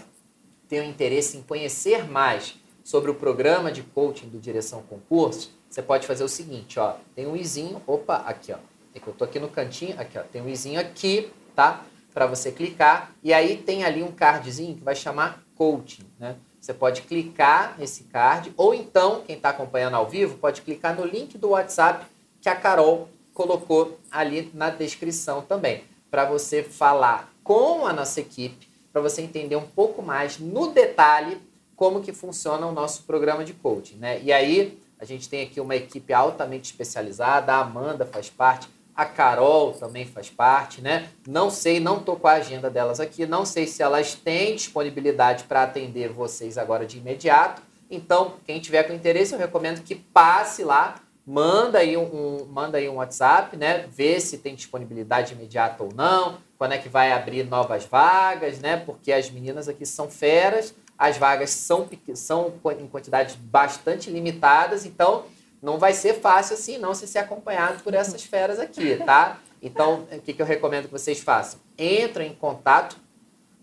tenham 0.69 0.85
interesse 0.85 1.37
em 1.37 1.43
conhecer 1.43 2.09
mais 2.09 2.57
sobre 2.83 3.11
o 3.11 3.15
programa 3.15 3.71
de 3.71 3.83
coaching 3.83 4.29
do 4.29 4.39
Direção 4.39 4.83
Concurso, 4.83 5.51
você 5.69 5.83
pode 5.83 6.07
fazer 6.07 6.25
o 6.25 6.29
seguinte, 6.29 6.79
ó, 6.79 6.97
tem 7.15 7.27
um 7.27 7.37
izinho, 7.37 7.83
opa, 7.87 8.17
aqui, 8.19 8.53
ó, 8.53 8.59
é 8.95 9.01
eu 9.05 9.13
tô 9.13 9.25
aqui 9.25 9.39
no 9.39 9.49
cantinho, 9.49 10.01
aqui, 10.01 10.19
ó, 10.19 10.23
tem 10.23 10.41
um 10.41 10.49
izinho 10.49 10.81
aqui, 10.81 11.31
tá? 11.55 11.85
Para 12.15 12.27
você 12.27 12.51
clicar 12.51 13.13
e 13.23 13.33
aí 13.33 13.57
tem 13.57 13.85
ali 13.85 14.03
um 14.03 14.11
cardzinho 14.11 14.75
que 14.75 14.83
vai 14.83 14.97
chamar 14.97 15.45
coaching, 15.55 16.07
né? 16.19 16.37
Você 16.67 16.75
pode 16.75 17.03
clicar 17.03 17.77
nesse 17.79 18.03
card, 18.03 18.53
ou 18.57 18.75
então, 18.75 19.23
quem 19.25 19.37
está 19.37 19.51
acompanhando 19.51 19.95
ao 19.95 20.09
vivo, 20.09 20.37
pode 20.37 20.63
clicar 20.63 20.97
no 20.97 21.07
link 21.07 21.39
do 21.39 21.51
WhatsApp 21.51 22.05
que 22.41 22.49
a 22.49 22.57
Carol 22.57 23.09
colocou 23.33 24.01
ali 24.11 24.51
na 24.53 24.69
descrição 24.69 25.43
também, 25.43 25.85
para 26.11 26.25
você 26.25 26.65
falar 26.65 27.33
com 27.45 27.87
a 27.87 27.93
nossa 27.93 28.21
equipe, 28.21 28.69
para 28.93 29.01
você 29.01 29.23
entender 29.23 29.55
um 29.55 29.69
pouco 29.69 30.03
mais 30.03 30.41
no 30.41 30.73
detalhe 30.73 31.41
como 31.77 32.01
que 32.01 32.13
funciona 32.13 32.67
o 32.67 32.73
nosso 32.73 33.05
programa 33.05 33.45
de 33.45 33.53
coaching, 33.53 33.99
né? 33.99 34.21
E 34.21 34.33
aí, 34.33 34.77
a 34.99 35.05
gente 35.05 35.29
tem 35.29 35.45
aqui 35.45 35.61
uma 35.61 35.77
equipe 35.77 36.13
altamente 36.13 36.73
especializada, 36.73 37.53
a 37.53 37.61
Amanda 37.61 38.05
faz 38.05 38.29
parte, 38.29 38.69
a 38.97 39.05
Carol 39.05 39.73
também 39.73 40.07
faz 40.07 40.31
parte, 40.31 40.81
né? 40.81 41.11
Não 41.29 41.51
sei, 41.51 41.79
não 41.79 41.99
estou 41.99 42.17
com 42.17 42.29
a 42.29 42.33
agenda 42.33 42.71
delas 42.71 42.99
aqui, 42.99 43.27
não 43.27 43.45
sei 43.45 43.67
se 43.67 43.83
elas 43.83 44.15
têm 44.15 44.57
disponibilidade 44.57 45.45
para 45.45 45.65
atender 45.65 46.09
vocês 46.09 46.57
agora 46.57 46.87
de 46.87 46.97
imediato. 46.97 47.61
Então, 47.91 48.35
quem 48.47 48.59
tiver 48.59 48.85
com 48.85 48.95
interesse, 48.95 49.35
eu 49.35 49.39
recomendo 49.39 49.83
que 49.83 49.95
passe 49.95 50.65
lá, 50.65 50.95
manda 51.27 51.79
aí 51.79 51.97
um, 51.97 52.05
um, 52.05 52.47
manda 52.47 52.79
aí 52.79 52.89
um 52.89 52.95
WhatsApp, 52.95 53.55
né? 53.57 53.87
Vê 53.93 54.19
se 54.19 54.39
tem 54.39 54.55
disponibilidade 54.55 55.35
imediata 55.35 55.85
ou 55.85 55.93
não, 55.95 56.39
quando 56.57 56.73
é 56.73 56.79
que 56.79 56.89
vai 56.89 57.13
abrir 57.13 57.45
novas 57.45 57.85
vagas, 57.85 58.61
né? 58.61 58.79
Porque 58.79 59.13
as 59.13 59.29
meninas 59.29 59.69
aqui 59.69 59.85
são 59.85 60.09
feras, 60.09 60.75
as 60.99 61.19
vagas 61.19 61.51
são, 61.51 61.87
são 62.15 62.55
em 62.81 62.87
quantidades 62.87 63.35
bastante 63.35 64.11
limitadas, 64.11 64.87
então 64.87 65.25
não 65.63 65.79
vai 65.79 65.93
ser 65.93 66.15
fácil 66.15 66.55
assim, 66.55 66.79
não, 66.79 66.95
se 66.95 67.07
ser 67.07 67.19
acompanhado 67.19 67.83
por 67.83 67.95
essas 67.95 68.23
feras 68.25 68.59
aqui, 68.59 68.97
tá? 69.05 69.39
Então, 69.63 70.07
o 70.13 70.21
que, 70.21 70.33
que 70.33 70.43
eu 70.43 70.47
recomendo 70.47 70.87
que 70.87 70.93
vocês 70.93 71.21
façam? 71.21 71.59
Entrem 71.79 72.31
em 72.31 72.35
contato 72.35 72.97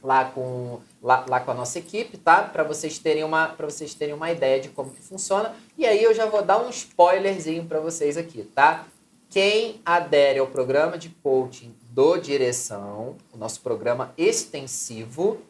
lá 0.03 0.25
com, 0.25 0.81
lá, 1.01 1.25
lá 1.29 1.39
com 1.39 1.51
a 1.51 1.53
nossa 1.53 1.79
equipe, 1.79 2.17
tá? 2.17 2.43
Para 2.43 2.63
vocês 2.63 2.99
terem 2.99 3.23
uma 3.23 3.47
para 3.47 3.65
vocês 3.65 3.93
terem 3.93 4.13
uma 4.13 4.29
ideia 4.31 4.59
de 4.59 4.69
como 4.69 4.91
que 4.91 5.01
funciona. 5.01 5.55
E 5.77 5.85
aí 5.85 6.03
eu 6.03 6.13
já 6.13 6.25
vou 6.25 6.41
dar 6.41 6.59
um 6.59 6.69
spoilerzinho 6.69 7.65
para 7.65 7.79
vocês 7.79 8.17
aqui, 8.17 8.43
tá? 8.43 8.85
Quem 9.29 9.81
adere 9.85 10.39
ao 10.39 10.47
programa 10.47 10.97
de 10.97 11.09
coaching 11.09 11.73
do 11.89 12.17
Direção, 12.17 13.15
o 13.33 13.37
nosso 13.37 13.61
programa 13.61 14.13
extensivo, 14.17 15.41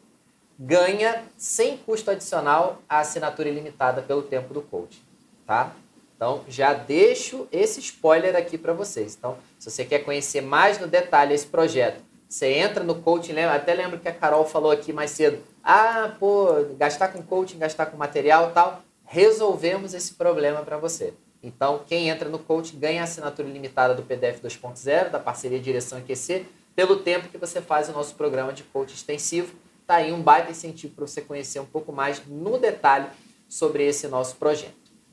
ganha 0.58 1.24
sem 1.36 1.78
custo 1.78 2.12
adicional 2.12 2.82
a 2.88 3.00
assinatura 3.00 3.50
ilimitada 3.50 4.02
pelo 4.02 4.22
tempo 4.22 4.54
do 4.54 4.62
coaching, 4.62 5.02
tá? 5.46 5.76
Então, 6.24 6.42
já 6.48 6.74
deixo 6.74 7.50
esse 7.52 7.82
spoiler 7.82 8.34
aqui 8.34 8.58
para 8.58 8.72
vocês. 8.72 9.14
Então, 9.20 9.38
se 9.60 9.70
você 9.70 9.84
quer 9.84 10.06
conhecer 10.06 10.40
mais 10.40 10.80
no 10.80 10.88
detalhe 10.88 11.34
esse 11.34 11.46
projeto, 11.46 12.02
você 12.30 12.48
entra 12.48 12.82
no 12.82 12.96
coaching, 12.96 13.34
lembra, 13.34 13.56
até 13.56 13.74
lembro 13.74 14.00
que 14.00 14.08
a 14.08 14.14
Carol 14.14 14.46
falou 14.46 14.72
aqui 14.72 14.94
mais 14.94 15.12
cedo, 15.12 15.44
ah, 15.62 16.16
pô, 16.18 16.46
gastar 16.78 17.10
com 17.10 17.22
coaching, 17.22 17.58
gastar 17.58 17.88
com 17.88 17.98
material 17.98 18.54
tal, 18.54 18.84
resolvemos 19.04 19.94
esse 19.94 20.14
problema 20.14 20.62
para 20.62 20.78
você. 20.78 21.14
Então, 21.44 21.82
quem 21.86 22.08
entra 22.08 22.30
no 22.30 22.40
coaching 22.40 22.80
ganha 22.80 23.02
a 23.02 23.04
assinatura 23.04 23.50
limitada 23.50 23.94
do 23.94 24.04
PDF 24.04 24.40
2.0, 24.42 25.10
da 25.10 25.20
parceria 25.20 25.60
Direção 25.60 26.00
EQC, 26.00 26.46
pelo 26.74 27.00
tempo 27.00 27.28
que 27.28 27.38
você 27.38 27.62
faz 27.62 27.90
o 27.90 27.92
nosso 27.92 28.16
programa 28.16 28.54
de 28.54 28.64
coaching 28.64 28.96
extensivo. 28.96 29.54
Tá 29.86 29.96
aí 29.96 30.14
um 30.14 30.22
baita 30.22 30.52
incentivo 30.52 30.96
para 30.96 31.06
você 31.06 31.22
conhecer 31.22 31.60
um 31.60 31.66
pouco 31.66 31.92
mais 31.92 32.26
no 32.26 32.58
detalhe 32.58 33.08
sobre 33.50 33.86
esse 33.86 34.08
nosso 34.08 34.38
projeto. 34.38 34.72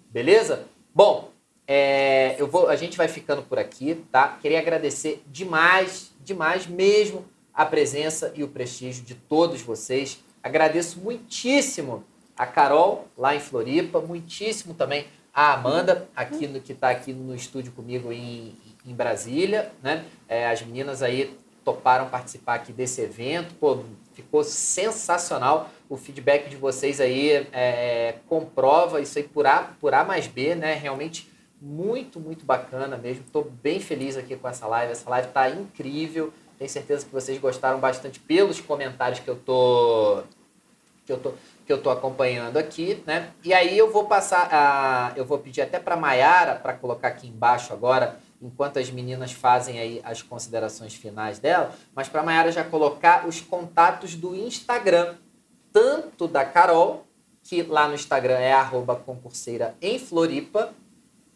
Beleza? 0.08 0.68
Bom, 0.92 1.30
é, 1.68 2.34
eu 2.36 2.48
vou, 2.48 2.68
a 2.68 2.74
gente 2.74 2.96
vai 2.96 3.06
ficando 3.06 3.42
por 3.42 3.58
aqui, 3.58 4.04
tá? 4.10 4.36
Queria 4.42 4.58
agradecer 4.58 5.22
demais, 5.28 6.10
demais 6.24 6.66
mesmo 6.66 7.24
a 7.54 7.64
presença 7.64 8.32
e 8.34 8.42
o 8.42 8.48
prestígio 8.48 9.04
de 9.04 9.14
todos 9.14 9.62
vocês. 9.62 10.18
Agradeço 10.42 10.98
muitíssimo 10.98 12.04
a 12.36 12.44
Carol 12.44 13.06
lá 13.16 13.36
em 13.36 13.40
Floripa, 13.40 14.00
muitíssimo 14.00 14.74
também 14.74 15.06
a 15.32 15.54
Amanda 15.54 16.08
aqui 16.16 16.48
no 16.48 16.60
que 16.60 16.72
está 16.72 16.90
aqui 16.90 17.12
no 17.12 17.36
estúdio 17.36 17.70
comigo 17.70 18.12
em, 18.12 18.56
em 18.84 18.92
Brasília, 18.92 19.70
né? 19.80 20.04
É, 20.28 20.48
as 20.48 20.62
meninas 20.62 21.02
aí 21.02 21.38
toparam 21.64 22.08
participar 22.08 22.54
aqui 22.54 22.72
desse 22.72 23.00
evento, 23.00 23.54
pô, 23.54 23.84
ficou 24.12 24.42
sensacional 24.42 25.70
o 25.90 25.96
feedback 25.96 26.48
de 26.48 26.56
vocês 26.56 27.00
aí 27.00 27.48
é, 27.52 28.14
comprova 28.28 29.00
isso 29.00 29.18
aí 29.18 29.24
por 29.24 29.44
A, 29.44 29.72
por 29.80 29.92
A 29.92 30.04
mais 30.04 30.28
B, 30.28 30.54
né? 30.54 30.72
Realmente 30.74 31.28
muito, 31.60 32.20
muito 32.20 32.44
bacana 32.44 32.96
mesmo. 32.96 33.24
Estou 33.26 33.42
bem 33.44 33.80
feliz 33.80 34.16
aqui 34.16 34.36
com 34.36 34.48
essa 34.48 34.68
live. 34.68 34.92
Essa 34.92 35.10
live 35.10 35.26
está 35.26 35.50
incrível. 35.50 36.32
Tenho 36.56 36.70
certeza 36.70 37.04
que 37.04 37.12
vocês 37.12 37.36
gostaram 37.38 37.80
bastante 37.80 38.20
pelos 38.20 38.60
comentários 38.60 39.18
que 39.18 39.28
eu 39.28 39.34
tô 39.34 40.22
que 41.04 41.12
eu 41.12 41.18
tô 41.18 41.32
que 41.66 41.72
eu 41.72 41.82
tô 41.82 41.90
acompanhando 41.90 42.56
aqui, 42.56 43.02
né? 43.04 43.30
E 43.42 43.52
aí 43.52 43.76
eu 43.76 43.90
vou 43.90 44.04
passar 44.04 44.48
a 44.52 45.12
eu 45.16 45.24
vou 45.24 45.38
pedir 45.38 45.62
até 45.62 45.80
para 45.80 45.96
Maiara 45.96 46.54
para 46.54 46.72
colocar 46.72 47.08
aqui 47.08 47.26
embaixo 47.26 47.72
agora, 47.72 48.16
enquanto 48.40 48.78
as 48.78 48.88
meninas 48.90 49.32
fazem 49.32 49.80
aí 49.80 50.00
as 50.04 50.22
considerações 50.22 50.94
finais 50.94 51.40
dela, 51.40 51.74
mas 51.96 52.08
para 52.08 52.22
Maiara 52.22 52.52
já 52.52 52.62
colocar 52.62 53.26
os 53.26 53.40
contatos 53.40 54.14
do 54.14 54.36
Instagram 54.36 55.16
tanto 55.72 56.26
da 56.28 56.44
Carol, 56.44 57.04
que 57.42 57.62
lá 57.62 57.88
no 57.88 57.94
Instagram 57.94 58.38
é 58.38 58.52
arroba 58.52 58.96
concurseira 58.96 59.74
em 59.80 59.98
Floripa, 59.98 60.72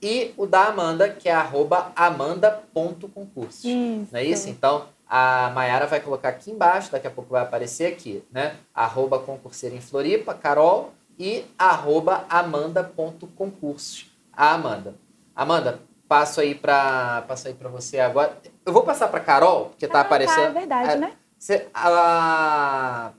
e 0.02 0.34
o 0.36 0.46
da 0.46 0.66
Amanda, 0.66 1.08
que 1.08 1.28
é 1.28 1.32
arroba 1.32 1.90
amanda.concursos. 1.96 3.64
Não 3.64 4.06
é 4.12 4.24
isso? 4.24 4.50
Então, 4.50 4.86
a 5.08 5.50
Mayara 5.54 5.86
vai 5.86 6.00
colocar 6.00 6.28
aqui 6.28 6.50
embaixo, 6.50 6.92
daqui 6.92 7.06
a 7.06 7.10
pouco 7.10 7.30
vai 7.30 7.42
aparecer 7.42 7.86
aqui, 7.86 8.22
né? 8.30 8.56
Arroba 8.74 9.18
concurseira 9.18 9.74
em 9.74 9.80
Floripa, 9.80 10.34
Carol, 10.34 10.92
e 11.18 11.44
arroba 11.58 12.26
amanda.concursos. 12.28 14.10
A 14.36 14.52
Amanda. 14.52 14.94
Amanda, 15.34 15.80
passo 16.08 16.40
aí 16.40 16.54
para 16.54 17.22
passo 17.28 17.48
aí 17.48 17.54
para 17.54 17.68
você 17.68 17.98
agora. 17.98 18.36
Eu 18.66 18.72
vou 18.72 18.82
passar 18.82 19.08
para 19.08 19.20
Carol, 19.20 19.66
porque 19.70 19.86
está 19.86 19.98
ah, 19.98 20.02
aparecendo. 20.02 20.36
Tá, 20.36 20.42
é 20.42 20.50
verdade, 20.50 20.90
é, 20.90 20.96
né? 20.96 21.12
Você, 21.38 21.66
a... 21.74 23.12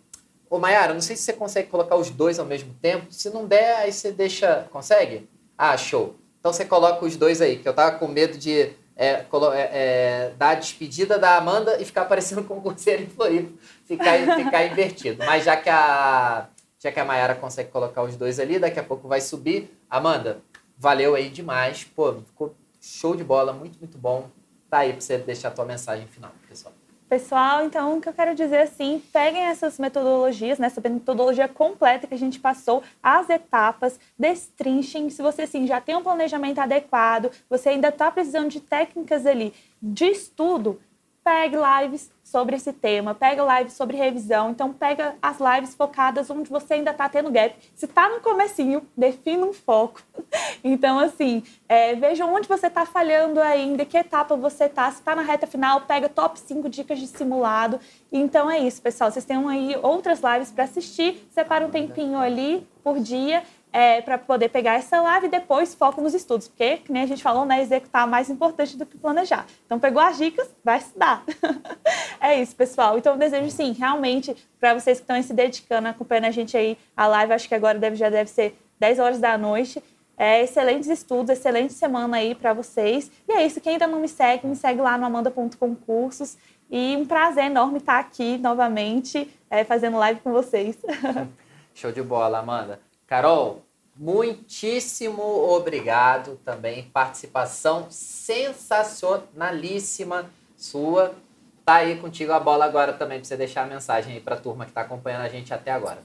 Ô, 0.50 0.60
Mayara, 0.60 0.94
não 0.94 1.02
sei 1.02 1.16
se 1.16 1.24
você 1.24 1.34
consegue 1.34 1.70
colocar 1.70 1.96
os 1.96 2.10
dois 2.10 2.40
ao 2.40 2.46
mesmo 2.46 2.74
tempo. 2.82 3.08
Se 3.12 3.30
não 3.30 3.46
der, 3.46 3.78
aí 3.78 3.92
você 3.92 4.12
deixa. 4.12 4.68
Consegue? 4.72 5.30
Ah, 5.58 5.76
show. 5.78 6.16
Então 6.40 6.54
você 6.54 6.66
coloca 6.66 7.04
os 7.04 7.16
dois 7.18 7.42
aí, 7.42 7.58
que 7.58 7.68
eu 7.68 7.74
tava 7.74 7.98
com 7.98 8.08
medo 8.08 8.38
de 8.38 8.74
é, 8.96 9.08
é, 9.08 9.26
é, 9.56 10.32
dar 10.38 10.50
a 10.50 10.56
despedida 10.56 11.18
da 11.18 11.38
Amanda 11.38 11.82
e 11.82 11.86
ficar 11.86 12.06
parecendo 12.06 12.44
concurseiro 12.44 13.02
em 13.02 13.08
Floripa, 13.08 13.52
ficar, 13.86 14.20
ficar 14.38 14.66
invertido. 14.66 15.26
Mas 15.26 15.44
já 15.44 15.58
que 15.58 15.70
a 15.70 16.48
já 16.78 16.92
que 16.92 17.00
a 17.00 17.06
Mayara 17.06 17.34
consegue 17.34 17.72
colocar 17.72 18.04
os 18.04 18.16
dois 18.16 18.40
ali, 18.40 18.60
daqui 18.60 18.80
a 18.80 18.84
pouco 18.84 19.08
vai 19.08 19.20
subir. 19.20 19.76
Amanda, 19.90 20.40
valeu 20.78 21.16
aí 21.16 21.30
demais. 21.30 21.84
Pô, 21.84 22.14
ficou 22.22 22.54
show 22.80 23.16
de 23.16 23.24
bola, 23.24 23.52
muito, 23.52 23.80
muito 23.80 23.98
bom. 23.98 24.30
Tá 24.70 24.80
aí 24.80 24.92
para 24.92 25.02
você 25.02 25.18
deixar 25.18 25.48
a 25.48 25.52
tua 25.52 25.66
mensagem 25.66 26.06
final, 26.06 26.32
pessoal. 26.48 26.75
Pessoal, 27.08 27.64
então 27.64 27.98
o 27.98 28.02
que 28.02 28.10
eu 28.10 28.14
quero 28.14 28.34
dizer 28.34 28.62
assim, 28.62 29.00
peguem 29.14 29.44
essas 29.44 29.78
metodologias, 29.78 30.58
né, 30.58 30.66
essa 30.66 30.82
metodologia 30.82 31.48
completa 31.48 32.08
que 32.08 32.16
a 32.16 32.18
gente 32.18 32.40
passou, 32.40 32.82
as 33.02 33.30
etapas, 33.30 34.00
destrinchem. 34.18 35.12
Se 35.12 35.22
você 35.22 35.44
assim, 35.44 35.68
já 35.68 35.80
tem 35.80 35.96
um 35.96 36.02
planejamento 36.02 36.58
adequado, 36.58 37.30
você 37.48 37.70
ainda 37.70 37.90
está 37.90 38.10
precisando 38.10 38.50
de 38.50 38.60
técnicas 38.60 39.24
ali 39.28 39.54
de 39.80 40.06
estudo, 40.06 40.82
pegue 41.26 41.58
lives 41.58 42.12
sobre 42.24 42.56
esse 42.56 42.72
tema, 42.72 43.16
pega 43.16 43.44
lives 43.58 43.74
sobre 43.74 43.98
revisão, 43.98 44.52
então 44.52 44.72
pega 44.72 45.16
as 45.20 45.40
lives 45.40 45.74
focadas 45.74 46.30
onde 46.30 46.48
você 46.52 46.76
ainda 46.76 46.92
está 46.92 47.10
tendo 47.10 47.32
gap. 47.32 47.56
Se 47.74 47.86
está 47.86 48.08
no 48.08 48.22
comecinho, 48.22 48.88
defina 48.96 49.44
um 49.44 49.52
foco. 49.54 50.02
Então, 50.68 50.98
assim, 50.98 51.44
é, 51.70 51.94
veja 51.94 52.26
onde 52.26 52.48
você 52.48 52.66
está 52.66 52.88
falhando 52.88 53.40
ainda, 53.40 53.86
que 53.86 53.96
etapa 53.96 54.36
você 54.36 54.66
está. 54.66 54.90
Se 54.90 54.98
está 54.98 55.16
na 55.16 55.22
reta 55.22 55.46
final, 55.46 55.82
pega 55.82 56.10
top 56.10 56.40
5 56.40 56.68
dicas 56.70 56.98
de 56.98 57.06
simulado. 57.06 57.80
Então 58.12 58.50
é 58.50 58.58
isso, 58.58 58.82
pessoal. 58.82 59.12
Vocês 59.12 59.24
têm 59.24 59.38
aí 59.48 59.78
outras 59.84 60.22
lives 60.22 60.52
para 60.52 60.64
assistir, 60.64 61.28
separa 61.30 61.66
um 61.66 61.70
tempinho 61.70 62.18
ali 62.18 62.68
por 62.84 63.00
dia 63.00 63.44
é, 63.76 64.02
para 64.02 64.18
poder 64.18 64.48
pegar 64.48 64.76
essa 64.76 65.02
live 65.02 65.28
e 65.28 65.30
depois 65.30 65.76
foco 65.76 66.00
nos 66.00 66.14
estudos, 66.14 66.48
porque, 66.48 66.78
como 66.78 66.98
a 66.98 67.06
gente 67.06 67.22
falou, 67.22 67.44
né, 67.44 67.62
executar 67.62 68.08
é 68.08 68.10
mais 68.10 68.30
importante 68.30 68.78
do 68.78 68.86
que 68.86 68.98
planejar. 68.98 69.46
Então, 69.66 69.78
pegou 69.78 70.02
as 70.02 70.18
dicas, 70.18 70.50
vai 70.64 70.78
estudar. 70.78 71.26
é 72.22 72.42
isso, 72.42 72.56
pessoal. 72.56 72.98
Então, 72.98 73.12
eu 73.12 73.20
desejo, 73.20 73.52
sim, 73.52 73.74
realmente, 73.74 74.34
para 74.62 74.74
vocês 74.74 75.00
que 75.00 75.04
estão 75.04 75.22
se 75.22 75.34
dedicando, 75.34 75.90
acompanhando 75.90 76.24
a 76.24 76.32
gente 76.32 76.56
aí, 76.56 76.78
a 76.96 77.06
live, 77.06 77.34
acho 77.34 77.50
que 77.50 77.54
agora 77.54 77.78
deve, 77.78 77.98
já 77.98 78.10
deve 78.10 78.30
ser 78.30 78.58
10 78.80 78.98
horas 78.98 79.20
da 79.20 79.38
noite. 79.38 79.84
É, 80.18 80.42
excelentes 80.42 80.88
estudos, 80.88 81.32
excelente 81.32 81.74
semana 81.74 82.16
aí 82.16 82.34
para 82.34 82.54
vocês. 82.54 83.12
E 83.28 83.34
é 83.34 83.46
isso, 83.46 83.60
quem 83.60 83.74
ainda 83.74 83.88
não 83.88 84.00
me 84.00 84.08
segue, 84.08 84.48
me 84.48 84.56
segue 84.56 84.80
lá 84.80 84.98
no 84.98 85.06
amanda.concursos. 85.06 86.38
E 86.72 86.96
um 86.96 87.06
prazer 87.06 87.48
enorme 87.48 87.80
estar 87.80 88.00
aqui 88.00 88.38
novamente, 88.38 89.30
é, 89.50 89.66
fazendo 89.66 89.98
live 89.98 90.22
com 90.22 90.32
vocês. 90.32 90.78
Show 91.76 91.92
de 91.92 92.02
bola, 92.02 92.40
Amanda. 92.40 92.80
Carol, 93.06 93.65
muitíssimo 93.96 95.24
obrigado 95.24 96.40
também. 96.44 96.90
Participação 96.94 97.88
sensacionalíssima 97.90 100.30
sua. 100.58 101.14
Tá 101.64 101.76
aí 101.76 101.96
contigo 101.98 102.32
a 102.32 102.40
bola 102.40 102.66
agora 102.66 102.94
também 102.94 103.20
para 103.20 103.28
você 103.28 103.38
deixar 103.38 103.64
a 103.64 103.68
mensagem 103.68 104.14
aí 104.14 104.20
para 104.20 104.36
a 104.36 104.40
turma 104.40 104.66
que 104.66 104.72
está 104.72 104.82
acompanhando 104.82 105.22
a 105.22 105.30
gente 105.30 105.54
até 105.54 105.72
agora. 105.72 106.00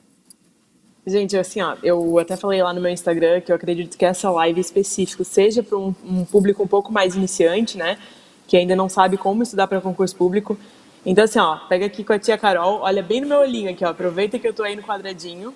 Gente, 1.06 1.36
assim, 1.36 1.60
ó, 1.60 1.76
eu 1.82 2.18
até 2.18 2.36
falei 2.36 2.62
lá 2.62 2.72
no 2.72 2.80
meu 2.80 2.90
Instagram 2.90 3.40
que 3.40 3.50
eu 3.50 3.56
acredito 3.56 3.96
que 3.96 4.04
essa 4.04 4.30
live 4.30 4.60
específica 4.60 5.24
seja 5.24 5.62
para 5.62 5.76
um, 5.76 5.94
um, 6.04 6.24
público 6.24 6.62
um 6.62 6.66
pouco 6.66 6.92
mais 6.92 7.16
iniciante, 7.16 7.76
né? 7.76 7.98
Que 8.46 8.56
ainda 8.56 8.76
não 8.76 8.88
sabe 8.88 9.16
como 9.16 9.42
estudar 9.42 9.66
para 9.66 9.80
concurso 9.80 10.14
público. 10.14 10.58
Então, 11.04 11.24
assim, 11.24 11.38
ó, 11.38 11.56
pega 11.68 11.86
aqui 11.86 12.04
com 12.04 12.12
a 12.12 12.18
tia 12.18 12.36
Carol, 12.36 12.80
olha 12.80 13.02
bem 13.02 13.22
no 13.22 13.26
meu 13.26 13.38
olhinho 13.38 13.70
aqui, 13.70 13.84
ó, 13.84 13.88
aproveita 13.88 14.38
que 14.38 14.46
eu 14.46 14.52
tô 14.52 14.62
aí 14.62 14.76
no 14.76 14.82
quadradinho 14.82 15.54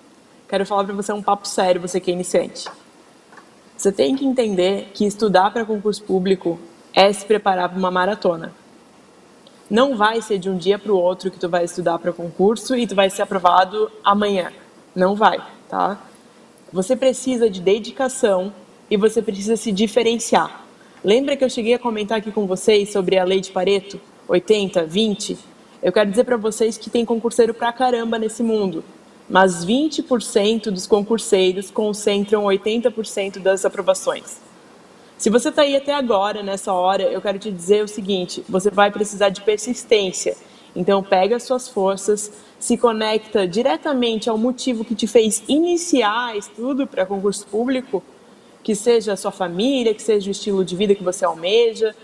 quero 0.49 0.67
falar 0.67 0.85
para 0.85 0.95
você 0.95 1.13
um 1.13 1.23
papo 1.23 1.47
sério, 1.47 1.81
você 1.81 2.01
que 2.01 2.11
é 2.11 2.15
iniciante. 2.15 2.69
Você 3.77 3.91
tem 3.91 4.15
que 4.15 4.25
entender 4.25 4.91
que 4.95 5.05
estudar 5.05 5.51
para 5.51 5.65
concurso 5.65 6.03
público 6.03 6.59
é 6.93 7.13
se 7.13 7.25
preparar 7.25 7.69
para 7.69 7.79
uma 7.79 7.91
maratona. 7.91 8.53
Não 9.69 9.97
vai 9.97 10.23
ser 10.23 10.39
de 10.39 10.49
um 10.49 10.57
dia 10.57 10.79
para 10.79 10.93
o 10.93 10.97
outro 10.97 11.31
que 11.31 11.39
tu 11.39 11.49
vai 11.49 11.65
estudar 11.65 11.99
para 11.99 12.13
concurso 12.13 12.77
e 12.77 12.87
tu 12.87 12.95
vai 12.95 13.11
ser 13.11 13.23
aprovado 13.23 13.91
amanhã. 14.05 14.53
Não 14.95 15.17
vai, 15.17 15.43
tá? 15.69 15.99
Você 16.73 16.95
precisa 16.95 17.51
de 17.51 17.61
dedicação 17.61 18.53
e 18.91 18.97
você 18.97 19.21
precisa 19.21 19.57
se 19.57 19.73
diferenciar. 19.73 20.65
Lembra 21.03 21.37
que 21.37 21.45
eu 21.45 21.51
cheguei 21.51 21.75
a 21.75 21.79
comentar 21.79 22.19
aqui 22.19 22.31
com 22.31 22.47
vocês 22.47 22.93
sobre 22.93 23.19
a 23.19 23.25
lei 23.25 23.41
de 23.41 23.51
Pareto, 23.51 24.01
80, 24.29 24.85
20? 24.85 25.39
Eu 25.83 25.93
quero 25.93 26.09
dizer 26.09 26.25
para 26.25 26.37
vocês 26.37 26.79
que 26.79 26.89
tem 26.89 27.05
concurseiro 27.05 27.53
pra 27.53 27.73
caramba 27.73 28.19
nesse 28.19 28.43
mundo 28.43 28.85
mas 29.29 29.65
20% 29.65 30.71
dos 30.71 30.87
concurseiros 30.87 31.71
concentram 31.71 32.45
80% 32.45 33.39
das 33.39 33.65
aprovações. 33.65 34.41
Se 35.17 35.31
você 35.31 35.49
está 35.49 35.63
aí 35.63 35.77
até 35.77 35.95
agora, 35.95 36.43
nessa 36.43 36.73
hora, 36.73 37.05
eu 37.05 37.21
quero 37.21 37.39
te 37.39 37.51
dizer 37.51 37.85
o 37.85 37.89
seguinte: 37.89 38.45
você 38.49 38.71
vai 38.71 38.91
precisar 38.91 39.31
de 39.31 39.41
persistência. 39.41 40.37
Então, 40.77 41.03
pega 41.03 41.37
as 41.37 41.45
suas 41.45 41.69
forças, 41.69 42.33
se 42.59 42.77
conecta 42.77 43.47
diretamente 43.47 44.29
ao 44.29 44.37
motivo 44.37 44.85
que 44.85 44.95
te 44.95 45.07
fez 45.07 45.43
iniciar 45.47 46.37
estudo 46.37 46.87
para 46.87 47.07
concurso 47.07 47.47
público, 47.47 48.03
que 48.63 48.75
seja 48.75 49.13
a 49.13 49.17
sua 49.17 49.31
família, 49.31 49.95
que 49.95 50.03
seja 50.03 50.29
o 50.29 50.33
estilo 50.33 50.65
de 50.65 50.75
vida 50.75 50.95
que 50.95 51.05
você 51.05 51.25
almeja 51.25 51.95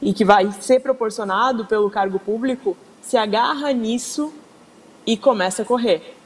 e 0.00 0.12
que 0.12 0.24
vai 0.24 0.50
ser 0.52 0.80
proporcionado 0.80 1.64
pelo 1.64 1.90
cargo 1.90 2.20
público, 2.20 2.76
se 3.00 3.16
agarra 3.16 3.72
nisso 3.72 4.32
e 5.04 5.16
começa 5.16 5.62
a 5.62 5.64
correr. 5.64 6.21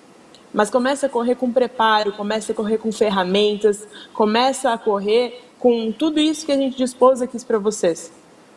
Mas 0.57 0.71
começa 0.71 1.05
a 1.05 1.09
correr 1.11 1.35
com 1.35 1.53
preparo, 1.53 2.13
começa 2.13 2.53
a 2.53 2.55
correr 2.55 2.79
com 2.79 2.91
ferramentas, 2.91 3.87
começa 4.15 4.73
a 4.73 4.79
correr 4.79 5.45
com 5.59 5.93
tudo 5.93 6.19
isso 6.19 6.47
que 6.47 6.53
a 6.53 6.57
gente 6.57 6.79
dispôs 6.79 7.21
aqui 7.21 7.39
para 7.45 7.59
vocês. 7.59 8.11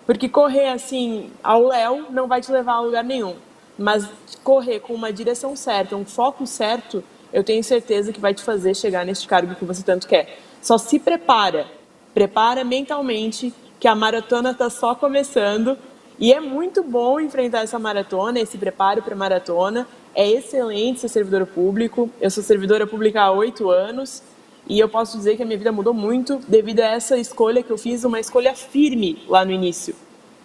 Porque 0.05 0.29
correr 0.29 0.69
assim 0.69 1.29
ao 1.43 1.67
léu 1.67 2.05
não 2.09 2.25
vai 2.25 2.39
te 2.39 2.49
levar 2.53 2.75
a 2.75 2.79
lugar 2.79 3.03
nenhum. 3.03 3.35
Mas 3.77 4.07
correr 4.45 4.79
com 4.79 4.93
uma 4.93 5.11
direção 5.11 5.57
certa, 5.57 5.97
um 5.97 6.05
foco 6.05 6.47
certo, 6.47 7.03
eu 7.33 7.43
tenho 7.43 7.61
certeza 7.65 8.13
que 8.13 8.19
vai 8.21 8.33
te 8.33 8.43
fazer 8.43 8.77
chegar 8.77 9.05
neste 9.05 9.27
cargo 9.27 9.53
que 9.55 9.65
você 9.65 9.83
tanto 9.83 10.07
quer. 10.07 10.39
Só 10.61 10.77
se 10.77 10.99
prepara, 10.99 11.67
prepara 12.13 12.63
mentalmente, 12.63 13.53
que 13.77 13.89
a 13.89 13.93
maratona 13.93 14.51
está 14.51 14.69
só 14.69 14.95
começando 14.95 15.77
e 16.17 16.33
é 16.33 16.39
muito 16.39 16.81
bom 16.81 17.19
enfrentar 17.19 17.63
essa 17.63 17.77
maratona, 17.77 18.39
esse 18.39 18.57
preparo 18.57 19.01
para 19.01 19.15
maratona. 19.17 19.85
É 20.19 20.29
excelente 20.29 20.99
ser 20.99 21.07
servidor 21.07 21.47
público. 21.47 22.09
Eu 22.19 22.29
sou 22.29 22.43
servidora 22.43 22.85
pública 22.85 23.21
há 23.21 23.31
oito 23.31 23.69
anos 23.69 24.21
e 24.67 24.77
eu 24.77 24.89
posso 24.89 25.15
dizer 25.15 25.37
que 25.37 25.43
a 25.43 25.45
minha 25.45 25.57
vida 25.57 25.71
mudou 25.71 25.93
muito 25.93 26.41
devido 26.45 26.81
a 26.81 26.87
essa 26.87 27.17
escolha 27.17 27.63
que 27.63 27.71
eu 27.71 27.77
fiz, 27.77 28.03
uma 28.03 28.19
escolha 28.19 28.53
firme 28.53 29.23
lá 29.29 29.45
no 29.45 29.51
início, 29.53 29.95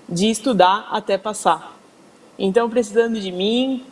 de 0.08 0.30
estudar 0.30 0.86
até 0.92 1.18
passar. 1.18 1.76
Então, 2.38 2.70
precisando 2.70 3.18
de 3.18 3.32
mim, 3.32 3.84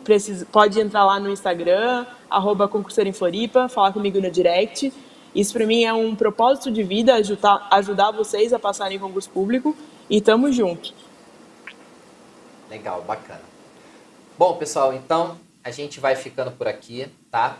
pode 0.53 0.79
entrar 0.79 1.03
lá 1.03 1.19
no 1.19 1.29
Instagram, 1.29 2.05
arroba 2.29 2.71
Floripa, 3.13 3.67
falar 3.67 3.91
comigo 3.91 4.21
no 4.21 4.31
direct. 4.31 4.93
Isso 5.35 5.51
para 5.51 5.65
mim 5.65 5.83
é 5.83 5.93
um 5.93 6.15
propósito 6.15 6.71
de 6.71 6.81
vida, 6.81 7.15
ajudar, 7.15 7.67
ajudar 7.69 8.11
vocês 8.11 8.53
a 8.53 8.57
passarem 8.57 8.95
em 8.95 9.01
concurso 9.01 9.29
público 9.29 9.75
e 10.09 10.21
tamo 10.21 10.49
junto. 10.49 10.93
Legal, 12.69 13.01
bacana. 13.01 13.41
Bom, 14.37 14.55
pessoal, 14.55 14.93
então 14.93 15.42
a 15.63 15.71
gente 15.71 15.99
vai 15.99 16.15
ficando 16.15 16.51
por 16.51 16.67
aqui, 16.67 17.07
tá? 17.31 17.57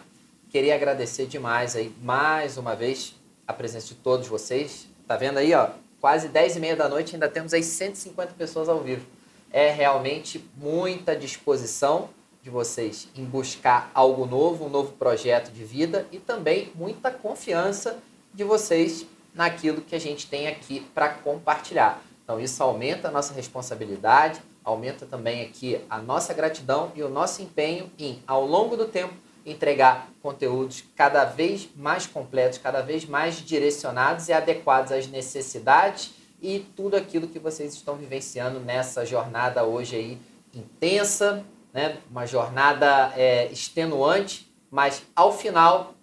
Queria 0.49 0.75
agradecer 0.75 1.25
demais 1.25 1.75
aí, 1.75 1.93
mais 2.01 2.57
uma 2.57 2.75
vez, 2.75 3.15
a 3.47 3.53
presença 3.53 3.87
de 3.87 3.95
todos 3.95 4.27
vocês. 4.27 4.87
Tá 5.07 5.15
vendo 5.15 5.37
aí, 5.37 5.53
ó? 5.53 5.69
Quase 6.01 6.27
10 6.27 6.57
e 6.57 6.59
meia 6.59 6.75
da 6.75 6.89
noite, 6.89 7.15
ainda 7.15 7.29
temos 7.29 7.53
aí 7.53 7.63
150 7.63 8.33
pessoas 8.33 8.67
ao 8.67 8.81
vivo. 8.81 9.05
É 9.51 9.71
realmente 9.71 10.43
muita 10.57 11.15
disposição 11.15 12.09
de 12.41 12.49
vocês 12.49 13.07
em 13.15 13.23
buscar 13.23 13.89
algo 13.93 14.25
novo, 14.25 14.65
um 14.65 14.69
novo 14.69 14.91
projeto 14.93 15.49
de 15.51 15.63
vida 15.63 16.05
e 16.11 16.19
também 16.19 16.71
muita 16.75 17.09
confiança 17.09 17.99
de 18.33 18.43
vocês 18.43 19.05
naquilo 19.33 19.81
que 19.81 19.95
a 19.95 19.99
gente 19.99 20.27
tem 20.27 20.47
aqui 20.47 20.81
para 20.93 21.09
compartilhar. 21.09 22.01
Então, 22.23 22.39
isso 22.39 22.61
aumenta 22.61 23.07
a 23.07 23.11
nossa 23.11 23.33
responsabilidade, 23.33 24.41
aumenta 24.63 25.05
também 25.05 25.41
aqui 25.41 25.79
a 25.89 25.99
nossa 25.99 26.33
gratidão 26.33 26.91
e 26.95 27.03
o 27.03 27.09
nosso 27.09 27.41
empenho 27.41 27.91
em, 27.97 28.21
ao 28.25 28.45
longo 28.45 28.77
do 28.77 28.85
tempo, 28.85 29.13
entregar 29.45 30.09
conteúdos 30.21 30.83
cada 30.95 31.25
vez 31.25 31.69
mais 31.75 32.07
completos, 32.07 32.57
cada 32.57 32.81
vez 32.81 33.05
mais 33.05 33.35
direcionados 33.35 34.29
e 34.29 34.33
adequados 34.33 34.91
às 34.91 35.07
necessidades 35.07 36.11
e 36.41 36.59
tudo 36.75 36.95
aquilo 36.95 37.27
que 37.27 37.39
vocês 37.39 37.73
estão 37.73 37.95
vivenciando 37.95 38.59
nessa 38.59 39.05
jornada 39.05 39.63
hoje 39.63 39.95
aí 39.95 40.17
intensa, 40.53 41.43
né? 41.73 41.97
uma 42.09 42.25
jornada 42.25 43.13
é, 43.15 43.51
extenuante, 43.51 44.51
mas 44.71 45.03
ao 45.15 45.35
final 45.35 45.93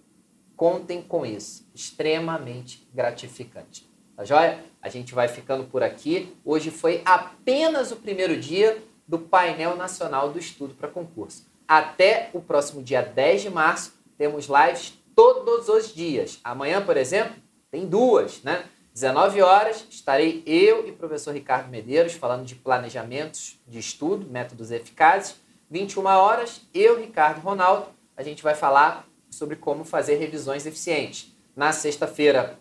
contem 0.56 1.00
com 1.00 1.24
isso, 1.24 1.66
extremamente 1.74 2.86
gratificante. 2.92 3.89
Tá 4.20 4.24
joia? 4.26 4.62
A 4.82 4.90
gente 4.90 5.14
vai 5.14 5.28
ficando 5.28 5.64
por 5.64 5.82
aqui. 5.82 6.36
Hoje 6.44 6.70
foi 6.70 7.01
apenas 7.06 7.90
o 7.90 7.97
primeiro 7.97 8.38
dia 8.38 8.76
do 9.09 9.18
painel 9.18 9.76
nacional 9.76 10.30
do 10.30 10.38
estudo 10.38 10.74
para 10.74 10.88
concurso. 10.88 11.47
Até 11.66 12.28
o 12.34 12.40
próximo 12.42 12.82
dia 12.82 13.01
10 13.01 13.40
de 13.40 13.48
março, 13.48 13.94
temos 14.18 14.47
lives 14.47 14.92
todos 15.16 15.70
os 15.70 15.94
dias. 15.94 16.38
Amanhã, 16.44 16.84
por 16.84 16.98
exemplo, 16.98 17.34
tem 17.70 17.86
duas, 17.86 18.42
né? 18.42 18.66
19 18.92 19.40
horas, 19.40 19.86
estarei 19.88 20.42
eu 20.44 20.86
e 20.86 20.90
o 20.90 20.97
professor 20.97 21.32
Ricardo 21.32 21.70
Medeiros 21.70 22.12
falando 22.12 22.44
de 22.44 22.55
planejamentos 22.55 23.59
de 23.66 23.78
estudo, 23.78 24.28
métodos 24.30 24.70
eficazes. 24.70 25.36
21 25.70 26.05
horas, 26.05 26.60
eu, 26.74 27.01
Ricardo 27.01 27.40
Ronaldo, 27.40 27.86
a 28.14 28.22
gente 28.22 28.42
vai 28.42 28.55
falar 28.55 29.09
sobre 29.30 29.56
como 29.56 29.82
fazer 29.82 30.16
revisões 30.16 30.66
eficientes. 30.66 31.34
Na 31.56 31.72
sexta-feira, 31.72 32.59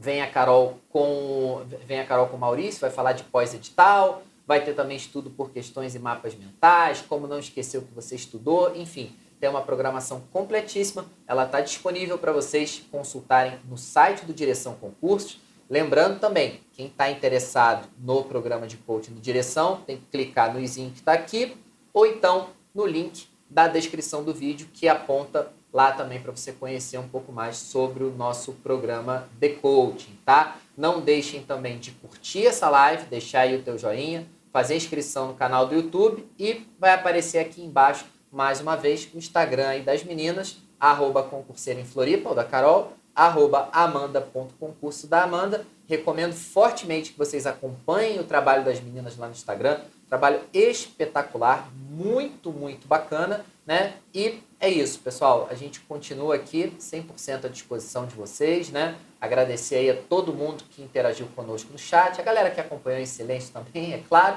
vem 0.00 0.22
a 0.22 0.30
Carol 0.30 0.78
com 0.88 1.62
vem 1.86 2.00
a 2.00 2.06
Carol 2.06 2.26
com 2.28 2.36
o 2.36 2.40
Maurício, 2.40 2.80
vai 2.80 2.90
falar 2.90 3.12
de 3.12 3.22
pós-edital, 3.24 4.22
vai 4.46 4.64
ter 4.64 4.74
também 4.74 4.96
estudo 4.96 5.28
por 5.28 5.50
questões 5.50 5.94
e 5.94 5.98
mapas 5.98 6.34
mentais, 6.34 7.04
como 7.06 7.26
não 7.26 7.38
esquecer 7.38 7.78
o 7.78 7.82
que 7.82 7.94
você 7.94 8.16
estudou, 8.16 8.74
enfim, 8.74 9.14
tem 9.38 9.50
uma 9.50 9.60
programação 9.60 10.22
completíssima. 10.32 11.04
Ela 11.26 11.44
está 11.44 11.60
disponível 11.60 12.16
para 12.16 12.32
vocês 12.32 12.82
consultarem 12.90 13.58
no 13.68 13.76
site 13.76 14.24
do 14.24 14.32
Direção 14.32 14.74
Concursos. 14.74 15.38
Lembrando 15.68 16.18
também, 16.18 16.60
quem 16.72 16.86
está 16.86 17.10
interessado 17.10 17.86
no 17.98 18.24
programa 18.24 18.66
de 18.66 18.78
coaching 18.78 19.12
do 19.12 19.20
Direção, 19.20 19.82
tem 19.86 19.98
que 19.98 20.06
clicar 20.06 20.52
no 20.52 20.60
izinho 20.60 20.90
que 20.90 20.98
está 20.98 21.12
aqui, 21.12 21.56
ou 21.92 22.06
então 22.06 22.48
no 22.74 22.86
link 22.86 23.28
da 23.48 23.68
descrição 23.68 24.24
do 24.24 24.32
vídeo, 24.32 24.68
que 24.72 24.88
aponta 24.88 25.52
lá 25.72 25.92
também 25.92 26.20
para 26.20 26.34
você 26.34 26.52
conhecer 26.52 26.98
um 26.98 27.08
pouco 27.08 27.32
mais 27.32 27.56
sobre 27.56 28.04
o 28.04 28.10
nosso 28.10 28.52
programa 28.54 29.28
de 29.38 29.50
coaching, 29.50 30.18
tá? 30.24 30.56
Não 30.76 31.00
deixem 31.00 31.42
também 31.42 31.78
de 31.78 31.92
curtir 31.92 32.46
essa 32.46 32.68
live, 32.68 33.06
deixar 33.06 33.40
aí 33.40 33.56
o 33.56 33.62
teu 33.62 33.78
joinha, 33.78 34.26
fazer 34.52 34.76
inscrição 34.76 35.28
no 35.28 35.34
canal 35.34 35.66
do 35.66 35.74
YouTube 35.74 36.26
e 36.38 36.66
vai 36.78 36.92
aparecer 36.92 37.38
aqui 37.38 37.62
embaixo 37.62 38.04
mais 38.32 38.60
uma 38.60 38.76
vez, 38.76 39.08
o 39.12 39.18
Instagram 39.18 39.68
aí 39.68 39.82
das 39.82 40.04
meninas, 40.04 40.58
arroba 40.78 41.22
concurseira 41.22 41.80
em 41.80 41.84
Floripa, 41.84 42.28
ou 42.28 42.34
da 42.34 42.44
Carol, 42.44 42.92
arroba 43.14 43.68
amanda.concurso 43.72 45.06
da 45.08 45.24
Amanda. 45.24 45.66
Recomendo 45.88 46.32
fortemente 46.32 47.10
que 47.10 47.18
vocês 47.18 47.46
acompanhem 47.46 48.20
o 48.20 48.24
trabalho 48.24 48.64
das 48.64 48.80
meninas 48.80 49.16
lá 49.16 49.26
no 49.26 49.32
Instagram. 49.32 49.80
Trabalho 50.08 50.40
espetacular, 50.54 51.68
muito, 51.90 52.52
muito 52.52 52.86
bacana, 52.86 53.44
né? 53.66 53.94
E 54.14 54.40
é 54.60 54.68
isso, 54.68 55.00
pessoal. 55.00 55.48
A 55.50 55.54
gente 55.54 55.80
continua 55.80 56.34
aqui 56.34 56.72
100% 56.78 57.46
à 57.46 57.48
disposição 57.48 58.06
de 58.06 58.14
vocês, 58.14 58.70
né? 58.70 58.94
Agradecer 59.20 59.76
aí 59.76 59.90
a 59.90 59.96
todo 59.96 60.32
mundo 60.32 60.64
que 60.70 60.82
interagiu 60.82 61.26
conosco 61.34 61.72
no 61.72 61.78
chat, 61.78 62.20
a 62.20 62.24
galera 62.24 62.50
que 62.50 62.60
acompanhou 62.60 63.00
em 63.00 63.06
silêncio 63.06 63.52
também, 63.52 63.94
é 63.94 64.02
claro 64.08 64.36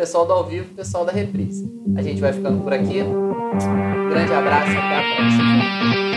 pessoal 0.00 0.24
do 0.24 0.32
ao 0.32 0.44
vivo, 0.44 0.74
pessoal 0.74 1.04
da 1.04 1.12
reprise. 1.12 1.70
A 1.94 2.00
gente 2.00 2.22
vai 2.22 2.32
ficando 2.32 2.62
por 2.62 2.72
aqui. 2.72 3.02
Um 3.02 4.08
grande 4.08 4.32
abraço 4.32 4.70
até 4.70 4.98
a 4.98 5.16
próxima. 5.16 6.09